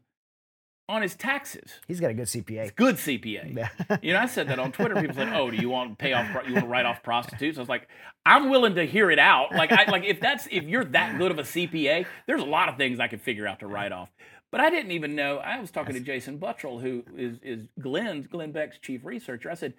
on 0.88 1.02
his 1.02 1.16
taxes. 1.16 1.72
He's 1.88 2.00
got 2.00 2.12
a 2.12 2.14
good 2.14 2.28
CPA. 2.28 2.66
It's 2.66 2.72
Good 2.72 2.96
CPA. 2.96 3.70
You 4.04 4.14
know, 4.14 4.20
I 4.20 4.26
said 4.28 4.50
that 4.50 4.60
on 4.60 4.72
Twitter. 4.72 4.96
People 4.96 5.16
said, 5.16 5.34
"Oh, 5.34 5.50
do 5.50 5.58
you 5.58 5.70
want 5.70 5.92
to 5.92 5.96
pay 5.96 6.14
off? 6.14 6.28
You 6.48 6.54
want 6.54 6.66
to 6.66 6.70
write 6.70 6.86
off 6.86 7.02
prostitutes?" 7.04 7.58
I 7.58 7.62
was 7.62 7.70
like, 7.70 7.88
"I'm 8.26 8.50
willing 8.50 8.76
to 8.76 8.86
hear 8.86 9.10
it 9.10 9.20
out. 9.20 9.52
Like, 9.52 9.72
I 9.72 9.90
like 9.90 10.04
if 10.04 10.20
that's 10.20 10.48
if 10.52 10.64
you're 10.66 10.86
that 10.86 11.18
good 11.18 11.32
of 11.32 11.40
a 11.40 11.44
CPA, 11.44 12.06
there's 12.28 12.42
a 12.42 12.46
lot 12.46 12.70
of 12.70 12.78
things 12.78 13.00
I 13.00 13.08
could 13.08 13.22
figure 13.22 13.48
out 13.48 13.60
to 13.60 13.68
write 13.68 13.92
off." 13.92 14.10
But 14.52 14.62
I 14.62 14.70
didn't 14.70 14.92
even 14.92 15.16
know. 15.16 15.38
I 15.38 15.60
was 15.60 15.72
talking 15.72 15.96
to 15.96 16.00
Jason 16.00 16.40
Buttrill, 16.40 16.82
who 16.82 17.04
is 17.18 17.40
is 17.42 17.68
Glenn's 17.80 18.28
Glenn 18.28 18.52
Beck's 18.52 18.78
chief 18.78 19.04
researcher. 19.04 19.50
I 19.50 19.56
said, 19.56 19.74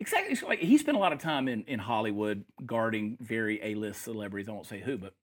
exactly. 0.00 0.32
it's 0.32 0.42
Like 0.42 0.58
he 0.60 0.78
spent 0.78 0.96
a 0.96 1.00
lot 1.00 1.12
of 1.12 1.20
time 1.20 1.48
in 1.48 1.64
in 1.64 1.78
Hollywood 1.78 2.44
guarding 2.64 3.18
very 3.20 3.60
A 3.62 3.74
list 3.74 4.02
celebrities. 4.02 4.48
I 4.48 4.52
won't 4.52 4.66
say 4.66 4.80
who, 4.80 4.96
but 4.96 5.14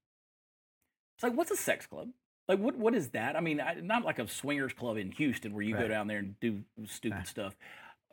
it's 1.18 1.24
like, 1.24 1.34
what's 1.34 1.52
a 1.52 1.58
sex 1.58 1.86
club? 1.88 2.10
Like, 2.52 2.60
what 2.60 2.76
what 2.76 2.93
is 2.93 3.10
that? 3.12 3.38
I 3.38 3.39
mean, 3.39 3.62
I, 3.62 3.76
not 3.76 4.04
like 4.04 4.20
a 4.20 4.28
swingers 4.28 4.74
club 4.74 4.97
in 4.97 5.12
Houston 5.12 5.54
where 5.54 5.64
you 5.64 5.74
go 5.74 5.88
down 5.88 6.08
there 6.08 6.18
and 6.18 6.38
do 6.41 6.64
stupid 6.86 7.20
Right. 7.20 7.28
stuff. 7.28 7.56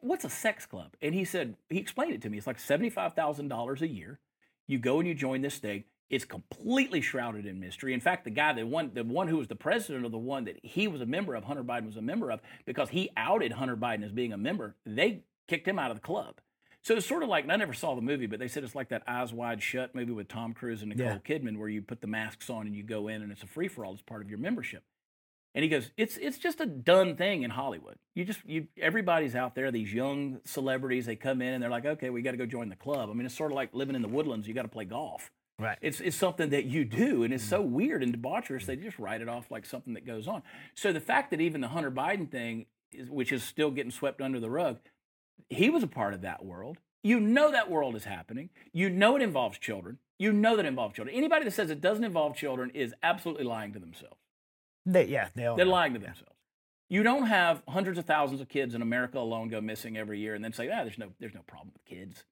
What's 0.01 0.25
a 0.25 0.31
sex 0.31 0.65
club? 0.65 0.95
And 1.03 1.13
he 1.13 1.25
said 1.25 1.57
he 1.69 1.79
explained 1.79 2.15
it 2.15 2.23
to 2.23 2.31
me. 2.31 2.39
It's 2.39 2.47
like 2.47 2.61
seventy 2.61 2.89
five 2.89 3.15
thousand 3.15 3.49
dollars 3.49 3.83
a 3.83 3.89
year. 3.89 4.21
You 4.69 4.79
go 4.79 5.01
and 5.01 5.09
you 5.09 5.15
join 5.15 5.41
this 5.43 5.59
thing. 5.59 5.83
It's 6.09 6.25
completely 6.25 7.01
shrouded 7.01 7.47
in 7.47 7.59
mystery. 7.59 7.93
In 7.93 8.01
fact, 8.01 8.23
the 8.23 8.31
guy, 8.31 8.53
the 8.53 8.65
one, 8.65 8.93
the 8.95 9.03
one 9.03 9.27
who 9.27 9.39
was 9.39 9.49
the 9.49 9.57
president 9.57 10.07
of 10.07 10.13
the 10.13 10.19
one 10.19 10.45
that 10.45 10.61
he 10.63 10.87
was 10.87 11.01
a 11.01 11.07
member 11.07 11.35
of, 11.35 11.43
Hunter 11.43 11.65
Biden 11.65 11.87
was 11.87 11.97
a 11.97 12.03
member 12.03 12.31
of, 12.31 12.41
because 12.65 12.91
he 12.91 13.11
outed 13.17 13.53
Hunter 13.53 13.77
Biden 13.77 14.05
as 14.05 14.13
being 14.13 14.33
a 14.33 14.39
member. 14.39 14.77
They 14.87 15.25
kicked 15.49 15.67
him 15.67 15.81
out 15.81 15.91
of 15.91 15.97
the 15.97 16.01
club. 16.01 16.37
So 16.89 16.97
it's 16.97 17.05
sort 17.05 17.23
of 17.23 17.29
like, 17.29 17.45
and 17.45 17.53
I 17.53 17.57
never 17.57 17.75
saw 17.75 17.95
the 17.95 18.01
movie, 18.01 18.25
but 18.25 18.39
they 18.39 18.49
said 18.49 18.65
it's 18.65 18.75
like 18.75 18.89
that 18.89 19.03
Eyes 19.07 19.31
Wide 19.31 19.63
Shut 19.63 19.95
movie 19.95 20.13
with 20.13 20.27
Tom 20.27 20.55
Cruise 20.55 20.81
and 20.81 20.89
Nicole 20.89 21.07
Yeah. 21.07 21.19
Kidman, 21.19 21.59
where 21.59 21.69
you 21.69 21.83
put 21.83 22.01
the 22.01 22.07
masks 22.07 22.49
on 22.49 22.67
and 22.67 22.75
you 22.75 22.83
go 22.83 23.09
in 23.09 23.21
and 23.21 23.31
it's 23.31 23.43
a 23.43 23.47
free 23.47 23.69
for 23.69 23.85
all 23.85 23.93
as 23.93 24.01
part 24.01 24.23
of 24.23 24.31
your 24.31 24.39
membership. 24.39 24.85
And 25.55 25.63
he 25.63 25.69
goes, 25.69 25.91
it's 25.99 26.17
it's 26.17 26.39
just 26.39 26.63
a 26.63 26.67
done 26.67 27.15
thing 27.15 27.43
in 27.43 27.51
Hollywood. 27.51 27.97
You 28.15 28.25
just 28.25 28.41
you 28.47 28.69
everybody's 28.81 29.35
out 29.35 29.55
there. 29.55 29.71
These 29.71 29.93
young 29.93 30.41
celebrities, 30.47 31.05
they 31.05 31.15
come 31.15 31.43
in 31.43 31.53
and 31.53 31.63
they're 31.63 31.69
like, 31.69 31.85
okay, 31.85 32.09
we 32.09 32.23
got 32.23 32.31
to 32.31 32.39
go 32.39 32.47
join 32.47 32.71
the 32.71 32.77
club. 32.77 33.11
I 33.11 33.13
mean, 33.13 33.27
it's 33.27 33.37
sort 33.37 33.53
of 33.53 33.57
like 33.57 33.75
living 33.75 33.95
in 33.95 34.01
the 34.01 34.09
woodlands. 34.09 34.49
You 34.49 34.55
got 34.55 34.63
to 34.63 34.69
play 34.69 34.87
golf. 34.87 35.31
Right. 35.59 35.77
It's 35.83 36.01
it's 36.01 36.17
something 36.17 36.49
that 36.49 36.65
you 36.65 36.87
do, 36.87 37.23
and 37.23 37.35
it's 37.35 37.45
so 37.45 37.63
mm-hmm. 37.63 37.75
weird 37.75 38.03
and 38.03 38.17
debaucherous. 38.17 38.63
Mm-hmm. 38.63 38.67
They 38.67 38.77
just 38.77 38.99
write 38.99 39.21
it 39.21 39.29
off 39.29 39.51
like 39.51 39.67
something 39.67 39.93
that 39.93 40.07
goes 40.07 40.27
on. 40.27 40.43
So 40.75 40.91
the 40.91 41.01
fact 41.01 41.33
that 41.33 41.43
even 41.43 41.61
the 41.61 41.69
Hunter 41.69 41.91
Biden 41.91 42.31
thing, 42.31 42.65
is, 42.93 43.11
which 43.11 43.31
is 43.31 43.43
still 43.43 43.71
getting 43.71 43.91
swept 43.91 44.23
under 44.23 44.41
the 44.41 44.49
rug, 44.49 44.79
he 45.49 45.71
was 45.71 45.83
a 45.83 45.89
part 45.89 46.15
of 46.15 46.23
that 46.23 46.45
world. 46.45 46.79
You 47.03 47.21
know 47.21 47.51
that 47.53 47.71
world 47.71 47.95
is 47.97 48.05
happening. 48.05 48.51
You 48.73 48.91
know 48.91 49.17
it 49.17 49.23
involves 49.23 49.59
children. 49.59 49.99
You 50.19 50.33
know 50.33 50.57
that 50.57 50.65
it 50.65 50.69
involves 50.69 50.95
children. 50.95 51.17
Anybody 51.17 51.45
that 51.45 51.53
says 51.53 51.71
it 51.71 51.81
doesn't 51.81 52.05
involve 52.05 52.37
children 52.37 52.71
is 52.75 52.93
absolutely 53.03 53.45
lying 53.45 53.73
to 53.73 53.79
themselves. 53.79 54.17
They, 54.85 55.07
yeah, 55.07 55.29
they 55.35 55.43
they're 55.57 55.65
lying 55.65 55.93
to 55.95 56.01
themselves. 56.01 56.35
You 56.89 57.03
don't 57.03 57.27
have 57.27 57.63
hundreds 57.69 57.99
of 57.99 58.07
thousands 58.07 58.41
of 58.41 58.49
kids 58.49 58.75
in 58.75 58.83
America 58.83 59.19
alone 59.19 59.49
go 59.49 59.61
missing 59.61 59.97
every 59.97 60.19
year 60.19 60.35
and 60.35 60.43
then 60.43 60.53
say, 60.53 60.71
ah, 60.71 60.83
there's 60.85 60.99
no, 60.99 61.09
there's 61.21 61.35
no 61.35 61.43
problem 61.47 61.71
with 61.75 61.85
kids. 61.85 62.25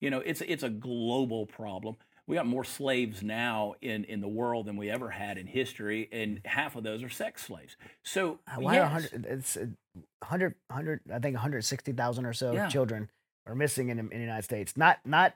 You 0.00 0.10
know, 0.10 0.20
it's, 0.20 0.40
it's 0.40 0.62
a 0.62 0.70
global 0.70 1.46
problem. 1.46 1.96
We 2.26 2.36
got 2.36 2.46
more 2.46 2.64
slaves 2.64 3.22
now 3.22 3.74
in, 3.82 4.04
in 4.04 4.20
the 4.20 4.28
world 4.28 4.66
than 4.66 4.76
we 4.76 4.88
ever 4.88 5.10
had 5.10 5.36
in 5.36 5.46
history, 5.46 6.08
and 6.12 6.40
half 6.44 6.76
of 6.76 6.84
those 6.84 7.02
are 7.02 7.08
sex 7.08 7.44
slaves. 7.44 7.76
So, 8.02 8.38
Uh, 8.46 8.60
Why 8.60 8.78
are 8.78 8.84
yes, 8.84 9.12
100, 9.12 9.26
it's 9.26 9.56
uh, 9.56 9.66
100, 10.20 10.54
100, 10.68 11.00
I 11.12 11.18
think 11.18 11.34
160,000 11.34 12.26
or 12.26 12.32
so 12.32 12.52
Yeah. 12.52 12.68
children 12.68 13.10
are 13.46 13.54
missing 13.54 13.88
in, 13.88 13.98
in 13.98 14.08
the 14.08 14.18
United 14.18 14.44
States. 14.44 14.76
Not, 14.76 14.98
not, 15.04 15.34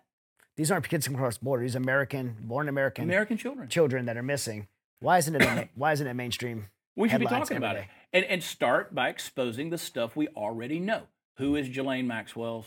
these 0.57 0.70
aren't 0.70 0.88
kids 0.88 1.07
from 1.07 1.16
across 1.16 1.38
the 1.38 1.44
border. 1.44 1.62
These 1.62 1.74
American, 1.74 2.36
born 2.40 2.68
American 2.68 3.04
American 3.04 3.36
children. 3.36 3.68
children 3.68 4.07
that 4.07 4.16
are 4.16 4.22
missing. 4.22 4.68
Why 5.00 5.18
isn't 5.18 5.34
it, 5.34 5.68
why 5.74 5.92
isn't 5.92 6.07
it 6.07 6.14
mainstream? 6.14 6.66
We 6.96 7.09
should 7.09 7.20
be 7.20 7.26
talking 7.26 7.59
about 7.59 7.76
it. 7.76 7.84
And, 8.12 8.24
and 8.24 8.42
start 8.42 8.94
by 8.94 9.11
exposing 9.11 9.68
the 9.70 9.76
stuff 9.78 10.16
we 10.16 10.28
already 10.28 10.80
know. 10.80 11.02
Who 11.36 11.54
is 11.54 11.68
Ghislaine 11.68 12.07
Maxwell's 12.07 12.64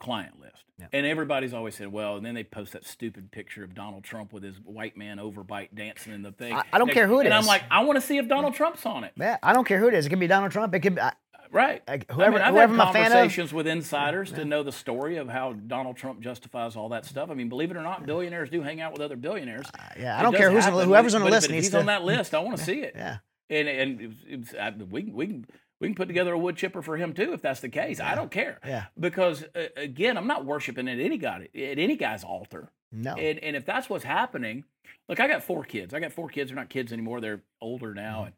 client 0.00 0.40
list. 0.40 0.64
Yeah. 0.78 0.86
And 0.92 1.06
everybody's 1.06 1.54
always 1.54 1.76
said, 1.76 1.92
well, 1.92 2.16
and 2.16 2.26
then 2.26 2.34
they 2.34 2.42
post 2.44 2.72
that 2.72 2.84
stupid 2.84 3.30
picture 3.30 3.62
of 3.62 3.74
Donald 3.74 4.02
Trump 4.04 4.32
with 4.32 4.42
his 4.42 4.56
white 4.64 4.96
man 4.96 5.18
overbite 5.18 5.68
dancing 5.74 6.12
in 6.12 6.22
the 6.22 6.32
thing. 6.32 6.52
I- 6.52 6.62
I 6.72 6.78
don't 6.78 6.88
Next- 6.88 6.94
care 6.94 7.06
who 7.06 7.20
it 7.20 7.26
and 7.26 7.34
I'm 7.34 7.46
like, 7.46 7.62
I 7.70 7.84
want 7.84 7.96
to 7.96 8.00
see 8.00 8.18
if 8.18 8.26
Donald 8.28 8.54
Trump's 8.54 8.84
on 8.84 9.04
it. 9.04 9.12
Yeah, 9.16 9.36
I 9.42 9.52
don't 9.52 9.64
care 9.66 9.78
who 9.78 9.86
it 9.88 9.94
is. 9.94 10.06
It 10.06 10.10
could 10.10 10.18
be 10.18 10.26
Donald 10.26 10.50
Trump. 10.52 10.74
It 10.74 10.80
could 10.80 10.96
be. 10.96 11.00
I, 11.00 11.12
Right. 11.52 11.82
I 11.86 12.00
whoever- 12.10 12.32
mean, 12.32 12.40
I've 12.42 12.54
whoever 12.54 12.72
had 12.74 12.80
I'm 12.82 12.88
a 12.88 12.92
fan 12.92 13.06
of- 13.06 13.12
conversations 13.12 13.52
with 13.54 13.68
insiders 13.68 14.32
to 14.32 14.44
know 14.44 14.64
the 14.64 14.72
story 14.72 15.18
of 15.18 15.28
how 15.28 15.52
Donald 15.52 15.96
Trump 15.96 16.18
justifies 16.20 16.74
all 16.74 16.88
that 16.88 17.04
stuff. 17.04 17.30
I 17.30 17.34
mean, 17.34 17.48
believe 17.48 17.70
it 17.70 17.76
or 17.76 17.82
not, 17.82 18.04
billionaires 18.04 18.50
do 18.50 18.60
hang 18.62 18.80
out 18.80 18.92
with 18.92 19.00
other 19.00 19.14
billionaires. 19.14 19.66
Uh, 19.72 19.78
yeah, 19.96 20.16
I 20.16 20.20
It 20.20 20.22
don't 20.24 20.34
care 20.36 20.50
who's 20.50 20.66
on, 20.66 20.72
whoever's 20.72 21.14
on 21.14 21.22
the 21.22 21.30
list 21.30 21.46
if 21.46 21.52
needs 21.52 21.66
he's 21.66 21.72
to. 21.72 21.78
on 21.78 21.86
that 21.86 22.02
list. 22.02 22.34
I 22.34 22.40
want 22.40 22.56
to 22.58 22.64
see 22.64 22.80
it. 22.80 22.94
Yeah. 22.96 23.18
And 23.50 23.68
and 23.68 24.00
it 24.00 24.06
was, 24.08 24.16
it 24.28 24.36
was, 24.40 24.54
I, 24.60 24.70
we 24.70 25.02
we 25.04 25.26
can 25.28 25.46
we 25.84 25.88
can 25.90 25.94
put 25.94 26.08
together 26.08 26.32
a 26.32 26.38
wood 26.38 26.56
chipper 26.56 26.82
for 26.82 26.96
him 26.96 27.12
too 27.12 27.32
if 27.32 27.42
that's 27.42 27.60
the 27.60 27.68
case. 27.68 28.00
I 28.00 28.14
don't 28.14 28.30
care. 28.30 28.58
Yeah. 28.66 28.86
Because 28.98 29.44
uh, 29.54 29.66
again, 29.76 30.16
I'm 30.16 30.26
not 30.26 30.44
worshiping 30.44 30.88
at 30.88 30.98
any 30.98 31.18
guy 31.18 31.48
at 31.54 31.78
any 31.78 31.96
guy's 31.96 32.24
altar. 32.24 32.70
No. 32.90 33.14
And 33.14 33.38
and 33.40 33.54
if 33.56 33.64
that's 33.66 33.90
what's 33.90 34.04
happening, 34.04 34.64
look, 35.08 35.20
I 35.20 35.28
got 35.28 35.42
four 35.42 35.64
kids. 35.64 35.92
I 35.94 36.00
got 36.00 36.12
four 36.12 36.28
kids. 36.28 36.50
They're 36.50 36.56
not 36.56 36.70
kids 36.70 36.92
anymore. 36.92 37.20
They're 37.20 37.42
older 37.60 37.88
Mm-hmm. 37.88 37.96
now, 37.96 38.24
and 38.24 38.34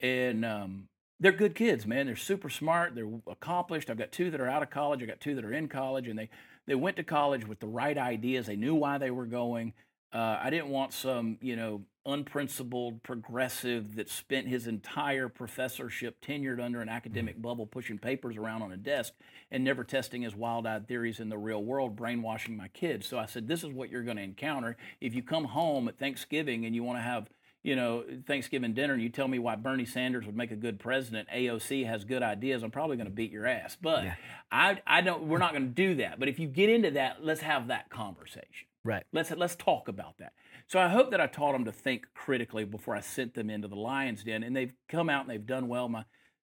and 0.00 0.44
um, 0.44 0.88
they're 1.20 1.32
good 1.32 1.54
kids, 1.54 1.86
man. 1.86 2.06
They're 2.06 2.16
super 2.16 2.48
smart. 2.48 2.94
They're 2.94 3.10
accomplished. 3.26 3.90
I've 3.90 3.98
got 3.98 4.12
two 4.12 4.30
that 4.30 4.40
are 4.40 4.48
out 4.48 4.62
of 4.62 4.70
college. 4.70 5.02
I 5.02 5.06
got 5.06 5.20
two 5.20 5.34
that 5.34 5.44
are 5.44 5.52
in 5.52 5.68
college, 5.68 6.06
and 6.08 6.18
they 6.18 6.30
they 6.66 6.74
went 6.74 6.96
to 6.96 7.02
college 7.02 7.46
with 7.46 7.60
the 7.60 7.66
right 7.66 7.98
ideas. 7.98 8.46
They 8.46 8.56
knew 8.56 8.74
why 8.74 8.98
they 8.98 9.10
were 9.10 9.26
going. 9.26 9.72
Uh, 10.12 10.38
I 10.42 10.50
didn't 10.50 10.68
want 10.68 10.92
some, 10.92 11.38
you 11.40 11.56
know, 11.56 11.82
unprincipled 12.06 13.02
progressive 13.02 13.96
that 13.96 14.08
spent 14.08 14.48
his 14.48 14.66
entire 14.66 15.28
professorship 15.28 16.24
tenured 16.24 16.62
under 16.64 16.80
an 16.80 16.88
academic 16.88 17.40
bubble 17.40 17.66
pushing 17.66 17.98
papers 17.98 18.38
around 18.38 18.62
on 18.62 18.72
a 18.72 18.78
desk 18.78 19.12
and 19.50 19.62
never 19.62 19.84
testing 19.84 20.22
his 20.22 20.34
wild-eyed 20.34 20.88
theories 20.88 21.20
in 21.20 21.28
the 21.28 21.36
real 21.36 21.62
world, 21.62 21.94
brainwashing 21.94 22.56
my 22.56 22.68
kids. 22.68 23.06
So 23.06 23.18
I 23.18 23.26
said, 23.26 23.46
this 23.46 23.62
is 23.62 23.70
what 23.70 23.90
you're 23.90 24.02
going 24.02 24.16
to 24.16 24.22
encounter 24.22 24.78
if 25.00 25.14
you 25.14 25.22
come 25.22 25.44
home 25.44 25.88
at 25.88 25.98
Thanksgiving 25.98 26.64
and 26.64 26.74
you 26.74 26.82
want 26.82 26.98
to 26.98 27.02
have 27.02 27.28
you 27.62 27.76
know, 27.76 28.04
Thanksgiving 28.26 28.72
dinner 28.72 28.94
and 28.94 29.02
you 29.02 29.08
tell 29.08 29.28
me 29.28 29.38
why 29.38 29.56
Bernie 29.56 29.84
Sanders 29.84 30.24
would 30.24 30.36
make 30.36 30.52
a 30.52 30.56
good 30.56 30.78
president, 30.78 31.28
AOC 31.28 31.86
has 31.86 32.04
good 32.04 32.22
ideas, 32.22 32.62
I'm 32.62 32.70
probably 32.70 32.96
going 32.96 33.08
to 33.08 33.12
beat 33.12 33.32
your 33.32 33.46
ass. 33.46 33.76
But 33.80 34.04
I, 34.50 34.80
I 34.86 35.00
don't. 35.00 35.24
We're 35.24 35.38
not 35.38 35.52
going 35.52 35.66
to 35.66 35.74
do 35.74 35.96
that. 35.96 36.20
But 36.20 36.28
if 36.28 36.38
you 36.38 36.46
get 36.46 36.70
into 36.70 36.92
that, 36.92 37.24
let's 37.24 37.40
have 37.40 37.68
that 37.68 37.90
conversation. 37.90 38.67
Right. 38.88 39.04
Let's 39.12 39.30
let's 39.32 39.54
talk 39.54 39.86
about 39.88 40.16
that. 40.16 40.32
So 40.66 40.78
I 40.78 40.88
hope 40.88 41.10
that 41.10 41.20
I 41.20 41.26
taught 41.26 41.52
them 41.52 41.66
to 41.66 41.72
think 41.72 42.06
critically 42.14 42.64
before 42.64 42.96
I 42.96 43.00
sent 43.00 43.34
them 43.34 43.50
into 43.50 43.68
the 43.68 43.76
lion's 43.76 44.24
den, 44.24 44.42
and 44.42 44.56
they've 44.56 44.72
come 44.88 45.10
out 45.10 45.20
and 45.20 45.30
they've 45.30 45.46
done 45.46 45.68
well. 45.68 45.90
My 45.90 46.06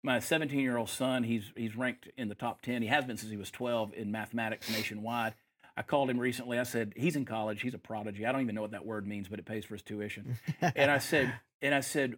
my 0.02 0.18
17 0.18 0.60
year 0.60 0.78
old 0.78 0.90
son, 0.90 1.26
he's 1.26 1.52
he's 1.56 1.76
ranked 1.76 2.10
in 2.18 2.30
the 2.30 2.36
top 2.36 2.64
10. 2.64 2.82
He 2.82 2.88
has 2.88 3.06
been 3.06 3.18
since 3.18 3.30
he 3.30 3.38
was 3.38 3.52
12 3.52 3.94
in 3.94 4.12
mathematics 4.12 4.68
nationwide. 4.72 5.36
I 5.78 5.84
called 5.84 6.10
him 6.10 6.20
recently. 6.20 6.58
I 6.58 6.64
said 6.64 6.94
he's 6.96 7.16
in 7.16 7.26
college. 7.26 7.62
He's 7.62 7.76
a 7.76 7.78
prodigy. 7.78 8.26
I 8.26 8.32
don't 8.32 8.42
even 8.42 8.56
know 8.56 8.64
what 8.64 8.72
that 8.72 8.86
word 8.86 9.06
means, 9.06 9.28
but 9.28 9.38
it 9.38 9.46
pays 9.46 9.66
for 9.66 9.76
his 9.76 9.84
tuition. 9.84 10.40
and 10.60 10.90
I 10.90 10.98
said, 10.98 11.32
and 11.62 11.76
I 11.76 11.82
said, 11.82 12.16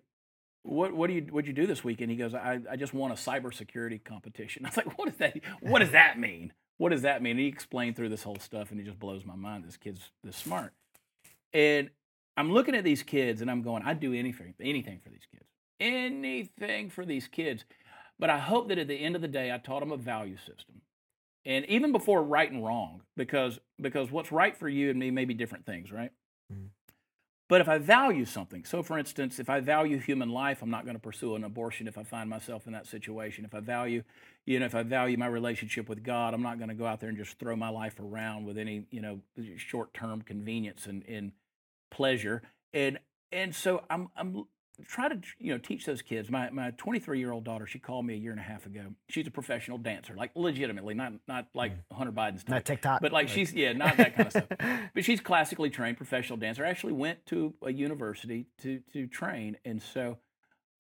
what 0.63 0.93
what 0.93 1.07
do 1.07 1.13
you 1.13 1.27
what 1.29 1.45
you 1.45 1.51
do 1.51 1.67
this 1.67 1.83
weekend? 1.83 2.09
He 2.09 2.15
goes, 2.15 2.33
I, 2.33 2.61
I 2.71 2.77
just 2.77 2.93
won 2.93 3.11
a 3.11 3.15
cybersecurity 3.15 4.01
competition. 4.01 4.65
I 4.65 4.69
was 4.69 4.77
like, 4.77 4.97
what 4.97 5.09
does 5.09 5.17
that 5.17 5.41
what 5.59 5.79
does 5.79 5.91
that 5.91 6.17
mean? 6.17 6.53
What 6.77 6.89
does 6.89 7.03
that 7.03 7.21
mean? 7.21 7.31
And 7.31 7.39
he 7.39 7.47
explained 7.47 7.95
through 7.95 8.09
this 8.09 8.23
whole 8.23 8.37
stuff, 8.39 8.71
and 8.71 8.79
it 8.79 8.83
just 8.83 8.99
blows 8.99 9.25
my 9.25 9.35
mind. 9.35 9.63
This 9.63 9.77
kid's 9.77 10.11
this 10.23 10.35
smart, 10.35 10.73
and 11.53 11.89
I'm 12.37 12.51
looking 12.51 12.75
at 12.75 12.83
these 12.83 13.03
kids, 13.03 13.41
and 13.41 13.49
I'm 13.49 13.61
going, 13.61 13.83
I'd 13.83 13.99
do 13.99 14.13
anything 14.13 14.53
anything 14.59 14.99
for 15.03 15.09
these 15.09 15.25
kids, 15.31 15.45
anything 15.79 16.89
for 16.89 17.05
these 17.05 17.27
kids. 17.27 17.63
But 18.19 18.29
I 18.29 18.37
hope 18.37 18.69
that 18.69 18.77
at 18.77 18.87
the 18.87 18.95
end 18.95 19.15
of 19.15 19.21
the 19.21 19.27
day, 19.27 19.51
I 19.51 19.57
taught 19.57 19.81
them 19.81 19.91
a 19.91 19.97
value 19.97 20.37
system, 20.37 20.81
and 21.45 21.65
even 21.65 21.91
before 21.91 22.23
right 22.23 22.51
and 22.51 22.63
wrong, 22.65 23.01
because 23.15 23.59
because 23.79 24.11
what's 24.11 24.31
right 24.31 24.55
for 24.57 24.67
you 24.67 24.89
and 24.89 24.99
me 24.99 25.11
may 25.11 25.25
be 25.25 25.33
different 25.33 25.65
things, 25.65 25.91
right? 25.91 26.11
Mm-hmm. 26.51 26.67
But 27.47 27.61
if 27.61 27.69
I 27.69 27.77
value 27.77 28.25
something, 28.25 28.65
so 28.65 28.81
for 28.81 28.97
instance, 28.97 29.37
if 29.37 29.49
I 29.49 29.59
value 29.59 29.99
human 29.99 30.29
life, 30.29 30.63
I'm 30.63 30.71
not 30.71 30.83
going 30.83 30.95
to 30.95 31.01
pursue 31.01 31.35
an 31.35 31.43
abortion 31.43 31.87
if 31.87 31.97
I 31.97 32.03
find 32.03 32.27
myself 32.27 32.65
in 32.65 32.73
that 32.73 32.87
situation. 32.87 33.45
If 33.45 33.53
I 33.53 33.59
value, 33.59 34.03
you 34.45 34.59
know, 34.59 34.65
if 34.65 34.73
I 34.73 34.81
value 34.81 35.15
my 35.17 35.27
relationship 35.27 35.87
with 35.87 36.03
God, 36.03 36.33
I'm 36.33 36.41
not 36.41 36.57
going 36.57 36.69
to 36.69 36.75
go 36.75 36.87
out 36.87 36.99
there 37.01 37.09
and 37.09 37.17
just 37.17 37.37
throw 37.37 37.55
my 37.55 37.69
life 37.69 37.99
around 37.99 38.45
with 38.45 38.57
any, 38.57 38.87
you 38.89 38.99
know, 38.99 39.19
short-term 39.57 40.23
convenience 40.23 40.87
and, 40.87 41.03
and 41.07 41.33
pleasure. 41.91 42.41
And 42.73 42.99
and 43.31 43.55
so 43.55 43.83
I'm 43.89 44.09
I'm 44.17 44.45
trying 44.87 45.21
to 45.21 45.27
you 45.39 45.51
know 45.51 45.57
teach 45.57 45.85
those 45.85 46.01
kids. 46.01 46.29
My 46.29 46.49
my 46.49 46.71
23 46.71 47.19
year 47.19 47.31
old 47.31 47.43
daughter, 47.43 47.65
she 47.65 47.79
called 47.79 48.05
me 48.05 48.13
a 48.13 48.17
year 48.17 48.31
and 48.31 48.39
a 48.39 48.43
half 48.43 48.65
ago. 48.65 48.93
She's 49.09 49.27
a 49.27 49.31
professional 49.31 49.77
dancer, 49.77 50.15
like 50.15 50.31
legitimately, 50.35 50.93
not 50.93 51.13
not 51.27 51.47
like 51.53 51.73
Hunter 51.91 52.11
Biden's 52.11 52.43
type. 52.43 52.49
Not 52.49 52.65
TikTok, 52.65 53.01
but 53.01 53.11
like 53.11 53.25
like- 53.27 53.33
she's 53.33 53.53
yeah, 53.53 53.73
not 53.73 53.97
that 53.97 54.15
kind 54.15 54.27
of 54.27 54.31
stuff. 54.31 54.89
But 54.93 55.03
she's 55.03 55.19
classically 55.19 55.69
trained 55.69 55.97
professional 55.97 56.37
dancer. 56.37 56.65
I 56.65 56.69
Actually 56.69 56.93
went 56.93 57.25
to 57.27 57.53
a 57.63 57.71
university 57.71 58.47
to 58.61 58.81
to 58.93 59.07
train, 59.07 59.57
and 59.65 59.81
so 59.81 60.17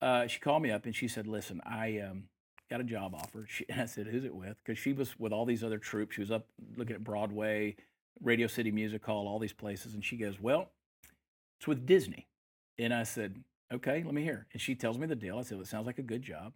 uh, 0.01 0.27
she 0.27 0.39
called 0.39 0.61
me 0.61 0.71
up 0.71 0.85
and 0.85 0.95
she 0.95 1.07
said, 1.07 1.27
"Listen, 1.27 1.61
I 1.65 1.99
um, 1.99 2.25
got 2.69 2.81
a 2.81 2.83
job 2.83 3.15
offer." 3.15 3.45
She, 3.47 3.65
and 3.69 3.81
I 3.81 3.85
said, 3.85 4.07
"Who's 4.07 4.25
it 4.25 4.35
with?" 4.35 4.57
Because 4.63 4.79
she 4.79 4.93
was 4.93 5.17
with 5.19 5.31
all 5.31 5.45
these 5.45 5.63
other 5.63 5.77
troupes. 5.77 6.15
She 6.15 6.21
was 6.21 6.31
up 6.31 6.47
looking 6.77 6.95
at 6.95 7.03
Broadway, 7.03 7.75
Radio 8.21 8.47
City 8.47 8.71
Music 8.71 9.03
Hall, 9.05 9.27
all 9.27 9.39
these 9.39 9.53
places, 9.53 9.93
and 9.93 10.03
she 10.03 10.17
goes, 10.17 10.39
"Well, 10.39 10.71
it's 11.59 11.67
with 11.67 11.85
Disney." 11.85 12.27
And 12.77 12.93
I 12.93 13.03
said, 13.03 13.41
"Okay, 13.73 14.03
let 14.03 14.13
me 14.13 14.23
hear." 14.23 14.47
And 14.53 14.61
she 14.61 14.75
tells 14.75 14.97
me 14.97 15.07
the 15.07 15.15
deal. 15.15 15.37
I 15.37 15.43
said, 15.43 15.57
well, 15.57 15.63
"It 15.63 15.67
sounds 15.67 15.87
like 15.87 15.99
a 15.99 16.03
good 16.03 16.21
job." 16.21 16.53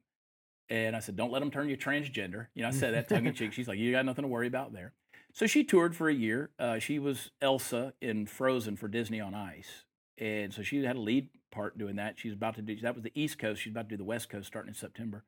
And 0.70 0.96
I 0.96 1.00
said, 1.00 1.16
"Don't 1.16 1.32
let 1.32 1.40
them 1.40 1.52
turn 1.52 1.70
you 1.70 1.78
transgender." 1.78 2.48
You 2.54 2.64
know, 2.64 2.68
I 2.68 2.72
said 2.72 2.94
that 2.94 3.10
tongue 3.10 3.26
in 3.26 3.34
cheek. 3.34 3.54
She's 3.54 3.68
like, 3.68 3.80
"You 3.80 3.92
got 3.92 4.06
nothing 4.06 4.24
to 4.24 4.28
worry 4.28 4.48
about 4.48 4.74
there." 4.74 4.94
So 5.34 5.48
she 5.48 5.64
toured 5.64 5.96
for 5.96 6.10
a 6.10 6.14
year. 6.14 6.50
Uh, 6.60 6.80
she 6.80 7.00
was 7.00 7.32
Elsa 7.42 7.94
in 8.02 8.26
Frozen 8.26 8.78
for 8.78 8.88
Disney 8.88 9.20
on 9.20 9.34
Ice, 9.34 9.86
and 10.18 10.54
so 10.54 10.64
she 10.64 10.84
had 10.84 10.96
a 10.96 11.02
lead 11.02 11.30
part 11.52 11.78
doing 11.78 11.96
that. 11.98 12.20
She's 12.20 12.34
about 12.34 12.56
to 12.56 12.62
do 12.62 12.76
that 12.82 12.96
was 12.96 13.04
the 13.04 13.12
East 13.16 13.40
Coast. 13.40 13.62
She's 13.62 13.72
about 13.72 13.90
to 13.90 13.96
do 13.96 13.98
the 13.98 14.04
West 14.04 14.30
Coast 14.30 14.48
starting 14.48 14.70
in 14.70 14.76
September, 14.76 15.24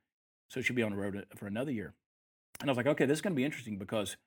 so 0.50 0.62
she'll 0.62 0.76
be 0.76 0.84
on 0.84 0.92
the 0.92 0.98
road 0.98 1.26
for 1.36 1.48
another 1.48 1.72
year. 1.72 1.94
And 2.60 2.70
I 2.70 2.72
was 2.72 2.78
like, 2.78 2.88
okay, 2.88 3.06
this 3.06 3.18
is 3.18 3.22
going 3.22 3.34
to 3.34 3.38
be 3.38 3.46
interesting 3.46 3.78
because 3.78 4.18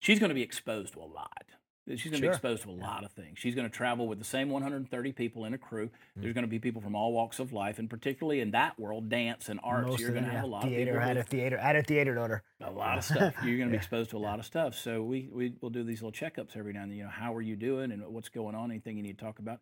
she's 0.00 0.18
going 0.18 0.28
to 0.28 0.34
be 0.34 0.42
exposed 0.42 0.92
to 0.94 1.00
a 1.00 1.06
lot. 1.06 1.44
She's 1.88 2.04
going 2.04 2.12
to 2.12 2.18
Sure. 2.18 2.28
be 2.30 2.34
exposed 2.34 2.62
to 2.62 2.70
a 2.70 2.72
lot 2.72 3.04
of 3.04 3.10
things. 3.10 3.38
She's 3.40 3.54
going 3.56 3.68
to 3.68 3.74
travel 3.76 4.06
with 4.06 4.18
the 4.20 4.24
same 4.24 4.50
130 4.50 5.12
people 5.12 5.44
in 5.44 5.52
a 5.52 5.58
crew. 5.58 5.86
Mm. 6.16 6.22
There's 6.22 6.34
going 6.34 6.44
to 6.44 6.48
be 6.50 6.60
people 6.60 6.80
from 6.80 6.94
all 6.94 7.12
walks 7.12 7.40
of 7.40 7.52
life, 7.52 7.78
and 7.80 7.90
particularly 7.90 8.38
in 8.40 8.52
that 8.52 8.78
world, 8.78 9.08
dance 9.08 9.48
and 9.48 9.58
arts, 9.64 9.88
Most 9.88 10.00
you're 10.00 10.12
going 10.12 10.24
to 10.24 10.30
have 10.30 10.44
a 10.44 10.46
lot 10.46 10.62
theater, 10.62 10.92
of 10.92 10.96
people. 10.98 11.08
had 11.08 11.16
a 11.16 11.22
theater, 11.24 11.58
had 11.58 11.76
a 11.76 11.82
theater 11.82 12.14
daughter. 12.14 12.42
a 12.60 12.70
lot 12.70 12.98
of 12.98 13.04
stuff. 13.04 13.34
You're 13.44 13.56
going 13.58 13.68
to 13.68 13.72
be 13.72 13.76
exposed 13.78 14.10
to 14.10 14.16
a 14.16 14.18
lot 14.18 14.38
of 14.38 14.44
stuff. 14.44 14.76
So 14.76 15.02
we, 15.02 15.28
we 15.32 15.54
will 15.60 15.70
do 15.70 15.82
these 15.82 16.02
little 16.02 16.12
checkups 16.12 16.56
every 16.56 16.72
now 16.72 16.82
and 16.82 16.90
then. 16.92 16.98
You 16.98 17.04
know, 17.04 17.10
how 17.10 17.34
are 17.34 17.42
you 17.42 17.56
doing 17.56 17.90
and 17.90 18.06
what's 18.06 18.28
going 18.28 18.54
on? 18.54 18.70
Anything 18.70 18.96
you 18.96 19.02
need 19.02 19.18
to 19.18 19.24
talk 19.24 19.40
about? 19.40 19.58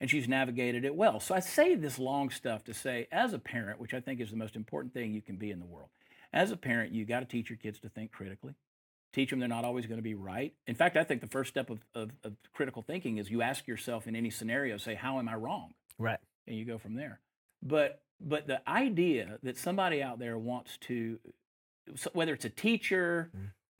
And 0.00 0.10
she's 0.10 0.26
navigated 0.26 0.84
it 0.84 0.94
well. 0.96 1.20
So 1.20 1.34
I 1.36 1.40
say 1.40 1.76
this 1.76 1.98
long 1.98 2.30
stuff 2.30 2.64
to 2.64 2.74
say, 2.74 3.06
as 3.12 3.32
a 3.32 3.38
parent, 3.38 3.78
which 3.78 3.94
I 3.94 4.00
think 4.00 4.20
is 4.20 4.30
the 4.30 4.36
most 4.36 4.56
important 4.56 4.92
thing 4.92 5.12
you 5.12 5.22
can 5.22 5.36
be 5.36 5.50
in 5.50 5.60
the 5.60 5.66
world. 5.66 5.90
As 6.32 6.50
a 6.50 6.56
parent, 6.56 6.92
you 6.92 7.04
got 7.04 7.20
to 7.20 7.26
teach 7.26 7.48
your 7.50 7.58
kids 7.58 7.78
to 7.80 7.88
think 7.88 8.10
critically. 8.10 8.54
Teach 9.12 9.30
them 9.30 9.40
they're 9.40 9.48
not 9.48 9.64
always 9.64 9.86
going 9.86 9.98
to 9.98 10.02
be 10.02 10.14
right. 10.14 10.54
In 10.66 10.74
fact, 10.76 10.96
I 10.96 11.02
think 11.04 11.20
the 11.20 11.26
first 11.26 11.50
step 11.50 11.68
of, 11.70 11.80
of, 11.94 12.10
of 12.22 12.34
critical 12.52 12.82
thinking 12.82 13.18
is 13.18 13.30
you 13.30 13.42
ask 13.42 13.66
yourself 13.66 14.06
in 14.06 14.14
any 14.14 14.30
scenario, 14.30 14.76
say, 14.76 14.94
how 14.94 15.18
am 15.18 15.28
I 15.28 15.34
wrong? 15.34 15.74
Right. 15.98 16.18
and 16.46 16.56
you 16.56 16.64
go 16.64 16.78
from 16.78 16.94
there. 16.94 17.20
But 17.62 18.02
but 18.20 18.46
the 18.46 18.60
idea 18.68 19.38
that 19.42 19.56
somebody 19.58 20.02
out 20.02 20.18
there 20.18 20.36
wants 20.38 20.76
to, 20.82 21.18
whether 22.12 22.34
it's 22.34 22.44
a 22.44 22.50
teacher 22.50 23.30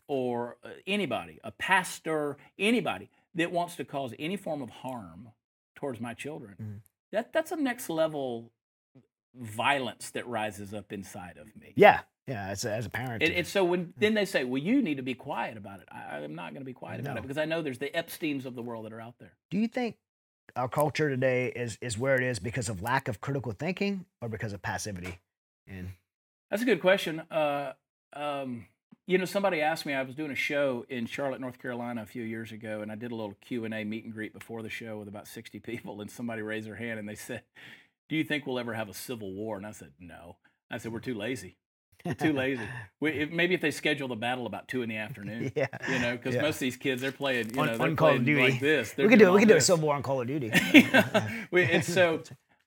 or 0.08 0.56
uh, 0.64 0.70
anybody, 0.86 1.38
a 1.44 1.50
pastor, 1.52 2.38
anybody 2.58 3.10
that 3.34 3.52
wants 3.52 3.76
to 3.76 3.84
cause 3.84 4.14
any 4.18 4.36
form 4.36 4.62
of 4.62 4.70
harm 4.70 5.28
towards 5.76 6.00
my 6.00 6.14
children, 6.14 6.80
that 7.12 7.32
that's 7.32 7.52
a 7.52 7.56
next 7.56 7.88
level 7.90 8.50
violence 9.38 10.10
that 10.10 10.26
rises 10.26 10.74
up 10.74 10.92
inside 10.92 11.36
of 11.38 11.46
me. 11.60 11.72
Yeah. 11.76 12.00
Yeah. 12.30 12.48
As 12.48 12.64
a, 12.64 12.72
as 12.72 12.86
a 12.86 12.90
parent. 12.90 13.22
And, 13.22 13.32
and 13.34 13.46
so 13.46 13.64
when 13.64 13.92
then 13.98 14.14
they 14.14 14.24
say, 14.24 14.44
"Well, 14.44 14.62
you 14.62 14.80
need 14.82 14.96
to 14.96 15.02
be 15.02 15.14
quiet 15.14 15.56
about 15.56 15.80
it," 15.80 15.88
I, 15.90 16.16
I'm 16.18 16.34
not 16.34 16.52
going 16.52 16.60
to 16.62 16.66
be 16.66 16.72
quiet 16.72 17.00
about 17.00 17.14
No. 17.14 17.18
it 17.18 17.22
because 17.22 17.38
I 17.38 17.44
know 17.44 17.60
there's 17.62 17.78
the 17.78 17.94
Epstein's 17.96 18.46
of 18.46 18.54
the 18.54 18.62
world 18.62 18.84
that 18.86 18.92
are 18.92 19.00
out 19.00 19.14
there. 19.18 19.32
Do 19.50 19.58
you 19.58 19.68
think 19.68 19.96
our 20.56 20.68
culture 20.68 21.08
today 21.08 21.48
is 21.54 21.76
is 21.80 21.98
where 21.98 22.16
it 22.16 22.22
is 22.22 22.38
because 22.38 22.68
of 22.68 22.82
lack 22.82 23.08
of 23.08 23.20
critical 23.20 23.52
thinking 23.52 24.04
or 24.20 24.28
because 24.28 24.52
of 24.52 24.62
passivity? 24.62 25.18
And 25.66 25.90
That's 26.50 26.62
a 26.62 26.66
good 26.66 26.80
question. 26.80 27.20
Uh, 27.30 27.72
um, 28.12 28.66
you 29.06 29.18
know, 29.18 29.24
somebody 29.24 29.60
asked 29.60 29.86
me. 29.86 29.94
I 29.94 30.02
was 30.02 30.14
doing 30.14 30.30
a 30.30 30.36
show 30.36 30.84
in 30.88 31.06
Charlotte, 31.06 31.40
North 31.40 31.58
Carolina, 31.60 32.02
a 32.02 32.06
few 32.06 32.22
years 32.22 32.52
ago, 32.52 32.80
and 32.80 32.92
I 32.92 32.94
did 32.94 33.10
a 33.10 33.14
little 33.16 33.34
Q 33.40 33.64
and 33.64 33.74
A 33.74 33.82
meet 33.84 34.04
and 34.04 34.12
greet 34.12 34.32
before 34.32 34.62
the 34.62 34.70
show 34.70 34.98
with 34.98 35.08
about 35.08 35.26
sixty 35.26 35.58
people. 35.70 36.00
And 36.00 36.10
somebody 36.10 36.42
raised 36.42 36.66
their 36.68 36.76
hand 36.76 37.00
and 37.00 37.08
they 37.08 37.16
said, 37.16 37.42
"Do 38.08 38.14
you 38.16 38.22
think 38.22 38.46
we'll 38.46 38.58
ever 38.60 38.74
have 38.74 38.88
a 38.88 38.94
civil 38.94 39.32
war?" 39.32 39.56
And 39.56 39.66
I 39.66 39.72
said, 39.72 39.92
"No." 39.98 40.36
I 40.70 40.78
said, 40.78 40.92
"We're 40.92 41.00
too 41.00 41.14
lazy. 41.14 41.56
Too 42.18 42.32
lazy. 42.34 42.62
We, 43.00 43.10
if, 43.10 43.30
maybe 43.30 43.54
if 43.54 43.60
they 43.60 43.70
schedule 43.70 44.08
the 44.08 44.16
battle 44.16 44.46
about 44.46 44.68
two 44.68 44.82
in 44.82 44.88
the 44.88 44.96
afternoon, 44.96 45.52
Yeah. 45.56 45.66
you 45.88 45.98
know, 45.98 46.16
because 46.16 46.34
Yeah. 46.34 46.42
most 46.42 46.56
of 46.56 46.60
these 46.60 46.76
kids 46.76 47.02
they're 47.02 47.12
playing, 47.12 47.54
you 47.54 47.60
on, 47.60 47.66
know, 47.66 47.76
they're 47.78 47.86
on 47.88 47.96
Call 47.96 48.16
of 48.16 48.24
Duty, 48.24 48.40
like 48.42 48.60
this. 48.60 48.92
They're 48.92 49.06
we 49.06 49.10
could 49.10 49.18
do 49.18 49.24
doing 49.26 49.34
we 49.34 49.40
could 49.40 49.48
do 49.48 49.56
a. 49.56 49.60
Civil 49.60 49.86
War 49.86 49.94
on 49.96 50.02
Call 50.02 50.20
of 50.20 50.26
Duty. 50.26 50.52
We- 51.50 51.64
and 51.64 51.84
so 51.84 52.22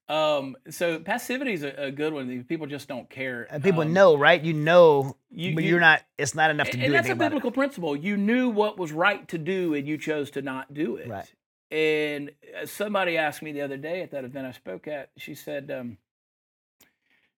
Um, 0.09 0.57
so 0.69 0.99
passivity 0.99 1.53
is 1.53 1.63
a, 1.63 1.85
a 1.85 1.91
good 1.91 2.13
one. 2.13 2.43
People 2.43 2.67
just 2.67 2.87
don't 2.89 3.09
care. 3.09 3.47
And 3.49 3.63
people 3.63 3.81
Um, 3.83 3.93
know, 3.93 4.17
right? 4.17 4.41
You 4.41 4.53
know, 4.53 5.15
you- 5.31 5.55
but 5.55 5.63
you- 5.63 5.77
are 5.77 5.79
not. 5.79 6.01
It's 6.17 6.35
not 6.35 6.51
enough 6.51 6.69
to 6.71 6.77
do 6.77 6.83
and 6.83 6.93
that's 6.93 7.09
a 7.09 7.15
biblical 7.15 7.51
principle. 7.51 7.95
You 7.95 8.17
knew 8.17 8.49
what 8.49 8.77
was 8.77 8.91
right 8.91 9.25
to 9.29 9.37
do, 9.37 9.73
and 9.73 9.87
you 9.87 9.97
chose 9.97 10.29
to 10.31 10.41
not 10.41 10.73
do 10.73 10.97
it. 10.97 11.07
Right. 11.07 11.31
And 11.71 12.31
uh, 12.61 12.65
somebody 12.65 13.17
asked 13.17 13.41
me 13.41 13.51
the 13.53 13.61
other 13.61 13.77
day 13.77 14.01
at 14.03 14.11
that 14.11 14.25
event 14.25 14.45
I 14.45 14.51
spoke 14.51 14.87
at. 14.87 15.09
She 15.17 15.33
said, 15.35 15.71
um, 15.71 15.97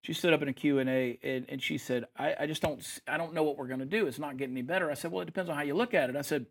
she 0.05 0.13
stood 0.13 0.33
up 0.33 0.41
in 0.43 0.47
a 0.47 0.53
Q 0.53 0.77
and 0.79 0.89
and 0.89 1.61
she 1.61 1.79
said, 1.79 2.05
I, 2.15 2.35
"I 2.41 2.45
just 2.45 2.61
don't, 2.61 2.81
I 3.07 3.17
don't 3.17 3.33
know 3.33 3.41
what 3.43 3.57
we're 3.57 3.67
going 3.67 3.79
to 3.79 3.85
do. 3.87 4.05
It's 4.05 4.19
not 4.19 4.37
getting 4.37 4.53
any 4.53 4.61
better." 4.61 4.91
I 4.91 4.93
said, 4.93 5.11
"Well, 5.11 5.21
it 5.23 5.25
depends 5.25 5.49
on 5.49 5.55
how 5.55 5.63
you 5.63 5.73
look 5.73 5.95
at 5.95 6.09
it." 6.11 6.15
I 6.15 6.21
said, 6.21 6.45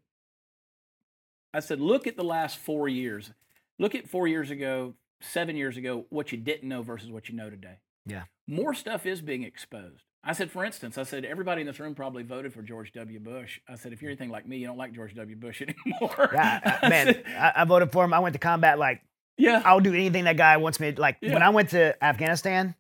"I 1.53 1.61
said, 1.61 1.81
look 1.81 2.09
at 2.09 2.17
the 2.17 2.25
last 2.25 2.59
four 2.59 2.89
years. 2.89 3.33
Look 3.79 3.95
at 3.95 4.09
four 4.09 4.27
years 4.27 4.51
ago, 4.51 4.95
seven 5.21 5.57
years 5.57 5.77
ago, 5.77 6.07
what 6.11 6.33
you 6.33 6.39
didn't 6.39 6.69
know 6.69 6.83
versus 6.83 7.11
what 7.11 7.29
you 7.29 7.37
know 7.37 7.49
today." 7.49 7.79
Yeah. 8.07 8.25
more 8.47 8.75
stuff 8.75 9.07
is 9.07 9.23
being 9.23 9.45
exposed. 9.45 10.03
I 10.23 10.35
said, 10.35 10.51
for 10.51 10.63
instance, 10.63 10.99
I 10.99 11.05
said 11.05 11.25
everybody 11.25 11.63
in 11.63 11.67
this 11.67 11.81
room 11.81 11.95
probably 11.95 12.23
voted 12.23 12.53
for 12.53 12.61
George 12.61 12.93
W. 12.93 13.19
Bush. 13.19 13.61
I 13.67 13.77
said, 13.77 13.95
if 13.95 14.03
you're 14.03 14.11
mm. 14.11 14.13
anything 14.13 14.29
like 14.29 14.47
me, 14.47 14.59
you 14.59 14.67
don't 14.67 14.77
like 14.77 14.93
George 14.93 15.15
W. 15.15 15.37
Bush 15.37 15.63
anymore. 15.87 16.31
Yeah, 16.35 16.61
I- 16.65 16.87
I 16.87 16.89
man, 16.91 17.07
said, 17.07 17.25
I, 17.29 17.53
I 17.63 17.65
voted 17.65 17.93
for 17.93 18.05
him. 18.05 18.13
I 18.13 18.19
went 18.19 18.35
to 18.35 18.39
combat 18.39 18.79
like 18.79 19.01
yeah, 19.37 19.63
I'll 19.65 19.81
do 19.81 19.95
anything 19.95 20.25
that 20.25 20.37
guy 20.37 20.57
wants 20.59 20.79
me. 20.79 20.93
to 20.93 21.01
Like 21.01 21.17
when 21.23 21.43
I 21.43 21.49
went 21.49 21.71
to 21.71 22.03
Afghanistan, 22.05 22.75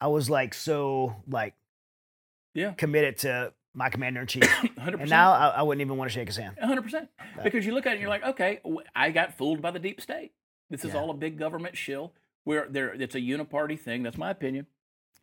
I 0.00 0.06
was 0.08 0.30
like 0.30 0.54
so 0.54 1.16
like 1.28 1.54
yeah, 2.54 2.72
committed 2.72 3.18
to 3.18 3.52
my 3.74 3.88
commander 3.90 4.20
in 4.22 4.26
chief, 4.28 4.44
and 4.76 5.08
now 5.08 5.32
I, 5.32 5.48
I 5.48 5.62
wouldn't 5.62 5.80
even 5.82 5.96
want 5.96 6.10
to 6.10 6.14
shake 6.14 6.26
his 6.28 6.36
hand. 6.36 6.56
hundred 6.60 6.82
percent. 6.82 7.08
Because 7.42 7.64
you 7.64 7.72
look 7.72 7.86
at 7.86 7.90
it 7.90 7.92
and 7.94 8.00
you're 8.00 8.10
like, 8.10 8.24
okay, 8.24 8.60
I 8.94 9.10
got 9.10 9.36
fooled 9.38 9.62
by 9.62 9.70
the 9.70 9.78
deep 9.78 10.00
state. 10.00 10.32
This 10.68 10.84
is 10.84 10.92
Yeah. 10.94 11.00
all 11.00 11.10
a 11.10 11.14
big 11.14 11.38
government 11.38 11.76
shill. 11.76 12.12
Where 12.44 12.66
there, 12.68 12.92
it's 12.94 13.14
a 13.14 13.20
uniparty 13.20 13.78
thing. 13.78 14.02
That's 14.02 14.16
my 14.16 14.30
opinion, 14.30 14.66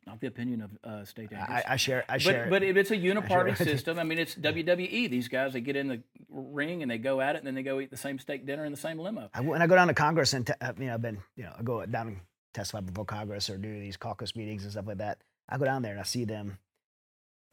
not 0.06 0.22
the 0.22 0.28
opinion 0.28 0.62
of 0.62 0.72
uh, 0.84 1.04
state. 1.04 1.34
I. 1.34 1.64
I 1.70 1.76
share. 1.76 2.06
I 2.08 2.14
but 2.14 2.22
share. 2.22 2.48
but 2.50 2.62
if 2.64 2.78
it's 2.78 2.92
a 2.92 2.96
uniparty 2.98 3.60
it. 3.60 3.64
system, 3.64 3.98
I 3.98 4.04
mean, 4.04 4.20
it's 4.20 4.36
WWE. 4.36 5.10
These 5.10 5.28
guys, 5.28 5.54
they 5.54 5.62
get 5.62 5.76
in 5.76 5.88
the 5.88 6.02
ring 6.30 6.84
and 6.84 6.92
they 6.92 7.00
go 7.00 7.20
at 7.20 7.36
it, 7.36 7.40
and 7.40 7.48
then 7.48 7.56
they 7.56 7.64
go 7.64 7.80
eat 7.80 7.90
the 7.90 7.98
same 7.98 8.20
steak 8.20 8.46
dinner 8.46 8.66
in 8.66 8.72
the 8.72 8.78
same 8.78 9.00
limo. 9.00 9.30
I, 9.34 9.42
when 9.42 9.62
I 9.62 9.68
go 9.68 9.76
down 9.76 9.88
to 9.88 9.94
Congress 9.96 10.34
and 10.34 10.46
te- 10.46 10.54
uh, 10.62 10.74
you 10.78 10.86
know, 10.86 10.94
I've 10.94 11.02
been 11.02 11.18
you 11.36 11.44
know, 11.44 11.54
I 11.58 11.64
go 11.64 11.84
down 11.88 12.22
testify 12.58 12.82
before 12.82 13.06
Congress 13.06 13.50
or 13.50 13.58
do 13.58 13.80
these 13.80 13.98
caucus 13.98 14.36
meetings 14.36 14.64
and 14.64 14.72
stuff 14.72 14.88
like 14.88 14.98
that. 14.98 15.20
I 15.50 15.58
go 15.58 15.66
down 15.66 15.82
there 15.82 15.92
and 15.92 16.00
I 16.00 16.04
see 16.04 16.26
them, 16.26 16.58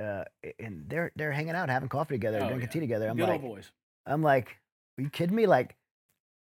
uh, 0.03 0.25
and 0.59 0.85
they're 0.89 1.13
they're 1.17 1.33
hanging 1.33 1.55
out, 1.55 1.69
having 1.69 1.89
coffee 1.89 2.15
together, 2.15 2.39
Oh, 2.39 2.49
drinking 2.49 2.63
yeah. 2.69 2.73
tea 2.73 2.81
together. 2.81 3.09
I'm 3.09 3.17
Good 3.17 3.29
like, 3.29 3.43
old 3.43 3.55
boys. 3.55 3.71
I'm 4.07 4.23
like, 4.23 4.57
are 4.99 5.03
you 5.03 5.11
kidding 5.11 5.37
me? 5.37 5.47
Like, 5.47 5.77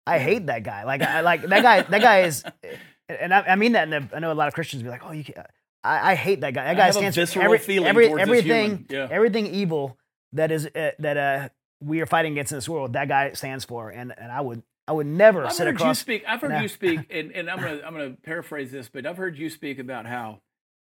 I 0.07 0.20
hate 0.20 0.47
that 0.47 0.64
guy. 0.64 0.84
Like, 0.84 1.01
I 1.01 1.22
like 1.22 1.43
that 1.43 1.61
guy. 1.61 1.82
That 1.84 2.01
guy 2.01 2.22
is, 2.22 2.43
and 3.09 3.34
I, 3.34 3.41
I 3.41 3.55
mean 3.55 3.74
that. 3.74 3.89
The, 3.89 4.09
I 4.16 4.20
know 4.20 4.32
a 4.32 4.34
lot 4.34 4.47
of 4.47 4.53
Christians 4.53 4.84
be 4.84 4.89
like, 4.89 5.01
oh, 5.05 5.11
you. 5.11 5.24
Can't. 5.24 5.45
I, 5.84 6.11
I 6.11 6.16
hate 6.16 6.41
that 6.41 6.53
guy. 6.53 6.64
That 6.64 6.78
guy 6.78 6.91
stands 6.91 7.34
for 7.34 7.41
every, 7.41 7.59
every, 7.86 8.07
everything. 8.20 8.86
Yeah. 8.89 9.07
Everything 9.11 9.47
evil 9.47 9.97
that 10.32 10.49
is 10.51 10.66
uh, 10.66 10.91
that 10.99 11.18
uh 11.18 11.49
we 11.82 11.99
are 12.01 12.05
fighting 12.05 12.32
against 12.32 12.53
in 12.53 12.57
this 12.57 12.70
world. 12.70 12.93
That 12.93 13.09
guy 13.09 13.34
stands 13.34 13.66
for, 13.66 13.89
and 13.89 14.14
and 14.18 14.32
I 14.32 14.39
would 14.39 14.64
I 14.88 14.91
would 14.91 15.07
never 15.07 15.45
I've 15.45 15.53
sit 15.53 15.65
heard 15.67 15.71
you 15.79 15.86
across. 15.86 15.99
speak. 15.99 16.23
I've 16.27 16.41
heard 16.41 16.51
No. 16.51 16.59
you 16.61 16.67
speak, 16.67 16.99
and, 17.09 17.31
and 17.31 17.49
I'm 17.49 17.59
gonna 17.59 17.81
I'm 17.86 17.93
gonna 17.93 18.17
paraphrase 18.23 18.71
this, 18.71 18.89
but 18.89 19.05
I've 19.05 19.17
heard 19.17 19.38
you 19.38 19.49
speak 19.49 19.79
about 19.79 20.05
how, 20.05 20.41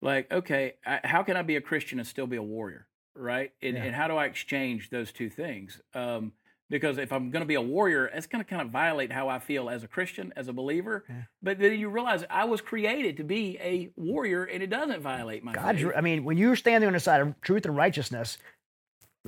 like, 0.00 0.30
okay, 0.32 0.74
I, 0.86 1.00
how 1.04 1.22
can 1.24 1.36
I 1.36 1.42
be 1.42 1.56
a 1.56 1.60
Christian 1.60 1.98
and 1.98 2.06
still 2.06 2.26
be 2.28 2.36
a 2.36 2.42
warrior, 2.42 2.86
right? 3.16 3.52
And, 3.60 3.76
Yeah. 3.76 3.84
and 3.84 3.94
how 3.94 4.06
do 4.08 4.14
I 4.16 4.26
exchange 4.26 4.90
those 4.90 5.10
two 5.12 5.28
things? 5.28 5.80
Um, 5.94 6.32
because 6.68 6.98
if 6.98 7.12
I'm 7.12 7.32
going 7.32 7.40
to 7.40 7.46
be 7.48 7.56
a 7.56 7.60
warrior, 7.60 8.06
it's 8.06 8.28
going 8.28 8.44
to 8.44 8.48
kind 8.48 8.62
of 8.62 8.68
violate 8.68 9.10
how 9.10 9.28
I 9.28 9.40
feel 9.40 9.68
as 9.68 9.82
a 9.82 9.88
Christian, 9.88 10.32
as 10.36 10.46
a 10.46 10.52
believer. 10.52 11.04
Yeah. 11.08 11.22
But 11.42 11.58
then 11.58 11.76
you 11.80 11.88
realize 11.88 12.22
I 12.30 12.44
was 12.44 12.60
created 12.60 13.16
to 13.16 13.24
be 13.24 13.58
a 13.60 13.90
warrior, 13.96 14.44
and 14.44 14.62
it 14.62 14.68
doesn't 14.70 15.00
violate 15.00 15.42
my 15.42 15.52
faith. 15.52 15.92
I 15.96 16.00
mean, 16.00 16.22
when 16.22 16.38
you're 16.38 16.54
standing 16.54 16.86
on 16.86 16.92
the 16.92 17.00
side 17.00 17.22
of 17.22 17.40
truth 17.40 17.64
and 17.66 17.76
righteousness, 17.76 18.38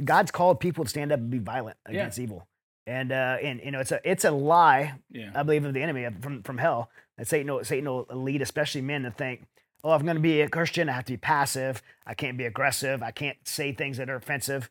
God's 0.04 0.30
called 0.30 0.60
people 0.60 0.84
to 0.84 0.90
stand 0.90 1.10
up 1.10 1.18
and 1.18 1.30
be 1.30 1.38
violent 1.38 1.76
Yeah. 1.86 1.94
against 1.94 2.20
evil. 2.20 2.46
And 2.86 3.12
uh, 3.12 3.36
and 3.42 3.60
you 3.64 3.70
know, 3.70 3.80
it's 3.80 3.92
a 3.92 4.00
it's 4.08 4.24
a 4.24 4.30
lie 4.30 4.94
Yeah. 5.10 5.30
I 5.34 5.42
believe 5.42 5.64
of 5.64 5.74
the 5.74 5.82
enemy 5.82 6.06
from 6.20 6.42
from 6.42 6.58
hell. 6.58 6.90
That 7.18 7.28
Satan 7.28 7.52
will, 7.52 7.64
Satan 7.64 7.88
will 7.88 8.06
lead, 8.10 8.42
especially 8.42 8.80
men, 8.80 9.02
to 9.02 9.10
think, 9.10 9.44
oh, 9.84 9.94
if 9.94 10.00
I'm 10.00 10.06
going 10.06 10.16
to 10.16 10.22
be 10.22 10.40
a 10.40 10.48
Christian, 10.48 10.88
I 10.88 10.92
have 10.92 11.04
to 11.04 11.12
be 11.12 11.18
passive. 11.18 11.82
I 12.06 12.14
can't 12.14 12.38
be 12.38 12.44
aggressive. 12.44 13.02
I 13.02 13.10
can't 13.10 13.36
say 13.44 13.72
things 13.72 13.98
that 13.98 14.08
are 14.08 14.16
offensive. 14.16 14.70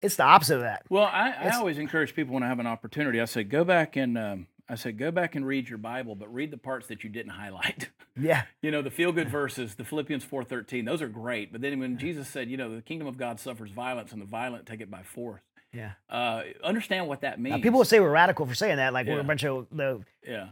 It's 0.00 0.16
the 0.16 0.24
opposite 0.24 0.56
of 0.56 0.62
that. 0.62 0.84
Well, 0.90 1.04
I, 1.04 1.30
I 1.30 1.56
always 1.56 1.78
encourage 1.78 2.14
people 2.14 2.34
when 2.34 2.42
I 2.42 2.48
have 2.48 2.58
an 2.58 2.66
opportunity. 2.66 3.20
I 3.20 3.24
say, 3.24 3.44
go 3.44 3.64
back 3.64 3.96
and 3.96 4.18
um, 4.18 4.46
I 4.68 4.74
said, 4.74 4.98
go 4.98 5.10
back 5.10 5.34
and 5.36 5.46
read 5.46 5.68
your 5.68 5.78
Bible, 5.78 6.14
but 6.14 6.32
read 6.32 6.50
the 6.50 6.58
parts 6.58 6.86
that 6.88 7.04
you 7.04 7.10
didn't 7.10 7.32
highlight. 7.32 7.90
Yeah, 8.14 8.42
you 8.60 8.70
know, 8.70 8.82
the 8.82 8.90
feel 8.90 9.10
good 9.10 9.30
verses, 9.30 9.76
the 9.76 9.86
Philippians 9.86 10.22
four 10.22 10.44
thirteen, 10.44 10.84
those 10.84 11.00
are 11.00 11.08
great. 11.08 11.50
But 11.50 11.62
then 11.62 11.80
when 11.80 11.96
Jesus 11.96 12.28
said, 12.28 12.50
you 12.50 12.58
know, 12.58 12.74
the 12.74 12.82
kingdom 12.82 13.08
of 13.08 13.16
God 13.16 13.40
suffers 13.40 13.70
violence, 13.70 14.12
and 14.12 14.20
the 14.20 14.26
violent 14.26 14.66
take 14.66 14.82
it 14.82 14.90
by 14.90 15.02
force. 15.02 15.40
Yeah. 15.72 15.92
Uh, 16.08 16.42
understand 16.62 17.08
what 17.08 17.22
that 17.22 17.40
means. 17.40 17.56
Now, 17.56 17.62
people 17.62 17.78
will 17.78 17.84
say 17.84 18.00
we're 18.00 18.10
radical 18.10 18.46
for 18.46 18.54
saying 18.54 18.76
that, 18.76 18.92
like 18.92 19.06
we're 19.06 19.20
a 19.20 19.24
bunch 19.24 19.44
of 19.44 19.66
the 19.72 20.02
yeah, 20.26 20.48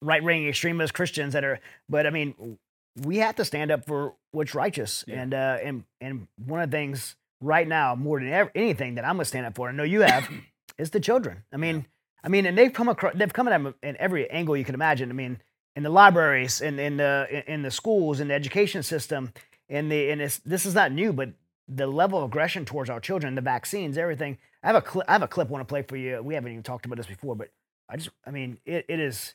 right 0.00 0.22
wing 0.22 0.46
extremist 0.48 0.94
Christians 0.94 1.32
that 1.32 1.44
are. 1.44 1.60
But 1.88 2.06
I 2.06 2.10
mean, 2.10 2.58
we 3.02 3.18
have 3.18 3.36
to 3.36 3.44
stand 3.44 3.70
up 3.70 3.86
for 3.86 4.14
what's 4.32 4.54
righteous, 4.54 5.04
Yeah. 5.06 5.22
and 5.22 5.34
uh, 5.34 5.58
and 5.62 5.84
and 6.00 6.28
one 6.44 6.60
of 6.62 6.70
the 6.70 6.76
things 6.76 7.16
right 7.40 7.66
now 7.66 7.94
more 7.94 8.18
than 8.20 8.28
ever, 8.28 8.50
anything 8.54 8.94
that 8.96 9.04
I'm 9.04 9.14
gonna 9.16 9.24
stand 9.24 9.46
up 9.46 9.54
for, 9.56 9.68
I 9.68 9.72
know 9.72 9.82
you 9.82 10.02
have, 10.02 10.28
is 10.78 10.90
the 10.90 11.00
children. 11.00 11.44
I 11.52 11.56
mean, 11.56 11.86
I 12.22 12.28
mean, 12.28 12.46
and 12.46 12.56
they've 12.56 12.72
come 12.72 12.88
across, 12.88 13.14
they've 13.14 13.32
come 13.32 13.48
at 13.48 13.50
them 13.50 13.74
in 13.82 13.96
every 13.98 14.30
angle 14.30 14.56
you 14.56 14.64
can 14.64 14.74
imagine. 14.74 15.10
I 15.10 15.14
mean, 15.14 15.40
in 15.76 15.82
the 15.82 15.90
libraries, 15.90 16.60
in 16.60 16.78
in 16.78 16.96
the 16.98 17.26
in- 17.30 17.54
in 17.54 17.62
the 17.62 17.70
schools, 17.70 18.20
in 18.20 18.28
the 18.28 18.34
education 18.34 18.82
system, 18.82 19.32
in 19.68 19.88
the 19.88 20.10
and 20.10 20.20
it's, 20.20 20.38
this 20.38 20.66
is 20.66 20.74
not 20.74 20.92
new, 20.92 21.12
but 21.12 21.30
the 21.72 21.86
level 21.86 22.18
of 22.18 22.24
aggression 22.24 22.64
towards 22.64 22.90
our 22.90 23.00
children, 23.00 23.34
the 23.34 23.40
vaccines, 23.40 23.96
everything. 23.96 24.38
I 24.62 24.66
have 24.68 24.76
a 24.76 24.82
cli 24.82 25.02
I 25.08 25.12
have 25.12 25.22
a 25.22 25.28
clip 25.28 25.48
I 25.48 25.52
want 25.52 25.66
to 25.66 25.70
play 25.72 25.82
for 25.82 25.96
you. 25.96 26.20
We 26.22 26.34
haven't 26.34 26.50
even 26.50 26.62
talked 26.62 26.84
about 26.84 26.96
this 26.96 27.06
before, 27.06 27.36
but 27.36 27.48
I 27.88 27.96
just, 27.96 28.10
I 28.26 28.30
mean, 28.30 28.58
it, 28.66 28.84
it 28.88 29.00
is 29.00 29.34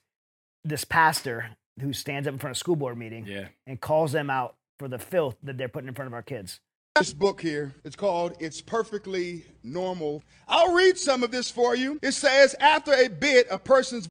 this 0.63 0.83
pastor 0.83 1.51
who 1.79 1.93
stands 1.93 2.27
up 2.27 2.33
in 2.33 2.39
front 2.39 2.51
of 2.51 2.57
a 2.57 2.59
school 2.59 2.75
board 2.75 2.97
meeting 2.97 3.25
yeah. 3.25 3.47
and 3.65 3.79
calls 3.79 4.11
them 4.11 4.29
out 4.29 4.55
for 4.79 4.87
the 4.87 4.99
filth 4.99 5.35
that 5.43 5.57
they're 5.57 5.69
putting 5.69 5.87
in 5.87 5.93
front 5.95 6.07
of 6.07 6.13
our 6.13 6.21
kids. 6.21 6.59
This 6.95 7.13
book 7.13 7.41
here, 7.41 7.73
it's 7.83 7.95
called 7.95 8.37
It's 8.39 8.61
Perfectly 8.61 9.43
Normal. 9.63 10.23
I'll 10.47 10.73
read 10.73 10.97
some 10.97 11.23
of 11.23 11.31
this 11.31 11.51
for 11.51 11.75
you. 11.75 11.99
It 12.01 12.13
says, 12.13 12.55
after 12.61 12.93
a 12.93 13.09
bit, 13.09 13.47
a 13.51 13.59
person's 13.59 14.07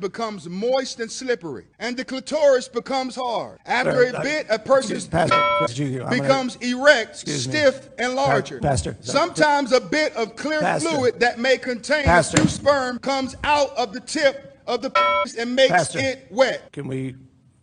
becomes 0.00 0.48
moist 0.48 1.00
and 1.00 1.10
slippery, 1.10 1.66
and 1.78 1.96
the 1.96 2.04
clitoris 2.04 2.68
becomes 2.68 3.14
hard. 3.14 3.58
After 3.66 4.04
a 4.04 4.20
bit, 4.22 4.46
a 4.50 4.58
person's 4.58 5.06
Pastor, 5.06 5.36
you, 5.82 5.98
gonna- 6.00 6.10
becomes 6.10 6.56
erect, 6.56 7.10
Excuse 7.22 7.46
me. 7.48 7.52
stiff, 7.54 7.88
and 7.98 8.14
larger. 8.14 8.58
Pastor, 8.60 8.96
Sometimes 9.00 9.72
a 9.72 9.80
bit 9.80 10.14
of 10.16 10.36
clear 10.36 10.60
Pastor. 10.60 10.88
fluid 10.90 11.20
that 11.20 11.38
may 11.38 11.58
contain 11.58 12.04
Pastor. 12.04 12.38
a 12.38 12.40
few 12.40 12.48
sperm 12.50 12.98
comes 12.98 13.36
out 13.44 13.70
of 13.76 13.92
the 13.92 14.00
tip 14.00 14.58
of 14.66 14.82
the 14.82 14.90
penis 14.90 15.36
and 15.36 15.54
makes 15.54 15.70
Pastor. 15.72 15.98
it 16.00 16.26
wet. 16.30 16.72
Can 16.72 16.86
we, 16.88 17.16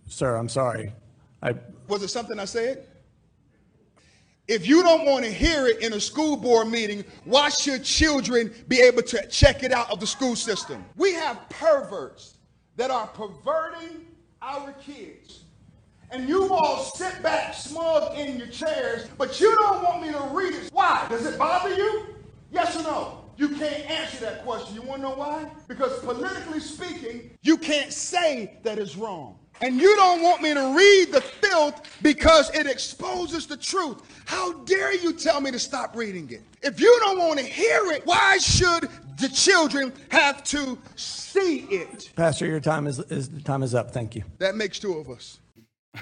sir, 0.08 0.36
I'm 0.36 0.50
sorry. 0.50 0.94
I, 1.44 1.56
Was 1.88 2.04
it 2.04 2.10
something 2.10 2.40
I 2.40 2.46
said? 2.46 2.86
If 4.48 4.68
you 4.68 4.84
don't 4.84 5.06
want 5.06 5.24
to 5.24 5.32
hear 5.32 5.68
it 5.68 5.80
in 5.82 5.94
a 5.94 6.00
school 6.00 6.36
board 6.36 6.68
meeting, 6.68 7.06
why 7.26 7.50
should 7.50 7.84
children 7.84 8.54
be 8.68 8.82
able 8.82 9.04
to 9.04 9.26
check 9.28 9.64
it 9.64 9.72
out 9.72 9.90
of 9.92 10.00
the 10.00 10.08
school 10.08 10.36
system? 10.36 10.84
We 10.98 11.14
have 11.14 11.48
perverts 11.50 12.38
that 12.76 12.92
are 12.92 13.08
perverting 13.08 14.08
our 14.42 14.74
kids. 14.74 15.44
And 16.10 16.28
you 16.28 16.54
all 16.54 16.84
sit 16.84 17.24
back 17.24 17.54
smug 17.54 18.18
in 18.18 18.38
your 18.38 18.48
chairs, 18.48 19.08
but 19.18 19.40
you 19.40 19.56
don't 19.58 19.84
want 19.84 20.02
me 20.02 20.12
to 20.12 20.22
read 20.34 20.54
it. 20.54 20.70
Why? 20.74 21.06
Does 21.10 21.26
it 21.26 21.38
bother 21.38 21.74
you? 21.74 22.08
Yes 22.52 22.76
or 22.76 22.84
no? 22.84 23.18
You 23.38 23.50
can't 23.50 23.90
answer 23.90 24.26
that 24.26 24.44
question. 24.44 24.76
You 24.76 24.82
want 24.82 25.02
to 25.02 25.10
know 25.10 25.16
why? 25.16 25.50
Because 25.68 25.98
politically 26.00 26.60
speaking, 26.60 27.32
you 27.42 27.58
can't 27.58 27.94
say 27.94 28.60
that 28.64 28.78
it's 28.78 28.98
wrong. 28.98 29.40
And 29.62 29.80
you 29.80 29.96
don't 29.96 30.22
want 30.24 30.42
me 30.42 30.54
to 30.54 30.76
read 30.76 31.12
the 31.12 31.22
filth 31.22 31.98
because 32.02 32.50
it 32.56 32.66
exposes 32.68 33.46
the 33.48 33.58
truth. 33.58 34.02
How 34.26 34.54
dare 34.64 34.94
you 34.96 35.14
tell 35.14 35.40
me 35.42 35.52
to 35.52 35.60
stop 35.60 35.96
reading 35.96 36.30
it? 36.32 36.42
If 36.64 36.80
you 36.80 36.96
don't 37.02 37.20
want 37.20 37.40
to 37.40 37.46
hear 37.46 37.92
it, 37.92 38.06
why 38.06 38.38
should 38.40 38.90
the 39.20 39.30
children 39.30 39.94
have 40.10 40.44
to 40.46 40.78
see 40.96 41.60
it? 41.70 42.10
Pastor, 42.16 42.48
your 42.48 42.60
time 42.60 42.88
is, 42.88 43.00
is, 43.00 43.30
time 43.44 43.62
is 43.62 43.76
up. 43.76 43.92
Thank 43.92 44.16
you. 44.16 44.24
That 44.40 44.56
makes 44.56 44.80
two 44.80 44.98
of 44.98 45.10
us. 45.10 45.40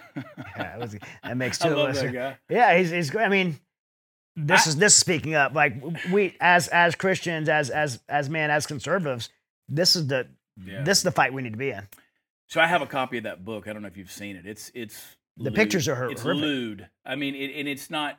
Yeah, 0.55 0.75
it 0.75 0.79
was, 0.81 0.95
that 1.23 1.37
makes 1.37 1.61
I 1.61 1.67
two 1.67 1.71
of 1.73 1.77
love 1.79 1.89
us. 1.89 2.01
that 2.01 2.13
guy. 2.13 2.37
Yeah, 2.49 2.77
he's, 2.77 2.89
he's. 2.91 3.15
I 3.15 3.27
mean, 3.29 3.59
this 4.35 4.67
is 4.67 4.75
this 4.75 4.93
is 4.93 4.99
speaking 4.99 5.33
up. 5.35 5.53
Like 5.55 5.75
we, 6.11 6.35
as 6.39 6.67
as 6.67 6.95
Christians, 6.95 7.49
as 7.49 7.69
as 7.69 7.99
as 8.07 8.29
men, 8.29 8.51
as 8.51 8.67
conservatives, 8.67 9.29
this 9.67 9.95
is 9.95 10.05
the 10.07 10.27
Yeah. 10.63 10.83
this 10.83 10.99
is 10.99 11.03
the 11.03 11.11
fight 11.11 11.33
we 11.33 11.41
need 11.41 11.53
to 11.53 11.57
be 11.57 11.71
in. 11.71 11.87
So 12.49 12.59
I 12.59 12.67
have 12.67 12.81
a 12.81 12.87
copy 12.87 13.17
of 13.19 13.23
that 13.23 13.45
book. 13.45 13.67
I 13.67 13.73
don't 13.73 13.81
know 13.81 13.87
if 13.87 13.97
you've 13.97 14.11
seen 14.11 14.35
it. 14.35 14.45
It's 14.45 14.71
it's 14.73 15.17
The 15.37 15.45
lewd. 15.45 15.55
pictures 15.55 15.87
are 15.87 15.95
hor- 15.95 16.11
It's 16.11 16.21
horrific. 16.23 16.41
lewd. 16.41 16.89
I 17.05 17.15
mean, 17.15 17.35
it, 17.35 17.51
and 17.55 17.67
it's 17.67 17.89
not 17.89 18.17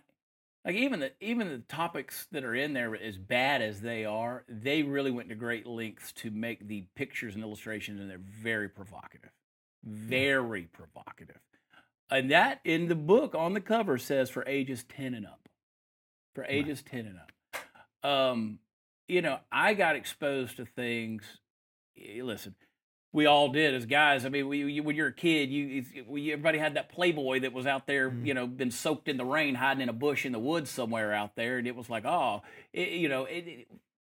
like 0.65 0.77
even 0.77 1.01
the 1.01 1.13
even 1.21 1.49
the 1.49 1.59
topics 1.69 2.27
that 2.33 2.45
are 2.45 2.55
in 2.55 2.73
there, 2.73 2.95
as 2.97 3.19
bad 3.19 3.61
as 3.63 3.81
they 3.81 4.05
are, 4.05 4.45
they 4.49 4.83
really 4.83 5.11
went 5.11 5.29
to 5.31 5.35
great 5.35 5.67
lengths 5.67 6.13
to 6.15 6.31
make 6.31 6.67
the 6.69 6.85
pictures 6.95 7.35
and 7.35 7.43
illustrations, 7.43 8.01
and 8.01 8.09
they're 8.11 8.19
very 8.19 8.69
provocative. 8.69 9.31
very 9.83 10.65
provocative. 10.73 11.41
And 12.11 12.31
that 12.31 12.61
in 12.65 12.89
the 12.89 12.95
book 12.97 13.35
on 13.35 13.55
the 13.55 13.61
cover 13.61 13.97
says 13.97 14.29
for 14.31 14.45
ages 14.47 14.85
10 14.85 15.15
and 15.15 15.25
up. 15.27 15.49
For 16.35 16.45
ages 16.45 16.83
10 16.83 17.07
and 17.07 17.19
up. 17.19 18.09
Um, 18.09 18.59
you 19.09 19.23
know, 19.23 19.39
I 19.51 19.75
got 19.75 19.97
exposed 19.97 20.57
to 20.57 20.65
things. 20.67 21.23
eh, 21.97 22.23
Listen, 22.23 22.55
we 23.13 23.27
all 23.27 23.49
did 23.49 23.75
as 23.75 23.87
guys. 23.87 24.25
I 24.25 24.29
mean, 24.29 24.47
we, 24.49 24.59
you, 24.73 24.83
when 24.83 24.95
you're 24.97 25.09
a 25.09 25.13
kid, 25.13 25.51
you, 25.51 25.85
we, 26.07 26.33
everybody 26.33 26.59
had 26.59 26.75
that 26.75 26.89
Playboy 26.91 27.41
that 27.41 27.53
was 27.53 27.67
out 27.67 27.87
there, 27.87 28.13
you 28.23 28.35
know, 28.35 28.47
been 28.47 28.71
soaked 28.71 29.09
in 29.09 29.17
the 29.17 29.25
rain, 29.25 29.57
hiding 29.57 29.83
in 29.83 29.89
a 29.89 29.93
bush 29.93 30.25
in 30.25 30.33
the 30.33 30.39
woods 30.39 30.71
somewhere 30.71 31.13
out 31.13 31.35
there, 31.35 31.59
and 31.59 31.67
it 31.67 31.75
was 31.75 31.91
like, 31.91 32.05
oh, 32.05 32.43
it, 32.73 32.91
you 32.91 33.09
know, 33.09 33.25
it, 33.25 33.47
it, 33.49 33.69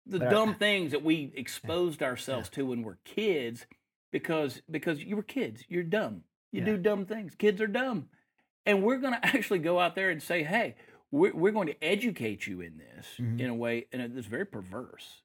the 0.07 0.19
dumb 0.31 0.55
things 0.55 0.93
that 0.93 1.03
we 1.05 1.33
exposed 1.37 2.03
ourselves 2.03 2.49
to 2.51 2.65
when 2.67 2.83
we're 2.83 2.99
kids, 3.05 3.67
because 4.13 4.63
because 4.71 5.03
you 5.03 5.17
were 5.17 5.23
kids, 5.23 5.65
you're 5.69 5.83
dumb, 5.83 6.23
you 6.53 6.61
Yeah. 6.61 6.67
do 6.67 6.77
dumb 6.79 7.05
things. 7.07 7.35
Kids 7.35 7.61
are 7.61 7.67
dumb, 7.67 8.09
and 8.65 8.83
we're 8.83 8.99
going 8.99 9.15
to 9.21 9.27
actually 9.27 9.59
go 9.59 9.79
out 9.79 9.95
there 9.95 10.09
and 10.11 10.23
say, 10.23 10.43
hey, 10.43 10.77
we're, 11.11 11.35
we're 11.35 11.53
going 11.53 11.67
to 11.67 11.85
educate 11.85 12.47
you 12.47 12.61
in 12.63 12.79
this 12.79 13.07
Mhm. 13.21 13.41
in 13.41 13.51
a 13.51 13.55
way, 13.55 13.87
and 13.93 14.01
it's 14.01 14.27
very 14.27 14.47
perverse. 14.47 15.23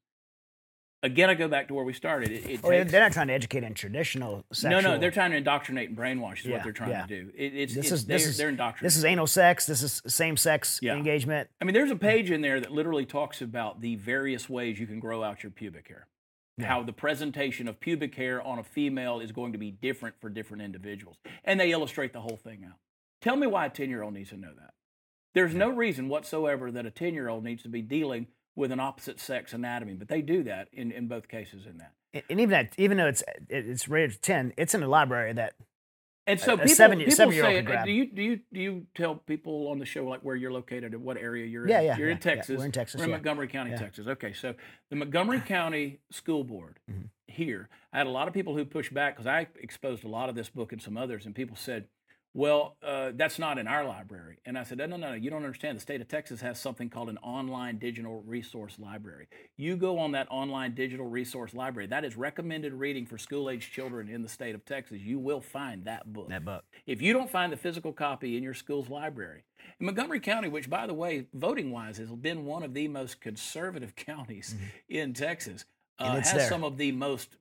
Again, 1.03 1.31
I 1.31 1.33
go 1.33 1.47
back 1.47 1.67
to 1.69 1.73
where 1.73 1.83
we 1.83 1.93
started. 1.93 2.31
It, 2.31 2.45
it 2.47 2.59
Oh, 2.63 2.69
takes- 2.69 2.91
they're 2.91 3.01
not 3.01 3.11
trying 3.11 3.27
to 3.27 3.33
educate 3.33 3.63
in 3.63 3.73
traditional 3.73 4.45
sexual. 4.53 4.81
no, 4.83 4.93
no, 4.93 4.99
they're 4.99 5.09
trying 5.09 5.31
to 5.31 5.37
indoctrinate 5.37 5.89
and 5.89 5.97
brainwash. 5.97 6.39
Is 6.41 6.45
Yeah, 6.45 6.55
what 6.57 6.63
they're 6.63 6.73
trying 6.73 6.91
yeah. 6.91 7.05
to 7.05 7.07
do. 7.07 7.31
It, 7.35 7.55
it's, 7.55 7.73
This 7.73 7.85
it's 7.85 7.91
is 7.93 8.05
this 8.05 8.21
they're, 8.21 8.29
is 8.31 8.37
they're 8.37 8.49
indoctrinating. 8.49 8.85
this 8.85 8.97
is 8.97 9.05
anal 9.05 9.25
sex. 9.25 9.65
This 9.65 9.81
is 9.81 10.01
same 10.05 10.37
sex 10.37 10.79
Yeah. 10.81 10.95
engagement. 10.95 11.49
I 11.59 11.65
mean, 11.65 11.73
there's 11.73 11.89
a 11.89 11.95
page 11.95 12.29
in 12.29 12.41
there 12.41 12.59
that 12.59 12.71
literally 12.71 13.05
talks 13.05 13.41
about 13.41 13.81
the 13.81 13.95
various 13.95 14.47
ways 14.47 14.79
you 14.79 14.85
can 14.85 14.99
grow 14.99 15.23
out 15.23 15.41
your 15.43 15.51
pubic 15.51 15.87
hair. 15.87 16.07
How 16.61 16.83
the 16.83 16.93
presentation 16.93 17.67
of 17.67 17.79
pubic 17.79 18.13
hair 18.13 18.39
on 18.39 18.59
a 18.59 18.63
female 18.63 19.19
is 19.19 19.31
going 19.31 19.53
to 19.53 19.57
be 19.57 19.71
different 19.71 20.15
for 20.21 20.29
different 20.29 20.61
individuals. 20.61 21.17
And 21.43 21.59
they 21.59 21.71
illustrate 21.71 22.13
the 22.13 22.21
whole 22.21 22.37
thing 22.37 22.63
out. 22.63 22.77
Tell 23.21 23.35
me 23.35 23.47
why 23.47 23.65
a 23.65 23.69
10 23.71 23.89
year 23.89 24.03
old 24.03 24.13
needs 24.13 24.29
to 24.29 24.37
know 24.37 24.53
that. 24.55 24.73
There's 25.33 25.55
no 25.55 25.69
reason 25.69 26.07
whatsoever 26.09 26.69
that 26.71 26.85
a 26.85 26.91
10 26.91 27.15
year 27.15 27.29
old 27.29 27.43
needs 27.43 27.63
to 27.63 27.69
be 27.69 27.81
dealing 27.81 28.27
with 28.55 28.71
an 28.71 28.79
opposite 28.79 29.19
sex 29.19 29.53
anatomy, 29.53 29.93
but 29.93 30.07
they 30.07 30.21
do 30.21 30.43
that 30.43 30.67
in, 30.73 30.91
in 30.91 31.07
both 31.07 31.27
cases 31.27 31.65
in 31.65 31.77
that. 31.77 31.93
And- 32.29 32.39
even 32.41 32.53
at, 32.53 32.73
even 32.77 32.97
though 32.97 33.07
it's 33.07 33.23
it's 33.49 33.87
rated 33.87 34.21
ten, 34.21 34.53
it's 34.57 34.73
in 34.75 34.83
a 34.83 34.87
library 34.87 35.31
that 35.33 35.53
And 36.27 36.39
so 36.39 36.51
A- 36.51 36.55
a 36.55 36.57
people, 36.57 36.75
seven- 36.75 36.97
people 36.99 37.13
seven-year-old 37.13 37.51
say, 37.51 37.55
can 37.57 37.65
grab. 37.65 37.85
do 37.85 37.91
you 37.91 38.05
do 38.11 38.21
you 38.21 38.39
do 38.53 38.59
you 38.59 38.85
tell 38.95 39.15
people 39.15 39.67
on 39.69 39.79
the 39.79 39.85
show 39.85 40.05
like 40.05 40.19
where 40.21 40.35
you're 40.35 40.51
located 40.51 40.93
and 40.93 41.03
what 41.03 41.15
area 41.17 41.45
you're 41.45 41.67
Yeah, 41.67 41.79
in? 41.79 41.85
yeah, 41.85 41.97
You're 41.97 42.09
in 42.09 42.17
yeah, 42.23 42.29
yeah. 42.29 42.35
Texas. 42.35 42.57
We're 42.59 42.65
in 42.65 42.71
Texas, 42.73 42.99
We're 42.99 43.05
in 43.05 43.09
yeah. 43.11 43.15
Montgomery 43.15 43.47
County, 43.47 43.71
Yeah. 43.71 43.77
Texas. 43.77 44.07
Okay, 44.07 44.33
so 44.33 44.53
the 44.89 44.95
Montgomery 44.97 45.39
County 45.45 45.99
School 46.11 46.43
Board 46.43 46.79
Mm-hmm. 46.91 47.03
here, 47.27 47.69
I 47.93 47.97
had 47.99 48.07
a 48.07 48.11
lot 48.11 48.27
of 48.27 48.33
people 48.33 48.55
who 48.57 48.65
pushed 48.65 48.93
back 48.93 49.15
because 49.15 49.27
I 49.27 49.47
exposed 49.61 50.03
a 50.03 50.09
lot 50.09 50.27
of 50.27 50.35
this 50.35 50.49
book 50.49 50.73
and 50.73 50.81
some 50.81 50.97
others, 50.97 51.25
and 51.25 51.33
people 51.33 51.55
said, 51.55 51.85
"Well, 52.33 52.77
uh, 52.81 53.11
that's 53.13 53.37
not 53.39 53.57
in 53.57 53.67
our 53.67 53.83
library." 53.85 54.37
And 54.45 54.57
I 54.57 54.63
said, 54.63 54.77
"No, 54.77 54.85
no, 54.85 54.97
no, 54.97 55.13
you 55.13 55.29
don't 55.29 55.43
understand. 55.43 55.77
The 55.77 55.81
state 55.81 56.01
of 56.01 56.07
Texas 56.07 56.41
has 56.41 56.59
something 56.59 56.89
called 56.89 57.09
an 57.09 57.17
online 57.19 57.77
digital 57.77 58.21
resource 58.25 58.77
library. 58.79 59.27
You 59.57 59.75
go 59.75 59.99
on 59.99 60.11
that 60.13 60.27
online 60.31 60.73
digital 60.75 61.07
resource 61.07 61.53
library. 61.53 61.87
That 61.87 62.05
is 62.05 62.15
recommended 62.15 62.73
reading 62.73 63.05
for 63.05 63.17
school-age 63.17 63.71
children 63.71 64.07
in 64.09 64.21
the 64.23 64.29
state 64.29 64.55
of 64.55 64.65
Texas. 64.65 65.01
You 65.01 65.19
will 65.19 65.41
find 65.41 65.85
that 65.85 66.11
book. 66.11 66.29
that 66.29 66.45
book. 66.45 66.63
If 66.85 67.01
you 67.01 67.13
don't 67.13 67.29
find 67.29 67.51
the 67.51 67.57
physical 67.57 67.91
copy 67.93 68.37
in 68.37 68.43
your 68.43 68.53
school's 68.53 68.89
library, 68.89 69.43
in 69.79 69.85
Montgomery 69.85 70.19
County, 70.19 70.47
which 70.47 70.69
by 70.69 70.87
the 70.87 70.93
way, 70.93 71.27
voting 71.33 71.71
wise, 71.71 71.97
has 71.97 72.09
been 72.09 72.45
one 72.45 72.63
of 72.63 72.73
the 72.73 72.87
most 72.87 73.19
conservative 73.21 73.95
counties 73.95 74.55
in 74.89 75.13
Texas, 75.13 75.65
uh, 75.99 76.05
Mm-hmm. 76.05 76.17
Has 76.17 76.33
there. 76.33 76.49
some 76.49 76.63
of 76.63 76.77
the 76.77 76.91
most 76.91 77.35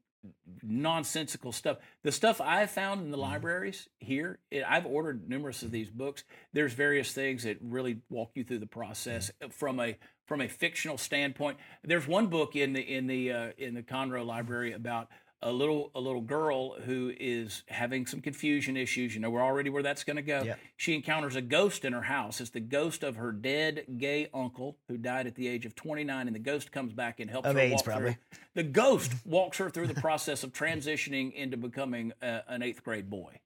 nonsensical 0.63 1.53
stuff. 1.53 1.79
The 2.03 2.13
stuff 2.13 2.41
I 2.41 2.67
found 2.67 2.99
Mm-hmm. 2.99 3.07
in 3.07 3.11
the 3.13 3.19
libraries 3.19 3.89
here, 3.99 4.39
it, 4.51 4.65
I've 4.69 4.87
ordered 4.87 5.29
numerous 5.29 5.63
of 5.63 5.71
these 5.71 5.91
books. 5.91 6.25
There's 6.53 6.73
various 6.73 7.13
things 7.13 7.45
that 7.45 7.59
really 7.61 7.99
walk 8.11 8.33
you 8.35 8.45
through 8.45 8.59
the 8.61 8.67
process 8.67 9.31
Mm-hmm. 9.41 9.51
from 9.51 9.81
a 9.81 9.97
from 10.27 10.41
a 10.41 10.49
fictional 10.49 10.97
standpoint. 10.97 11.59
There's 11.83 12.07
one 12.07 12.29
book 12.29 12.55
in 12.55 12.73
the 12.73 12.81
in 12.81 13.07
the 13.07 13.33
uh, 13.33 13.49
in 13.59 13.75
the 13.75 13.83
Conroe 13.83 14.25
Library 14.25 14.73
about 14.73 15.09
a 15.43 15.51
little 15.51 15.91
a 15.95 16.01
little 16.01 16.21
girl 16.21 16.75
who 16.81 17.13
is 17.19 17.63
having 17.69 18.05
some 18.07 18.21
confusion 18.21 18.77
issues. 18.77 19.15
You 19.15 19.21
know, 19.21 19.31
we're 19.31 19.43
already 19.43 19.71
where 19.71 19.83
that's 19.83 20.05
going 20.05 20.17
to 20.17 20.23
go. 20.23 20.43
Yep. 20.43 20.59
She 20.77 20.95
encounters 20.95 21.35
a 21.37 21.41
ghost 21.41 21.85
in 21.85 21.93
her 21.95 22.03
house. 22.03 22.41
It's 22.41 22.51
the 22.51 22.61
ghost 22.61 23.03
of 23.03 23.17
her 23.17 23.33
dead 23.33 23.85
gay 23.99 24.29
uncle 24.35 24.77
who 24.89 24.99
died 24.99 25.27
at 25.27 25.35
the 25.35 25.49
age 25.49 25.65
of 25.65 25.75
29, 25.75 26.27
and 26.27 26.35
the 26.35 26.41
ghost 26.41 26.73
comes 26.73 26.93
back 26.93 27.21
and 27.21 27.31
helps 27.31 27.49
Of 27.49 27.55
her 27.55 27.61
AIDS, 27.61 27.73
walk 27.77 27.85
probably. 27.85 28.13
through. 28.13 28.39
The 28.55 28.63
ghost 28.65 29.13
walks 29.25 29.59
her 29.59 29.71
through 29.71 29.87
the 29.87 29.95
process 30.01 30.45
of 30.45 30.53
transitioning 30.53 31.33
into 31.33 31.57
becoming 31.57 32.13
a, 32.21 32.43
an 32.49 32.63
eighth 32.63 32.83
grade 32.85 33.09
boy. 33.09 33.41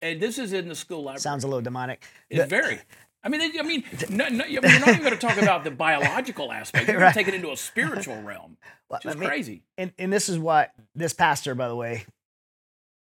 And 0.00 0.20
this 0.20 0.36
is 0.38 0.52
in 0.52 0.68
the 0.68 0.74
school 0.74 0.98
library. 1.04 1.18
Hmm. 1.18 1.22
Sounds 1.22 1.44
a 1.44 1.46
little 1.46 1.62
demonic. 1.62 2.04
It's 2.28 2.40
The- 2.42 2.46
very. 2.46 2.80
I 3.24 3.28
mean, 3.28 3.40
I 3.58 3.62
mean, 3.62 3.84
no, 4.10 4.28
no, 4.28 4.44
you're 4.44 4.60
not 4.62 4.88
even 4.88 5.00
going 5.00 5.12
to 5.12 5.16
talk 5.16 5.36
about 5.40 5.62
the 5.64 5.70
biological 5.70 6.50
aspect. 6.50 6.88
You're 6.88 6.94
going 6.96 7.04
Right. 7.04 7.12
to 7.14 7.18
take 7.20 7.28
it 7.28 7.34
into 7.34 7.52
a 7.52 7.56
spiritual 7.56 8.20
realm, 8.22 8.56
Well, 8.90 8.98
which 8.98 9.06
is 9.06 9.14
I 9.16 9.18
mean, 9.18 9.28
crazy. 9.28 9.62
and 9.78 9.92
and 9.98 10.12
this 10.12 10.28
is 10.28 10.38
what 10.38 10.72
this 10.94 11.12
pastor, 11.12 11.54
by 11.54 11.68
the 11.68 11.76
way, 11.76 12.04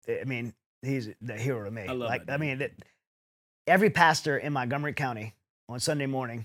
I 0.09 0.25
mean, 0.25 0.53
he's 0.83 1.09
the 1.21 1.35
hero 1.39 1.65
to 1.65 1.71
me. 1.71 1.83
I 1.89 1.93
love 1.93 2.11
like, 2.11 2.27
that 2.27 2.33
I 2.35 2.37
mean, 2.37 2.61
it, 2.61 2.75
every 3.67 3.89
pastor 3.91 4.37
in 4.37 4.53
Montgomery 4.53 4.93
County 4.93 5.35
on 5.69 5.81
Sunday 5.81 6.07
morning 6.07 6.45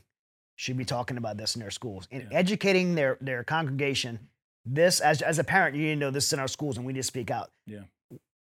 should 0.56 0.78
be 0.78 0.86
talking 0.86 1.18
about 1.18 1.38
this 1.38 1.56
in 1.56 1.62
their 1.62 1.72
schools 1.72 2.08
and 2.12 2.24
Yeah. 2.32 2.38
educating 2.38 2.96
their 2.96 3.18
their 3.20 3.44
congregation. 3.44 4.30
This, 4.66 5.00
as 5.02 5.22
as 5.22 5.40
a 5.40 5.44
parent, 5.44 5.76
you 5.76 5.84
need 5.84 5.94
to 5.96 6.00
know 6.00 6.12
this 6.12 6.28
is 6.28 6.34
in 6.34 6.40
our 6.40 6.48
schools, 6.48 6.78
and 6.78 6.86
we 6.86 6.94
need 6.94 7.00
to 7.00 7.04
speak 7.04 7.32
out. 7.32 7.52
Yeah. 7.66 7.82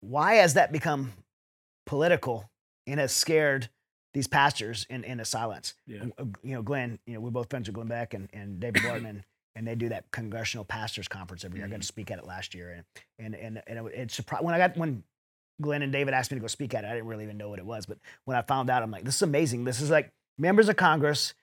Why 0.01 0.35
has 0.35 0.55
that 0.55 0.71
become 0.71 1.13
political 1.85 2.49
and 2.87 2.99
has 2.99 3.11
scared 3.13 3.69
these 4.13 4.27
pastors 4.27 4.85
in, 4.89 5.03
into 5.03 5.25
silence? 5.25 5.73
Yeah. 5.87 6.05
Uh, 6.17 6.25
You 6.43 6.55
know, 6.55 6.61
Glenn, 6.61 6.99
you 7.05 7.15
know, 7.15 7.19
we're 7.19 7.31
both 7.31 7.49
friends 7.49 7.67
with 7.67 7.75
Glenn 7.75 7.87
Beck 7.87 8.13
and, 8.13 8.29
and 8.33 8.59
David 8.59 8.83
Barton, 8.87 9.23
and 9.55 9.67
they 9.67 9.75
do 9.75 9.89
that 9.89 10.09
congressional 10.11 10.65
pastors 10.65 11.07
conference 11.07 11.43
every 11.43 11.59
year. 11.59 11.67
I 11.67 11.69
got 11.69 11.81
to 11.81 11.87
speak 11.87 12.11
at 12.11 12.19
it 12.19 12.25
last 12.25 12.53
year, 12.55 12.71
and 12.71 12.85
and 13.19 13.35
and, 13.35 13.61
and 13.67 13.87
it, 13.87 13.93
it 13.93 14.11
surprised 14.11 14.43
when 14.43 14.53
I 14.53 14.57
got 14.57 14.77
when 14.77 15.03
Glenn 15.61 15.81
and 15.81 15.91
David 15.91 16.13
asked 16.13 16.31
me 16.31 16.35
to 16.35 16.41
go 16.41 16.47
speak 16.47 16.73
at 16.73 16.83
it. 16.83 16.87
I 16.87 16.93
didn't 16.93 17.07
really 17.07 17.23
even 17.23 17.37
know 17.37 17.49
what 17.49 17.59
it 17.59 17.65
was, 17.65 17.85
but 17.85 17.97
when 18.25 18.37
I 18.37 18.41
found 18.41 18.69
out, 18.69 18.81
I'm 18.83 18.91
like, 18.91 19.03
this 19.03 19.15
is 19.15 19.21
amazing. 19.21 19.63
This 19.65 19.81
is 19.81 19.89
like 19.89 20.11
members 20.37 20.69
of 20.69 20.75
Congress 20.75 21.33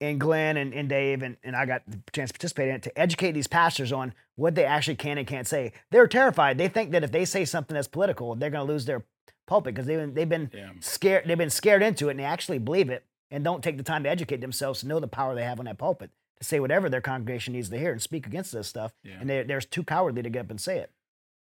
and 0.00 0.20
Glenn 0.20 0.56
and, 0.56 0.74
and 0.74 0.88
Dave 0.88 1.22
and, 1.22 1.36
and 1.42 1.56
I 1.56 1.64
got 1.64 1.82
the 1.88 1.98
chance 2.12 2.30
to 2.30 2.34
participate 2.34 2.68
in 2.68 2.74
it 2.76 2.82
to 2.82 2.98
educate 2.98 3.32
these 3.32 3.46
pastors 3.46 3.92
on 3.92 4.12
what 4.36 4.54
they 4.54 4.64
actually 4.64 4.96
can 4.96 5.16
and 5.18 5.26
can't 5.26 5.46
say. 5.46 5.72
They're 5.90 6.06
terrified. 6.06 6.58
They 6.58 6.68
think 6.68 6.92
that 6.92 7.02
if 7.02 7.12
they 7.12 7.24
say 7.24 7.44
something 7.44 7.74
that's 7.74 7.88
political, 7.88 8.34
they're 8.34 8.50
going 8.50 8.66
to 8.66 8.72
lose 8.72 8.84
their 8.84 9.04
pulpit 9.46 9.74
because 9.74 9.86
they've 9.86 9.98
been, 9.98 10.14
they've 10.14 10.28
been 10.28 10.50
Yeah. 10.52 10.70
scared. 10.80 11.24
They've 11.26 11.38
been 11.38 11.50
scared 11.50 11.82
into 11.82 12.08
it 12.08 12.12
and 12.12 12.20
they 12.20 12.24
actually 12.24 12.58
believe 12.58 12.90
it 12.90 13.04
and 13.30 13.42
don't 13.44 13.62
take 13.64 13.76
the 13.76 13.82
time 13.82 14.02
to 14.04 14.08
educate 14.08 14.40
themselves 14.40 14.80
to 14.80 14.88
know 14.88 15.00
the 15.00 15.08
power 15.08 15.34
they 15.34 15.44
have 15.44 15.58
on 15.58 15.64
that 15.66 15.78
pulpit 15.78 16.10
to 16.38 16.44
say 16.44 16.60
whatever 16.60 16.88
their 16.88 17.00
congregation 17.00 17.54
needs 17.54 17.68
to 17.70 17.78
hear 17.78 17.92
and 17.92 18.02
speak 18.02 18.26
against 18.26 18.52
this 18.52 18.68
stuff. 18.68 18.92
Yeah. 19.02 19.14
And 19.20 19.28
they, 19.30 19.42
they're 19.42 19.60
too 19.60 19.82
cowardly 19.84 20.22
to 20.22 20.30
get 20.30 20.40
up 20.40 20.50
and 20.50 20.60
say 20.60 20.78
it. 20.78 20.90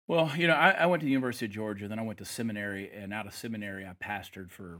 Well, 0.07 0.31
you 0.35 0.47
know, 0.47 0.55
I, 0.55 0.71
I 0.71 0.85
went 0.87 1.01
to 1.01 1.05
the 1.05 1.11
University 1.11 1.45
of 1.45 1.51
Georgia, 1.51 1.87
then 1.87 1.99
I 1.99 2.01
went 2.01 2.17
to 2.17 2.25
seminary, 2.25 2.89
and 2.91 3.13
out 3.13 3.27
of 3.27 3.33
seminary, 3.35 3.85
I 3.85 3.93
pastored 4.03 4.49
for 4.49 4.79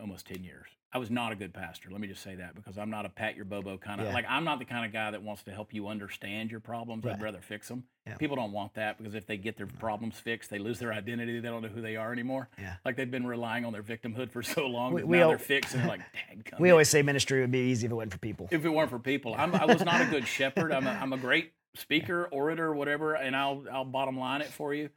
almost 0.00 0.26
10 0.26 0.42
years. 0.42 0.66
I 0.96 0.98
was 0.98 1.10
not 1.10 1.30
a 1.30 1.36
good 1.36 1.52
pastor. 1.52 1.90
Let 1.92 2.00
me 2.00 2.06
just 2.08 2.22
say 2.22 2.36
that 2.36 2.54
because 2.54 2.78
I'm 2.78 2.88
not 2.88 3.04
a 3.04 3.10
pat 3.10 3.36
your 3.36 3.44
bobo 3.44 3.76
kind 3.76 4.00
of 4.00 4.06
Yeah. 4.06 4.14
like 4.14 4.24
I'm 4.30 4.44
not 4.44 4.58
the 4.58 4.64
kind 4.64 4.86
of 4.86 4.94
guy 4.94 5.10
that 5.10 5.22
wants 5.22 5.42
to 5.42 5.50
help 5.50 5.74
you 5.74 5.88
understand 5.88 6.50
your 6.50 6.60
problems. 6.60 7.04
I'd 7.04 7.20
rather 7.20 7.42
fix 7.42 7.68
them. 7.68 7.84
Yeah. 8.06 8.14
People 8.16 8.34
don't 8.36 8.52
want 8.52 8.72
that 8.76 8.96
because 8.96 9.14
if 9.14 9.26
they 9.26 9.36
get 9.36 9.58
their 9.58 9.66
problems 9.66 10.18
fixed, 10.18 10.48
they 10.48 10.58
lose 10.58 10.78
their 10.78 10.94
identity. 10.94 11.38
They 11.38 11.48
don't 11.50 11.60
know 11.60 11.68
who 11.68 11.82
they 11.82 11.96
are 11.96 12.14
anymore. 12.14 12.48
Yeah. 12.58 12.76
Like 12.82 12.96
they've 12.96 13.10
been 13.10 13.26
relying 13.26 13.66
on 13.66 13.74
their 13.74 13.82
victimhood 13.82 14.30
for 14.30 14.42
so 14.54 14.66
long. 14.66 14.94
We- 14.94 15.02
that 15.02 15.06
we 15.06 15.18
now 15.18 15.24
al- 15.24 15.28
they're 15.28 15.38
fixed 15.38 15.74
and 15.74 15.82
they're 15.82 15.88
like, 15.90 16.00
"Dadgummit." 16.00 16.58
We 16.60 16.70
always 16.70 16.88
say 16.88 17.02
ministry 17.02 17.42
would 17.42 17.52
be 17.52 17.58
easy 17.58 17.84
if 17.84 17.92
it 17.92 17.94
wasn't 17.94 18.12
for 18.14 18.18
people. 18.18 18.48
if 18.50 18.64
it 18.64 18.70
weren't 18.70 18.88
for 18.88 18.98
people. 18.98 19.34
I'm, 19.36 19.54
I 19.54 19.66
was 19.66 19.84
not 19.84 20.00
a 20.00 20.06
good 20.06 20.26
shepherd. 20.26 20.72
I'm 20.72 20.86
a, 20.86 20.90
I'm 20.92 21.12
a 21.12 21.18
great 21.18 21.52
speaker, 21.74 22.26
orator, 22.32 22.72
whatever, 22.72 23.12
and 23.16 23.36
I'll 23.36 23.64
I'll 23.70 23.84
bottom 23.84 24.18
line 24.18 24.40
it 24.40 24.48
for 24.48 24.72
you. 24.72 24.88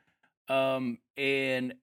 Um, 0.47 0.97
and 1.17 1.73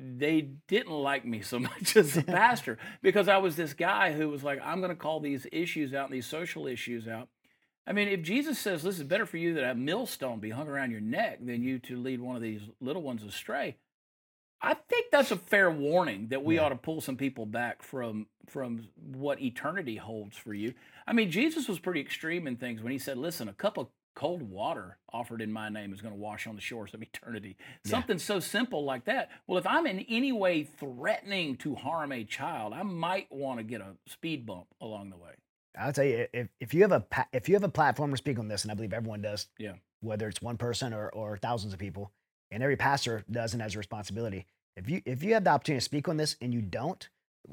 they 0.00 0.50
didn't 0.68 0.92
like 0.92 1.24
me 1.24 1.42
so 1.42 1.58
much 1.70 1.96
as 1.96 2.16
a 2.16 2.22
pastor 2.22 2.78
because 3.02 3.28
I 3.28 3.38
was 3.38 3.56
this 3.56 3.74
guy 3.74 4.12
who 4.12 4.28
was 4.28 4.42
like, 4.42 4.60
I'm 4.64 4.80
going 4.80 4.90
to 4.90 4.96
call 4.96 5.20
these 5.20 5.46
issues 5.52 5.94
out, 5.94 6.10
these 6.10 6.26
social 6.26 6.66
issues 6.66 7.08
out. 7.08 7.28
I 7.86 7.92
mean, 7.92 8.08
if 8.08 8.22
Jesus 8.22 8.58
says, 8.58 8.82
"This 8.82 8.98
is 8.98 9.04
better 9.04 9.26
for 9.26 9.38
you 9.38 9.54
that 9.54 9.64
a 9.64 9.74
millstone 9.74 10.38
be 10.38 10.50
hung 10.50 10.68
around 10.68 10.92
your 10.92 11.00
neck 11.00 11.44
than 11.44 11.62
you 11.62 11.78
to 11.80 12.00
lead 12.00 12.20
one 12.20 12.36
of 12.36 12.42
these 12.42 12.62
little 12.80 13.02
ones 13.02 13.24
astray," 13.24 13.76
I 14.60 14.74
think 14.74 15.06
that's 15.10 15.32
a 15.32 15.36
fair 15.36 15.68
warning 15.68 16.28
that 16.28 16.44
we 16.44 16.58
ought 16.58 16.68
to 16.68 16.76
pull 16.76 17.00
some 17.00 17.16
people 17.16 17.44
back 17.44 17.82
from 17.82 18.28
from 18.48 18.88
what 18.96 19.42
eternity 19.42 19.96
holds 19.96 20.36
for 20.36 20.54
you. 20.54 20.74
I 21.06 21.12
mean, 21.12 21.30
Jesus 21.30 21.66
was 21.66 21.80
pretty 21.80 22.00
extreme 22.00 22.46
in 22.46 22.56
things 22.56 22.82
when 22.82 22.92
he 22.92 22.98
said, 22.98 23.18
"Listen, 23.18 23.48
a 23.48 23.52
cup 23.52 23.76
of 23.76 23.88
cold 24.14 24.42
water 24.42 24.98
offered 25.12 25.40
in 25.40 25.52
my 25.52 25.68
name 25.68 25.92
is 25.92 26.00
going 26.00 26.14
to 26.14 26.20
wash 26.20 26.46
on 26.46 26.54
the 26.54 26.60
shores 26.60 26.92
of 26.94 27.02
eternity." 27.02 27.56
Something 27.84 28.18
so 28.18 28.40
simple 28.40 28.84
like 28.84 29.04
that. 29.06 29.30
Well, 29.46 29.58
if 29.58 29.66
I'm 29.66 29.86
in 29.86 30.00
any 30.08 30.32
way 30.32 30.64
threatening 30.64 31.56
to 31.58 31.74
harm 31.74 32.12
a 32.12 32.24
child, 32.24 32.72
I 32.72 32.82
might 32.82 33.30
want 33.30 33.58
to 33.58 33.64
get 33.64 33.80
a 33.80 33.94
speed 34.06 34.46
bump 34.46 34.66
along 34.80 35.10
the 35.10 35.16
way. 35.16 35.30
I'll 35.78 35.92
tell 35.92 36.04
you, 36.04 36.26
if, 36.34 36.48
if 36.60 36.74
you 36.74 36.82
have 36.82 36.92
a 36.92 37.04
if 37.32 37.48
you 37.48 37.54
have 37.54 37.64
a 37.64 37.68
platform 37.68 38.10
to 38.10 38.16
speak 38.16 38.38
on 38.38 38.48
this, 38.48 38.62
and 38.62 38.70
I 38.70 38.74
believe 38.74 38.92
everyone 38.92 39.22
does, 39.22 39.46
Yeah. 39.58 39.72
whether 40.00 40.28
it's 40.28 40.42
one 40.42 40.56
person 40.58 40.92
or, 40.92 41.08
or 41.10 41.38
thousands 41.38 41.72
of 41.72 41.78
people, 41.78 42.12
and 42.50 42.62
every 42.62 42.76
pastor 42.76 43.24
does 43.30 43.54
and 43.54 43.62
has 43.62 43.74
a 43.74 43.78
responsibility. 43.78 44.46
If 44.76 44.88
you 44.90 45.00
if 45.06 45.22
you 45.22 45.32
have 45.34 45.44
the 45.44 45.50
opportunity 45.50 45.80
to 45.80 45.84
speak 45.84 46.08
on 46.08 46.16
this 46.18 46.36
and 46.42 46.52
you 46.52 46.60
don't, 46.60 47.08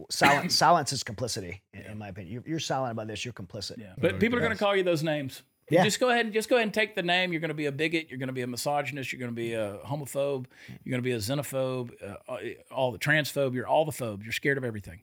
silence 0.09 0.53
silence 0.65 0.91
is 0.91 1.03
complicity. 1.03 1.61
In, 1.73 1.81
in 1.81 1.97
my 1.97 2.09
opinion, 2.09 2.33
you're, 2.33 2.43
you're 2.45 2.59
silent 2.59 2.91
about 2.91 3.07
this. 3.07 3.23
You're 3.23 3.33
complicit. 3.33 3.77
Yeah. 3.77 3.93
But 3.97 4.19
people 4.19 4.37
are 4.37 4.41
going 4.41 4.51
to 4.53 4.57
call 4.57 4.75
you 4.75 4.83
those 4.83 5.03
names. 5.03 5.41
Yeah. 5.69 5.83
Just 5.83 5.99
go 5.99 6.09
ahead 6.09 6.25
and 6.25 6.33
just 6.33 6.49
go 6.49 6.55
ahead 6.55 6.67
and 6.67 6.73
take 6.73 6.95
the 6.95 7.03
name. 7.03 7.31
You're 7.31 7.41
going 7.41 7.49
to 7.49 7.55
be 7.55 7.67
a 7.67 7.71
bigot. 7.71 8.07
You're 8.09 8.17
going 8.17 8.27
to 8.27 8.33
be 8.33 8.41
a 8.41 8.47
misogynist. 8.47 9.11
You're 9.11 9.19
going 9.19 9.31
to 9.31 9.35
be 9.35 9.53
a 9.53 9.79
homophobe. 9.85 10.45
You're 10.83 10.91
going 10.91 11.01
to 11.01 11.01
be 11.01 11.11
a 11.11 11.17
xenophobe. 11.17 11.91
Uh, 12.03 12.37
all 12.73 12.91
the 12.91 12.99
transphobe. 12.99 13.53
You're 13.53 13.67
all 13.67 13.85
the 13.85 13.91
phobes. 13.91 14.23
You're 14.25 14.33
scared 14.33 14.57
of 14.57 14.63
everything. 14.63 15.01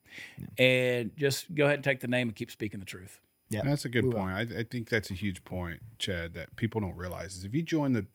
And 0.58 1.16
just 1.16 1.54
go 1.54 1.64
ahead 1.64 1.76
and 1.76 1.84
take 1.84 2.00
the 2.00 2.08
name 2.08 2.28
and 2.28 2.36
keep 2.36 2.50
speaking 2.50 2.80
the 2.80 2.86
truth. 2.86 3.20
Yeah. 3.48 3.62
That's 3.64 3.84
a 3.84 3.88
good 3.88 4.10
point. 4.10 4.32
I, 4.32 4.40
I 4.40 4.62
think 4.64 4.88
that's 4.88 5.10
a 5.10 5.14
huge 5.14 5.44
point, 5.44 5.80
Chad, 5.98 6.34
that 6.34 6.56
people 6.56 6.80
don't 6.80 6.96
realize 6.96 7.36
is 7.36 7.44
if 7.44 7.54
you 7.54 7.62
join 7.62 7.92
the, 7.92 8.06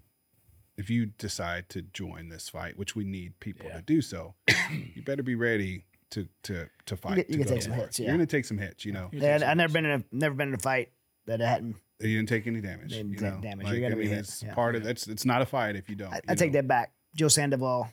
if 0.77 0.89
you 0.89 1.05
decide 1.05 1.69
to 1.69 1.81
join 1.81 2.29
this 2.29 2.49
fight, 2.49 2.77
which 2.77 2.95
we 2.95 3.05
need 3.05 3.39
people 3.39 3.69
to 3.69 3.81
do 3.81 4.01
so, 4.01 4.35
you 4.95 5.01
better 5.03 5.23
be 5.23 5.35
ready 5.35 5.85
to 6.11 6.27
to 6.43 6.67
to 6.85 6.97
fight. 6.97 7.17
you 7.17 7.23
to 7.23 7.31
can 7.31 7.41
go 7.43 7.49
take 7.49 7.61
some 7.61 7.71
to 7.71 7.77
hits, 7.77 7.99
yeah. 7.99 8.07
You're 8.07 8.15
gonna 8.15 8.25
take 8.25 8.45
some 8.45 8.57
hits. 8.57 8.85
You 8.85 8.91
know, 8.91 9.09
Yeah, 9.11 9.39
I've 9.45 9.57
never 9.57 9.73
been 9.73 9.85
in 9.85 9.91
a 9.91 10.03
never 10.11 10.35
been 10.35 10.49
in 10.49 10.53
a 10.53 10.59
fight 10.59 10.91
that 11.25 11.41
I 11.41 11.47
hadn't. 11.47 11.77
You 12.03 12.17
didn't 12.17 12.29
take 12.29 12.47
any 12.47 12.61
damage. 12.61 12.89
Didn't 12.91 13.11
you 13.11 13.17
take 13.17 13.33
know? 13.35 13.41
damage. 13.41 13.65
Like, 13.67 13.75
You 13.75 13.81
gotta 13.81 13.93
I 13.93 13.97
be 13.97 14.01
mean, 14.05 14.09
hit, 14.09 14.19
it's 14.19 14.43
yeah. 14.43 14.53
part 14.53 14.75
of 14.75 14.83
that's. 14.83 15.07
It's 15.07 15.25
not 15.25 15.41
a 15.41 15.45
fight 15.45 15.75
if 15.75 15.89
you 15.89 15.95
don't. 15.95 16.11
I, 16.13 16.17
you 16.17 16.21
I 16.29 16.35
take 16.35 16.51
know? 16.51 16.59
that 16.59 16.67
back. 16.67 16.91
Joe 17.15 17.27
Sandoval, 17.27 17.89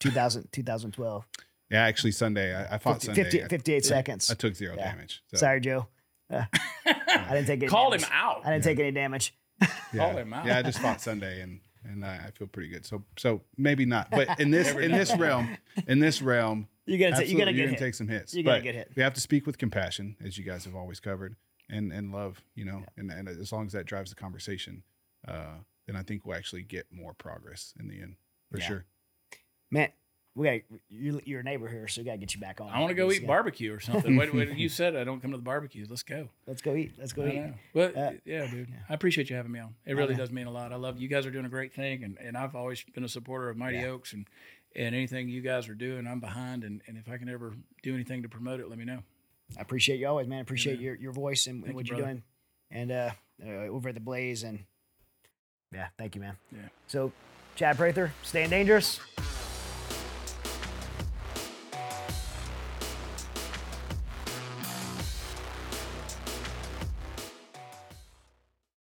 2000, 0.00 0.48
2012. 0.52 1.24
Yeah, 1.70 1.82
actually, 1.84 2.12
Sunday 2.12 2.54
I, 2.54 2.74
I 2.74 2.78
fought 2.78 3.02
50, 3.02 3.06
Sunday. 3.06 3.22
50 3.24 3.44
I- 3.44 3.48
58 3.48 3.84
seconds. 3.84 4.30
I 4.30 4.34
took 4.34 4.54
zero 4.54 4.74
Yeah. 4.76 4.90
damage. 4.92 5.22
So. 5.28 5.36
Sorry, 5.38 5.60
Joe. 5.60 5.86
Uh, 6.30 6.42
I 6.86 7.34
didn't 7.34 7.46
take 7.46 7.48
any 7.48 7.56
damage. 7.60 7.70
Called 7.70 7.92
damage. 7.92 8.06
him 8.06 8.12
out. 8.14 8.42
I 8.46 8.52
didn't 8.52 8.64
take 8.64 8.78
any 8.78 8.90
damage. 8.92 9.34
yeah. 9.60 9.68
Call 9.96 10.16
him 10.16 10.32
out. 10.32 10.46
Yeah, 10.46 10.58
I 10.58 10.62
just 10.62 10.78
fought 10.80 11.00
Sunday 11.00 11.40
and 11.40 11.60
and 11.84 12.04
I, 12.04 12.16
I 12.26 12.30
feel 12.32 12.48
pretty 12.48 12.68
good. 12.68 12.84
So 12.84 13.04
so 13.16 13.42
maybe 13.56 13.84
not, 13.86 14.10
but 14.10 14.40
in 14.40 14.50
this 14.50 14.70
in 14.72 14.90
this 14.90 15.14
realm, 15.16 15.56
in 15.86 16.00
this 16.00 16.20
realm, 16.20 16.66
You 16.84 16.98
gotta 16.98 17.12
ta- 17.12 17.20
you 17.20 17.38
gotta 17.38 17.50
absolutely, 17.50 17.52
get 17.52 17.56
you're 17.58 17.68
hit. 17.68 17.78
gonna 17.78 17.86
take 17.86 17.94
some 17.94 18.08
hits. 18.08 18.34
You 18.34 18.42
gotta 18.42 18.58
but 18.58 18.64
get 18.64 18.74
hit. 18.74 18.92
We 18.96 19.02
have 19.02 19.14
to 19.14 19.20
speak 19.20 19.46
with 19.46 19.56
compassion, 19.56 20.16
as 20.24 20.36
you 20.36 20.44
guys 20.44 20.64
have 20.64 20.74
always 20.74 20.98
covered, 21.00 21.36
and 21.68 21.92
and 21.92 22.12
love. 22.12 22.40
You 22.54 22.64
know, 22.64 22.84
and 22.96 23.10
and 23.10 23.28
as 23.28 23.52
long 23.52 23.66
as 23.66 23.72
that 23.72 23.86
drives 23.86 24.10
the 24.10 24.16
conversation, 24.16 24.82
uh, 25.26 25.54
then 25.86 25.96
I 25.96 26.02
think 26.02 26.24
we'll 26.26 26.36
actually 26.36 26.62
get 26.62 26.86
more 26.92 27.14
progress 27.14 27.74
in 27.78 27.88
the 27.88 28.00
end 28.00 28.16
for 28.50 28.58
Yeah. 28.58 28.66
sure. 28.66 28.84
Man, 29.70 29.88
we 30.36 30.46
got 30.46 30.60
you, 30.88 31.20
you're 31.24 31.40
a 31.40 31.42
neighbor 31.42 31.66
here, 31.68 31.88
so 31.88 32.00
we 32.00 32.04
gotta 32.04 32.18
get 32.18 32.34
you 32.34 32.40
back 32.40 32.60
on. 32.60 32.68
I 32.68 32.78
want 32.78 32.90
to 32.90 32.94
go 32.94 33.06
Let's 33.06 33.20
eat 33.20 33.26
barbecue 33.26 33.72
or 33.74 33.80
something. 33.80 34.16
what, 34.16 34.32
what 34.34 34.56
you 34.56 34.68
said 34.68 34.94
I 34.94 35.02
don't 35.04 35.20
come 35.20 35.30
to 35.32 35.36
the 35.36 35.42
barbecue. 35.42 35.86
Let's 35.88 36.02
go. 36.02 36.28
Let's 36.46 36.62
go 36.62 36.74
eat. 36.76 36.92
Let's 36.98 37.12
go 37.12 37.24
I 37.24 37.28
eat. 37.28 37.54
Well, 37.74 37.90
Uh, 37.96 38.12
yeah, 38.24 38.46
dude. 38.50 38.68
I 38.88 38.94
appreciate 38.94 39.28
you 39.30 39.36
having 39.36 39.50
me 39.52 39.60
on. 39.60 39.74
It 39.84 39.94
really 39.94 40.12
know. 40.14 40.18
does 40.20 40.30
mean 40.30 40.46
a 40.46 40.50
lot. 40.50 40.72
I 40.72 40.76
love 40.76 41.00
you 41.00 41.08
guys 41.08 41.26
are 41.26 41.30
doing 41.30 41.46
a 41.46 41.48
great 41.48 41.72
thing, 41.74 42.04
and, 42.04 42.16
and 42.20 42.36
I've 42.36 42.54
always 42.54 42.84
been 42.94 43.02
a 43.04 43.08
supporter 43.08 43.48
of 43.48 43.56
Mighty 43.56 43.78
Yeah. 43.78 43.86
Oaks, 43.86 44.12
and 44.12 44.26
and 44.74 44.94
anything 44.94 45.28
you 45.30 45.40
guys 45.40 45.68
are 45.70 45.74
doing, 45.74 46.06
I'm 46.06 46.20
behind. 46.20 46.62
And, 46.62 46.82
and 46.86 46.98
if 46.98 47.08
I 47.08 47.16
can 47.16 47.30
ever 47.30 47.54
do 47.82 47.94
anything 47.94 48.22
to 48.22 48.28
promote 48.28 48.60
it, 48.60 48.68
let 48.68 48.78
me 48.78 48.84
know. 48.84 49.02
I 49.56 49.60
appreciate 49.60 50.00
you 50.00 50.08
always, 50.08 50.26
man. 50.26 50.38
I 50.38 50.42
appreciate 50.42 50.80
your, 50.80 50.94
your 50.96 51.12
voice 51.12 51.46
and, 51.46 51.64
and 51.64 51.74
what 51.74 51.88
you, 51.88 51.96
you're 51.96 52.04
doing, 52.04 52.22
and 52.70 52.90
uh, 52.90 53.10
uh, 53.44 53.50
over 53.50 53.88
at 53.90 53.94
the 53.94 54.00
Blaze. 54.00 54.42
And 54.42 54.64
yeah, 55.72 55.88
thank 55.98 56.14
you, 56.14 56.20
man. 56.20 56.36
Yeah. 56.52 56.68
So, 56.86 57.12
Chad 57.54 57.76
Prather, 57.76 58.12
staying 58.22 58.50
dangerous. 58.50 59.00